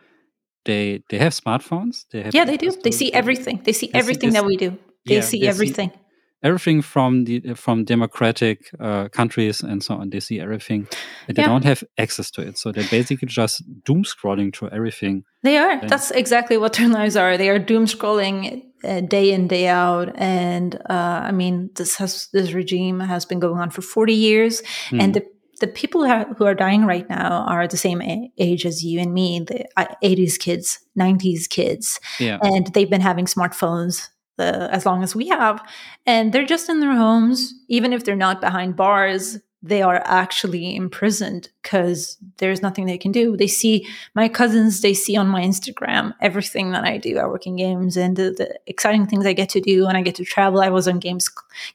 they 0.64 1.02
they 1.10 1.18
have 1.18 1.32
smartphones. 1.32 2.06
They 2.10 2.22
have 2.22 2.34
yeah, 2.34 2.44
they 2.44 2.56
do. 2.56 2.72
They 2.72 2.90
see 2.90 3.12
everything. 3.12 3.60
They 3.64 3.72
see 3.72 3.90
everything 3.94 4.32
that 4.32 4.44
we 4.44 4.56
do. 4.56 4.76
They 5.06 5.16
yeah, 5.16 5.20
see 5.20 5.46
everything. 5.46 5.90
See 5.90 6.00
everything 6.42 6.82
from 6.82 7.24
the 7.24 7.54
from 7.54 7.84
democratic 7.84 8.70
uh, 8.78 9.08
countries 9.08 9.62
and 9.62 9.82
so 9.82 9.94
on. 9.94 10.10
They 10.10 10.20
see 10.20 10.40
everything. 10.40 10.86
They 11.28 11.42
yeah. 11.42 11.48
don't 11.48 11.64
have 11.64 11.82
access 11.98 12.30
to 12.32 12.42
it, 12.42 12.58
so 12.58 12.72
they're 12.72 12.88
basically 12.90 13.28
just 13.28 13.62
doom 13.84 14.04
scrolling 14.04 14.54
through 14.54 14.70
everything. 14.70 15.24
They 15.42 15.56
are. 15.56 15.70
And 15.70 15.88
That's 15.88 16.10
exactly 16.10 16.56
what 16.56 16.74
their 16.74 16.88
lives 16.88 17.16
are. 17.16 17.36
They 17.36 17.48
are 17.48 17.58
doom 17.58 17.86
scrolling 17.86 18.62
uh, 18.84 19.00
day 19.00 19.32
in 19.32 19.48
day 19.48 19.66
out 19.66 20.12
and 20.16 20.76
uh, 20.90 21.20
i 21.24 21.32
mean 21.32 21.70
this 21.76 21.96
has 21.96 22.28
this 22.32 22.52
regime 22.52 23.00
has 23.00 23.24
been 23.24 23.40
going 23.40 23.58
on 23.58 23.70
for 23.70 23.80
40 23.80 24.12
years 24.12 24.62
mm. 24.90 25.02
and 25.02 25.14
the 25.14 25.26
the 25.60 25.66
people 25.66 26.04
who 26.04 26.10
are, 26.10 26.26
who 26.36 26.44
are 26.44 26.54
dying 26.54 26.84
right 26.84 27.08
now 27.08 27.44
are 27.48 27.66
the 27.66 27.78
same 27.78 28.02
age 28.36 28.66
as 28.66 28.84
you 28.84 29.00
and 29.00 29.14
me, 29.14 29.40
the 29.40 29.64
80s 30.04 30.34
uh, 30.34 30.36
kids, 30.38 30.80
90s 30.98 31.48
kids. 31.48 31.98
Yeah. 32.20 32.38
And 32.42 32.66
they've 32.74 32.90
been 32.90 33.00
having 33.00 33.24
smartphones 33.24 34.08
uh, 34.38 34.68
as 34.70 34.86
long 34.86 35.02
as 35.02 35.14
we 35.14 35.28
have. 35.28 35.60
And 36.04 36.32
they're 36.32 36.44
just 36.44 36.68
in 36.68 36.80
their 36.80 36.94
homes, 36.94 37.54
even 37.68 37.92
if 37.92 38.04
they're 38.04 38.16
not 38.16 38.40
behind 38.40 38.76
bars, 38.76 39.38
they 39.62 39.82
are 39.82 40.00
actually 40.04 40.76
imprisoned 40.76 41.48
because 41.62 42.18
there's 42.38 42.62
nothing 42.62 42.86
they 42.86 42.98
can 42.98 43.10
do. 43.10 43.36
They 43.36 43.46
see 43.46 43.86
my 44.14 44.28
cousins, 44.28 44.80
they 44.80 44.94
see 44.94 45.16
on 45.16 45.28
my 45.28 45.42
Instagram 45.42 46.14
everything 46.20 46.70
that 46.70 46.84
I 46.84 46.98
do. 46.98 47.18
I 47.18 47.26
work 47.26 47.46
in 47.46 47.56
games 47.56 47.96
and 47.96 48.16
the, 48.16 48.30
the 48.30 48.58
exciting 48.66 49.06
things 49.06 49.26
I 49.26 49.32
get 49.32 49.48
to 49.50 49.60
do 49.60 49.86
and 49.86 49.96
I 49.96 50.02
get 50.02 50.14
to 50.16 50.24
travel. 50.24 50.60
I 50.60 50.68
was 50.68 50.86
on 50.86 50.98
Games 50.98 51.28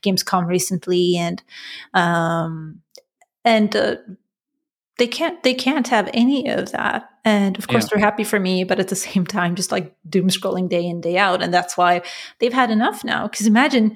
Gamescom 0.03 0.45
recently 0.45 1.18
and 1.18 1.43
um, 1.93 2.82
and 3.43 3.76
uh, 3.76 3.95
they 4.98 5.08
can't 5.08 5.42
they 5.44 5.54
can't 5.54 5.88
have 5.88 6.10
any 6.14 6.50
of 6.50 6.72
that. 6.72 7.10
And 7.24 7.58
of 7.58 7.68
course 7.68 7.86
yeah. 7.86 7.89
they're 7.92 8.06
happy 8.06 8.24
for 8.24 8.39
me 8.39 8.64
but 8.64 8.80
at 8.80 8.88
the 8.88 8.96
same 9.08 9.26
time 9.26 9.56
just 9.56 9.72
like 9.72 9.96
doom 10.08 10.28
scrolling 10.28 10.70
day 10.70 10.86
in 10.86 11.02
day 11.02 11.18
out. 11.18 11.42
And 11.42 11.54
that's 11.54 11.78
why 11.78 12.02
they've 12.39 12.54
had 12.54 12.72
enough 12.72 13.04
now. 13.04 13.28
Because 13.28 13.48
imagine 13.48 13.96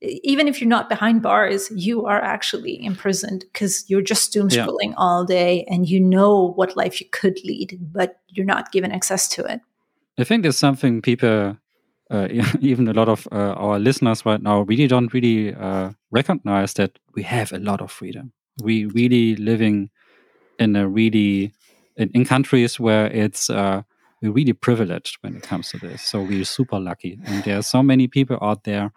even 0.00 0.46
if 0.46 0.60
you're 0.60 0.68
not 0.68 0.88
behind 0.88 1.22
bars 1.22 1.72
you 1.74 2.06
are 2.06 2.22
actually 2.22 2.84
imprisoned 2.84 3.44
because 3.52 3.84
you're 3.90 4.00
just 4.00 4.32
doom 4.32 4.48
scrolling 4.48 4.90
yeah. 4.90 4.94
all 4.96 5.24
day 5.24 5.64
and 5.68 5.88
you 5.88 5.98
know 5.98 6.52
what 6.54 6.76
life 6.76 7.00
you 7.00 7.06
could 7.10 7.36
lead 7.44 7.76
but 7.80 8.20
you're 8.28 8.46
not 8.46 8.70
given 8.70 8.92
access 8.92 9.26
to 9.28 9.44
it. 9.44 9.60
I 10.16 10.24
think 10.24 10.42
there's 10.42 10.56
something 10.56 11.02
people 11.02 11.56
uh, 12.10 12.28
even 12.60 12.88
a 12.88 12.92
lot 12.92 13.08
of 13.08 13.28
uh, 13.32 13.52
our 13.54 13.78
listeners 13.78 14.24
right 14.24 14.42
now 14.42 14.62
really 14.62 14.86
don't 14.86 15.12
really 15.12 15.54
uh, 15.54 15.90
recognize 16.10 16.74
that 16.74 16.98
we 17.14 17.22
have 17.22 17.52
a 17.52 17.58
lot 17.58 17.80
of 17.80 17.90
freedom. 17.90 18.32
We 18.62 18.86
really 18.86 19.36
living 19.36 19.90
in 20.58 20.76
a 20.76 20.88
really 20.88 21.52
in, 21.96 22.10
in 22.14 22.24
countries 22.24 22.78
where 22.78 23.06
it's 23.06 23.50
uh, 23.50 23.82
we're 24.22 24.32
really 24.32 24.52
privileged 24.52 25.18
when 25.20 25.36
it 25.36 25.42
comes 25.42 25.70
to 25.70 25.78
this. 25.78 26.02
So 26.02 26.22
we're 26.22 26.44
super 26.44 26.78
lucky, 26.78 27.18
and 27.24 27.44
there 27.44 27.58
are 27.58 27.62
so 27.62 27.82
many 27.82 28.08
people 28.08 28.38
out 28.40 28.64
there 28.64 28.92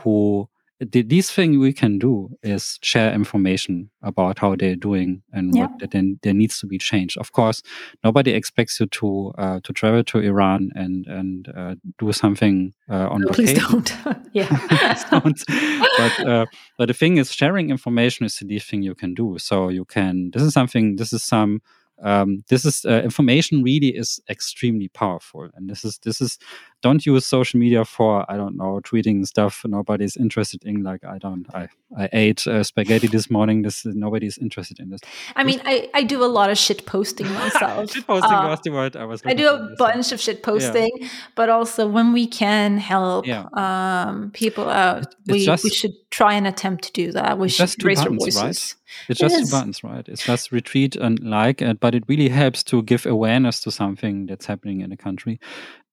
who 0.00 0.48
the 0.80 1.02
least 1.02 1.32
thing 1.32 1.58
we 1.58 1.72
can 1.72 1.98
do 1.98 2.30
is 2.42 2.78
share 2.80 3.12
information 3.12 3.90
about 4.02 4.38
how 4.38 4.56
they're 4.56 4.76
doing 4.76 5.22
and 5.32 5.54
yeah. 5.54 5.66
what 5.66 5.90
then 5.90 6.18
there 6.22 6.32
needs 6.32 6.58
to 6.60 6.66
be 6.66 6.78
changed. 6.78 7.18
Of 7.18 7.32
course, 7.32 7.62
nobody 8.02 8.32
expects 8.32 8.80
you 8.80 8.86
to 8.86 9.32
uh, 9.36 9.60
to 9.62 9.72
travel 9.74 10.02
to 10.04 10.18
Iran 10.20 10.70
and 10.74 11.06
and 11.06 11.48
uh, 11.54 11.74
do 11.98 12.12
something 12.12 12.72
uh, 12.88 13.08
on 13.10 13.20
no, 13.22 13.28
Please 13.28 13.52
don't. 13.52 13.94
yeah. 14.32 15.04
don't. 15.10 15.42
But 15.46 16.26
uh, 16.26 16.46
but 16.78 16.88
the 16.88 16.94
thing 16.94 17.18
is, 17.18 17.32
sharing 17.32 17.68
information 17.68 18.24
is 18.24 18.36
the 18.36 18.46
least 18.46 18.70
thing 18.70 18.82
you 18.82 18.94
can 18.94 19.12
do. 19.12 19.36
So 19.38 19.68
you 19.68 19.84
can. 19.84 20.30
This 20.32 20.42
is 20.42 20.54
something. 20.54 20.96
This 20.96 21.12
is 21.12 21.22
some 21.22 21.60
um, 22.02 22.44
this 22.48 22.64
is 22.64 22.84
uh, 22.84 23.02
information 23.02 23.62
really 23.62 23.88
is 23.88 24.20
extremely 24.28 24.88
powerful 24.88 25.48
and 25.54 25.68
this 25.68 25.84
is 25.84 25.98
this 25.98 26.20
is 26.20 26.38
don't 26.82 27.04
use 27.04 27.26
social 27.26 27.58
media 27.58 27.84
for 27.84 28.30
i 28.30 28.36
don't 28.36 28.56
know 28.56 28.80
tweeting 28.84 29.26
stuff 29.26 29.62
nobody's 29.64 30.16
interested 30.16 30.62
in 30.64 30.82
like 30.82 31.04
i 31.04 31.18
don't 31.18 31.46
i 31.54 31.68
i 31.96 32.08
ate 32.12 32.46
uh, 32.46 32.62
spaghetti 32.62 33.06
this 33.06 33.30
morning 33.30 33.62
this 33.62 33.84
nobody's 33.84 34.38
interested 34.38 34.78
in 34.78 34.90
this 34.90 35.00
i 35.36 35.44
mean 35.44 35.60
i 35.64 35.88
i 35.94 36.02
do 36.02 36.22
a 36.24 36.26
lot 36.26 36.50
of 36.50 36.58
shit 36.58 36.86
posting 36.86 37.30
myself 37.34 37.90
shit 37.90 38.06
posting 38.06 38.32
uh, 38.32 38.48
was 38.48 38.60
the 38.64 38.70
word 38.70 38.96
i 38.96 39.04
was 39.04 39.22
i 39.24 39.34
do 39.34 39.48
a 39.48 39.74
bunch 39.76 40.12
of 40.12 40.20
shit 40.20 40.42
posting 40.42 40.90
yeah. 40.96 41.08
but 41.34 41.48
also 41.48 41.86
when 41.88 42.12
we 42.12 42.26
can 42.26 42.78
help 42.78 43.26
yeah. 43.26 43.46
um, 43.54 44.30
people 44.32 44.68
out 44.68 45.14
we, 45.26 45.44
just, 45.44 45.64
we 45.64 45.70
should 45.70 45.92
try 46.10 46.34
and 46.34 46.46
attempt 46.46 46.84
to 46.84 46.92
do 46.92 47.12
that 47.12 47.38
we 47.38 47.48
should 47.48 47.82
raise 47.84 47.98
buttons, 47.98 48.36
our 48.36 48.42
voices 48.42 48.42
right? 48.42 48.76
It's 49.08 49.20
just 49.20 49.38
two 49.38 49.56
buttons, 49.56 49.84
right? 49.84 50.08
It's 50.08 50.24
just 50.24 50.50
retweet 50.50 50.96
and 51.00 51.20
like, 51.20 51.62
it, 51.62 51.80
but 51.80 51.94
it 51.94 52.04
really 52.08 52.28
helps 52.28 52.62
to 52.64 52.82
give 52.82 53.06
awareness 53.06 53.60
to 53.60 53.70
something 53.70 54.26
that's 54.26 54.46
happening 54.46 54.80
in 54.80 54.92
a 54.92 54.96
country. 54.96 55.38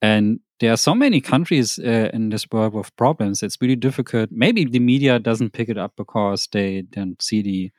And 0.02 0.40
there 0.60 0.72
are 0.74 0.78
so 0.78 0.96
many 0.96 1.22
countries 1.22 1.80
uh, 1.80 2.10
in 2.14 2.30
this 2.30 2.50
world 2.52 2.74
with 2.74 2.96
problems. 2.96 3.44
It's 3.44 3.62
really 3.62 3.76
difficult. 3.76 4.30
Maybe 4.32 4.66
the 4.66 4.80
media 4.80 5.20
doesn't 5.20 5.54
pick 5.54 5.70
it 5.70 5.78
up 5.78 5.94
because 5.96 6.48
they 6.52 6.82
don't 6.82 7.22
see 7.22 7.42
the. 7.42 7.72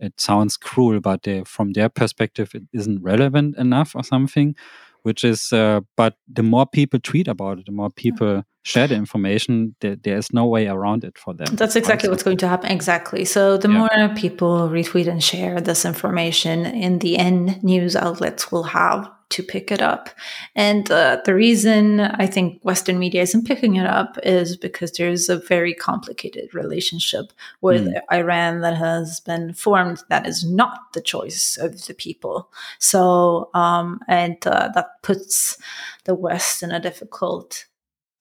It 0.00 0.20
sounds 0.20 0.56
cruel, 0.56 0.98
but 1.00 1.22
they, 1.22 1.44
from 1.44 1.72
their 1.72 1.88
perspective, 1.88 2.50
it 2.54 2.64
isn't 2.72 3.02
relevant 3.02 3.56
enough 3.56 3.94
or 3.94 4.02
something 4.02 4.56
which 5.04 5.22
is 5.22 5.52
uh, 5.52 5.80
but 5.96 6.16
the 6.32 6.42
more 6.42 6.66
people 6.66 6.98
tweet 6.98 7.28
about 7.28 7.58
it 7.58 7.66
the 7.66 7.72
more 7.72 7.90
people 7.90 8.42
share 8.62 8.88
the 8.88 8.94
information 8.94 9.76
there, 9.80 9.96
there's 9.96 10.32
no 10.32 10.46
way 10.46 10.66
around 10.66 11.04
it 11.04 11.16
for 11.16 11.32
them 11.34 11.54
that's 11.54 11.76
exactly 11.76 12.08
what's 12.08 12.22
going 12.22 12.38
to 12.38 12.48
happen 12.48 12.70
exactly 12.70 13.24
so 13.24 13.56
the 13.56 13.68
yeah. 13.68 13.78
more 13.78 14.14
people 14.16 14.68
retweet 14.68 15.06
and 15.06 15.22
share 15.22 15.60
this 15.60 15.84
information 15.84 16.66
in 16.66 16.98
the 16.98 17.16
end 17.16 17.62
news 17.62 17.94
outlets 17.94 18.50
will 18.50 18.64
have 18.64 19.08
to 19.34 19.42
pick 19.42 19.72
it 19.72 19.82
up. 19.82 20.10
And 20.54 20.88
uh, 20.90 21.20
the 21.24 21.34
reason 21.34 22.00
I 22.00 22.26
think 22.26 22.62
Western 22.62 23.00
media 23.00 23.22
isn't 23.22 23.48
picking 23.48 23.74
it 23.74 23.86
up 23.86 24.16
is 24.22 24.56
because 24.56 24.92
there's 24.92 25.28
a 25.28 25.38
very 25.38 25.74
complicated 25.74 26.54
relationship 26.54 27.32
with 27.60 27.86
mm. 27.86 28.00
Iran 28.12 28.60
that 28.60 28.76
has 28.76 29.18
been 29.18 29.52
formed 29.52 30.04
that 30.08 30.24
is 30.24 30.44
not 30.44 30.92
the 30.92 31.00
choice 31.00 31.58
of 31.60 31.84
the 31.86 31.94
people. 31.94 32.48
So, 32.78 33.50
um, 33.54 33.98
and 34.06 34.36
uh, 34.46 34.68
that 34.74 35.02
puts 35.02 35.58
the 36.04 36.14
West 36.14 36.62
in 36.62 36.70
a 36.70 36.80
difficult 36.80 37.66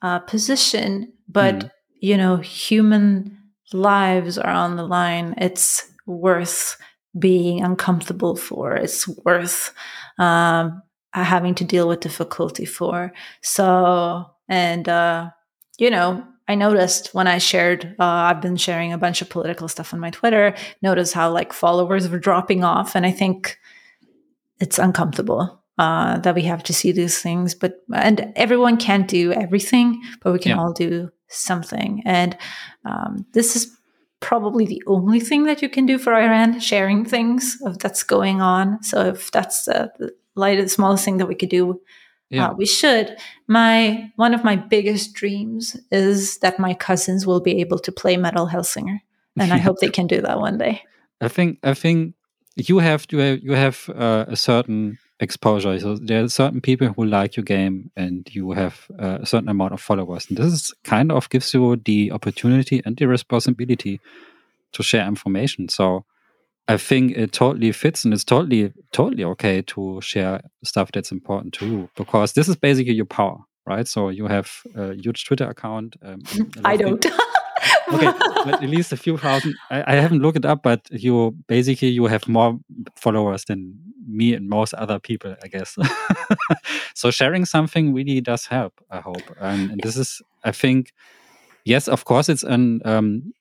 uh, 0.01 0.19
position. 0.19 1.13
But, 1.27 1.55
mm. 1.55 1.71
you 1.99 2.17
know, 2.17 2.37
human 2.37 3.37
lives 3.71 4.39
are 4.39 4.51
on 4.51 4.77
the 4.77 4.87
line. 4.87 5.35
It's 5.37 5.91
worth 6.07 6.75
being 7.19 7.63
uncomfortable 7.63 8.35
for. 8.35 8.75
It's 8.75 9.07
worth 9.07 9.73
um, 10.17 10.81
having 11.21 11.53
to 11.55 11.63
deal 11.63 11.87
with 11.87 11.99
difficulty 11.99 12.65
for. 12.65 13.13
So, 13.41 14.25
and, 14.49 14.89
uh, 14.89 15.29
you 15.77 15.89
know, 15.89 16.25
I 16.47 16.55
noticed 16.55 17.13
when 17.13 17.27
I 17.27 17.37
shared, 17.37 17.95
uh, 17.99 18.03
I've 18.03 18.41
been 18.41 18.57
sharing 18.57 18.91
a 18.91 18.97
bunch 18.97 19.21
of 19.21 19.29
political 19.29 19.67
stuff 19.67 19.93
on 19.93 19.99
my 19.99 20.09
Twitter, 20.09 20.55
notice 20.81 21.13
how 21.13 21.31
like 21.31 21.53
followers 21.53 22.09
were 22.09 22.19
dropping 22.19 22.63
off. 22.63 22.95
And 22.95 23.05
I 23.05 23.11
think 23.11 23.59
it's 24.59 24.79
uncomfortable 24.79 25.61
uh, 25.77 26.17
that 26.19 26.35
we 26.35 26.43
have 26.43 26.63
to 26.63 26.73
see 26.73 26.91
these 26.91 27.19
things. 27.19 27.55
But, 27.55 27.83
and 27.93 28.33
everyone 28.35 28.77
can't 28.77 29.07
do 29.07 29.31
everything, 29.31 30.01
but 30.21 30.33
we 30.33 30.39
can 30.39 30.51
yeah. 30.51 30.59
all 30.59 30.73
do 30.73 31.11
something. 31.29 32.01
And 32.05 32.37
um, 32.85 33.25
this 33.33 33.55
is 33.55 33.75
probably 34.19 34.65
the 34.65 34.83
only 34.87 35.19
thing 35.19 35.43
that 35.43 35.61
you 35.61 35.69
can 35.69 35.85
do 35.85 35.97
for 35.97 36.13
Iran, 36.13 36.59
sharing 36.59 37.05
things 37.05 37.57
of 37.65 37.79
that's 37.79 38.03
going 38.03 38.41
on. 38.41 38.81
So 38.83 39.07
if 39.07 39.31
that's 39.31 39.67
uh, 39.67 39.87
the 40.35 40.41
lightest, 40.41 40.75
smallest 40.75 41.05
thing 41.05 41.17
that 41.17 41.27
we 41.27 41.35
could 41.35 41.49
do, 41.49 41.81
yeah. 42.33 42.49
Uh, 42.49 42.53
we 42.55 42.65
should. 42.65 43.15
My 43.47 44.11
one 44.15 44.33
of 44.33 44.43
my 44.43 44.55
biggest 44.55 45.13
dreams 45.13 45.77
is 45.91 46.39
that 46.39 46.57
my 46.57 46.73
cousins 46.73 47.27
will 47.27 47.39
be 47.39 47.61
able 47.61 47.77
to 47.77 47.91
play 47.91 48.17
Metal 48.17 48.47
Hellsinger, 48.47 49.01
and 49.37 49.53
I 49.53 49.57
hope 49.65 49.77
they 49.79 49.89
can 49.89 50.07
do 50.07 50.19
that 50.21 50.39
one 50.39 50.57
day. 50.57 50.81
I 51.21 51.27
think 51.27 51.59
I 51.61 51.75
think 51.75 52.15
you 52.55 52.79
have 52.79 53.05
you 53.11 53.19
have, 53.19 53.39
you 53.43 53.53
have 53.53 53.87
uh, 53.89 54.25
a 54.27 54.35
certain 54.35 54.97
exposure. 55.19 55.79
So 55.79 55.95
there 55.97 56.23
are 56.23 56.27
certain 56.27 56.59
people 56.59 56.87
who 56.87 57.05
like 57.05 57.35
your 57.37 57.43
game, 57.43 57.91
and 57.95 58.27
you 58.31 58.51
have 58.53 58.87
uh, 58.99 59.19
a 59.21 59.25
certain 59.27 59.49
amount 59.49 59.73
of 59.73 59.81
followers. 59.81 60.25
And 60.27 60.37
this 60.37 60.47
is 60.47 60.73
kind 60.83 61.11
of 61.11 61.29
gives 61.29 61.53
you 61.53 61.75
the 61.75 62.11
opportunity 62.11 62.81
and 62.83 62.97
the 62.97 63.07
responsibility 63.07 64.01
to 64.71 64.81
share 64.81 65.05
information. 65.05 65.69
So 65.69 66.05
I 66.67 66.77
think 66.77 67.17
it 67.17 67.33
totally 67.33 67.71
fits 67.71 68.05
and 68.05 68.13
it's 68.13 68.23
totally 68.23 68.71
totally 68.93 69.23
okay 69.25 69.61
to 69.63 69.99
share 70.01 70.41
stuff 70.63 70.91
that's 70.93 71.11
important 71.11 71.53
to 71.55 71.65
you 71.67 71.89
because 71.95 72.33
this 72.33 72.47
is 72.47 72.55
basically 72.55 72.93
your 72.93 73.05
power, 73.05 73.37
right? 73.65 73.87
So 73.87 74.09
you 74.09 74.27
have 74.27 74.49
a 74.75 74.93
huge 74.93 75.25
Twitter 75.25 75.49
account. 75.49 75.95
Um, 76.01 76.21
I 76.63 76.77
don't. 76.77 77.05
okay, 77.93 78.11
but 78.45 78.63
at 78.63 78.69
least 78.69 78.93
a 78.93 78.97
few 78.97 79.17
thousand. 79.17 79.55
I, 79.69 79.83
I, 79.93 79.95
haven't 79.95 80.21
looked 80.21 80.37
it 80.37 80.45
up, 80.45 80.63
but 80.63 80.87
you 80.91 81.35
basically 81.47 81.89
you 81.89 82.05
have 82.05 82.27
more 82.27 82.57
followers 82.95 83.45
than 83.45 83.77
me 84.07 84.33
and 84.33 84.49
most 84.49 84.73
other 84.73 84.99
people, 84.99 85.35
I 85.43 85.47
guess. 85.47 85.77
so 86.95 87.11
sharing 87.11 87.45
something 87.45 87.93
really 87.93 88.21
does 88.21 88.45
help. 88.45 88.73
I 88.89 88.99
hope, 88.99 89.23
and, 89.39 89.71
and 89.71 89.81
this 89.81 89.97
is, 89.97 90.21
I 90.43 90.51
think, 90.51 90.93
yes, 91.65 91.87
of 91.87 92.05
course, 92.05 92.29
it's 92.29 92.43
an 92.43 92.81
um, 92.85 93.33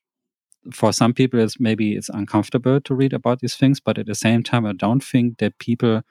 for 0.71 0.93
some 0.93 1.13
people 1.13 1.39
it's 1.39 1.59
maybe 1.59 1.95
it's 1.95 2.09
uncomfortable 2.09 2.79
to 2.81 2.95
read 2.95 3.13
about 3.13 3.39
these 3.39 3.55
things 3.55 3.79
but 3.79 3.97
at 3.97 4.05
the 4.05 4.15
same 4.15 4.43
time 4.43 4.65
i 4.65 4.73
don't 4.73 5.03
think 5.03 5.37
that 5.37 5.57
people 5.59 6.01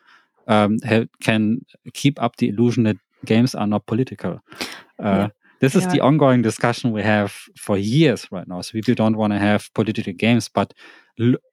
um, 0.49 0.79
have, 0.83 1.09
can 1.21 1.65
keep 1.95 2.21
up 2.21 2.37
the 2.37 2.49
illusion 2.49 2.83
that 2.85 2.97
games 3.25 3.55
are 3.55 3.67
not 3.67 3.87
political 3.87 4.41
uh, 5.03 5.05
yeah. 5.05 5.29
this 5.61 5.75
is 5.75 5.85
yeah. 5.85 5.91
the 5.91 6.01
ongoing 6.01 6.43
discussion 6.43 6.93
we 6.93 7.03
have 7.03 7.33
for 7.57 7.79
years 7.79 8.27
right 8.31 8.49
now 8.49 8.61
so 8.61 8.73
people 8.73 8.95
don't 8.95 9.17
want 9.17 9.33
to 9.33 9.39
have 9.39 9.73
political 9.75 10.13
games 10.13 10.49
but 10.49 10.75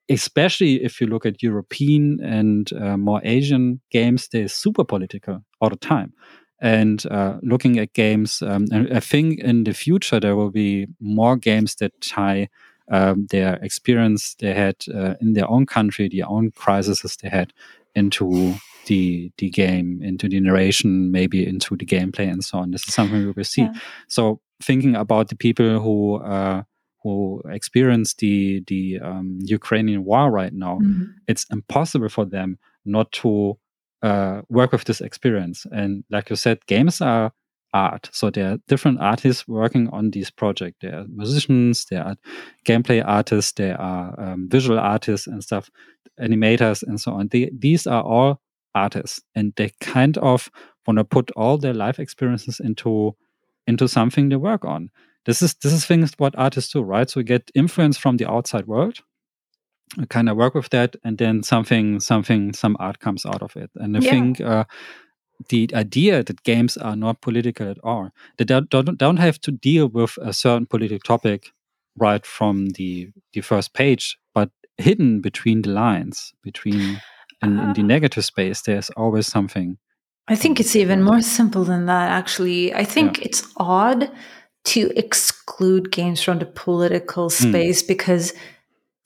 especially 0.08 0.82
if 0.82 1.00
you 1.00 1.06
look 1.06 1.24
at 1.24 1.42
european 1.42 2.18
and 2.22 2.72
uh, 2.72 2.96
more 2.96 3.20
asian 3.24 3.80
games 3.90 4.28
they're 4.28 4.48
super 4.48 4.84
political 4.84 5.44
all 5.60 5.70
the 5.70 5.76
time 5.76 6.12
and 6.62 7.06
uh, 7.06 7.38
looking 7.42 7.78
at 7.78 7.92
games 7.92 8.42
um, 8.42 8.66
and 8.72 8.92
i 8.92 9.00
think 9.00 9.38
in 9.40 9.64
the 9.64 9.72
future 9.72 10.18
there 10.18 10.36
will 10.36 10.50
be 10.50 10.86
more 11.00 11.36
games 11.36 11.76
that 11.76 11.92
tie 12.00 12.48
um, 12.90 13.26
their 13.30 13.54
experience 13.62 14.34
they 14.34 14.52
had 14.52 14.76
uh, 14.94 15.14
in 15.20 15.34
their 15.34 15.48
own 15.48 15.66
country, 15.66 16.08
their 16.08 16.28
own 16.28 16.50
crises 16.50 17.16
they 17.22 17.28
had 17.28 17.52
into 17.94 18.54
the 18.86 19.30
the 19.38 19.50
game, 19.50 20.00
into 20.02 20.28
the 20.28 20.40
narration, 20.40 21.10
maybe 21.10 21.46
into 21.46 21.76
the 21.76 21.86
gameplay 21.86 22.30
and 22.30 22.44
so 22.44 22.58
on. 22.58 22.70
This 22.70 22.86
is 22.88 22.94
something 22.94 23.18
we 23.18 23.32
will 23.32 23.44
see. 23.44 23.62
Yeah. 23.62 23.72
So 24.08 24.40
thinking 24.62 24.96
about 24.96 25.28
the 25.28 25.36
people 25.36 25.80
who 25.80 26.16
uh, 26.16 26.62
who 27.02 27.42
experience 27.48 28.14
the 28.14 28.62
the 28.66 29.00
um, 29.00 29.38
Ukrainian 29.42 30.04
war 30.04 30.30
right 30.30 30.52
now, 30.52 30.78
mm-hmm. 30.78 31.04
it's 31.28 31.46
impossible 31.50 32.08
for 32.08 32.24
them 32.24 32.58
not 32.84 33.12
to 33.12 33.58
uh, 34.02 34.42
work 34.48 34.72
with 34.72 34.84
this 34.84 35.00
experience. 35.00 35.66
And 35.70 36.04
like 36.10 36.30
you 36.30 36.36
said, 36.36 36.64
games 36.66 37.00
are 37.00 37.32
art. 37.72 38.08
So 38.12 38.30
there 38.30 38.52
are 38.52 38.58
different 38.68 39.00
artists 39.00 39.46
working 39.46 39.88
on 39.88 40.10
these 40.10 40.30
projects. 40.30 40.78
There 40.80 40.98
are 40.98 41.06
musicians, 41.08 41.84
there 41.90 42.04
are 42.04 42.16
gameplay 42.64 43.02
artists, 43.06 43.52
there 43.52 43.80
are 43.80 44.18
um, 44.20 44.48
visual 44.50 44.78
artists 44.78 45.26
and 45.26 45.42
stuff, 45.42 45.70
animators 46.20 46.82
and 46.82 47.00
so 47.00 47.12
on. 47.12 47.28
They, 47.28 47.50
these 47.56 47.86
are 47.86 48.02
all 48.02 48.40
artists, 48.74 49.20
and 49.34 49.52
they 49.56 49.72
kind 49.80 50.18
of 50.18 50.50
want 50.86 50.98
to 50.98 51.04
put 51.04 51.30
all 51.32 51.58
their 51.58 51.74
life 51.74 51.98
experiences 51.98 52.60
into 52.60 53.16
into 53.66 53.88
something 53.88 54.28
they 54.28 54.36
work 54.36 54.64
on. 54.64 54.90
This 55.26 55.42
is 55.42 55.54
this 55.54 55.72
is 55.72 55.86
things 55.86 56.12
what 56.18 56.36
artists 56.38 56.72
do, 56.72 56.82
right? 56.82 57.08
So 57.08 57.20
we 57.20 57.24
get 57.24 57.50
influence 57.54 57.98
from 57.98 58.16
the 58.16 58.30
outside 58.30 58.66
world. 58.66 58.98
kind 60.08 60.28
of 60.28 60.36
work 60.36 60.54
with 60.54 60.70
that, 60.70 60.96
and 61.04 61.18
then 61.18 61.42
something, 61.42 62.00
something, 62.00 62.52
some 62.52 62.76
art 62.78 63.00
comes 63.00 63.26
out 63.26 63.42
of 63.42 63.56
it. 63.56 63.70
And 63.74 63.96
I 63.96 64.00
yeah. 64.00 64.10
think 64.10 64.40
uh, 64.40 64.64
the 65.48 65.70
idea 65.74 66.22
that 66.22 66.42
games 66.42 66.76
are 66.76 66.96
not 66.96 67.20
political 67.20 67.68
at 67.68 67.78
all. 67.82 68.10
They 68.36 68.44
don't, 68.44 68.68
don't 68.70 69.16
have 69.16 69.40
to 69.42 69.50
deal 69.50 69.88
with 69.88 70.18
a 70.20 70.32
certain 70.32 70.66
political 70.66 70.98
topic 70.98 71.52
right 71.96 72.24
from 72.24 72.70
the 72.70 73.10
the 73.32 73.40
first 73.40 73.74
page, 73.74 74.18
but 74.34 74.50
hidden 74.78 75.20
between 75.20 75.62
the 75.62 75.70
lines, 75.70 76.32
between 76.42 77.00
in, 77.42 77.58
in 77.58 77.72
the 77.72 77.82
ah. 77.82 77.86
negative 77.86 78.24
space, 78.24 78.62
there's 78.62 78.90
always 78.90 79.26
something. 79.26 79.78
I 80.28 80.36
think 80.36 80.60
it's 80.60 80.76
even 80.76 81.02
more 81.02 81.22
simple 81.22 81.64
than 81.64 81.86
that. 81.86 82.10
Actually, 82.10 82.72
I 82.74 82.84
think 82.84 83.18
yeah. 83.18 83.24
it's 83.26 83.46
odd 83.56 84.10
to 84.66 84.92
exclude 84.96 85.90
games 85.90 86.22
from 86.22 86.38
the 86.38 86.46
political 86.46 87.30
hmm. 87.30 87.48
space 87.48 87.82
mm. 87.82 87.88
because 87.88 88.34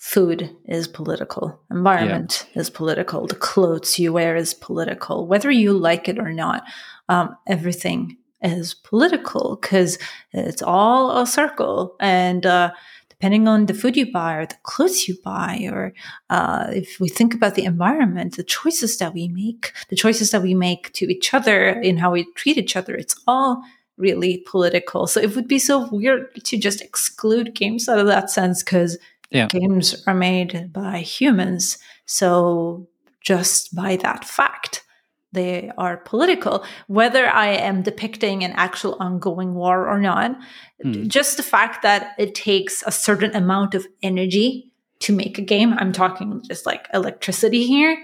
food 0.04 0.54
is 0.66 0.86
political 0.86 1.58
environment 1.70 2.46
yeah. 2.52 2.60
is 2.60 2.68
political 2.68 3.26
the 3.26 3.34
clothes 3.34 3.98
you 3.98 4.12
wear 4.12 4.36
is 4.36 4.52
political. 4.52 5.26
Whether 5.26 5.50
you 5.50 5.72
like 5.72 6.10
it 6.10 6.18
or 6.18 6.30
not 6.30 6.62
um, 7.08 7.34
everything 7.48 8.18
is 8.42 8.74
political 8.74 9.56
because 9.56 9.98
it's 10.32 10.60
all 10.60 11.16
a 11.16 11.26
circle. 11.26 11.96
And 12.00 12.44
uh, 12.44 12.72
depending 13.08 13.48
on 13.48 13.64
the 13.64 13.72
food 13.72 13.96
you 13.96 14.12
buy 14.12 14.34
or 14.34 14.44
the 14.44 14.58
clothes 14.62 15.08
you 15.08 15.16
buy 15.24 15.66
or 15.72 15.94
uh, 16.28 16.66
if 16.68 17.00
we 17.00 17.08
think 17.08 17.32
about 17.32 17.54
the 17.54 17.64
environment 17.64 18.36
the 18.36 18.44
choices 18.44 18.98
that 18.98 19.14
we 19.14 19.28
make 19.28 19.72
the 19.88 19.96
choices 19.96 20.32
that 20.32 20.42
we 20.42 20.52
make 20.52 20.92
to 20.92 21.10
each 21.10 21.32
other 21.32 21.80
in 21.80 21.96
how 21.96 22.10
we 22.10 22.30
treat 22.34 22.58
each 22.58 22.76
other 22.76 22.94
it's 22.94 23.18
all 23.26 23.62
really 23.96 24.44
political. 24.46 25.06
So 25.06 25.20
it 25.20 25.34
would 25.36 25.48
be 25.48 25.58
so 25.58 25.88
weird 25.90 26.34
to 26.44 26.56
just 26.58 26.80
exclude 26.80 27.54
games 27.54 27.88
out 27.88 27.98
of 27.98 28.06
that 28.06 28.30
sense 28.30 28.62
because 28.62 28.98
yeah. 29.30 29.48
games 29.48 30.02
are 30.06 30.14
made 30.14 30.72
by 30.72 30.98
humans. 30.98 31.78
So, 32.06 32.88
just 33.20 33.74
by 33.74 33.96
that 33.96 34.24
fact, 34.24 34.84
they 35.32 35.70
are 35.76 35.96
political. 35.98 36.64
Whether 36.86 37.26
I 37.26 37.48
am 37.48 37.82
depicting 37.82 38.44
an 38.44 38.52
actual 38.52 38.96
ongoing 39.00 39.54
war 39.54 39.88
or 39.88 39.98
not, 39.98 40.36
mm. 40.84 41.08
just 41.08 41.36
the 41.36 41.42
fact 41.42 41.82
that 41.82 42.14
it 42.18 42.34
takes 42.34 42.82
a 42.86 42.92
certain 42.92 43.34
amount 43.34 43.74
of 43.74 43.86
energy 44.02 44.70
to 45.00 45.12
make 45.12 45.38
a 45.38 45.42
game, 45.42 45.74
I'm 45.74 45.92
talking 45.92 46.42
just 46.46 46.66
like 46.66 46.86
electricity 46.94 47.66
here, 47.66 47.96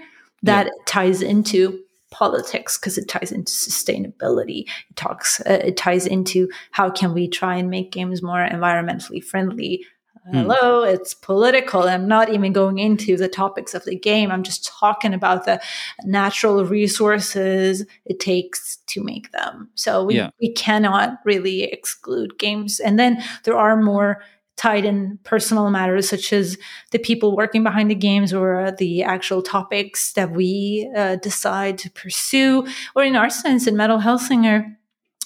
that 0.43 0.65
yeah. 0.65 0.71
ties 0.85 1.21
into 1.21 1.79
politics 2.11 2.77
because 2.77 2.97
it 2.97 3.07
ties 3.07 3.31
into 3.31 3.51
sustainability 3.51 4.63
it 4.89 4.95
talks 4.97 5.39
uh, 5.41 5.61
it 5.63 5.77
ties 5.77 6.05
into 6.05 6.49
how 6.71 6.89
can 6.89 7.13
we 7.13 7.25
try 7.25 7.55
and 7.55 7.69
make 7.69 7.89
games 7.89 8.21
more 8.21 8.45
environmentally 8.45 9.23
friendly 9.23 9.85
Hmm. 10.25 10.33
hello 10.33 10.83
it's 10.83 11.13
political. 11.13 11.83
I'm 11.83 12.07
not 12.07 12.29
even 12.29 12.53
going 12.53 12.77
into 12.77 13.17
the 13.17 13.27
topics 13.27 13.73
of 13.73 13.85
the 13.85 13.95
game. 13.95 14.31
I'm 14.31 14.43
just 14.43 14.65
talking 14.65 15.13
about 15.13 15.45
the 15.45 15.59
natural 16.03 16.63
resources 16.65 17.85
it 18.05 18.19
takes 18.19 18.77
to 18.87 19.03
make 19.03 19.31
them. 19.31 19.69
So 19.75 20.05
we, 20.05 20.15
yeah. 20.15 20.29
we 20.39 20.53
cannot 20.53 21.19
really 21.25 21.63
exclude 21.63 22.37
games. 22.37 22.79
And 22.79 22.99
then 22.99 23.23
there 23.45 23.57
are 23.57 23.81
more 23.81 24.21
tied 24.57 24.85
in 24.85 25.17
personal 25.23 25.71
matters 25.71 26.07
such 26.07 26.31
as 26.31 26.55
the 26.91 26.99
people 26.99 27.35
working 27.35 27.63
behind 27.63 27.89
the 27.89 27.95
games 27.95 28.31
or 28.31 28.71
the 28.77 29.01
actual 29.01 29.41
topics 29.41 30.13
that 30.13 30.31
we 30.31 30.91
uh, 30.95 31.15
decide 31.15 31.79
to 31.79 31.89
pursue 31.89 32.67
or 32.95 33.03
in 33.03 33.15
our 33.15 33.29
sense 33.29 33.65
in 33.65 33.75
metal 33.75 33.97
hellsinger 33.97 34.75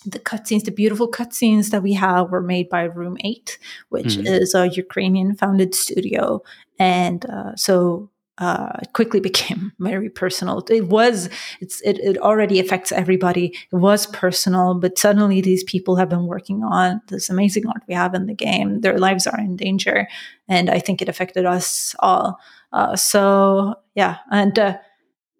the 0.05 0.19
cutscenes, 0.19 0.63
the 0.63 0.71
beautiful 0.71 1.09
cutscenes 1.09 1.69
that 1.71 1.83
we 1.83 1.93
have 1.93 2.31
were 2.31 2.41
made 2.41 2.69
by 2.69 2.83
Room 2.83 3.17
8, 3.23 3.57
which 3.89 4.17
mm-hmm. 4.17 4.27
is 4.27 4.55
a 4.55 4.69
Ukrainian 4.69 5.35
founded 5.35 5.75
studio. 5.75 6.41
And 6.79 7.25
uh, 7.25 7.55
so 7.55 8.09
uh, 8.37 8.73
it 8.81 8.93
quickly 8.93 9.19
became 9.29 9.71
very 9.79 10.09
personal. 10.09 10.63
It 10.69 10.87
was, 10.87 11.29
it's, 11.61 11.81
it, 11.81 11.99
it 11.99 12.17
already 12.17 12.59
affects 12.59 12.91
everybody. 12.91 13.55
It 13.71 13.75
was 13.75 14.07
personal, 14.07 14.75
but 14.75 14.97
suddenly 14.97 15.41
these 15.41 15.63
people 15.63 15.95
have 15.95 16.09
been 16.09 16.25
working 16.25 16.63
on 16.63 17.01
this 17.07 17.29
amazing 17.29 17.67
art 17.67 17.83
we 17.87 17.93
have 17.93 18.13
in 18.13 18.25
the 18.25 18.33
game. 18.33 18.81
Their 18.81 18.97
lives 18.97 19.27
are 19.27 19.39
in 19.39 19.55
danger. 19.55 20.07
And 20.47 20.69
I 20.69 20.79
think 20.79 21.01
it 21.01 21.09
affected 21.09 21.45
us 21.45 21.95
all. 21.99 22.39
Uh, 22.71 22.95
so, 22.95 23.75
yeah. 23.95 24.17
And 24.31 24.57
uh, 24.59 24.77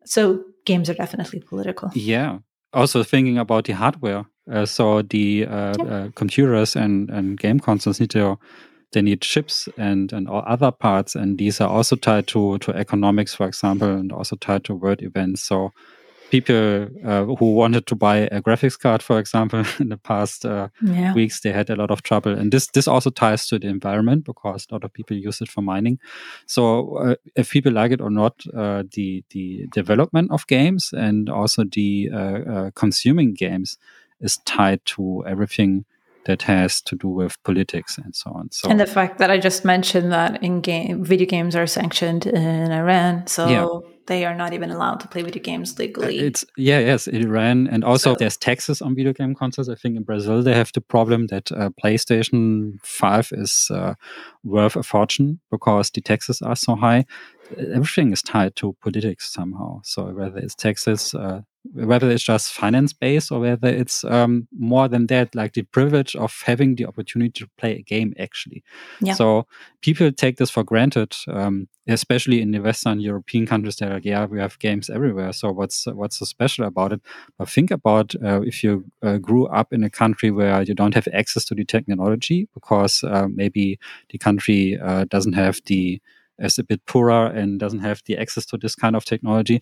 so 0.05 0.43
games 0.65 0.89
are 0.89 0.93
definitely 0.93 1.41
political. 1.41 1.91
Yeah. 1.93 2.39
Also 2.73 3.03
thinking 3.03 3.37
about 3.37 3.65
the 3.65 3.73
hardware. 3.73 4.25
Uh, 4.51 4.65
so 4.65 5.01
the 5.01 5.45
uh, 5.47 5.77
Yep. 5.79 5.91
uh, 5.91 6.09
computers 6.15 6.75
and, 6.75 7.09
and 7.09 7.39
game 7.39 7.59
consoles 7.59 7.99
need 7.99 8.11
to 8.11 8.37
they 8.91 9.01
need 9.01 9.21
chips 9.21 9.67
and 9.77 10.13
and 10.13 10.29
all 10.29 10.43
other 10.47 10.71
parts, 10.71 11.15
and 11.15 11.37
these 11.37 11.59
are 11.59 11.69
also 11.69 11.95
tied 11.95 12.27
to 12.27 12.57
to 12.59 12.71
economics, 12.73 13.33
for 13.35 13.47
example, 13.47 13.89
and 13.89 14.11
also 14.11 14.35
tied 14.37 14.63
to 14.65 14.75
world 14.75 15.01
events. 15.01 15.43
So 15.43 15.71
people 16.31 16.87
uh, 17.05 17.25
who 17.25 17.53
wanted 17.53 17.85
to 17.87 17.95
buy 17.95 18.17
a 18.31 18.41
graphics 18.41 18.79
card, 18.79 19.01
for 19.03 19.19
example, 19.19 19.63
in 19.79 19.89
the 19.89 19.97
past 19.97 20.45
uh, 20.45 20.69
Yeah. 20.81 21.13
weeks 21.13 21.41
they 21.41 21.51
had 21.51 21.69
a 21.69 21.75
lot 21.75 21.91
of 21.91 22.01
trouble 22.03 22.33
and 22.33 22.51
this 22.51 22.67
this 22.67 22.87
also 22.87 23.09
ties 23.09 23.47
to 23.47 23.59
the 23.59 23.67
environment 23.67 24.25
because 24.25 24.67
a 24.69 24.73
lot 24.73 24.83
of 24.83 24.91
people 24.93 25.15
use 25.15 25.39
it 25.41 25.49
for 25.49 25.61
mining 25.61 25.97
so 26.45 26.97
uh, 26.97 27.15
if 27.35 27.51
people 27.51 27.71
like 27.71 27.91
it 27.91 28.01
or 28.01 28.09
not 28.09 28.33
uh, 28.55 28.83
the 28.95 29.23
the 29.29 29.65
development 29.71 30.31
of 30.31 30.45
games 30.47 30.89
and 30.93 31.29
also 31.29 31.63
the 31.63 32.09
consuming 32.75 33.33
games 33.33 33.77
is 34.21 34.37
tied 34.45 34.83
to 34.85 35.23
everything 35.27 35.85
that 36.25 36.41
has 36.41 36.81
to 36.81 36.95
do 36.95 37.07
with 37.07 37.37
politics 37.43 37.99
and 37.99 38.15
so 38.15 38.31
on 38.31 38.49
so 38.51 38.67
and 38.69 38.79
the 38.79 38.87
fact 38.87 39.19
that 39.19 39.29
I 39.29 39.37
just 39.37 39.63
mentioned 39.63 40.11
that 40.11 40.41
in 40.43 40.61
game 40.61 41.03
video 41.03 41.27
games 41.27 41.55
are 41.55 41.67
sanctioned 41.67 42.25
in 42.25 42.71
Iran, 42.71 43.27
so 43.27 43.47
Yeah. 43.47 43.67
they 44.07 44.25
are 44.25 44.33
not 44.35 44.51
even 44.53 44.71
allowed 44.71 44.99
to 45.01 45.07
play 45.07 45.21
video 45.21 45.41
games 45.43 45.77
legally. 45.77 46.17
It's 46.19 46.43
yeah, 46.57 46.79
yes, 46.79 47.07
In 47.07 47.21
Iran, 47.27 47.67
and 47.67 47.83
also 47.83 48.13
So- 48.13 48.15
there's 48.19 48.37
taxes 48.37 48.81
on 48.81 48.95
video 48.95 49.13
game 49.13 49.35
consoles. 49.35 49.69
I 49.69 49.75
think 49.75 49.97
in 49.97 50.03
Brazil 50.03 50.41
they 50.43 50.53
have 50.55 50.71
the 50.73 50.81
problem 50.81 51.27
that 51.27 51.51
uh, 51.51 51.69
PlayStation 51.83 52.79
Five 52.83 53.27
is 53.31 53.69
uh, 53.71 53.93
worth 54.43 54.75
a 54.75 54.83
fortune 54.83 55.39
because 55.51 55.91
the 55.91 56.01
taxes 56.01 56.41
are 56.41 56.55
so 56.55 56.75
high. 56.75 57.05
Everything 57.73 58.11
is 58.11 58.21
tied 58.23 58.55
to 58.55 58.75
politics 58.83 59.31
somehow. 59.31 59.81
So 59.83 60.05
whether 60.05 60.37
it's 60.39 60.55
taxes, 60.55 61.13
uh, 61.13 61.41
whether 61.73 62.09
it's 62.09 62.23
just 62.23 62.53
finance 62.53 62.93
based, 62.93 63.31
or 63.31 63.39
whether 63.39 63.67
it's 63.67 64.03
um, 64.03 64.47
more 64.57 64.87
than 64.87 65.07
that, 65.07 65.33
like 65.35 65.53
the 65.53 65.63
privilege 65.63 66.15
of 66.15 66.41
having 66.45 66.75
the 66.75 66.85
opportunity 66.85 67.31
to 67.31 67.49
play 67.57 67.73
a 67.77 67.81
game 67.81 68.13
actually. 68.19 68.63
Yeah. 69.01 69.13
So 69.13 69.47
people 69.81 70.11
take 70.11 70.37
this 70.37 70.49
for 70.49 70.63
granted, 70.63 71.15
um, 71.27 71.67
especially 71.87 72.41
in 72.41 72.51
the 72.51 72.59
Western 72.59 72.99
European 72.99 73.45
countries. 73.45 73.75
They're 73.75 73.93
like, 73.93 74.05
yeah, 74.05 74.25
we 74.25 74.39
have 74.39 74.59
games 74.59 74.89
everywhere. 74.89 75.33
So 75.33 75.51
what's 75.51 75.85
what's 75.85 76.19
so 76.19 76.25
special 76.25 76.65
about 76.65 76.93
it? 76.93 77.01
But 77.37 77.49
think 77.49 77.71
about 77.71 78.15
uh, 78.23 78.41
if 78.41 78.63
you 78.63 78.85
uh, 79.01 79.17
grew 79.17 79.47
up 79.47 79.73
in 79.73 79.83
a 79.83 79.89
country 79.89 80.31
where 80.31 80.61
you 80.61 80.75
don't 80.75 80.95
have 80.95 81.07
access 81.13 81.45
to 81.45 81.55
the 81.55 81.65
technology 81.65 82.47
because 82.53 83.03
uh, 83.03 83.27
maybe 83.33 83.79
the 84.09 84.17
country 84.17 84.77
uh, 84.79 85.05
doesn't 85.05 85.33
have 85.33 85.61
the 85.65 86.01
is 86.39 86.59
a 86.59 86.63
bit 86.63 86.85
poorer 86.85 87.27
and 87.27 87.59
doesn't 87.59 87.79
have 87.79 88.01
the 88.05 88.17
access 88.17 88.45
to 88.45 88.57
this 88.57 88.75
kind 88.75 88.95
of 88.95 89.05
technology, 89.05 89.61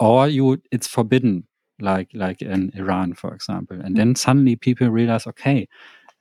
or 0.00 0.28
you 0.28 0.60
it's 0.72 0.86
forbidden, 0.86 1.44
like 1.80 2.08
like 2.14 2.42
in 2.42 2.72
Iran, 2.74 3.14
for 3.14 3.34
example. 3.34 3.78
And 3.80 3.96
then 3.96 4.14
suddenly 4.14 4.56
people 4.56 4.88
realize, 4.88 5.26
okay, 5.26 5.68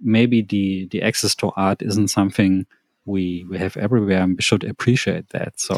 maybe 0.02 0.42
the 0.42 0.88
the 0.92 1.02
access 1.02 1.36
to 1.36 1.52
art 1.56 1.82
isn't 1.82 2.10
something 2.10 2.66
we 3.06 3.46
we 3.50 3.58
have 3.58 3.78
everywhere, 3.78 4.22
and 4.22 4.36
we 4.38 4.42
should 4.42 4.64
appreciate 4.64 5.30
that. 5.30 5.60
So 5.60 5.76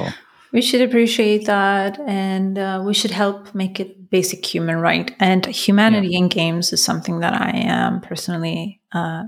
We 0.54 0.62
should 0.62 0.82
appreciate 0.82 1.46
that 1.46 2.00
and 2.08 2.58
uh, 2.58 2.82
we 2.86 2.94
should 2.94 3.12
help 3.12 3.54
make 3.54 3.80
it 3.82 4.10
basic 4.10 4.46
human 4.46 4.78
right. 4.78 5.14
And 5.20 5.46
humanity 5.46 6.16
in 6.16 6.30
games 6.30 6.72
is 6.72 6.82
something 6.84 7.20
that 7.20 7.34
I 7.34 7.52
am 7.54 8.00
personally. 8.00 8.80
Uh, 8.94 9.24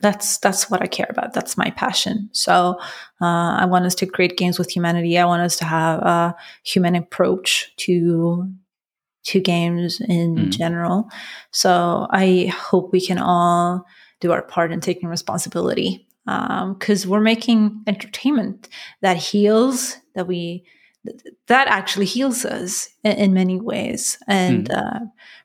that's 0.00 0.38
that's 0.38 0.70
what 0.70 0.82
I 0.82 0.86
care 0.86 1.06
about. 1.10 1.32
That's 1.34 1.56
my 1.56 1.70
passion. 1.70 2.28
So 2.32 2.78
uh, 3.20 3.56
I 3.60 3.66
want 3.66 3.84
us 3.84 3.94
to 3.96 4.06
create 4.06 4.36
games 4.36 4.58
with 4.58 4.70
humanity. 4.70 5.18
I 5.18 5.24
want 5.26 5.42
us 5.42 5.56
to 5.56 5.64
have 5.64 6.00
a 6.00 6.36
human 6.64 6.94
approach 6.94 7.72
to 7.78 8.50
to 9.24 9.40
games 9.40 10.00
in 10.00 10.36
Mm. 10.36 10.50
general. 10.50 11.08
So 11.50 12.06
I 12.10 12.46
hope 12.46 12.92
we 12.92 13.00
can 13.06 13.18
all 13.18 13.84
do 14.20 14.32
our 14.32 14.42
part 14.42 14.72
in 14.72 14.80
taking 14.80 15.08
responsibility 15.08 16.06
because 16.24 17.06
we're 17.06 17.20
making 17.20 17.82
entertainment 17.86 18.68
that 19.02 19.16
heals 19.16 19.96
that 20.14 20.26
we 20.26 20.64
that 21.46 21.68
actually 21.68 22.06
heals 22.06 22.44
us 22.44 22.88
in, 23.04 23.12
in 23.12 23.34
many 23.34 23.60
ways 23.60 24.18
and 24.26 24.70
uh, 24.70 25.00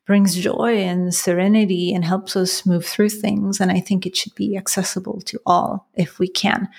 brings 0.06 0.36
joy 0.36 0.78
and 0.78 1.14
serenity 1.14 1.94
and 1.94 2.06
helps 2.06 2.36
us 2.36 2.66
move 2.66 2.86
through 2.86 3.10
things. 3.10 3.60
And 3.60 3.72
i 3.72 3.80
think 3.80 4.06
it 4.06 4.16
should 4.16 4.36
be 4.36 4.58
accessible 4.58 5.22
to 5.22 5.40
all 5.46 5.88
if 5.96 6.20
we 6.20 6.28
can. 6.28 6.70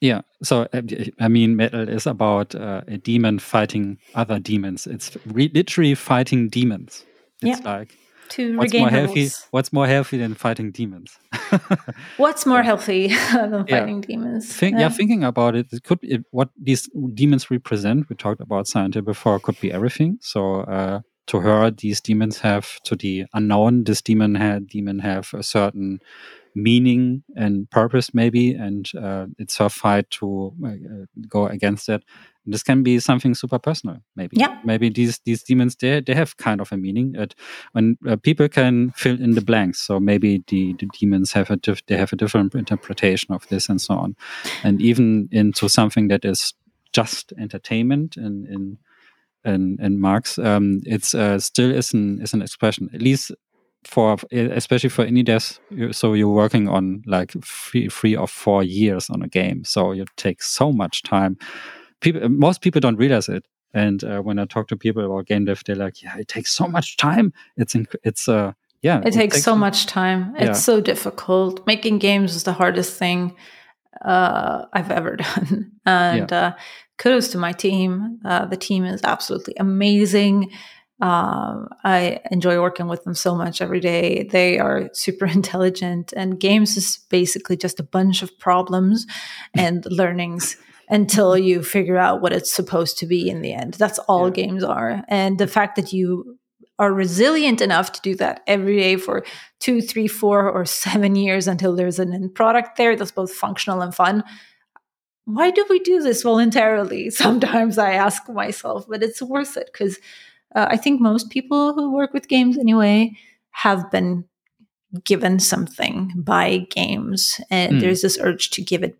Yeah, 0.00 0.20
so 0.44 0.68
uh, 0.72 0.82
I 1.18 1.26
mean, 1.26 1.56
metal 1.56 1.88
is 1.88 2.06
about 2.06 2.54
uh, 2.54 2.82
a 2.86 2.98
demon 2.98 3.40
fighting 3.40 3.98
other 4.14 4.38
demons. 4.38 4.86
It's 4.86 5.16
re- 5.26 5.50
literally 5.52 5.96
fighting 5.96 6.48
demons. 6.48 7.04
It's 7.42 7.64
like 7.64 7.96
to 8.30 8.56
what's 8.56 8.72
regain 8.72 8.82
more 8.82 8.90
healthy? 8.90 9.22
voice. 9.24 9.46
What's 9.50 9.72
more 9.72 9.86
healthy 9.86 10.18
than 10.18 10.34
fighting 10.34 10.70
demons? 10.70 11.18
what's 12.16 12.46
more 12.46 12.62
healthy 12.62 13.08
than 13.32 13.64
Yeah. 13.68 13.80
fighting 13.80 14.00
demons 14.00 14.52
Think, 14.54 14.78
yeah. 14.78 14.88
thinking 14.88 15.24
about 15.24 15.54
it, 15.54 15.66
it 15.72 15.82
could 15.84 15.98
it, 16.02 16.24
what 16.30 16.50
these 16.60 16.88
demons 17.14 17.50
represent. 17.50 18.08
We 18.08 18.16
talked 18.16 18.40
about 18.40 18.66
Scientist 18.68 19.04
before. 19.04 19.38
Could 19.40 19.60
be 19.60 19.72
everything. 19.72 20.18
So 20.20 20.60
uh, 20.62 21.00
to 21.28 21.40
her, 21.40 21.70
these 21.70 22.00
demons 22.00 22.38
have 22.40 22.80
to 22.84 22.96
the 22.96 23.24
unknown. 23.34 23.84
This 23.84 24.02
demon 24.02 24.34
had 24.34 24.66
demon 24.68 24.98
have 25.00 25.30
a 25.34 25.42
certain 25.42 26.00
meaning 26.54 27.22
and 27.36 27.70
purpose, 27.70 28.12
maybe, 28.14 28.52
and 28.52 28.90
uh, 29.00 29.26
it's 29.38 29.58
her 29.58 29.68
fight 29.68 30.10
to 30.10 30.52
uh, 30.64 30.68
uh, 30.68 31.04
go 31.28 31.46
against 31.46 31.86
that. 31.86 32.02
And 32.48 32.54
this 32.54 32.62
can 32.62 32.82
be 32.82 32.98
something 32.98 33.34
super 33.34 33.58
personal, 33.58 33.98
maybe. 34.16 34.38
Yeah. 34.38 34.58
Maybe 34.64 34.88
these 34.88 35.20
these 35.26 35.42
demons 35.42 35.76
they 35.76 36.00
they 36.00 36.14
have 36.14 36.38
kind 36.38 36.62
of 36.62 36.72
a 36.72 36.78
meaning. 36.78 37.14
It, 37.14 37.34
when 37.72 37.98
uh, 38.08 38.16
people 38.16 38.48
can 38.48 38.90
fill 38.92 39.20
in 39.20 39.32
the 39.32 39.42
blanks, 39.42 39.82
so 39.82 40.00
maybe 40.00 40.42
the, 40.46 40.72
the 40.78 40.86
demons 40.98 41.32
have 41.32 41.50
a 41.50 41.56
diff- 41.56 41.84
they 41.84 41.98
have 41.98 42.10
a 42.10 42.16
different 42.16 42.54
interpretation 42.54 43.34
of 43.34 43.46
this 43.48 43.68
and 43.68 43.82
so 43.82 43.94
on, 43.94 44.16
and 44.64 44.80
even 44.80 45.28
into 45.30 45.68
something 45.68 46.08
that 46.08 46.24
is 46.24 46.54
just 46.94 47.34
entertainment 47.38 48.16
in 48.16 48.46
in 48.50 48.78
in, 49.44 49.76
in 49.78 50.00
Marx, 50.00 50.38
um, 50.38 50.80
it's 50.86 51.14
uh, 51.14 51.38
still 51.38 51.70
is 51.70 51.92
an 51.92 52.22
is 52.22 52.32
an 52.32 52.40
expression 52.40 52.88
at 52.94 53.02
least 53.02 53.30
for 53.84 54.16
especially 54.32 54.88
for 54.88 55.04
indie 55.04 55.22
devs. 55.22 55.60
So 55.94 56.14
you're 56.14 56.28
working 56.28 56.66
on 56.66 57.02
like 57.06 57.32
three 57.44 57.90
three 57.90 58.16
or 58.16 58.26
four 58.26 58.62
years 58.64 59.10
on 59.10 59.22
a 59.22 59.28
game, 59.28 59.64
so 59.64 59.92
you 59.92 60.06
take 60.16 60.42
so 60.42 60.72
much 60.72 61.02
time. 61.02 61.36
People, 62.00 62.28
most 62.28 62.60
people 62.60 62.80
don't 62.80 62.96
realize 62.96 63.28
it. 63.28 63.44
And 63.74 64.02
uh, 64.02 64.20
when 64.20 64.38
I 64.38 64.46
talk 64.46 64.68
to 64.68 64.76
people 64.76 65.04
about 65.04 65.26
game 65.26 65.44
dev, 65.44 65.62
they're 65.64 65.76
like, 65.76 66.02
"Yeah, 66.02 66.16
it 66.16 66.28
takes 66.28 66.52
so 66.52 66.66
much 66.66 66.96
time. 66.96 67.32
It's 67.56 67.74
inc- 67.74 67.96
it's 68.02 68.28
uh 68.28 68.52
yeah, 68.80 69.02
it 69.04 69.12
takes 69.12 69.42
so 69.42 69.56
much 69.56 69.86
time. 69.86 70.34
It's 70.38 70.62
so 70.62 70.80
difficult. 70.80 71.66
Making 71.66 71.98
games 71.98 72.34
is 72.34 72.44
the 72.44 72.52
hardest 72.52 72.96
thing 72.96 73.34
uh, 74.04 74.66
i've 74.72 74.90
ever 74.90 75.16
done. 75.16 75.72
And 75.84 76.32
uh, 76.32 76.54
kudos 76.98 77.28
to 77.28 77.38
my 77.38 77.52
team. 77.52 78.20
Uh, 78.24 78.46
the 78.46 78.56
team 78.56 78.84
is 78.84 79.02
absolutely 79.04 79.54
amazing. 79.58 80.50
Um, 81.00 81.68
i 81.84 82.18
enjoy 82.32 82.60
working 82.60 82.88
with 82.88 83.04
them 83.04 83.14
so 83.14 83.34
much 83.36 83.60
every 83.60 83.80
day. 83.80 84.24
They 84.24 84.58
are 84.58 84.90
super 84.92 85.26
intelligent. 85.40 86.12
And 86.16 86.40
games 86.40 86.76
is 86.76 86.98
basically 87.08 87.56
just 87.56 87.80
a 87.80 87.84
bunch 87.84 88.22
of 88.22 88.36
problems 88.38 89.06
and 89.54 89.86
learnings 89.90 90.56
until 90.90 91.36
you 91.36 91.62
figure 91.62 91.96
out 91.98 92.20
what 92.20 92.32
it's 92.32 92.52
supposed 92.52 92.98
to 92.98 93.06
be 93.06 93.28
in 93.28 93.42
the 93.42 93.52
end 93.52 93.74
that's 93.74 93.98
all 94.00 94.26
Yeah. 94.28 94.34
games 94.46 94.64
are 94.64 95.02
and 95.08 95.38
the 95.38 95.46
fact 95.46 95.76
that 95.76 95.92
you 95.92 96.38
are 96.80 96.92
resilient 96.92 97.60
enough 97.60 97.90
to 97.92 98.00
do 98.02 98.14
that 98.14 98.40
every 98.46 98.76
day 98.78 98.94
for 98.96 99.24
two, 99.58 99.80
three, 99.80 100.06
four, 100.06 100.48
or 100.48 100.64
seven 100.86 101.16
years 101.16 101.48
until 101.48 101.74
there's 101.74 101.98
an 101.98 102.12
end 102.14 102.32
product 102.36 102.76
there 102.76 102.94
that's 102.94 103.10
both 103.10 103.32
functional 103.32 103.82
and 103.82 103.92
fun. 103.92 104.22
Why 105.24 105.50
do 105.50 105.66
we 105.68 105.80
do 105.80 106.00
this 106.00 106.22
voluntarily? 106.22 107.10
Sometimes 107.24 107.78
I 107.78 107.94
ask 107.94 108.28
myself, 108.28 108.86
but 108.88 109.02
it's 109.02 109.20
worth 109.20 109.56
it 109.56 109.68
because 109.72 109.98
uh, 110.54 110.66
I 110.70 110.76
think 110.76 111.00
most 111.00 111.30
people 111.30 111.74
who 111.74 111.92
work 111.92 112.12
with 112.14 112.28
games 112.28 112.56
anyway 112.56 113.12
have 113.50 113.90
been 113.90 114.24
given 115.04 115.38
something 115.40 116.12
by 116.16 116.66
games, 116.70 117.40
and 117.50 117.74
Mm. 117.74 117.80
there's 117.80 118.02
this 118.02 118.18
urge 118.20 118.50
to 118.50 118.62
give 118.62 118.82
it 118.82 118.96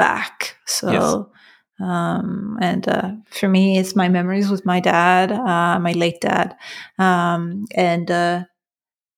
back. 0.00 0.56
So, 0.66 0.90
um, 1.80 2.58
and 2.60 2.88
uh, 2.88 3.10
for 3.30 3.48
me, 3.48 3.78
it's 3.78 3.94
my 3.96 4.08
memories 4.08 4.50
with 4.50 4.64
my 4.64 4.80
dad, 4.80 5.32
uh, 5.32 5.78
my 5.78 5.92
late 5.92 6.20
dad, 6.20 6.56
um, 6.98 7.66
and 7.74 8.10
uh, 8.10 8.44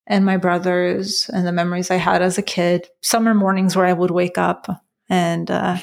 and 0.07 0.25
my 0.25 0.37
brothers, 0.37 1.31
and 1.33 1.47
the 1.47 1.53
memories 1.53 1.91
I 1.91 1.97
had 1.99 2.23
as 2.23 2.39
a 2.39 2.43
kid. 2.43 2.89
Summer 3.01 3.35
mornings 3.35 3.77
where 3.77 3.87
I 3.87 3.93
would 3.93 4.11
wake 4.11 4.39
up 4.39 4.67
and 5.09 5.51
uh, 5.51 5.77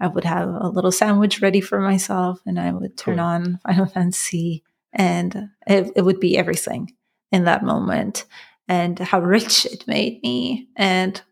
I 0.00 0.06
would 0.08 0.24
have 0.24 0.48
a 0.48 0.68
little 0.68 0.92
sandwich 0.92 1.40
ready 1.40 1.60
for 1.60 1.80
myself, 1.80 2.40
and 2.46 2.58
I 2.58 2.72
would 2.72 2.96
turn 2.96 3.16
Cool. 3.16 3.24
on 3.24 3.60
Final 3.66 3.86
Fantasy, 3.86 4.62
and 4.92 5.50
it, 5.66 5.92
it 5.96 6.02
would 6.02 6.20
be 6.20 6.36
everything 6.36 6.92
in 7.30 7.44
that 7.44 7.62
moment, 7.62 8.24
and 8.68 8.98
how 8.98 9.20
rich 9.20 9.66
it 9.66 9.86
made 9.86 10.20
me, 10.22 10.68
and 10.76 11.22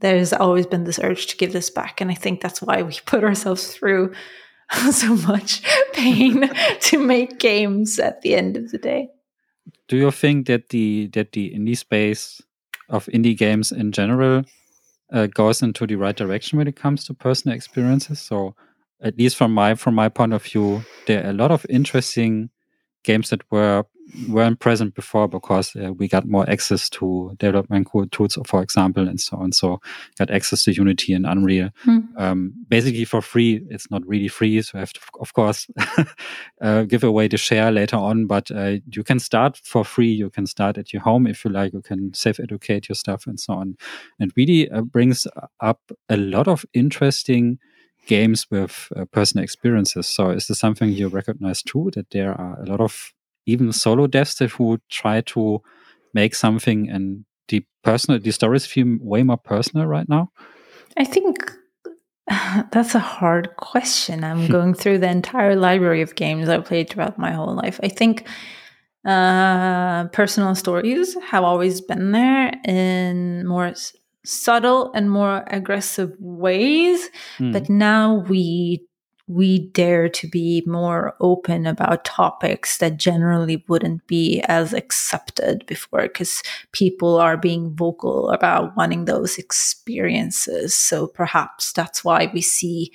there's 0.00 0.32
always 0.32 0.66
been 0.66 0.84
this 0.84 1.00
urge 1.02 1.26
to 1.26 1.36
give 1.36 1.52
this 1.52 1.70
back 1.70 2.00
and 2.00 2.10
i 2.10 2.14
think 2.14 2.40
that's 2.40 2.62
why 2.62 2.82
we 2.82 2.98
put 3.06 3.24
ourselves 3.24 3.72
through 3.72 4.12
so 4.90 5.14
much 5.16 5.62
pain 5.92 6.50
to 6.80 6.98
make 6.98 7.38
games 7.38 7.98
at 7.98 8.22
the 8.22 8.34
end 8.34 8.56
of 8.56 8.70
the 8.70 8.78
day. 8.78 9.08
Do 9.88 9.96
you 9.96 10.10
think 10.10 10.46
that 10.46 10.70
the 10.70 11.08
that 11.08 11.32
the 11.32 11.52
indie 11.54 11.76
space 11.76 12.42
of 12.88 13.06
indie 13.06 13.36
games 13.36 13.72
in 13.72 13.92
general 13.92 14.44
uh, 15.12 15.26
goes 15.26 15.62
into 15.62 15.86
the 15.86 15.96
right 15.96 16.16
direction 16.16 16.58
when 16.58 16.68
it 16.68 16.76
comes 16.76 17.04
to 17.04 17.14
personal 17.14 17.56
experiences? 17.56 18.20
So, 18.20 18.54
at 19.00 19.16
least 19.16 19.36
from 19.36 19.52
my 19.54 19.74
from 19.74 19.94
my 19.94 20.08
point 20.08 20.32
of 20.32 20.42
view, 20.42 20.84
there 21.06 21.24
are 21.24 21.30
a 21.30 21.32
lot 21.32 21.52
of 21.52 21.64
interesting 21.68 22.50
games 23.04 23.30
that 23.30 23.42
were 23.50 23.84
weren't 24.28 24.60
present 24.60 24.94
before 24.94 25.28
because 25.28 25.74
uh, 25.76 25.92
we 25.92 26.08
got 26.08 26.26
more 26.26 26.48
access 26.48 26.88
to 26.88 27.34
development 27.38 27.88
tools, 28.10 28.38
for 28.46 28.62
example, 28.62 29.08
and 29.08 29.20
so 29.20 29.36
on. 29.36 29.52
So 29.52 29.80
got 30.18 30.30
access 30.30 30.64
to 30.64 30.72
Unity 30.72 31.12
and 31.12 31.26
Unreal, 31.26 31.70
hmm. 31.82 32.00
um, 32.16 32.52
basically 32.68 33.04
for 33.04 33.20
free. 33.20 33.66
It's 33.70 33.90
not 33.90 34.06
really 34.06 34.28
free, 34.28 34.62
so 34.62 34.78
I 34.78 34.80
have 34.80 34.92
to, 34.92 35.00
of 35.20 35.32
course, 35.34 35.66
uh, 36.60 36.82
give 36.82 37.04
away 37.04 37.28
the 37.28 37.36
share 37.36 37.70
later 37.70 37.96
on. 37.96 38.26
But 38.26 38.50
uh, 38.50 38.76
you 38.90 39.02
can 39.02 39.18
start 39.18 39.60
for 39.64 39.84
free. 39.84 40.12
You 40.12 40.30
can 40.30 40.46
start 40.46 40.78
at 40.78 40.92
your 40.92 41.02
home 41.02 41.26
if 41.26 41.44
you 41.44 41.50
like. 41.50 41.72
You 41.72 41.82
can 41.82 42.14
self 42.14 42.40
educate 42.40 42.88
your 42.88 42.96
stuff 42.96 43.26
and 43.26 43.38
so 43.38 43.54
on. 43.54 43.76
And 44.18 44.32
really 44.36 44.70
uh, 44.70 44.82
brings 44.82 45.26
up 45.60 45.80
a 46.08 46.16
lot 46.16 46.48
of 46.48 46.64
interesting 46.72 47.58
games 48.06 48.46
with 48.50 48.88
uh, 48.96 49.04
personal 49.06 49.44
experiences. 49.44 50.06
So 50.06 50.30
is 50.30 50.46
this 50.46 50.58
something 50.58 50.90
you 50.90 51.08
recognize 51.08 51.62
too 51.62 51.90
that 51.94 52.10
there 52.10 52.32
are 52.32 52.62
a 52.62 52.66
lot 52.66 52.80
of 52.80 53.12
even 53.46 53.72
solo 53.72 54.06
devs 54.06 54.38
that 54.38 54.50
who 54.50 54.78
try 54.90 55.20
to 55.22 55.62
make 56.12 56.34
something 56.34 56.90
and 56.90 57.24
the 57.48 57.64
personal 57.82 58.20
the 58.20 58.30
stories 58.32 58.66
feel 58.66 58.98
way 59.00 59.22
more 59.22 59.36
personal 59.36 59.86
right 59.86 60.08
now? 60.08 60.30
I 60.96 61.04
think 61.04 61.52
that's 62.72 62.94
a 62.94 63.00
hard 63.00 63.56
question. 63.56 64.24
I'm 64.24 64.48
going 64.48 64.74
through 64.74 64.98
the 64.98 65.10
entire 65.10 65.56
library 65.56 66.02
of 66.02 66.14
games 66.14 66.48
I've 66.48 66.64
played 66.64 66.90
throughout 66.90 67.18
my 67.18 67.32
whole 67.32 67.54
life. 67.54 67.78
I 67.82 67.88
think 67.88 68.26
uh, 69.06 70.08
personal 70.08 70.54
stories 70.54 71.16
have 71.30 71.44
always 71.44 71.80
been 71.80 72.10
there 72.10 72.52
in 72.64 73.46
more 73.46 73.72
subtle 74.24 74.90
and 74.94 75.08
more 75.08 75.44
aggressive 75.46 76.12
ways 76.18 77.08
mm. 77.38 77.52
but 77.52 77.70
now 77.70 78.24
we 78.28 78.84
we 79.28 79.70
dare 79.70 80.08
to 80.08 80.28
be 80.28 80.62
more 80.66 81.16
open 81.20 81.66
about 81.66 82.04
topics 82.04 82.78
that 82.78 82.96
generally 82.96 83.64
wouldn't 83.68 84.06
be 84.06 84.40
as 84.42 84.72
accepted 84.72 85.66
before 85.66 86.02
because 86.02 86.42
people 86.72 87.16
are 87.16 87.36
being 87.36 87.74
vocal 87.74 88.30
about 88.30 88.76
wanting 88.76 89.04
those 89.04 89.36
experiences. 89.36 90.74
So 90.74 91.08
perhaps 91.08 91.72
that's 91.72 92.04
why 92.04 92.30
we 92.32 92.40
see 92.40 92.92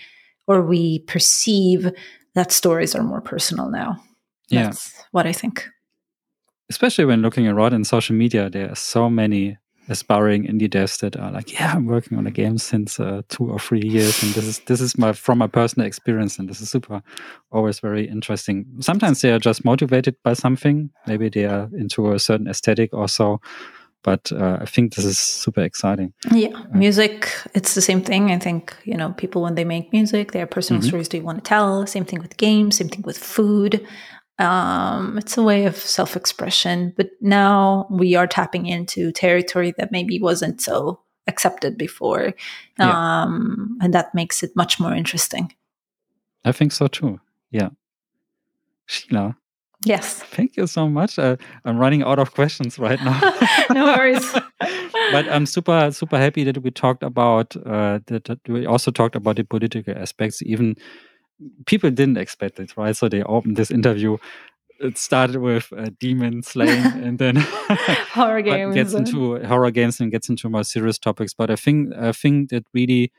or 0.48 0.62
we 0.62 1.00
perceive 1.00 1.92
that 2.34 2.52
stories 2.52 2.96
are 2.96 3.04
more 3.04 3.22
personal 3.22 3.70
now. 3.70 4.02
That's 4.50 4.94
yeah. 4.94 5.04
what 5.12 5.28
i 5.28 5.34
think. 5.34 5.68
Especially 6.70 7.04
when 7.04 7.22
looking 7.22 7.48
around 7.48 7.74
in 7.74 7.84
social 7.84 8.16
media 8.16 8.50
there 8.50 8.72
are 8.72 8.76
so 8.76 9.10
many 9.10 9.58
aspiring 9.92 10.46
indie 10.46 10.70
devs 10.70 11.00
that 11.00 11.16
are 11.18 11.32
like, 11.32 11.54
yeah, 11.54 11.74
I'm 11.76 11.86
working 11.86 12.18
on 12.18 12.26
a 12.26 12.32
game 12.32 12.58
since 12.58 13.00
uh, 13.00 13.22
two 13.30 13.52
or 13.52 13.60
three 13.60 13.82
years, 13.84 14.24
and 14.24 14.34
this 14.34 14.46
is 14.46 14.60
this 14.60 14.82
is 14.82 14.98
my 14.98 15.14
from 15.14 15.38
my 15.38 15.48
personal 15.48 15.88
experience, 15.88 16.40
and 16.40 16.50
this 16.50 16.62
is 16.62 16.70
super, 16.70 17.02
always 17.52 17.80
very 17.80 18.08
interesting. 18.08 18.66
Sometimes 18.80 19.22
they 19.22 19.32
are 19.32 19.40
just 19.40 19.64
motivated 19.66 20.16
by 20.24 20.34
something, 20.34 20.90
maybe 21.08 21.30
they 21.30 21.46
are 21.46 21.70
into 21.78 22.12
a 22.12 22.20
certain 22.20 22.48
aesthetic 22.48 22.94
or 22.94 23.08
so. 23.08 23.40
But 24.04 24.32
uh, 24.32 24.58
I 24.60 24.66
think 24.66 24.96
this 24.96 25.06
is 25.06 25.20
super 25.20 25.62
exciting. 25.62 26.14
Yeah, 26.32 26.50
uh, 26.56 26.66
music, 26.74 27.30
it's 27.54 27.76
the 27.76 27.82
same 27.82 28.02
thing. 28.02 28.32
I 28.32 28.40
think, 28.40 28.76
you 28.84 28.98
know, 28.98 29.12
people, 29.12 29.44
when 29.44 29.54
they 29.54 29.64
make 29.64 29.94
music, 29.94 30.32
they 30.32 30.40
have 30.40 30.50
personal 30.50 30.80
mm 30.80 30.86
-hmm. 30.86 30.90
stories 30.90 31.10
they 31.10 31.22
want 31.22 31.44
to 31.44 31.50
tell. 31.56 31.88
Same 31.88 32.06
thing 32.06 32.22
with 32.22 32.36
games, 32.38 32.78
same 32.78 32.90
thing 32.90 33.06
with 33.06 33.18
food. 33.18 33.82
Um, 34.40 35.18
it's 35.18 35.38
a 35.38 35.44
way 35.44 35.66
of 35.66 35.76
self 35.76 36.16
expression, 36.16 36.94
but 36.98 37.10
now 37.22 37.88
we 37.90 38.16
are 38.16 38.28
tapping 38.28 38.66
into 38.66 39.12
territory 39.12 39.74
that 39.78 39.92
maybe 39.92 40.20
wasn't 40.20 40.62
so 40.62 41.02
accepted 41.28 41.78
before. 41.78 42.34
Yeah. 42.80 43.24
Um, 43.24 43.78
and 43.82 43.94
that 43.94 44.16
makes 44.16 44.44
it 44.44 44.56
much 44.56 44.80
more 44.80 44.94
interesting. 44.94 45.54
I 46.44 46.52
think 46.52 46.72
so 46.72 46.88
too. 46.88 47.20
Yeah. 47.52 47.70
Shila. 48.88 49.38
Yes. 49.84 50.22
Thank 50.22 50.58
you 50.58 50.68
so 50.68 50.88
much. 50.88 51.18
Uh, 51.18 51.38
I'm 51.66 51.78
running 51.78 52.04
out 52.04 52.20
of 52.20 52.34
questions 52.34 52.78
right 52.78 53.02
now. 53.04 53.20
no 53.72 53.86
worries. 53.86 54.32
but 55.12 55.28
I'm 55.28 55.48
super, 55.48 55.92
super 55.92 56.18
happy 56.18 56.44
that 56.44 56.62
we 56.62 56.70
talked 56.70 57.02
about 57.02 57.56
uh, 57.66 58.00
that, 58.06 58.26
that 58.26 58.40
we 58.48 58.66
also 58.66 58.92
talked 58.92 59.16
about 59.16 59.38
the 59.38 59.44
political 59.44 59.98
aspects, 59.98 60.42
even 60.44 60.76
people 61.66 61.90
didn't 61.90 62.18
expect 62.18 62.60
it, 62.60 62.76
right? 62.78 62.96
So 62.96 63.10
they 63.10 63.24
opened 63.24 63.58
this 63.58 63.72
interview. 63.72 64.18
It 64.80 64.98
started 64.98 65.38
with 65.38 65.72
uh, 65.78 65.92
demon 66.00 66.42
slaying, 66.44 66.86
and 67.04 67.20
then 67.20 67.36
horror 68.14 68.42
games 68.42 68.76
gets 68.76 68.94
into 68.94 69.44
horror 69.46 69.72
games 69.72 70.00
and 70.00 70.12
gets 70.12 70.30
into 70.30 70.50
more 70.50 70.64
serious 70.64 70.98
topics. 70.98 71.34
But 71.34 71.52
I 71.52 71.56
think 71.56 71.94
I 71.96 72.12
think 72.12 72.50
that 72.50 72.66
really 72.74 73.12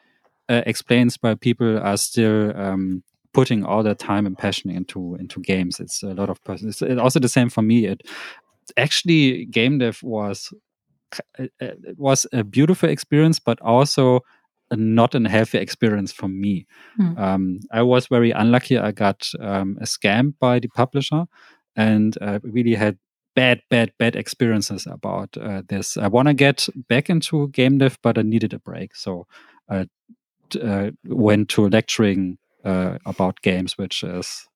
uh, 0.49 0.63
explains 0.67 1.17
why 1.21 1.35
people 1.35 1.79
are 1.79 1.97
still 1.97 2.57
um, 2.57 3.03
putting 3.33 3.65
all 3.65 3.83
their 3.83 3.95
time 3.95 4.27
and 4.27 4.37
passion 4.37 4.71
into 4.71 5.17
into 5.17 5.41
games. 5.41 5.81
It's 5.81 6.03
a 6.03 6.15
lot 6.15 6.31
of 6.31 6.43
person. 6.45 6.69
It's 6.69 6.83
also 6.83 7.21
the 7.21 7.29
same 7.29 7.49
for 7.49 7.63
me. 7.63 7.87
It 7.87 8.03
actually 8.77 9.47
game 9.47 9.79
dev 9.79 10.03
was 10.03 10.53
uh, 11.39 11.45
uh, 11.61 11.75
it 11.85 11.99
was 11.99 12.27
a 12.33 12.43
beautiful 12.45 12.89
experience, 12.89 13.39
but 13.39 13.61
also 13.61 14.21
not 14.77 15.15
a 15.15 15.29
healthy 15.29 15.59
experience 15.59 16.13
for 16.13 16.29
me. 16.29 16.67
Mm. 17.01 17.19
Um, 17.19 17.61
I 17.73 17.83
was 17.83 18.07
very 18.07 18.31
unlucky. 18.31 18.79
I 18.79 18.93
got 18.93 19.29
um, 19.41 19.79
scammed 19.83 20.35
by 20.41 20.59
the 20.59 20.69
publisher 20.69 21.25
and 21.77 22.17
uh, 22.21 22.39
really 22.43 22.75
had 22.75 22.99
bad, 23.35 23.63
bad, 23.71 23.93
bad 23.99 24.17
experiences 24.17 24.87
about 24.87 25.37
uh, 25.37 25.63
this. 25.69 25.97
I 25.97 26.09
want 26.09 26.29
to 26.29 26.35
get 26.35 26.69
back 26.89 27.09
into 27.09 27.49
game 27.49 27.79
dev, 27.79 27.99
but 28.03 28.19
I 28.19 28.23
needed 28.23 28.53
a 28.53 28.59
break. 28.59 28.95
So 28.95 29.27
I 29.69 29.87
uh, 30.61 30.91
went 31.05 31.49
to 31.51 31.69
lecturing 31.69 32.39
uh, 32.65 32.99
about 33.07 33.43
games, 33.43 33.79
which 33.79 34.03
is 34.03 34.47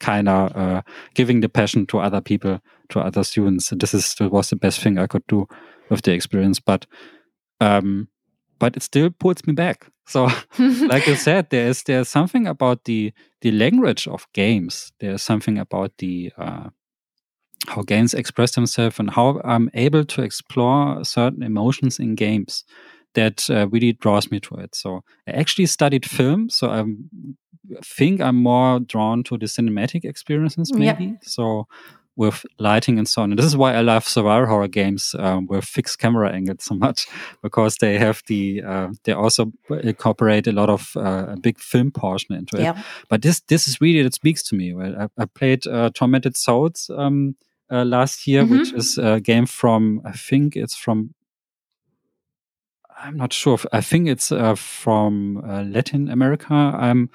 kind 0.00 0.28
of 0.28 0.56
uh, 0.56 0.82
giving 1.14 1.40
the 1.40 1.48
passion 1.48 1.86
to 1.86 1.98
other 1.98 2.20
people, 2.20 2.60
to 2.90 3.00
other 3.00 3.24
students. 3.24 3.70
This 3.70 3.94
is 3.94 4.14
was 4.20 4.50
the 4.50 4.56
best 4.56 4.80
thing 4.80 4.98
I 4.98 5.06
could 5.06 5.26
do 5.26 5.46
with 5.88 6.02
the 6.02 6.12
experience. 6.12 6.60
But 6.60 6.86
um, 7.60 8.08
but 8.58 8.76
it 8.76 8.82
still 8.82 9.10
pulls 9.10 9.46
me 9.46 9.52
back. 9.52 9.86
So, 10.06 10.28
like 10.58 11.06
you 11.06 11.16
said, 11.16 11.50
there 11.50 11.68
is 11.68 11.82
there's 11.82 12.08
something 12.08 12.46
about 12.46 12.84
the 12.84 13.12
the 13.40 13.50
language 13.52 14.06
of 14.06 14.26
games. 14.32 14.92
There's 15.00 15.22
something 15.22 15.58
about 15.58 15.92
the 15.98 16.32
uh, 16.38 16.68
how 17.66 17.82
games 17.82 18.14
express 18.14 18.54
themselves 18.54 18.98
and 18.98 19.10
how 19.10 19.40
I'm 19.44 19.70
able 19.74 20.04
to 20.04 20.22
explore 20.22 21.04
certain 21.04 21.42
emotions 21.42 21.98
in 21.98 22.14
games 22.14 22.64
that 23.14 23.48
uh, 23.48 23.68
really 23.68 23.92
draws 23.92 24.30
me 24.30 24.40
to 24.40 24.56
it. 24.56 24.74
So 24.74 25.02
I 25.26 25.32
actually 25.32 25.66
studied 25.66 26.04
film, 26.04 26.50
so 26.50 26.68
I 26.70 26.84
think 27.82 28.20
I'm 28.20 28.36
more 28.36 28.80
drawn 28.80 29.22
to 29.24 29.38
the 29.38 29.46
cinematic 29.46 30.04
experiences, 30.04 30.72
maybe. 30.74 31.04
Yeah. 31.04 31.12
So 31.22 31.66
with 32.16 32.46
lighting 32.58 32.98
and 32.98 33.08
so 33.08 33.22
on. 33.22 33.32
And 33.32 33.38
this 33.38 33.46
is 33.46 33.56
why 33.56 33.74
I 33.74 33.80
love 33.80 34.06
survival 34.06 34.48
horror 34.48 34.68
games 34.68 35.14
um, 35.18 35.46
with 35.46 35.64
fixed 35.64 35.98
camera 35.98 36.32
angles 36.32 36.64
so 36.64 36.74
much 36.74 37.06
because 37.42 37.76
they 37.76 37.98
have 37.98 38.22
the 38.26 38.62
uh, 38.62 38.88
they 39.04 39.12
also 39.12 39.52
incorporate 39.82 40.46
a 40.46 40.52
lot 40.52 40.70
of 40.70 40.92
uh, 40.96 41.26
a 41.30 41.36
big 41.36 41.58
film 41.58 41.90
portion 41.90 42.34
into 42.34 42.56
it. 42.56 42.76
But 43.08 43.22
this 43.22 43.40
this 43.40 43.66
is 43.66 43.80
really 43.80 44.02
that 44.02 44.14
speaks 44.14 44.42
to 44.44 44.56
me. 44.56 44.74
I, 44.74 45.08
I 45.18 45.24
played 45.24 45.66
uh, 45.66 45.90
Tormented 45.94 46.36
Souls 46.36 46.90
um, 46.96 47.36
uh, 47.70 47.84
last 47.84 48.26
year, 48.26 48.42
mm 48.42 48.48
-hmm. 48.48 48.58
which 48.58 48.72
is 48.72 48.98
a 48.98 49.20
game 49.20 49.46
from 49.46 50.00
I 50.04 50.12
think 50.28 50.54
it's 50.54 50.76
from. 50.76 51.14
I'm 53.06 53.16
not 53.16 53.34
sure. 53.34 53.58
I 53.72 53.82
think 53.82 54.08
it's 54.08 54.30
uh, 54.30 54.54
from 54.56 55.36
uh, 55.36 55.62
Latin 55.64 56.10
America. 56.10 56.54
I'm 56.54 57.10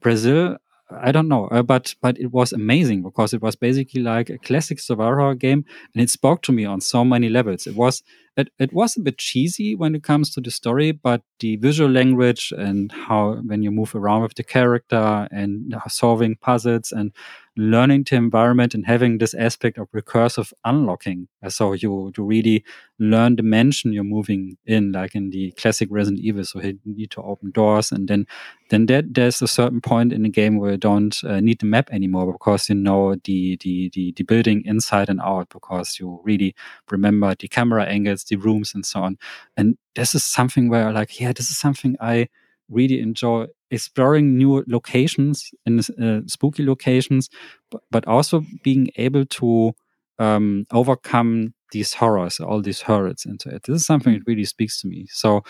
Brazil. 0.00 0.56
I 1.00 1.12
don't 1.12 1.28
know, 1.28 1.46
uh, 1.46 1.62
but 1.62 1.94
but 2.00 2.18
it 2.18 2.32
was 2.32 2.52
amazing 2.52 3.02
because 3.02 3.32
it 3.34 3.42
was 3.42 3.56
basically 3.56 4.02
like 4.02 4.30
a 4.30 4.38
classic 4.38 4.80
survival 4.80 5.34
game, 5.34 5.64
and 5.94 6.02
it 6.02 6.10
spoke 6.10 6.42
to 6.42 6.52
me 6.52 6.64
on 6.64 6.80
so 6.80 7.04
many 7.04 7.28
levels. 7.28 7.66
It 7.66 7.76
was 7.76 8.02
it, 8.36 8.48
it 8.58 8.72
was 8.72 8.96
a 8.96 9.00
bit 9.00 9.18
cheesy 9.18 9.74
when 9.74 9.94
it 9.94 10.02
comes 10.02 10.30
to 10.34 10.40
the 10.40 10.50
story, 10.50 10.92
but 10.92 11.22
the 11.40 11.56
visual 11.56 11.90
language 11.90 12.52
and 12.56 12.90
how 12.92 13.34
when 13.44 13.62
you 13.62 13.70
move 13.70 13.94
around 13.94 14.22
with 14.22 14.34
the 14.34 14.44
character 14.44 15.28
and 15.30 15.74
solving 15.88 16.36
puzzles 16.36 16.92
and 16.92 17.12
learning 17.56 18.04
the 18.08 18.16
environment 18.16 18.74
and 18.74 18.86
having 18.86 19.18
this 19.18 19.34
aspect 19.34 19.76
of 19.76 19.90
recursive 19.90 20.52
unlocking. 20.64 21.28
So 21.48 21.72
you 21.74 22.12
you 22.16 22.24
really 22.24 22.64
learn 22.98 23.36
the 23.36 23.42
mansion 23.42 23.92
you're 23.92 24.04
moving 24.04 24.56
in, 24.64 24.92
like 24.92 25.14
in 25.14 25.30
the 25.30 25.52
classic 25.52 25.88
Resident 25.90 26.20
Evil. 26.20 26.44
So 26.44 26.62
you 26.62 26.78
need 26.86 27.10
to 27.10 27.22
open 27.22 27.50
doors, 27.50 27.92
and 27.92 28.08
then 28.08 28.26
then 28.70 28.86
there, 28.86 29.02
there's 29.02 29.42
a 29.42 29.48
certain 29.48 29.80
point 29.80 30.12
in 30.12 30.22
the 30.22 30.28
game 30.30 30.56
where 30.58 30.72
you 30.72 30.76
don't 30.78 31.22
uh, 31.24 31.40
need 31.40 31.58
the 31.60 31.66
map 31.66 31.90
anymore 31.92 32.32
because 32.32 32.68
you 32.68 32.74
know 32.74 33.16
the, 33.24 33.58
the 33.60 33.90
the 33.92 34.12
the 34.16 34.24
building 34.24 34.62
inside 34.64 35.10
and 35.10 35.20
out 35.20 35.48
because 35.50 35.98
you 36.00 36.20
really 36.24 36.54
remember 36.90 37.34
the 37.38 37.48
camera 37.48 37.84
angles 37.84 38.21
the 38.24 38.36
rooms 38.36 38.74
and 38.74 38.84
so 38.84 39.00
on. 39.00 39.18
And 39.56 39.76
this 39.94 40.14
is 40.14 40.24
something 40.24 40.68
where 40.68 40.92
like, 40.92 41.20
yeah, 41.20 41.32
this 41.32 41.50
is 41.50 41.58
something 41.58 41.96
I 42.00 42.28
really 42.68 43.00
enjoy 43.00 43.46
exploring 43.70 44.36
new 44.36 44.64
locations 44.66 45.50
and 45.66 45.80
uh, 46.02 46.20
spooky 46.26 46.64
locations, 46.64 47.28
but, 47.70 47.82
but 47.90 48.06
also 48.06 48.44
being 48.62 48.88
able 48.96 49.24
to 49.26 49.72
um, 50.18 50.66
overcome 50.72 51.54
these 51.72 51.94
horrors, 51.94 52.38
all 52.38 52.60
these 52.60 52.82
horrors 52.82 53.24
into 53.24 53.48
it. 53.48 53.62
This 53.64 53.76
is 53.76 53.86
something 53.86 54.12
that 54.12 54.26
really 54.26 54.44
speaks 54.44 54.80
to 54.82 54.88
me. 54.88 55.06
So, 55.10 55.42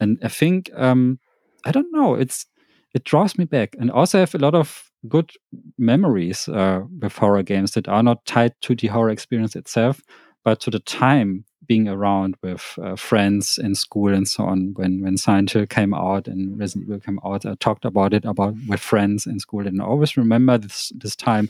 and 0.00 0.18
I 0.22 0.28
think 0.28 0.70
um, 0.76 1.18
I 1.64 1.72
don't 1.72 1.92
know, 1.92 2.14
it's 2.14 2.46
it 2.94 3.04
draws 3.04 3.36
me 3.36 3.44
back, 3.44 3.74
and 3.78 3.90
also 3.90 4.18
I 4.18 4.20
have 4.20 4.34
a 4.34 4.38
lot 4.38 4.54
of 4.54 4.90
good 5.08 5.32
memories 5.76 6.48
uh, 6.48 6.82
with 7.00 7.16
horror 7.16 7.42
games 7.42 7.72
that 7.72 7.88
are 7.88 8.02
not 8.02 8.24
tied 8.24 8.54
to 8.62 8.74
the 8.74 8.86
horror 8.86 9.10
experience 9.10 9.56
itself, 9.56 10.00
but 10.44 10.60
to 10.60 10.70
the 10.70 10.78
time 10.78 11.44
being 11.66 11.88
around 11.88 12.36
with 12.42 12.78
uh, 12.82 12.96
friends 12.96 13.58
in 13.58 13.74
school 13.74 14.12
and 14.12 14.28
so 14.28 14.44
on. 14.44 14.74
When 14.74 15.02
when 15.02 15.16
Silent 15.16 15.52
Hill 15.52 15.66
came 15.66 15.94
out 15.94 16.28
and 16.28 16.58
Resident 16.58 16.88
Evil 16.88 17.00
came 17.00 17.20
out, 17.24 17.46
I 17.46 17.54
talked 17.54 17.84
about 17.84 18.14
it 18.14 18.24
about 18.24 18.54
with 18.68 18.80
friends 18.80 19.26
in 19.26 19.38
school, 19.40 19.66
and 19.66 19.80
I 19.80 19.84
always 19.84 20.16
remember 20.16 20.58
this 20.58 20.92
this 20.96 21.16
time. 21.16 21.48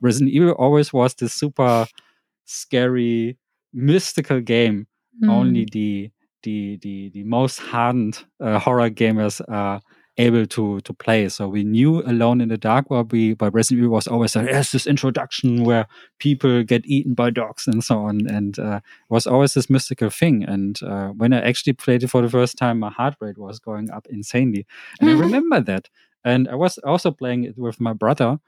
Resident 0.00 0.32
Evil 0.32 0.52
always 0.52 0.92
was 0.92 1.14
this 1.14 1.34
super 1.34 1.86
scary, 2.44 3.36
mystical 3.72 4.40
game. 4.40 4.86
Mm. 5.22 5.30
Only 5.30 5.66
the 5.70 6.10
the 6.42 6.78
the 6.82 7.10
the 7.10 7.24
most 7.24 7.58
hardened 7.58 8.24
uh, 8.40 8.58
horror 8.58 8.90
gamers 8.90 9.40
are 9.48 9.80
able 10.18 10.46
to 10.46 10.80
to 10.80 10.92
play. 10.94 11.28
So 11.28 11.48
we 11.48 11.64
knew 11.64 12.02
Alone 12.02 12.40
in 12.40 12.48
the 12.48 12.56
Dark, 12.56 12.90
where 12.90 13.02
we 13.02 13.34
by 13.34 13.48
Resident 13.48 13.84
Evil 13.84 13.94
was 13.94 14.06
always 14.06 14.34
like, 14.36 14.48
yes, 14.48 14.72
this 14.72 14.86
introduction 14.86 15.64
where 15.64 15.86
people 16.18 16.62
get 16.62 16.86
eaten 16.86 17.14
by 17.14 17.30
dogs 17.30 17.66
and 17.66 17.82
so 17.84 17.98
on, 17.98 18.26
and 18.26 18.58
uh, 18.58 18.80
was 19.08 19.26
always 19.26 19.54
this 19.54 19.70
mystical 19.70 20.10
thing. 20.10 20.44
And 20.44 20.82
uh, 20.82 21.08
when 21.08 21.32
I 21.32 21.40
actually 21.40 21.74
played 21.74 22.02
it 22.02 22.08
for 22.08 22.22
the 22.22 22.30
first 22.30 22.56
time, 22.58 22.78
my 22.78 22.90
heart 22.90 23.16
rate 23.20 23.38
was 23.38 23.58
going 23.58 23.90
up 23.90 24.06
insanely, 24.10 24.66
and 25.00 25.10
I 25.10 25.14
remember 25.14 25.60
that. 25.60 25.88
And 26.24 26.48
I 26.48 26.56
was 26.56 26.78
also 26.78 27.12
playing 27.12 27.44
it 27.44 27.56
with 27.56 27.80
my 27.80 27.92
brother, 27.92 28.38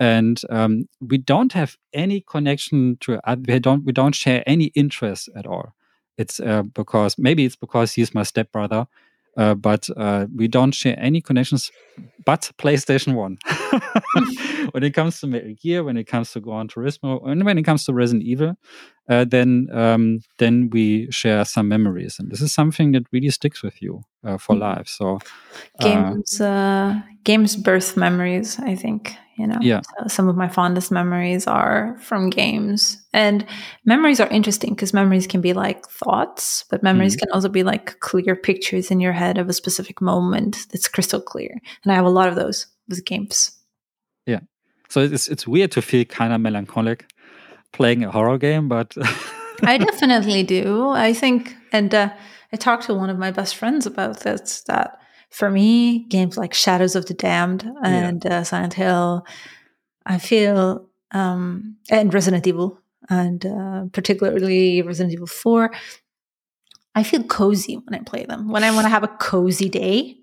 and 0.00 0.40
um, 0.50 0.88
we 1.00 1.18
don't 1.18 1.52
have 1.52 1.76
any 1.92 2.20
connection 2.20 2.98
to 3.00 3.20
uh, 3.28 3.36
we 3.46 3.58
don't 3.58 3.84
we 3.84 3.92
don't 3.92 4.14
share 4.14 4.42
any 4.46 4.66
interest 4.74 5.28
at 5.34 5.46
all 5.46 5.74
it's 6.18 6.40
uh, 6.40 6.62
because 6.62 7.18
maybe 7.18 7.44
it's 7.44 7.56
because 7.56 7.92
he's 7.92 8.14
my 8.14 8.22
stepbrother 8.22 8.86
uh, 9.36 9.54
but 9.54 9.88
uh, 9.96 10.26
we 10.34 10.48
don't 10.48 10.72
share 10.72 10.96
any 10.98 11.20
connections 11.20 11.70
but 12.24 12.50
PlayStation 12.58 13.14
1. 13.14 13.38
when 14.72 14.82
it 14.82 14.92
comes 14.92 15.20
to 15.20 15.26
Metal 15.26 15.54
Gear, 15.62 15.84
when 15.84 15.96
it 15.96 16.04
comes 16.04 16.32
to 16.32 16.40
Gran 16.40 16.68
Turismo, 16.68 17.26
and 17.26 17.44
when 17.44 17.56
it 17.56 17.62
comes 17.62 17.84
to 17.86 17.94
Resident 17.94 18.24
Evil, 18.24 18.56
uh, 19.08 19.24
then 19.24 19.68
um, 19.72 20.20
then 20.38 20.68
we 20.70 21.10
share 21.10 21.44
some 21.44 21.68
memories, 21.68 22.18
and 22.18 22.30
this 22.30 22.40
is 22.40 22.52
something 22.52 22.92
that 22.92 23.04
really 23.12 23.30
sticks 23.30 23.62
with 23.62 23.80
you 23.80 24.02
uh, 24.24 24.36
for 24.36 24.56
mm. 24.56 24.60
life. 24.60 24.88
So 24.88 25.18
uh, 25.80 25.82
games, 25.82 26.40
uh, 26.40 27.00
games 27.24 27.56
birth 27.56 27.96
memories. 27.96 28.58
I 28.58 28.74
think 28.74 29.16
you 29.36 29.46
know. 29.46 29.58
Yeah. 29.60 29.82
So 29.82 30.08
some 30.08 30.28
of 30.28 30.36
my 30.36 30.48
fondest 30.48 30.90
memories 30.90 31.46
are 31.46 31.96
from 32.00 32.30
games, 32.30 33.00
and 33.12 33.46
memories 33.84 34.18
are 34.18 34.28
interesting 34.28 34.70
because 34.70 34.92
memories 34.92 35.28
can 35.28 35.40
be 35.40 35.52
like 35.52 35.86
thoughts, 35.86 36.64
but 36.68 36.82
memories 36.82 37.16
mm. 37.16 37.20
can 37.20 37.30
also 37.30 37.48
be 37.48 37.62
like 37.62 38.00
clear 38.00 38.34
pictures 38.34 38.90
in 38.90 39.00
your 39.00 39.12
head 39.12 39.38
of 39.38 39.48
a 39.48 39.52
specific 39.52 40.00
moment 40.00 40.66
that's 40.72 40.88
crystal 40.88 41.20
clear. 41.20 41.56
And 41.84 41.92
I 41.92 41.94
have 41.94 42.06
a 42.06 42.10
lot 42.10 42.28
of 42.28 42.34
those 42.34 42.66
with 42.88 43.04
games. 43.04 43.52
Yeah. 44.26 44.40
So 44.88 45.00
it's 45.00 45.28
it's 45.28 45.46
weird 45.46 45.70
to 45.72 45.82
feel 45.82 46.04
kind 46.04 46.32
of 46.32 46.40
melancholic 46.40 47.08
playing 47.76 48.04
a 48.04 48.10
horror 48.10 48.38
game, 48.38 48.68
but 48.68 48.94
I 49.62 49.78
definitely 49.90 50.42
do. 50.42 50.90
I 50.90 51.12
think, 51.12 51.54
and 51.72 51.94
uh, 51.94 52.10
I 52.52 52.56
talked 52.56 52.84
to 52.84 52.94
one 52.94 53.10
of 53.10 53.18
my 53.18 53.30
best 53.30 53.56
friends 53.56 53.86
about 53.86 54.20
this. 54.20 54.62
That 54.62 54.98
for 55.30 55.50
me, 55.50 56.04
games 56.08 56.36
like 56.36 56.54
Shadows 56.54 56.96
of 56.96 57.06
the 57.06 57.14
Damned 57.14 57.70
and 57.82 58.24
yeah. 58.24 58.38
uh, 58.38 58.44
Silent 58.44 58.74
Hill, 58.74 59.26
I 60.04 60.18
feel, 60.18 60.88
um, 61.12 61.76
and 61.90 62.12
Resident 62.12 62.46
Evil, 62.46 62.80
and 63.08 63.44
uh, 63.44 63.84
particularly 63.92 64.82
Resident 64.82 65.12
Evil 65.12 65.26
Four, 65.26 65.72
I 66.94 67.02
feel 67.02 67.22
cozy 67.24 67.76
when 67.76 68.00
I 68.00 68.02
play 68.02 68.24
them. 68.24 68.48
When 68.48 68.64
I 68.64 68.70
want 68.72 68.86
to 68.86 68.90
have 68.90 69.04
a 69.04 69.08
cozy 69.08 69.68
day, 69.68 70.16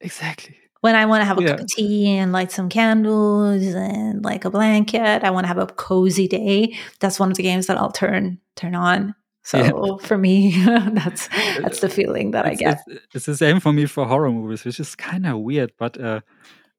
exactly 0.00 0.56
when 0.80 0.94
I 0.94 1.06
want 1.06 1.22
to 1.22 1.24
have 1.24 1.38
a 1.38 1.42
yeah. 1.42 1.48
cup 1.48 1.60
of 1.60 1.66
tea 1.68 2.16
and 2.16 2.32
light 2.32 2.52
some 2.52 2.68
candles 2.68 3.64
and 3.64 4.24
like 4.24 4.44
a 4.44 4.50
blanket, 4.50 5.24
I 5.24 5.30
want 5.30 5.44
to 5.44 5.48
have 5.48 5.58
a 5.58 5.66
cozy 5.66 6.28
day. 6.28 6.76
That's 7.00 7.18
one 7.18 7.30
of 7.30 7.36
the 7.36 7.42
games 7.42 7.66
that 7.66 7.76
I'll 7.76 7.92
turn 7.92 8.38
turn 8.54 8.74
on. 8.74 9.14
So 9.42 9.58
yeah. 9.58 10.06
for 10.06 10.18
me, 10.18 10.50
that's 10.64 11.28
that's 11.60 11.80
the 11.80 11.88
feeling 11.88 12.32
that 12.32 12.46
it's, 12.46 12.60
I 12.60 12.64
get. 12.64 12.82
It's, 12.86 13.14
it's, 13.14 13.26
the 13.26 13.36
same 13.36 13.60
for 13.60 13.72
me 13.72 13.86
for 13.86 14.04
horror 14.04 14.32
movies, 14.32 14.64
which 14.64 14.80
is 14.80 14.94
kind 14.96 15.26
of 15.26 15.38
weird. 15.38 15.72
But 15.78 16.00
uh, 16.00 16.20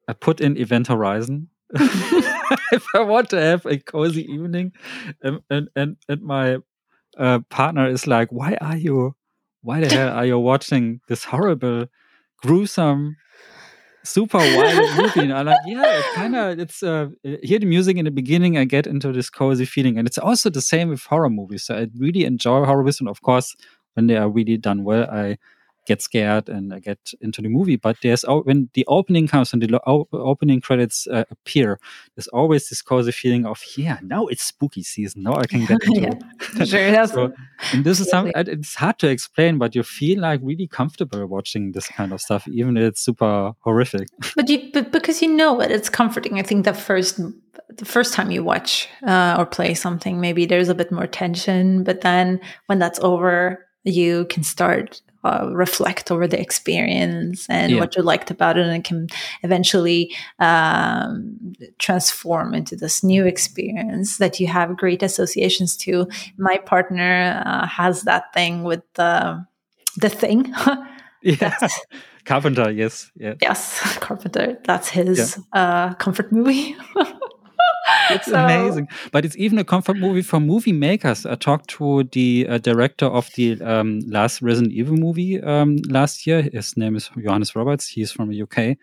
I 0.07 0.13
put 0.13 0.41
in 0.41 0.57
Event 0.57 0.87
Horizon 0.87 1.49
if 1.73 2.85
I 2.93 2.99
want 2.99 3.29
to 3.29 3.41
have 3.41 3.65
a 3.65 3.77
cozy 3.77 4.23
evening, 4.23 4.73
and 5.21 5.39
and 5.49 5.69
and, 5.75 5.97
and 6.07 6.21
my 6.21 6.57
uh, 7.17 7.39
partner 7.49 7.87
is 7.87 8.07
like, 8.07 8.31
"Why 8.31 8.57
are 8.61 8.77
you? 8.77 9.15
Why 9.61 9.81
the 9.81 9.89
hell 9.89 10.09
are 10.09 10.25
you 10.25 10.39
watching 10.39 11.01
this 11.07 11.25
horrible, 11.25 11.87
gruesome?" 12.41 13.15
Super 14.07 14.37
wild 14.37 14.97
movie. 14.97 15.21
And 15.21 15.33
I'm 15.33 15.45
like, 15.45 15.59
yeah, 15.65 15.99
it 15.99 16.05
kind 16.15 16.35
of, 16.35 16.59
it's, 16.59 16.81
uh, 16.81 17.09
hear 17.43 17.59
the 17.59 17.65
music 17.65 17.97
in 17.97 18.05
the 18.05 18.11
beginning, 18.11 18.57
I 18.57 18.65
get 18.65 18.87
into 18.87 19.11
this 19.11 19.29
cozy 19.29 19.65
feeling. 19.65 19.97
And 19.97 20.07
it's 20.07 20.17
also 20.17 20.49
the 20.49 20.61
same 20.61 20.89
with 20.89 21.03
horror 21.03 21.29
movies. 21.29 21.63
So 21.63 21.75
I 21.75 21.87
really 21.97 22.23
enjoy 22.25 22.63
horror 22.65 22.83
movies. 22.83 22.99
And 22.99 23.09
of 23.09 23.21
course, 23.21 23.55
when 23.93 24.07
they 24.07 24.17
are 24.17 24.29
really 24.29 24.57
done 24.57 24.83
well, 24.83 25.09
I 25.11 25.37
get 25.87 26.01
scared 26.01 26.49
and 26.49 26.73
I 26.73 26.79
get 26.79 26.99
into 27.21 27.41
the 27.41 27.49
movie. 27.49 27.77
But 27.77 27.97
there's 28.03 28.23
when 28.43 28.69
the 28.73 28.85
opening 28.87 29.27
comes 29.27 29.53
and 29.53 29.61
the 29.61 29.79
opening 29.85 30.61
credits 30.61 31.07
uh, 31.07 31.23
appear, 31.31 31.79
there's 32.15 32.27
always 32.27 32.69
this 32.69 32.81
cozy 32.81 33.11
feeling 33.11 33.45
of 33.45 33.63
yeah, 33.75 33.99
now 34.03 34.27
it's 34.27 34.43
spooky 34.43 34.83
season. 34.83 35.23
Now 35.23 35.35
I 35.35 35.45
can 35.45 35.65
get 35.65 35.81
into 35.87 36.01
yeah, 36.01 36.13
it. 36.59 36.67
Sure, 36.67 37.07
so, 37.07 37.33
and 37.73 37.83
this 37.83 37.99
is 37.99 38.09
something 38.09 38.33
it's 38.35 38.75
hard 38.75 38.99
to 38.99 39.07
explain, 39.07 39.57
but 39.57 39.75
you 39.75 39.83
feel 39.83 40.19
like 40.19 40.41
really 40.43 40.67
comfortable 40.67 41.25
watching 41.25 41.71
this 41.71 41.87
kind 41.87 42.11
of 42.13 42.21
stuff, 42.21 42.47
even 42.47 42.77
if 42.77 42.83
it's 42.83 43.01
super 43.01 43.53
horrific. 43.59 44.07
But 44.35 44.49
you, 44.49 44.69
but 44.71 44.91
because 44.91 45.21
you 45.21 45.29
know 45.33 45.61
it, 45.61 45.71
it's 45.71 45.89
comforting. 45.89 46.37
I 46.39 46.43
think 46.43 46.65
the 46.65 46.73
first 46.73 47.19
the 47.69 47.85
first 47.85 48.13
time 48.13 48.31
you 48.31 48.43
watch 48.43 48.87
uh, 49.05 49.35
or 49.37 49.45
play 49.45 49.73
something, 49.73 50.19
maybe 50.21 50.45
there's 50.45 50.69
a 50.69 50.75
bit 50.75 50.91
more 50.91 51.07
tension, 51.07 51.83
but 51.83 52.01
then 52.01 52.39
when 52.67 52.79
that's 52.79 52.99
over, 52.99 53.66
you 53.87 54.25
can 54.25 54.43
start 54.43 55.01
uh, 55.23 55.49
reflect 55.51 56.11
over 56.11 56.27
the 56.27 56.39
experience 56.39 57.47
and 57.49 57.71
yeah. 57.71 57.79
what 57.79 57.95
you 57.95 58.01
liked 58.01 58.31
about 58.31 58.57
it 58.57 58.65
and 58.65 58.77
it 58.77 58.83
can 58.83 59.07
eventually 59.43 60.15
um, 60.39 61.53
transform 61.79 62.53
into 62.53 62.75
this 62.75 63.03
new 63.03 63.25
experience 63.25 64.17
that 64.17 64.39
you 64.39 64.47
have 64.47 64.77
great 64.77 65.03
associations 65.03 65.75
to 65.75 66.07
my 66.37 66.57
partner 66.57 67.43
uh, 67.45 67.67
has 67.67 68.03
that 68.03 68.31
thing 68.33 68.63
with 68.63 68.81
the 68.93 69.45
the 69.97 70.09
thing 70.09 70.53
yeah 71.23 71.57
carpenter 72.25 72.69
yes 72.71 73.11
yeah. 73.15 73.33
yes 73.41 73.97
carpenter 73.99 74.57
that's 74.63 74.87
his 74.87 75.37
yeah. 75.53 75.59
uh, 75.59 75.93
comfort 75.95 76.31
movie 76.31 76.75
it's 78.09 78.27
so. 78.27 78.43
amazing. 78.43 78.87
But 79.11 79.25
it's 79.25 79.37
even 79.37 79.57
a 79.57 79.63
comfort 79.63 79.97
movie 79.97 80.21
for 80.21 80.39
movie 80.39 80.73
makers. 80.73 81.25
I 81.25 81.35
talked 81.35 81.69
to 81.71 82.03
the 82.11 82.47
uh, 82.49 82.57
director 82.57 83.05
of 83.05 83.29
the 83.35 83.61
um, 83.61 83.99
last 84.07 84.41
Resident 84.41 84.73
Evil 84.73 84.97
movie 84.97 85.41
um, 85.41 85.77
last 85.89 86.27
year. 86.27 86.41
His 86.41 86.75
name 86.77 86.95
is 86.95 87.09
Johannes 87.21 87.55
Roberts. 87.55 87.87
He's 87.87 88.11
from 88.11 88.29
the 88.29 88.41
UK. 88.41 88.77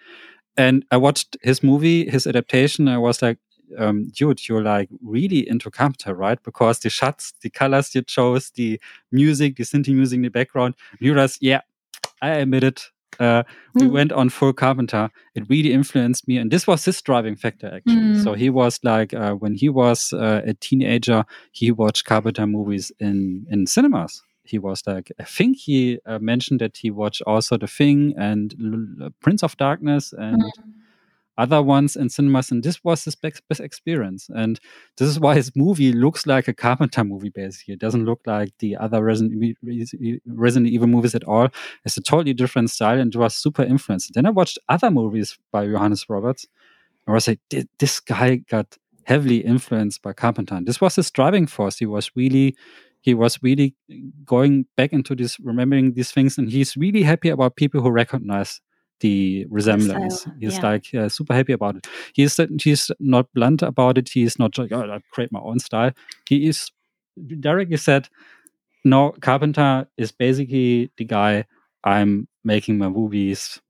And 0.56 0.84
I 0.90 0.96
watched 0.96 1.36
his 1.42 1.62
movie, 1.62 2.08
his 2.08 2.26
adaptation. 2.26 2.88
I 2.88 2.98
was 2.98 3.20
like, 3.20 3.38
um, 3.78 4.08
dude, 4.10 4.48
you're 4.48 4.62
like 4.62 4.88
really 5.02 5.48
into 5.48 5.70
Carpenter, 5.70 6.14
right? 6.14 6.40
Because 6.42 6.78
the 6.78 6.90
shots, 6.90 7.32
the 7.40 7.50
colors 7.50 7.94
you 7.94 8.02
chose, 8.02 8.50
the 8.54 8.80
music, 9.10 9.56
the 9.56 9.64
synth 9.64 9.88
music 9.88 10.16
in 10.16 10.22
the 10.22 10.28
background, 10.28 10.74
you 11.00 11.14
just, 11.14 11.42
yeah, 11.42 11.62
I 12.22 12.30
admit 12.30 12.64
it 12.64 12.90
uh, 13.20 13.42
we 13.74 13.82
mm. 13.82 13.92
went 13.92 14.12
on 14.12 14.28
full 14.28 14.52
Carpenter. 14.52 15.10
It 15.34 15.48
really 15.48 15.72
influenced 15.72 16.26
me, 16.28 16.36
and 16.36 16.50
this 16.50 16.66
was 16.66 16.84
his 16.84 17.00
driving 17.02 17.36
factor 17.36 17.72
actually. 17.74 17.96
Mm. 17.96 18.22
So 18.22 18.34
he 18.34 18.50
was 18.50 18.80
like, 18.82 19.14
uh, 19.14 19.32
when 19.32 19.54
he 19.54 19.68
was 19.68 20.12
uh, 20.12 20.42
a 20.44 20.54
teenager, 20.54 21.24
he 21.52 21.70
watched 21.70 22.04
Carpenter 22.04 22.46
movies 22.46 22.92
in 23.00 23.46
in 23.50 23.66
cinemas. 23.66 24.22
He 24.46 24.58
was 24.58 24.82
like, 24.86 25.10
I 25.18 25.24
think 25.24 25.56
he 25.56 25.98
uh, 26.04 26.18
mentioned 26.18 26.60
that 26.60 26.76
he 26.76 26.90
watched 26.90 27.22
also 27.26 27.56
The 27.56 27.66
Thing 27.66 28.14
and 28.18 28.54
L 29.00 29.10
Prince 29.20 29.42
of 29.42 29.56
Darkness 29.56 30.12
and. 30.12 30.42
Mm 30.42 30.50
other 31.36 31.62
ones 31.62 31.96
in 31.96 32.08
cinemas, 32.08 32.50
and 32.50 32.62
this 32.62 32.82
was 32.84 33.04
his 33.04 33.14
best, 33.14 33.42
best 33.48 33.60
experience. 33.60 34.28
And 34.34 34.60
this 34.96 35.08
is 35.08 35.18
why 35.18 35.34
his 35.34 35.50
movie 35.56 35.92
looks 35.92 36.26
like 36.26 36.48
a 36.48 36.54
Carpenter 36.54 37.04
movie, 37.04 37.30
basically. 37.30 37.74
It 37.74 37.80
doesn't 37.80 38.04
look 38.04 38.20
like 38.26 38.52
the 38.58 38.76
other 38.76 39.02
Resident, 39.02 39.56
Resident 40.26 40.72
Evil 40.72 40.86
movies 40.86 41.14
at 41.14 41.24
all. 41.24 41.48
It's 41.84 41.96
a 41.96 42.02
totally 42.02 42.34
different 42.34 42.70
style, 42.70 42.98
and 42.98 43.14
it 43.14 43.18
was 43.18 43.34
super 43.34 43.62
influenced. 43.62 44.12
Then 44.14 44.26
I 44.26 44.30
watched 44.30 44.58
other 44.68 44.90
movies 44.90 45.38
by 45.50 45.66
Johannes 45.66 46.06
Roberts, 46.08 46.46
and 47.06 47.12
I 47.12 47.14
was 47.14 47.28
like, 47.28 47.40
this 47.78 48.00
guy 48.00 48.36
got 48.36 48.76
heavily 49.04 49.38
influenced 49.38 50.02
by 50.02 50.12
Carpenter. 50.12 50.54
And 50.54 50.66
this 50.66 50.80
was 50.80 50.96
his 50.96 51.10
driving 51.10 51.46
force. 51.46 51.78
He 51.78 51.86
was 51.86 52.10
really 52.16 52.56
he 53.04 53.12
was 53.12 53.38
really 53.42 53.76
going 54.24 54.64
back 54.78 54.94
into 54.94 55.14
this 55.14 55.38
remembering 55.40 55.92
these 55.92 56.10
things 56.10 56.38
and 56.38 56.50
he's 56.50 56.74
really 56.74 57.02
happy 57.02 57.28
about 57.28 57.54
people 57.54 57.82
who 57.82 57.90
recognize 57.90 58.62
the 59.00 59.46
resemblance. 59.50 60.22
Style, 60.22 60.34
He's 60.40 60.56
yeah. 60.56 60.62
like 60.62 60.94
uh, 60.94 61.08
super 61.08 61.34
happy 61.34 61.52
about 61.52 61.76
it. 61.76 61.86
He's 62.14 62.38
he's 62.62 62.90
not 63.00 63.26
blunt 63.34 63.62
about 63.62 63.98
it. 63.98 64.08
He's 64.08 64.38
not 64.38 64.56
like, 64.58 64.72
oh, 64.72 64.82
I 64.82 65.00
create 65.12 65.32
my 65.32 65.40
own 65.40 65.58
style. 65.58 65.92
He 66.28 66.48
is 66.48 66.70
directly 67.40 67.76
said, 67.76 68.08
no, 68.84 69.14
Carpenter 69.20 69.86
is 69.96 70.12
basically 70.12 70.90
the 70.96 71.04
guy 71.04 71.44
I'm 71.84 72.28
making 72.44 72.78
my 72.78 72.88
movies 72.88 73.60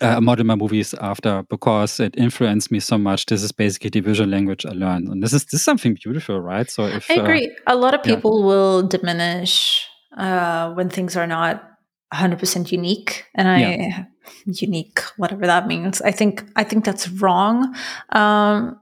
uh, 0.00 0.20
model 0.20 0.46
my 0.46 0.54
movies 0.54 0.94
after 0.94 1.42
because 1.50 2.00
it 2.00 2.14
influenced 2.16 2.70
me 2.70 2.80
so 2.80 2.96
much. 2.96 3.26
This 3.26 3.42
is 3.42 3.52
basically 3.52 3.90
the 3.90 4.00
visual 4.00 4.28
language 4.28 4.64
I 4.64 4.70
learned, 4.70 5.08
and 5.08 5.22
this 5.22 5.32
is 5.32 5.44
this 5.44 5.54
is 5.54 5.62
something 5.62 5.94
beautiful, 5.94 6.40
right? 6.40 6.70
So 6.70 6.86
if 6.86 7.10
I 7.10 7.14
agree, 7.14 7.48
uh, 7.66 7.74
a 7.74 7.76
lot 7.76 7.94
of 7.94 8.00
yeah. 8.04 8.14
people 8.14 8.42
will 8.42 8.86
diminish 8.86 9.86
uh, 10.16 10.72
when 10.72 10.88
things 10.88 11.16
are 11.16 11.26
not 11.26 11.69
100% 12.12 12.72
unique, 12.72 13.26
and 13.34 13.48
I 13.48 13.58
Yeah. 13.60 14.04
unique, 14.46 15.00
whatever 15.16 15.46
that 15.46 15.66
means. 15.66 16.00
I 16.02 16.10
think 16.10 16.44
I 16.56 16.64
think 16.64 16.84
that's 16.84 17.08
wrong. 17.08 17.74
Um, 18.10 18.78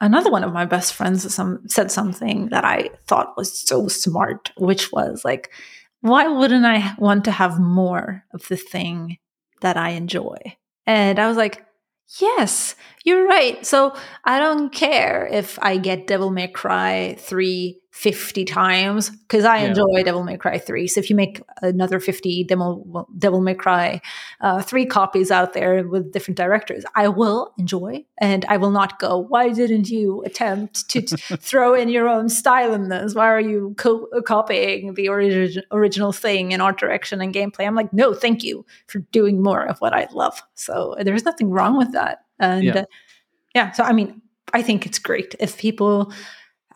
another 0.00 0.30
one 0.30 0.44
of 0.44 0.52
my 0.52 0.64
best 0.64 0.94
friends 0.94 1.32
some, 1.34 1.60
said 1.66 1.90
something 1.90 2.48
that 2.48 2.64
I 2.64 2.90
thought 3.06 3.36
was 3.36 3.58
so 3.68 3.88
smart, 3.88 4.52
which 4.56 4.92
was 4.92 5.24
like, 5.24 5.50
why 6.00 6.26
wouldn't 6.28 6.64
I 6.64 6.94
want 6.98 7.24
to 7.24 7.30
have 7.30 7.60
more 7.60 8.24
of 8.32 8.46
the 8.48 8.56
thing 8.56 9.18
that 9.60 9.76
I 9.76 9.90
enjoy? 9.90 10.38
And 10.86 11.18
I 11.18 11.28
was 11.28 11.36
like, 11.36 11.64
yes, 12.20 12.74
you're 13.04 13.26
right. 13.26 13.64
So 13.66 13.94
I 14.24 14.38
don't 14.38 14.72
care 14.72 15.28
if 15.30 15.58
I 15.60 15.76
get 15.76 16.06
Devil 16.06 16.30
May 16.30 16.48
Cry 16.48 17.16
3 17.18 17.79
50 17.92 18.44
times 18.44 19.10
because 19.10 19.44
I 19.44 19.58
Yeah. 19.58 19.68
enjoy 19.68 20.02
Devil 20.04 20.22
May 20.22 20.36
Cry 20.36 20.58
3. 20.58 20.86
So 20.86 21.00
if 21.00 21.10
you 21.10 21.16
make 21.16 21.42
another 21.60 21.98
50 21.98 22.44
Devil, 22.44 23.08
Devil 23.18 23.40
May 23.40 23.54
Cry 23.54 24.00
uh, 24.40 24.62
3 24.62 24.86
copies 24.86 25.30
out 25.32 25.54
there 25.54 25.86
with 25.86 26.12
different 26.12 26.36
directors, 26.38 26.84
I 26.94 27.08
will 27.08 27.52
enjoy 27.58 28.04
and 28.18 28.44
I 28.48 28.58
will 28.58 28.70
not 28.70 29.00
go, 29.00 29.18
why 29.18 29.48
didn't 29.48 29.90
you 29.90 30.22
attempt 30.24 30.88
to 30.90 31.02
t- 31.02 31.16
throw 31.36 31.74
in 31.74 31.88
your 31.88 32.08
own 32.08 32.28
style 32.28 32.72
in 32.74 32.90
this? 32.90 33.14
Why 33.16 33.26
are 33.26 33.40
you 33.40 33.74
co- 33.76 34.06
copying 34.24 34.94
the 34.94 35.06
origi- 35.06 35.62
original 35.72 36.12
thing 36.12 36.52
in 36.52 36.60
art 36.60 36.78
direction 36.78 37.20
and 37.20 37.34
gameplay? 37.34 37.66
I'm 37.66 37.74
like, 37.74 37.92
no, 37.92 38.14
thank 38.14 38.44
you 38.44 38.64
for 38.86 39.00
doing 39.10 39.42
more 39.42 39.64
of 39.66 39.78
what 39.80 39.92
I 39.92 40.06
love. 40.12 40.40
So 40.54 40.94
there's 41.00 41.24
nothing 41.24 41.50
wrong 41.50 41.76
with 41.76 41.92
that. 41.92 42.20
And 42.38 42.64
Yeah. 42.64 42.78
uh, 42.78 42.84
yeah, 43.54 43.72
so 43.72 43.82
I 43.82 43.92
mean, 43.92 44.22
I 44.52 44.62
think 44.62 44.86
it's 44.86 44.98
great 45.00 45.34
if 45.40 45.58
people 45.58 46.12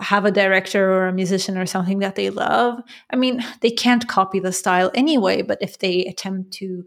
have 0.04 0.24
a 0.24 0.30
director 0.30 0.92
or 0.92 1.08
a 1.08 1.12
musician 1.12 1.56
or 1.56 1.66
something 1.66 1.98
that 2.00 2.14
they 2.14 2.30
love. 2.30 2.80
I 3.10 3.16
mean, 3.16 3.44
they 3.60 3.70
can't 3.70 4.06
copy 4.06 4.38
the 4.38 4.52
style 4.52 4.90
anyway, 4.94 5.42
but 5.42 5.58
if 5.60 5.78
they 5.78 6.04
attempt 6.04 6.52
to 6.54 6.84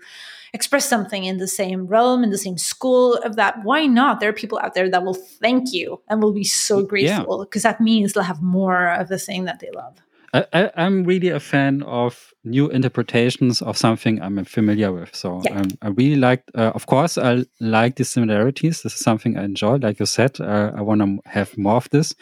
express 0.53 0.88
something 0.88 1.26
in 1.26 1.38
the 1.38 1.48
same 1.48 1.88
realm, 1.88 2.23
in 2.23 2.30
the 2.30 2.38
same 2.38 2.57
school 2.57 3.15
of 3.15 3.35
that, 3.35 3.64
why 3.64 3.85
not? 3.85 4.19
There 4.19 4.30
are 4.30 4.34
people 4.34 4.60
out 4.60 4.73
there 4.76 4.89
that 4.89 5.03
will 5.03 5.14
thank 5.14 5.73
you 5.73 6.02
and 6.07 6.22
will 6.22 6.31
be 6.31 6.44
so 6.44 6.84
grateful 6.84 7.44
because 7.44 7.64
that 7.64 7.81
means 7.81 8.14
they'll 8.14 8.23
have 8.23 8.41
more 8.41 8.89
of 8.89 9.10
the 9.10 9.19
thing 9.19 9.45
that 9.45 9.60
they 9.60 9.72
love. 9.72 9.98
I, 10.33 10.71
I'm 10.75 11.03
really 11.03 11.29
a 11.29 11.39
fan 11.39 11.83
of 11.83 12.33
new 12.43 12.69
interpretations 12.69 13.61
of 13.61 13.77
something 13.77 14.21
I'm 14.21 14.43
familiar 14.45 14.91
with. 14.91 15.15
So 15.15 15.41
Yeah. 15.43 15.59
um, 15.59 15.67
I 15.81 15.87
really 15.89 16.15
like, 16.19 16.43
uh, 16.55 16.71
of 16.75 16.85
course, 16.85 17.17
I 17.17 17.45
like 17.59 17.95
the 17.95 18.03
similarities. 18.03 18.81
This 18.81 18.93
is 18.93 18.99
something 18.99 19.37
I 19.37 19.43
enjoy. 19.43 19.77
Like 19.77 19.99
you 19.99 20.05
said, 20.05 20.39
uh, 20.39 20.71
I 20.75 20.81
want 20.81 21.01
to 21.01 21.19
have 21.29 21.57
more 21.57 21.77
of 21.77 21.89
this. 21.89 22.13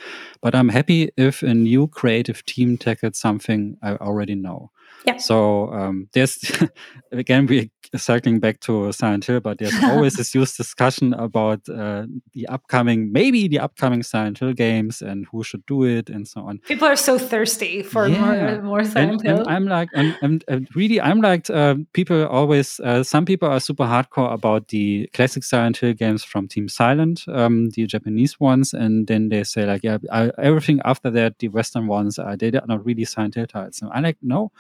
But 0.42 0.54
I'm 0.56 0.70
happy 0.70 1.10
if 1.18 1.44
a 1.44 1.54
new 1.54 1.88
creative 1.88 2.46
team 2.46 2.78
tackles 2.78 3.18
something 3.20 3.78
I 3.82 3.96
already 3.96 4.36
know. 4.36 4.72
Yeah. 5.06 5.18
So 5.18 5.72
um, 5.74 6.08
there's 6.14 6.38
again 7.12 7.46
we're 7.46 7.70
circling 7.96 8.40
back 8.40 8.60
to 8.62 8.92
Silent 8.92 9.26
Hill, 9.26 9.40
but 9.40 9.58
there's 9.60 9.76
always 9.84 10.14
this 10.16 10.32
huge 10.36 10.56
discussion 10.56 11.14
about 11.14 11.68
uh, 11.70 12.06
the 12.34 12.48
upcoming, 12.48 13.12
maybe 13.12 13.48
the 13.48 13.60
upcoming 13.60 14.04
Silent 14.04 14.40
Hill 14.40 14.54
games 14.54 15.02
and 15.02 15.26
who 15.32 15.44
should 15.44 15.66
do 15.66 15.84
it 15.84 16.10
and 16.10 16.28
so 16.28 16.42
on. 16.42 16.60
People 16.60 16.88
are 16.88 16.96
so 16.96 17.18
thirsty 17.18 17.84
for 17.84 18.08
Yeah. 18.08 18.20
more, 18.22 18.62
more 18.62 18.84
Silent 18.84 19.22
And, 19.22 19.30
and 19.30 19.38
Hill. 19.40 19.50
I'm 19.50 19.66
like, 19.68 19.90
and, 19.94 20.16
and, 20.22 20.44
and 20.48 20.68
really, 20.76 21.00
I'm 21.02 21.22
like, 21.22 21.50
uh, 21.50 21.76
people 21.94 22.26
always, 22.28 22.80
uh, 22.80 23.04
some 23.04 23.26
people 23.26 23.50
are 23.50 23.60
super 23.60 23.86
hardcore 23.86 24.32
about 24.34 24.68
the 24.70 25.10
classic 25.14 25.44
Silent 25.44 25.78
Hill 25.78 25.94
games 25.94 26.24
from 26.24 26.48
Team 26.48 26.68
Silent, 26.70 27.26
um, 27.28 27.70
the 27.72 27.86
Japanese 27.86 28.40
ones, 28.40 28.74
and 28.74 29.08
then 29.08 29.30
they 29.30 29.44
say 29.44 29.66
like, 29.66 29.84
yeah, 29.84 29.98
I, 30.12 30.32
everything 30.38 30.80
after 30.86 31.10
that, 31.12 31.40
the 31.40 31.48
Western 31.50 31.88
ones, 31.88 32.20
are 32.20 32.36
they 32.36 32.48
are 32.50 32.66
not 32.68 32.86
really 32.86 33.06
Silent 33.06 33.36
Hill 33.36 33.48
titles. 33.48 33.82
And 33.82 33.92
I 33.94 34.00
like, 34.00 34.18
no, 34.22 34.52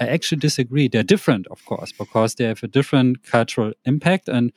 I 0.00 0.06
actually 0.08 0.38
disagree. 0.40 0.88
They're 0.88 1.02
different, 1.02 1.46
of 1.48 1.64
course, 1.64 1.92
because 1.92 2.34
they 2.34 2.44
have 2.44 2.62
a 2.62 2.68
different 2.68 3.22
cultural 3.24 3.72
impact, 3.84 4.28
and 4.28 4.52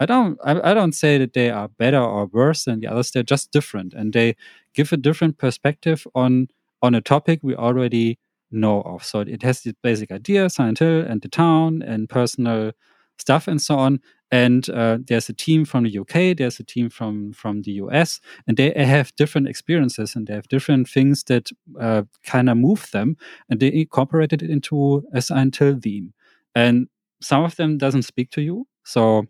I 0.00 0.06
don't, 0.06 0.38
I, 0.44 0.70
I 0.70 0.74
don't 0.74 0.94
say 0.94 1.18
that 1.18 1.32
they 1.34 1.50
are 1.50 1.68
better 1.68 2.00
or 2.00 2.26
worse 2.26 2.64
than 2.64 2.80
the 2.80 2.88
others. 2.88 3.10
They're 3.10 3.22
just 3.22 3.52
different, 3.52 3.94
and 3.94 4.12
they 4.12 4.36
give 4.74 4.92
a 4.92 4.96
different 4.96 5.38
perspective 5.38 6.06
on 6.14 6.48
on 6.82 6.94
a 6.94 7.00
topic 7.00 7.40
we 7.42 7.54
already 7.54 8.18
know 8.50 8.80
of. 8.82 9.04
So 9.04 9.20
it 9.20 9.42
has 9.42 9.60
the 9.62 9.74
basic 9.82 10.10
idea, 10.10 10.48
Silent 10.50 10.78
Hill, 10.80 11.02
and 11.02 11.22
the 11.22 11.28
town, 11.28 11.82
and 11.82 12.08
personal 12.08 12.72
stuff, 13.18 13.46
and 13.46 13.60
so 13.60 13.76
on. 13.78 14.00
And 14.32 14.68
uh, 14.70 14.98
there's 15.06 15.28
a 15.28 15.32
team 15.32 15.64
from 15.64 15.84
the 15.84 15.98
UK, 15.98 16.36
there's 16.36 16.60
a 16.60 16.64
team 16.64 16.88
from 16.88 17.32
from 17.32 17.62
the 17.62 17.72
US, 17.82 18.20
and 18.46 18.56
they 18.56 18.72
have 18.76 19.14
different 19.16 19.48
experiences 19.48 20.14
and 20.14 20.26
they 20.26 20.34
have 20.34 20.48
different 20.48 20.88
things 20.88 21.24
that 21.24 21.50
uh, 21.80 22.02
kind 22.24 22.48
of 22.48 22.56
move 22.56 22.88
them, 22.92 23.16
and 23.48 23.60
they 23.60 23.72
incorporated 23.72 24.42
it 24.42 24.50
into 24.50 25.02
a 25.12 25.20
Hill 25.58 25.78
theme. 25.82 26.12
And 26.54 26.88
some 27.20 27.44
of 27.44 27.56
them 27.56 27.78
doesn't 27.78 28.02
speak 28.02 28.30
to 28.32 28.42
you, 28.42 28.66
so 28.84 29.26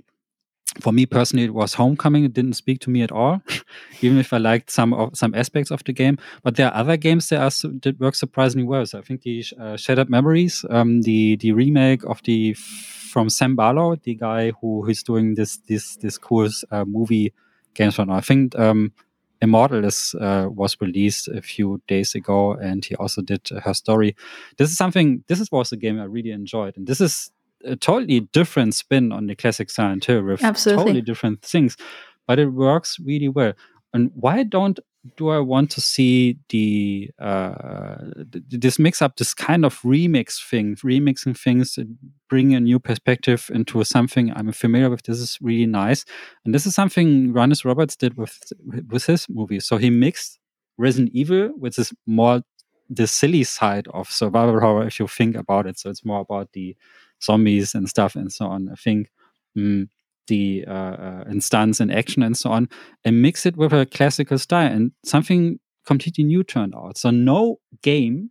for 0.78 0.92
me 0.92 1.05
personally, 1.06 1.44
it 1.47 1.55
was 1.55 1.74
Homecoming. 1.74 2.24
It 2.24 2.32
didn't 2.32 2.52
speak 2.55 2.80
to 2.82 2.90
me 2.90 3.02
at 3.02 3.10
all, 3.10 3.42
even 4.02 4.18
if 4.18 4.32
I 4.32 4.38
liked 4.38 4.70
some 4.70 4.94
of 4.94 5.16
some 5.16 5.34
aspects 5.34 5.70
of 5.70 5.82
the 5.84 5.92
game. 5.92 6.18
But 6.42 6.56
there 6.56 6.68
are 6.68 6.74
other 6.74 6.97
games 6.97 7.28
that 7.28 7.40
are 7.40 7.68
that 7.82 7.98
work 7.98 8.14
surprisingly 8.14 8.66
well. 8.66 8.86
So 8.86 8.98
I 8.98 9.02
think 9.02 9.22
the 9.22 9.44
uh, 9.59 9.76
Shattered 9.76 10.09
Memories, 10.09 10.64
um, 10.70 11.02
the 11.02 11.36
the 11.36 11.52
remake 11.52 12.05
of 12.05 12.22
the 12.22 12.55
from 12.55 13.28
Sam 13.28 13.56
Barlow, 13.56 13.97
the 13.97 14.14
guy 14.14 14.52
who 14.60 14.82
who's 14.84 15.02
doing 15.02 15.34
this 15.34 15.56
this 15.68 15.97
this 15.97 16.18
cool 16.18 16.48
uh, 16.70 16.84
movie 16.84 17.32
games 17.74 17.98
right 17.98 18.06
now. 18.06 18.14
I 18.14 18.20
think 18.20 18.56
um, 18.59 18.92
Immortality, 19.42 20.18
uh, 20.20 20.48
was 20.51 20.76
released 20.80 21.26
a 21.28 21.40
few 21.40 21.80
days 21.88 22.14
ago, 22.14 22.52
and 22.52 22.84
he 22.84 22.94
also 22.97 23.22
did 23.22 23.48
her 23.64 23.72
story. 23.72 24.14
This 24.59 24.70
is 24.70 24.76
something. 24.76 25.24
This 25.28 25.40
is 25.40 25.51
was 25.51 25.72
a 25.72 25.78
game 25.78 25.98
I 25.98 26.05
really 26.05 26.30
enjoyed, 26.30 26.76
and 26.76 26.86
this 26.86 27.01
is 27.01 27.32
a 27.64 27.76
totally 27.76 28.20
different 28.20 28.74
spin 28.74 29.12
on 29.12 29.26
the 29.26 29.34
classic 29.34 29.70
Silent 29.70 30.04
Hill 30.04 30.22
with 30.22 30.42
Absolutely. 30.42 30.84
totally 30.84 31.02
different 31.02 31.42
things, 31.42 31.76
but 32.26 32.38
it 32.38 32.48
works 32.48 32.98
really 33.00 33.28
well. 33.28 33.52
And 33.92 34.10
why 34.14 34.42
don't 34.44 34.78
do 35.16 35.30
I 35.30 35.38
want 35.38 35.70
to 35.72 35.80
see 35.80 36.38
the 36.50 37.10
uh, 37.18 37.96
this 38.50 38.78
mix 38.78 39.00
up, 39.00 39.16
this 39.16 39.32
kind 39.32 39.64
of 39.64 39.80
remix 39.80 40.46
thing, 40.46 40.76
remixing 40.76 41.38
things, 41.38 41.78
bring 42.28 42.54
a 42.54 42.60
new 42.60 42.78
perspective 42.78 43.50
into 43.52 43.82
something 43.84 44.30
I'm 44.34 44.52
familiar 44.52 44.90
with. 44.90 45.04
This 45.04 45.18
is 45.18 45.38
really 45.40 45.66
nice, 45.66 46.04
and 46.44 46.54
this 46.54 46.66
is 46.66 46.74
something 46.74 47.32
Johannes 47.32 47.64
Roberts 47.64 47.96
did 47.96 48.16
with 48.16 48.38
with 48.90 49.06
his 49.06 49.26
movie. 49.30 49.60
So 49.60 49.78
he 49.78 49.88
mixed 49.88 50.38
Resident 50.76 51.12
Evil, 51.14 51.48
which 51.56 51.78
is 51.78 51.92
more 52.06 52.42
the 52.90 53.06
silly 53.06 53.44
side 53.44 53.86
of 53.94 54.10
survival 54.10 54.60
horror, 54.60 54.86
if 54.86 54.98
you 54.98 55.06
think 55.06 55.36
about 55.36 55.66
it. 55.66 55.78
So 55.78 55.88
it's 55.90 56.04
more 56.04 56.20
about 56.20 56.52
the 56.52 56.76
zombies 57.22 57.74
and 57.74 57.88
stuff 57.88 58.14
and 58.16 58.32
so 58.32 58.47
on. 58.47 58.68
I 58.70 58.74
think 58.76 59.09
mm, 59.56 59.88
the 60.28 60.64
uh, 60.66 60.70
uh, 60.72 61.24
and 61.26 61.42
stunts 61.42 61.80
and 61.80 61.92
action 61.92 62.22
and 62.22 62.36
so 62.36 62.51
on, 62.51 62.68
and 63.05 63.20
mix 63.22 63.47
it 63.47 63.56
with 63.56 63.72
a 63.72 63.86
classical 63.86 64.38
style, 64.38 64.72
and 64.72 64.92
something 65.05 65.59
completely 65.86 66.24
new 66.24 66.44
turned 66.44 66.74
out. 66.74 66.98
So 66.98 67.10
no 67.10 67.59
game 67.82 68.30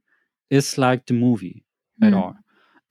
is 0.50 0.78
like 0.78 1.06
the 1.08 1.14
movie 1.14 1.64
at 2.02 2.14
Hmm. 2.14 2.20
all. 2.20 2.36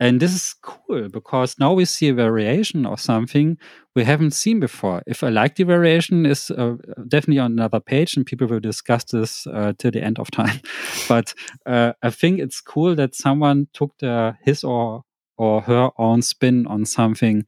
And 0.00 0.20
this 0.20 0.32
is 0.32 0.54
cool 0.62 1.08
because 1.08 1.56
now 1.58 1.72
we 1.72 1.84
see 1.84 2.08
a 2.08 2.14
variation 2.14 2.86
of 2.86 3.00
something 3.00 3.58
we 3.96 4.04
haven't 4.04 4.30
seen 4.30 4.60
before. 4.60 5.02
If 5.08 5.24
I 5.24 5.28
like 5.28 5.56
the 5.56 5.64
variation, 5.64 6.24
is 6.24 6.52
uh, 6.52 6.76
definitely 7.08 7.40
on 7.40 7.52
another 7.52 7.80
page, 7.80 8.16
and 8.16 8.24
people 8.24 8.46
will 8.46 8.60
discuss 8.60 9.02
this 9.04 9.44
uh, 9.48 9.72
till 9.76 9.90
the 9.90 10.00
end 10.04 10.20
of 10.20 10.30
time. 10.40 10.60
but 11.08 11.34
uh, 11.66 11.94
I 12.00 12.10
think 12.10 12.38
it's 12.38 12.60
cool 12.60 12.94
that 12.94 13.16
someone 13.16 13.66
took 13.72 13.92
the 13.98 14.36
his 14.44 14.62
or 14.62 15.02
or 15.38 15.62
her 15.62 15.90
own 15.98 16.22
spin 16.22 16.66
on 16.66 16.84
something 16.84 17.44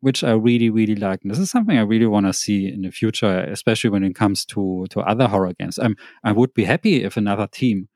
which 0.00 0.24
I 0.24 0.32
really, 0.32 0.70
really 0.70 0.96
like. 0.96 1.22
And 1.22 1.30
this 1.30 1.38
is 1.38 1.50
something 1.50 1.78
I 1.78 1.82
really 1.82 2.06
want 2.06 2.26
to 2.26 2.32
see 2.32 2.68
in 2.68 2.82
the 2.82 2.90
future, 2.90 3.38
especially 3.40 3.90
when 3.90 4.02
it 4.02 4.14
comes 4.14 4.44
to 4.46 4.86
to 4.90 5.00
other 5.00 5.28
horror 5.28 5.52
games. 5.58 5.78
I'm, 5.78 5.96
I 6.24 6.32
would 6.32 6.54
be 6.54 6.64
happy 6.64 7.04
if 7.04 7.16
another 7.16 7.46
team 7.46 7.88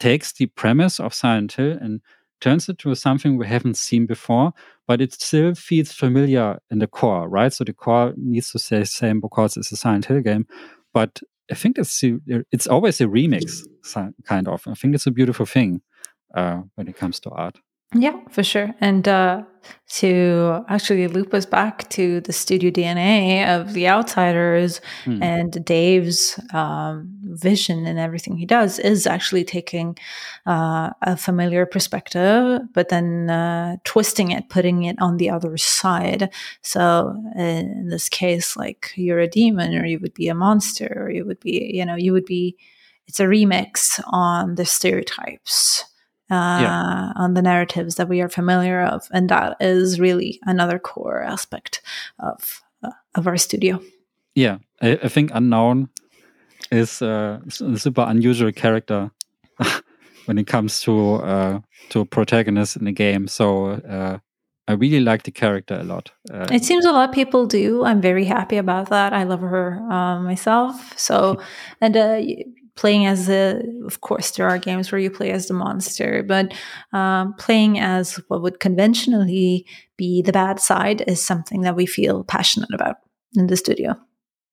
takes 0.00 0.32
the 0.32 0.46
premise 0.46 0.98
of 1.00 1.14
Silent 1.14 1.52
Hill 1.52 1.76
and 1.80 2.00
turns 2.40 2.68
it 2.68 2.78
to 2.78 2.94
something 2.94 3.36
we 3.36 3.46
haven't 3.46 3.76
seen 3.76 4.06
before, 4.06 4.52
but 4.86 5.00
it 5.00 5.12
still 5.12 5.54
feels 5.54 5.92
familiar 5.92 6.58
in 6.70 6.78
the 6.78 6.86
core, 6.86 7.28
right? 7.28 7.52
So 7.52 7.64
the 7.64 7.72
core 7.72 8.12
needs 8.16 8.50
to 8.52 8.58
stay 8.58 8.80
the 8.80 8.86
same 8.86 9.20
because 9.20 9.56
it's 9.56 9.72
a 9.72 9.76
Silent 9.76 10.06
Hill 10.06 10.20
game. 10.20 10.46
But 10.92 11.20
I 11.50 11.54
think 11.54 11.78
it's 11.78 12.02
it's 12.50 12.66
always 12.66 13.00
a 13.00 13.04
remix, 13.06 13.62
kind 14.24 14.48
of. 14.48 14.66
I 14.66 14.74
think 14.74 14.94
it's 14.94 15.06
a 15.06 15.10
beautiful 15.10 15.46
thing 15.46 15.82
uh, 16.34 16.62
when 16.74 16.88
it 16.88 16.96
comes 16.96 17.20
to 17.20 17.30
art. 17.30 17.58
Yeah, 17.94 18.18
for 18.30 18.42
sure. 18.42 18.74
And 18.80 19.06
uh, 19.06 19.42
to 19.88 20.64
actually 20.68 21.06
loop 21.06 21.32
us 21.32 21.46
back 21.46 21.88
to 21.90 22.20
the 22.20 22.32
studio 22.32 22.70
DNA 22.70 23.46
of 23.48 23.74
The 23.74 23.86
Outsiders 23.86 24.80
mm. 25.04 25.22
and 25.22 25.64
Dave's 25.64 26.38
um, 26.52 27.08
vision 27.22 27.86
and 27.86 27.98
everything 27.98 28.36
he 28.36 28.44
does 28.44 28.80
is 28.80 29.06
actually 29.06 29.44
taking 29.44 29.96
uh, 30.46 30.90
a 31.02 31.16
familiar 31.16 31.64
perspective, 31.64 32.60
but 32.74 32.88
then 32.88 33.30
uh, 33.30 33.76
twisting 33.84 34.32
it, 34.32 34.48
putting 34.48 34.82
it 34.82 35.00
on 35.00 35.18
the 35.18 35.30
other 35.30 35.56
side. 35.56 36.32
So 36.62 37.14
in 37.36 37.88
this 37.88 38.08
case, 38.08 38.56
like 38.56 38.90
you're 38.96 39.20
a 39.20 39.28
demon, 39.28 39.76
or 39.76 39.86
you 39.86 40.00
would 40.00 40.14
be 40.14 40.28
a 40.28 40.34
monster, 40.34 40.92
or 40.96 41.10
you 41.10 41.24
would 41.24 41.40
be, 41.40 41.70
you 41.72 41.84
know, 41.84 41.96
you 41.96 42.12
would 42.12 42.26
be. 42.26 42.56
It's 43.08 43.20
a 43.20 43.24
remix 43.24 44.00
on 44.08 44.56
the 44.56 44.64
stereotypes 44.64 45.84
uh, 46.30 46.58
yeah. 46.60 47.12
on 47.16 47.34
the 47.34 47.42
narratives 47.42 47.96
that 47.96 48.08
we 48.08 48.20
are 48.20 48.28
familiar 48.28 48.82
of, 48.82 49.08
and 49.12 49.28
that 49.28 49.56
is 49.60 50.00
really 50.00 50.40
another 50.42 50.78
core 50.78 51.22
aspect 51.22 51.82
of 52.18 52.62
uh, 52.82 52.90
of 53.14 53.26
our 53.26 53.36
studio. 53.36 53.80
Yeah, 54.34 54.58
I, 54.82 54.98
I 55.02 55.08
think 55.08 55.30
unknown 55.34 55.88
is 56.70 57.02
uh, 57.02 57.40
a 57.46 57.78
super 57.78 58.04
unusual 58.08 58.52
character 58.52 59.10
when 60.26 60.38
it 60.38 60.46
comes 60.46 60.80
to 60.82 61.14
uh, 61.14 61.60
to 61.90 62.04
protagonists 62.04 62.76
in 62.76 62.84
the 62.84 62.92
game. 62.92 63.28
So 63.28 63.66
uh, 63.66 64.18
I 64.68 64.72
really 64.72 65.00
like 65.00 65.22
the 65.22 65.30
character 65.30 65.74
a 65.74 65.84
lot. 65.84 66.10
Uh, 66.30 66.46
it 66.50 66.64
seems 66.64 66.84
a 66.84 66.92
lot 66.92 67.08
of 67.08 67.14
people 67.14 67.46
do. 67.46 67.84
I'm 67.84 68.00
very 68.00 68.24
happy 68.24 68.56
about 68.56 68.88
that. 68.90 69.12
I 69.12 69.22
love 69.22 69.40
her 69.40 69.80
uh, 69.90 70.20
myself. 70.20 70.98
So, 70.98 71.40
and 71.80 71.96
uh, 71.96 72.20
playing 72.76 73.06
as 73.06 73.28
a, 73.28 73.62
of 73.84 74.00
course, 74.02 74.32
there 74.32 74.48
are 74.48 74.58
games 74.58 74.92
where 74.92 75.00
you 75.00 75.10
play 75.10 75.30
as 75.30 75.48
the 75.48 75.54
monster, 75.54 76.22
but 76.22 76.54
um, 76.92 77.34
playing 77.34 77.78
as 77.78 78.20
what 78.28 78.42
would 78.42 78.60
conventionally 78.60 79.66
be 79.96 80.22
the 80.22 80.32
bad 80.32 80.60
side 80.60 81.02
is 81.06 81.24
something 81.24 81.62
that 81.62 81.74
we 81.74 81.86
feel 81.86 82.22
passionate 82.22 82.72
about 82.72 82.96
in 83.34 83.46
the 83.46 83.56
studio. 83.56 83.94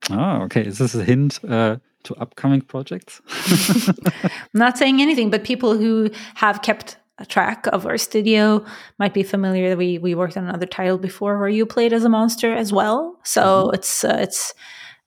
Oh, 0.10 0.42
okay. 0.44 0.62
Is 0.62 0.78
this 0.78 0.96
a 0.96 1.04
hint 1.04 1.40
uh, 1.48 1.78
to 2.04 2.16
upcoming 2.16 2.62
projects? 2.62 3.22
I'm 4.26 4.32
not 4.54 4.78
saying 4.78 5.02
anything, 5.02 5.30
but 5.30 5.44
people 5.44 5.78
who 5.78 6.10
have 6.36 6.62
kept 6.62 6.98
a 7.20 7.26
track 7.26 7.68
of 7.68 7.86
our 7.86 7.98
studio 7.98 8.66
might 9.00 9.14
be 9.14 9.24
familiar 9.24 9.70
that 9.70 9.78
we 9.78 10.00
we 10.00 10.16
worked 10.16 10.36
on 10.36 10.48
another 10.48 10.66
title 10.66 10.98
before 10.98 11.38
where 11.38 11.48
you 11.48 11.66
played 11.66 11.94
as 11.94 12.04
a 12.04 12.10
monster 12.10 12.54
as 12.54 12.74
well. 12.74 13.20
So 13.24 13.42
mm-hmm. 13.42 13.76
it's 13.76 14.04
uh, 14.04 14.18
it's 14.20 14.54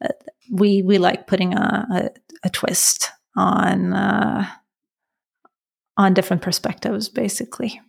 uh, 0.04 0.08
we 0.50 0.82
we 0.82 0.98
like 0.98 1.26
putting 1.26 1.54
a, 1.54 1.86
a 1.90 2.10
a 2.42 2.50
twist 2.50 3.10
on 3.36 3.92
uh, 3.92 4.46
on 5.96 6.14
different 6.14 6.42
perspectives, 6.42 7.08
basically. 7.08 7.80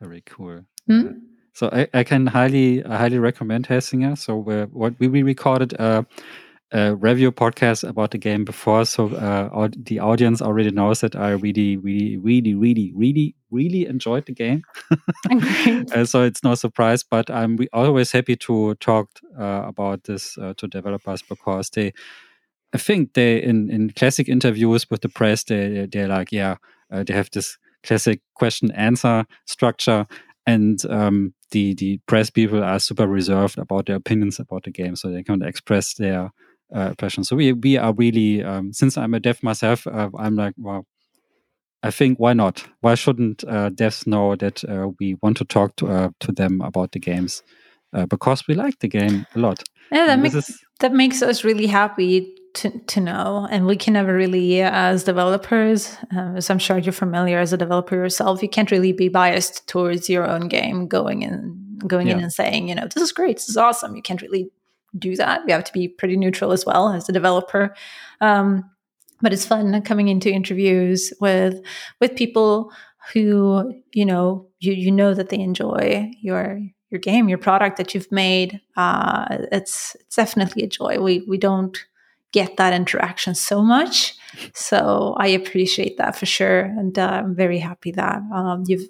Very 0.00 0.22
cool. 0.26 0.64
Mm-hmm. 0.88 1.18
So 1.52 1.68
I, 1.72 1.88
I, 1.92 2.04
can 2.04 2.26
highly 2.26 2.84
I 2.84 2.96
highly 2.96 3.18
recommend 3.18 3.66
Hellsinger. 3.66 4.16
So 4.16 4.36
what 4.72 4.94
we, 5.00 5.08
we 5.08 5.24
recorded 5.24 5.72
a, 5.72 6.06
a, 6.70 6.94
review 6.94 7.32
podcast 7.32 7.88
about 7.88 8.12
the 8.12 8.18
game 8.18 8.44
before, 8.44 8.84
so 8.84 9.08
uh, 9.08 9.68
the 9.76 9.98
audience 9.98 10.40
already 10.40 10.70
knows 10.70 11.00
that 11.00 11.16
I 11.16 11.30
really 11.30 11.76
really 11.76 12.16
really 12.16 12.54
really 12.54 12.92
really 12.94 13.34
really 13.50 13.86
enjoyed 13.86 14.26
the 14.26 14.34
game. 14.34 14.62
uh, 15.92 16.04
so 16.04 16.22
it's 16.22 16.44
no 16.44 16.54
surprise, 16.54 17.02
but 17.02 17.28
I'm 17.28 17.58
always 17.72 18.12
happy 18.12 18.36
to 18.36 18.76
talk 18.76 19.08
uh, 19.36 19.64
about 19.66 20.04
this 20.04 20.38
uh, 20.38 20.54
to 20.58 20.68
developers 20.68 21.22
because 21.22 21.70
they 21.70 21.92
I 22.74 22.78
think 22.78 23.14
they 23.14 23.42
in 23.42 23.70
in 23.70 23.90
classic 23.90 24.28
interviews 24.28 24.90
with 24.90 25.00
the 25.00 25.08
press 25.08 25.44
they 25.44 25.86
they're 25.90 26.08
like 26.08 26.32
yeah 26.32 26.56
uh, 26.92 27.02
they 27.04 27.14
have 27.14 27.30
this 27.30 27.58
classic 27.82 28.20
question 28.34 28.70
answer 28.72 29.24
structure 29.46 30.06
and 30.46 30.84
um, 30.86 31.34
the 31.50 31.74
the 31.74 32.00
press 32.06 32.30
people 32.30 32.62
are 32.62 32.78
super 32.78 33.06
reserved 33.06 33.58
about 33.58 33.86
their 33.86 33.96
opinions 33.96 34.38
about 34.38 34.64
the 34.64 34.70
game 34.70 34.96
so 34.96 35.10
they 35.10 35.22
can't 35.22 35.42
express 35.44 35.94
their 35.94 36.30
uh, 36.74 36.92
So 37.08 37.36
we 37.36 37.52
we 37.52 37.78
are 37.78 37.94
really 37.94 38.42
um, 38.42 38.72
since 38.72 38.98
I'm 38.98 39.14
a 39.14 39.20
dev 39.20 39.42
myself 39.42 39.86
uh, 39.86 40.10
I'm 40.18 40.36
like 40.36 40.54
wow 40.58 40.84
I 41.82 41.90
think 41.90 42.18
why 42.18 42.32
not? 42.32 42.66
Why 42.80 42.94
shouldn't 42.96 43.44
uh, 43.44 43.70
devs 43.70 44.06
know 44.06 44.34
that 44.36 44.64
uh, 44.64 44.88
we 44.98 45.16
want 45.22 45.36
to 45.36 45.44
talk 45.44 45.76
to 45.76 45.88
uh, 45.88 46.08
to 46.20 46.32
them 46.32 46.60
about 46.60 46.92
the 46.92 46.98
games? 46.98 47.42
Uh, 47.92 48.04
because 48.04 48.46
we 48.48 48.54
like 48.54 48.80
the 48.80 48.88
game 48.88 49.24
a 49.34 49.38
lot. 49.38 49.62
Yeah, 49.92 50.06
that 50.06 50.18
makes 50.18 50.34
is, 50.34 50.58
that 50.80 50.92
makes 50.92 51.22
us 51.22 51.44
really 51.44 51.66
happy 51.66 52.34
to, 52.58 52.70
to 52.86 53.00
know 53.00 53.48
and 53.50 53.66
we 53.66 53.76
can 53.76 53.94
never 53.94 54.14
really 54.14 54.60
as 54.60 55.04
developers 55.04 55.96
uh, 56.14 56.34
as 56.36 56.50
i'm 56.50 56.58
sure 56.58 56.78
you're 56.78 56.92
familiar 56.92 57.38
as 57.38 57.52
a 57.52 57.56
developer 57.56 57.96
yourself 57.96 58.42
you 58.42 58.48
can't 58.48 58.70
really 58.70 58.92
be 58.92 59.08
biased 59.08 59.66
towards 59.66 60.08
your 60.08 60.28
own 60.28 60.48
game 60.48 60.86
going 60.86 61.22
in 61.22 61.78
going 61.86 62.08
yeah. 62.08 62.14
in 62.14 62.22
and 62.22 62.32
saying 62.32 62.68
you 62.68 62.74
know 62.74 62.86
this 62.92 63.02
is 63.02 63.12
great 63.12 63.36
this 63.36 63.48
is 63.48 63.56
awesome. 63.56 63.94
You 63.94 64.02
can't 64.02 64.22
really 64.22 64.50
do 64.98 65.16
that. 65.16 65.44
We 65.46 65.52
have 65.52 65.64
to 65.64 65.72
be 65.72 65.88
pretty 65.88 66.16
neutral 66.16 66.52
as 66.52 66.64
well 66.64 66.92
as 66.92 67.08
a 67.08 67.12
developer. 67.12 67.74
Um, 68.20 68.68
but 69.20 69.32
it's 69.32 69.46
fun 69.46 69.80
coming 69.82 70.08
into 70.08 70.30
interviews 70.30 71.12
with 71.20 71.60
with 72.00 72.16
people 72.16 72.72
who 73.12 73.74
you 73.92 74.04
know 74.04 74.48
you 74.60 74.72
you 74.72 74.90
know 74.90 75.14
that 75.14 75.28
they 75.28 75.38
enjoy 75.38 76.10
your 76.20 76.60
your 76.90 77.00
game 77.00 77.28
your 77.28 77.38
product 77.38 77.76
that 77.76 77.94
you've 77.94 78.10
made. 78.12 78.60
Uh, 78.76 79.26
it's 79.52 79.96
it's 80.00 80.16
definitely 80.16 80.62
a 80.62 80.68
joy. 80.68 80.98
We 81.00 81.24
we 81.28 81.38
don't 81.38 81.76
get 82.32 82.56
that 82.56 82.72
interaction 82.72 83.34
so 83.34 83.62
much. 83.62 84.14
So 84.54 85.14
I 85.18 85.28
appreciate 85.28 85.96
that 85.98 86.16
for 86.16 86.26
sure. 86.26 86.60
And 86.60 86.98
uh, 86.98 87.22
I'm 87.24 87.34
very 87.34 87.58
happy 87.58 87.92
that 87.92 88.20
um, 88.32 88.64
you've 88.66 88.88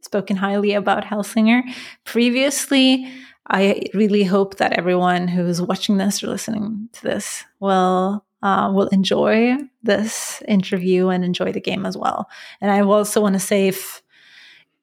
spoken 0.00 0.36
highly 0.36 0.74
about 0.74 1.04
Hellsinger 1.04 1.62
previously. 2.04 3.10
I 3.46 3.82
really 3.94 4.24
hope 4.24 4.56
that 4.56 4.72
everyone 4.74 5.28
who's 5.28 5.60
watching 5.60 5.96
this 5.96 6.22
or 6.22 6.28
listening 6.28 6.88
to 6.92 7.02
this 7.02 7.44
will 7.60 8.24
uh, 8.42 8.70
will 8.70 8.88
enjoy 8.88 9.56
this 9.82 10.42
interview 10.46 11.08
and 11.08 11.24
enjoy 11.24 11.50
the 11.50 11.60
game 11.60 11.86
as 11.86 11.96
well. 11.96 12.28
And 12.60 12.70
I 12.70 12.80
also 12.82 13.20
want 13.20 13.34
to 13.34 13.40
say 13.40 13.68
if 13.68 14.02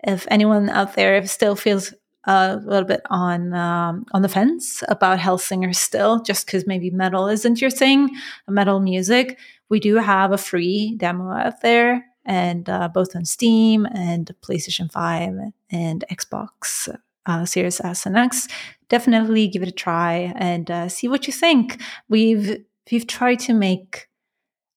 if 0.04 0.26
anyone 0.32 0.70
out 0.70 0.96
there 0.96 1.26
still 1.28 1.56
feels 1.56 1.94
a 2.26 2.58
little 2.58 2.88
bit 2.88 3.02
on 3.10 3.54
um, 3.54 4.06
on 4.12 4.22
the 4.22 4.30
fence 4.30 4.84
about 4.88 5.20
Hellsinger 5.20 5.76
still, 5.76 6.22
just 6.22 6.46
because 6.46 6.68
maybe 6.68 6.90
metal 6.92 7.28
isn't 7.28 7.62
your 7.62 7.72
thing, 7.72 8.10
metal 8.48 8.80
music. 8.80 9.40
We 9.70 9.80
do 9.80 9.96
have 9.96 10.32
a 10.32 10.38
free 10.38 10.96
demo 10.98 11.32
out 11.32 11.62
there, 11.62 12.06
and 12.26 12.70
uh, 12.70 12.90
both 12.90 13.16
on 13.16 13.26
Steam 13.26 13.86
and 13.86 14.30
PlayStation 14.42 14.92
Five 14.92 15.34
and 15.72 16.06
Xbox 16.12 16.96
uh, 17.26 17.46
Series 17.46 17.80
S 17.82 18.06
and 18.06 18.18
X. 18.18 18.48
Definitely 18.90 19.48
give 19.48 19.64
it 19.64 19.70
a 19.70 19.72
try 19.72 20.34
and 20.36 20.70
uh, 20.70 20.90
see 20.90 21.08
what 21.08 21.28
you 21.28 21.34
think. 21.34 21.82
We've 22.10 22.64
we've 22.92 23.08
tried 23.08 23.40
to 23.42 23.54
make 23.54 24.08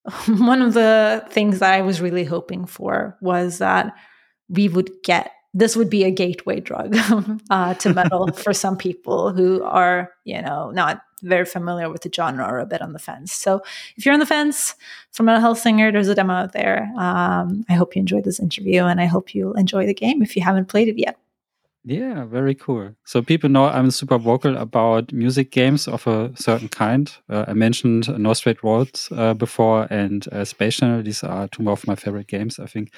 one 0.27 0.63
of 0.63 0.75
the 0.75 1.25
things 1.31 1.59
that 1.59 1.73
I 1.73 1.83
was 1.83 2.01
really 2.01 2.25
hoping 2.25 2.67
for 2.67 3.17
was 3.21 3.59
that 3.59 3.95
we 4.49 4.69
would 4.69 4.91
get 5.03 5.33
this 5.55 5.77
would 5.77 5.89
be 5.89 6.05
a 6.05 6.11
gateway 6.11 6.61
drug 6.61 6.97
uh, 7.51 7.75
to 7.75 7.95
metal 7.95 8.33
for 8.33 8.53
some 8.53 8.77
people 8.77 9.33
who 9.33 9.63
are, 9.63 10.11
you 10.25 10.43
know, 10.43 10.71
not 10.73 11.03
very 11.23 11.47
familiar 11.47 11.89
with 11.89 12.03
the 12.03 12.11
genre 12.13 12.45
or 12.45 12.59
a 12.59 12.67
bit 12.67 12.83
on 12.83 12.93
the 12.93 12.99
fence. 12.99 13.33
So 13.33 13.63
if 13.97 14.05
you're 14.05 14.13
on 14.13 14.21
the 14.21 14.27
fence 14.27 14.75
for 15.13 15.23
Metal 15.23 15.41
Hellsinger, 15.41 15.91
there's 15.93 16.09
a 16.09 16.15
demo 16.15 16.35
out 16.35 16.53
there. 16.53 16.93
Um, 16.99 17.65
I 17.69 17.75
hope 17.75 17.97
you 17.97 18.01
enjoyed 18.01 18.25
this 18.25 18.41
interview 18.41 18.83
and 18.83 19.01
I 19.01 19.07
hope 19.07 19.35
you'll 19.35 19.55
enjoy 19.55 19.87
the 19.87 19.95
game 19.95 20.23
if 20.23 20.37
you 20.37 20.43
haven't 20.43 20.67
played 20.67 20.89
it 20.89 20.99
yet. 20.99 21.17
Yeah, 21.87 22.25
very 22.25 22.55
cool. 22.55 22.95
So 23.05 23.21
people 23.21 23.51
know 23.51 23.67
I'm 23.67 23.91
super 23.91 24.17
vocal 24.17 24.57
about 24.57 25.13
music 25.13 25.51
games 25.51 25.87
of 25.87 26.07
a 26.07 26.33
certain 26.35 26.69
kind. 26.69 27.13
Uh, 27.29 27.45
I 27.47 27.53
mentioned 27.53 28.09
No 28.19 28.33
Straight 28.33 28.63
Roads 28.65 29.11
uh, 29.13 29.35
before 29.35 29.87
and 29.91 30.27
uh, 30.33 30.47
Space 30.47 30.77
Channel. 30.77 31.03
These 31.03 31.23
are 31.23 31.47
two 31.49 31.71
of 31.71 31.87
my 31.87 31.95
favorite 31.95 32.27
games. 32.27 32.59
I 32.59 32.67
think 32.67 32.91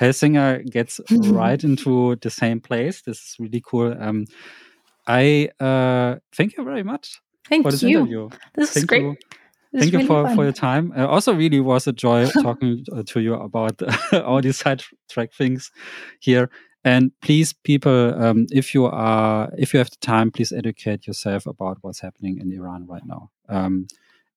Hellsinger 0.00 0.68
gets 0.70 1.00
right 1.10 1.62
into 1.62 2.16
the 2.16 2.30
same 2.30 2.60
place. 2.60 3.02
This 3.02 3.18
is 3.18 3.36
really 3.38 3.62
cool. 3.64 3.94
Um, 3.98 4.26
I 5.06 5.50
uh, 5.60 6.16
thank 6.34 6.56
you 6.56 6.64
very 6.64 6.82
much 6.82 7.20
thank 7.48 7.64
for 7.64 7.70
this 7.70 7.82
you. 7.82 8.00
interview. 8.00 8.28
This 8.54 8.72
thank 8.72 8.76
is 8.76 8.84
great. 8.84 9.02
You. 9.02 9.16
Thank 9.76 9.92
you 9.92 9.98
really 9.98 10.06
for, 10.06 10.34
for 10.34 10.44
your 10.44 10.52
time. 10.52 10.92
Uh, 10.96 11.06
also, 11.06 11.34
really 11.34 11.60
was 11.60 11.86
a 11.86 11.92
joy 11.92 12.28
talking 12.42 12.84
to 13.06 13.20
you 13.20 13.34
about 13.34 13.80
all 14.12 14.40
these 14.40 14.58
sidetrack 14.58 15.32
things 15.32 15.70
here. 16.20 16.48
And 16.84 17.12
please, 17.22 17.52
people, 17.52 18.22
um, 18.22 18.46
if 18.50 18.74
you 18.74 18.84
are, 18.84 19.50
if 19.56 19.72
you 19.72 19.78
have 19.78 19.90
the 19.90 19.96
time, 19.96 20.30
please 20.30 20.52
educate 20.52 21.06
yourself 21.06 21.46
about 21.46 21.78
what's 21.80 22.00
happening 22.00 22.38
in 22.38 22.52
Iran 22.52 22.86
right 22.86 23.04
now. 23.04 23.30
Um, 23.48 23.88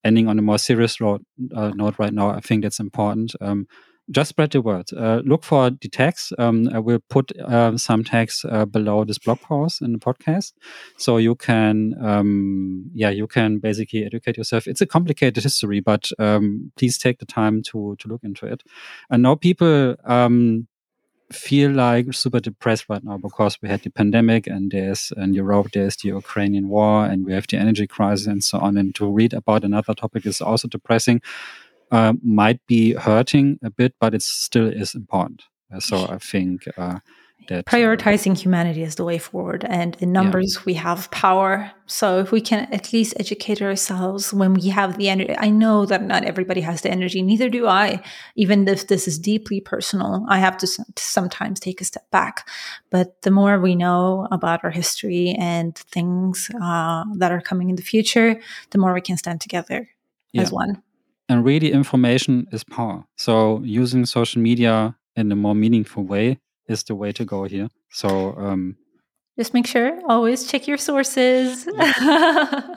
ending 0.02 0.28
on 0.28 0.38
a 0.38 0.42
more 0.42 0.58
serious 0.58 1.00
road, 1.00 1.24
uh, 1.54 1.70
note 1.74 1.98
right 1.98 2.12
now, 2.12 2.30
I 2.30 2.40
think 2.40 2.62
that's 2.62 2.80
important. 2.80 3.34
Um, 3.40 3.68
just 4.10 4.30
spread 4.30 4.50
the 4.52 4.60
word. 4.60 4.86
Uh, 4.96 5.20
look 5.24 5.44
for 5.44 5.70
the 5.70 5.88
tags. 5.88 6.32
Um, 6.38 6.68
I 6.72 6.78
will 6.78 7.00
put 7.10 7.30
uh, 7.38 7.76
some 7.76 8.04
tags 8.04 8.44
uh, 8.48 8.64
below 8.64 9.04
this 9.04 9.18
blog 9.18 9.40
post 9.40 9.82
in 9.82 9.92
the 9.92 9.98
podcast, 9.98 10.52
so 10.96 11.18
you 11.18 11.34
can, 11.34 11.94
um, 12.02 12.90
yeah, 12.94 13.10
you 13.10 13.26
can 13.26 13.58
basically 13.58 14.04
educate 14.04 14.36
yourself. 14.36 14.66
It's 14.66 14.80
a 14.80 14.86
complicated 14.86 15.42
history, 15.42 15.80
but 15.80 16.10
um, 16.18 16.72
please 16.76 16.98
take 16.98 17.18
the 17.18 17.26
time 17.26 17.62
to 17.64 17.96
to 17.98 18.08
look 18.08 18.24
into 18.24 18.46
it. 18.46 18.62
I 19.10 19.16
know 19.16 19.36
people 19.36 19.96
um, 20.04 20.66
feel 21.32 21.70
like 21.70 22.12
super 22.14 22.40
depressed 22.40 22.86
right 22.88 23.04
now 23.04 23.18
because 23.18 23.58
we 23.60 23.68
had 23.68 23.82
the 23.82 23.90
pandemic 23.90 24.46
and 24.46 24.70
there's 24.70 25.12
in 25.16 25.34
Europe 25.34 25.68
there's 25.72 25.96
the 25.96 26.08
Ukrainian 26.08 26.68
war 26.68 27.04
and 27.04 27.26
we 27.26 27.32
have 27.34 27.46
the 27.46 27.58
energy 27.58 27.86
crisis 27.86 28.26
and 28.26 28.42
so 28.42 28.58
on. 28.58 28.76
And 28.78 28.94
to 28.94 29.10
read 29.10 29.34
about 29.34 29.64
another 29.64 29.94
topic 29.94 30.24
is 30.24 30.40
also 30.40 30.68
depressing. 30.68 31.20
Uh, 31.90 32.12
might 32.22 32.64
be 32.66 32.92
hurting 32.92 33.58
a 33.62 33.70
bit, 33.70 33.94
but 33.98 34.14
it 34.14 34.22
still 34.22 34.68
is 34.68 34.94
important. 34.94 35.44
Uh, 35.72 35.80
so 35.80 36.06
I 36.06 36.18
think 36.18 36.64
uh, 36.76 36.98
that 37.48 37.66
uh, 37.66 37.70
prioritizing 37.70 38.36
humanity 38.36 38.82
is 38.82 38.94
the 38.94 39.04
way 39.04 39.18
forward 39.18 39.64
and 39.68 39.96
in 40.00 40.12
numbers 40.12 40.56
yeah. 40.56 40.62
we 40.66 40.74
have 40.74 41.10
power 41.10 41.70
so 41.86 42.20
if 42.20 42.30
we 42.30 42.40
can 42.40 42.72
at 42.72 42.92
least 42.92 43.14
educate 43.18 43.60
ourselves 43.60 44.32
when 44.32 44.54
we 44.54 44.68
have 44.68 44.96
the 44.98 45.08
energy 45.08 45.34
i 45.38 45.50
know 45.50 45.84
that 45.84 46.02
not 46.02 46.24
everybody 46.24 46.60
has 46.60 46.82
the 46.82 46.90
energy 46.90 47.22
neither 47.22 47.48
do 47.48 47.66
i 47.66 48.00
even 48.36 48.66
if 48.68 48.86
this 48.86 49.08
is 49.08 49.18
deeply 49.18 49.60
personal 49.60 50.24
i 50.28 50.38
have 50.38 50.56
to 50.56 50.66
sometimes 50.96 51.58
take 51.58 51.80
a 51.80 51.84
step 51.84 52.08
back 52.10 52.48
but 52.90 53.20
the 53.22 53.30
more 53.30 53.58
we 53.58 53.74
know 53.74 54.28
about 54.30 54.62
our 54.64 54.70
history 54.70 55.34
and 55.38 55.76
things 55.76 56.50
uh, 56.62 57.04
that 57.16 57.32
are 57.32 57.40
coming 57.40 57.70
in 57.70 57.76
the 57.76 57.82
future 57.82 58.40
the 58.70 58.78
more 58.78 58.94
we 58.94 59.00
can 59.00 59.16
stand 59.16 59.40
together 59.40 59.88
yeah. 60.32 60.42
as 60.42 60.52
one 60.52 60.82
and 61.28 61.44
really 61.44 61.72
information 61.72 62.46
is 62.52 62.64
power 62.64 63.04
so 63.16 63.60
using 63.64 64.06
social 64.06 64.40
media 64.42 64.96
in 65.16 65.32
a 65.32 65.36
more 65.36 65.54
meaningful 65.54 66.04
way 66.04 66.38
is 66.68 66.84
the 66.84 66.94
way 66.94 67.12
to 67.12 67.24
go 67.24 67.44
here. 67.44 67.68
So 67.90 68.34
um, 68.36 68.76
just 69.36 69.54
make 69.54 69.66
sure 69.66 69.98
always 70.08 70.46
check 70.46 70.68
your 70.68 70.78
sources. 70.78 71.66
a 71.76 72.76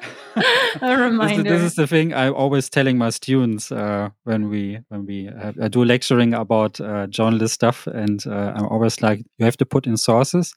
reminder. 0.81 1.43
This, 1.43 1.51
this, 1.51 1.61
is 1.61 1.75
the 1.75 1.87
thing 1.87 2.13
I'm 2.13 2.33
always 2.33 2.69
telling 2.69 2.97
my 2.97 3.09
students 3.09 3.71
uh, 3.71 4.09
when 4.23 4.49
we 4.49 4.79
when 4.89 5.05
we 5.05 5.27
uh, 5.27 5.53
I 5.61 5.67
do 5.67 5.83
lecturing 5.83 6.33
about 6.33 6.79
uh, 6.79 7.07
journalist 7.07 7.53
stuff, 7.53 7.87
and 7.87 8.25
uh, 8.25 8.53
I'm 8.55 8.67
always 8.67 9.01
like, 9.01 9.19
you 9.37 9.45
have 9.45 9.57
to 9.57 9.65
put 9.65 9.85
in 9.85 9.97
sources, 9.97 10.53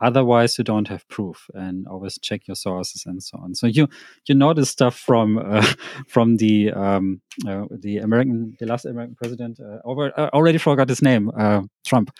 otherwise 0.00 0.56
you 0.58 0.64
don't 0.64 0.88
have 0.88 1.06
proof 1.08 1.50
and 1.54 1.86
always 1.86 2.18
check 2.18 2.46
your 2.46 2.54
sources 2.54 3.04
and 3.06 3.22
so 3.22 3.38
on. 3.38 3.54
So 3.54 3.66
you 3.66 3.88
you 4.26 4.34
know 4.34 4.54
this 4.54 4.70
stuff 4.70 4.96
from 4.96 5.38
uh, 5.44 5.66
from 6.08 6.36
the 6.36 6.72
um, 6.72 7.20
uh, 7.46 7.66
the 7.70 7.98
american 7.98 8.56
the 8.58 8.66
last 8.66 8.84
american 8.84 9.14
president 9.14 9.60
uh, 9.60 9.78
over, 9.84 10.12
uh, 10.18 10.30
already 10.32 10.58
forgot 10.58 10.88
his 10.88 11.02
name 11.02 11.30
uh, 11.36 11.62
trump. 11.84 12.10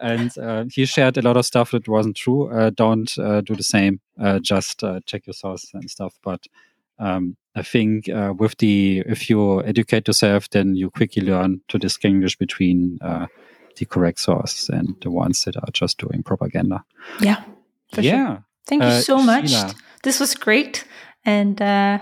And 0.00 0.36
uh, 0.38 0.64
he 0.72 0.86
shared 0.86 1.18
a 1.18 1.22
lot 1.22 1.36
of 1.36 1.44
stuff 1.44 1.72
that 1.72 1.86
wasn't 1.86 2.16
true. 2.16 2.48
Don't 2.74 3.14
do 3.14 3.54
the 3.54 3.62
same. 3.62 4.00
Just 4.40 4.82
check 5.04 5.26
your 5.26 5.34
sources 5.34 5.70
and 5.74 5.90
stuff. 5.90 6.14
But 6.22 6.46
um, 6.98 7.36
I 7.54 7.60
think 7.60 8.06
with 8.38 8.56
the 8.56 9.02
if 9.06 9.28
you 9.28 9.62
educate 9.62 10.08
yourself, 10.08 10.48
then 10.48 10.74
you 10.74 10.88
quickly 10.90 11.22
learn 11.22 11.60
to 11.68 11.78
distinguish 11.78 12.34
between 12.38 12.98
the 13.80 13.86
correct 13.86 14.20
source 14.20 14.68
and 14.68 14.94
the 15.00 15.10
ones 15.10 15.44
that 15.44 15.56
are 15.56 15.72
just 15.72 15.98
doing 15.98 16.22
propaganda. 16.22 16.84
Yeah. 17.20 17.42
yeah. 17.96 18.26
Sure. 18.26 18.44
Thank 18.66 18.82
you 18.82 18.88
uh, 18.88 19.00
so 19.00 19.22
much. 19.22 19.48
Shila. 19.48 19.74
This 20.02 20.20
was 20.20 20.34
great. 20.34 20.84
And 21.24 21.60
uh, 21.60 21.98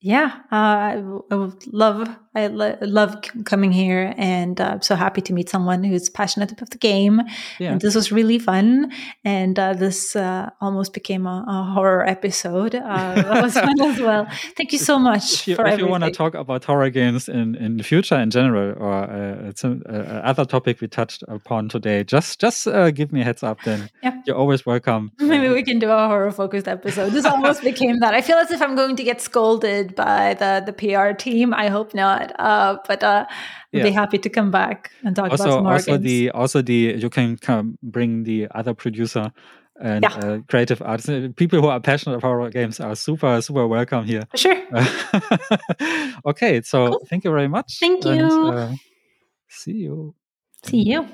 yeah, 0.00 0.40
uh, 0.52 0.54
I, 0.54 1.02
I 1.30 1.34
would 1.34 1.66
love 1.66 2.08
I 2.36 2.48
lo- 2.48 2.76
love 2.82 3.16
coming 3.46 3.72
here, 3.72 4.12
and 4.18 4.60
uh, 4.60 4.72
I'm 4.74 4.82
so 4.82 4.94
happy 4.94 5.22
to 5.22 5.32
meet 5.32 5.48
someone 5.48 5.82
who's 5.82 6.10
passionate 6.10 6.52
about 6.52 6.68
the 6.68 6.76
game. 6.76 7.22
Yeah. 7.58 7.72
And 7.72 7.80
this 7.80 7.94
was 7.94 8.12
really 8.12 8.38
fun, 8.38 8.92
and 9.24 9.58
uh, 9.58 9.72
this 9.72 10.14
uh, 10.14 10.50
almost 10.60 10.92
became 10.92 11.26
a, 11.26 11.44
a 11.48 11.72
horror 11.72 12.06
episode. 12.06 12.74
Uh, 12.74 13.14
that 13.14 13.42
was 13.42 13.54
fun 13.54 13.80
as 13.80 13.98
well. 13.98 14.28
Thank 14.54 14.72
you 14.72 14.78
so 14.78 14.98
much. 15.10 15.48
If 15.48 15.58
you, 15.58 15.64
if 15.64 15.78
you 15.78 15.86
want 15.86 16.04
to 16.04 16.10
talk 16.10 16.34
about 16.34 16.64
horror 16.64 16.90
games 16.90 17.26
in, 17.26 17.54
in 17.54 17.78
the 17.78 17.82
future 17.82 18.16
in 18.16 18.30
general, 18.30 18.76
or 18.78 18.92
uh, 18.92 19.48
it's 19.48 19.64
a, 19.64 20.22
other 20.22 20.44
topic 20.44 20.82
we 20.82 20.88
touched 20.88 21.24
upon 21.28 21.70
today, 21.70 22.04
just 22.04 22.38
just 22.38 22.66
give 22.94 23.12
me 23.12 23.22
a 23.22 23.24
heads 23.24 23.42
up. 23.42 23.62
Then 23.64 23.88
yeah. 24.02 24.20
you're 24.26 24.36
always 24.36 24.66
welcome. 24.66 25.10
Maybe 25.18 25.48
we 25.48 25.62
can 25.62 25.78
do 25.78 25.90
a 25.90 26.06
horror 26.06 26.30
focused 26.32 26.68
episode. 26.68 27.12
This 27.12 27.24
almost 27.24 27.62
became 27.62 28.00
that. 28.00 28.12
I 28.12 28.20
feel 28.20 28.36
as 28.36 28.50
if 28.50 28.60
I'm 28.60 28.76
going 28.76 28.96
to 28.96 29.02
get 29.02 29.22
scolded 29.22 29.94
by 29.94 30.34
the 30.34 30.62
the 30.66 30.74
PR 30.74 31.16
team. 31.16 31.54
I 31.54 31.68
hope 31.68 31.94
not. 31.94 32.25
Uh, 32.38 32.78
but 32.86 33.02
uh, 33.02 33.26
yeah. 33.72 33.82
be 33.82 33.90
happy 33.90 34.18
to 34.18 34.28
come 34.28 34.50
back 34.50 34.90
and 35.04 35.14
talk 35.16 35.30
also, 35.30 35.44
about 35.44 35.52
some 35.52 35.64
more 35.64 35.72
also 35.74 35.92
games. 35.92 36.04
the 36.04 36.30
also 36.30 36.62
the 36.62 36.94
you 36.98 37.10
can 37.10 37.36
come 37.36 37.78
bring 37.82 38.24
the 38.24 38.48
other 38.54 38.74
producer 38.74 39.32
and 39.80 40.02
yeah. 40.04 40.16
uh, 40.16 40.38
creative 40.48 40.80
artists. 40.82 41.08
Uh, 41.08 41.28
people 41.36 41.60
who 41.60 41.68
are 41.68 41.80
passionate 41.80 42.16
about 42.16 42.28
horror 42.28 42.50
games 42.50 42.80
are 42.80 42.94
super 42.96 43.40
super 43.40 43.66
welcome 43.66 44.04
here. 44.04 44.26
Sure. 44.34 44.56
okay, 46.26 46.62
so 46.62 46.88
cool. 46.88 47.06
thank 47.08 47.24
you 47.24 47.30
very 47.30 47.48
much. 47.48 47.78
Thank 47.78 48.04
you. 48.04 48.10
And, 48.10 48.58
uh, 48.58 48.72
see 49.48 49.72
you. 49.72 50.14
See 50.64 50.82
you. 50.82 51.06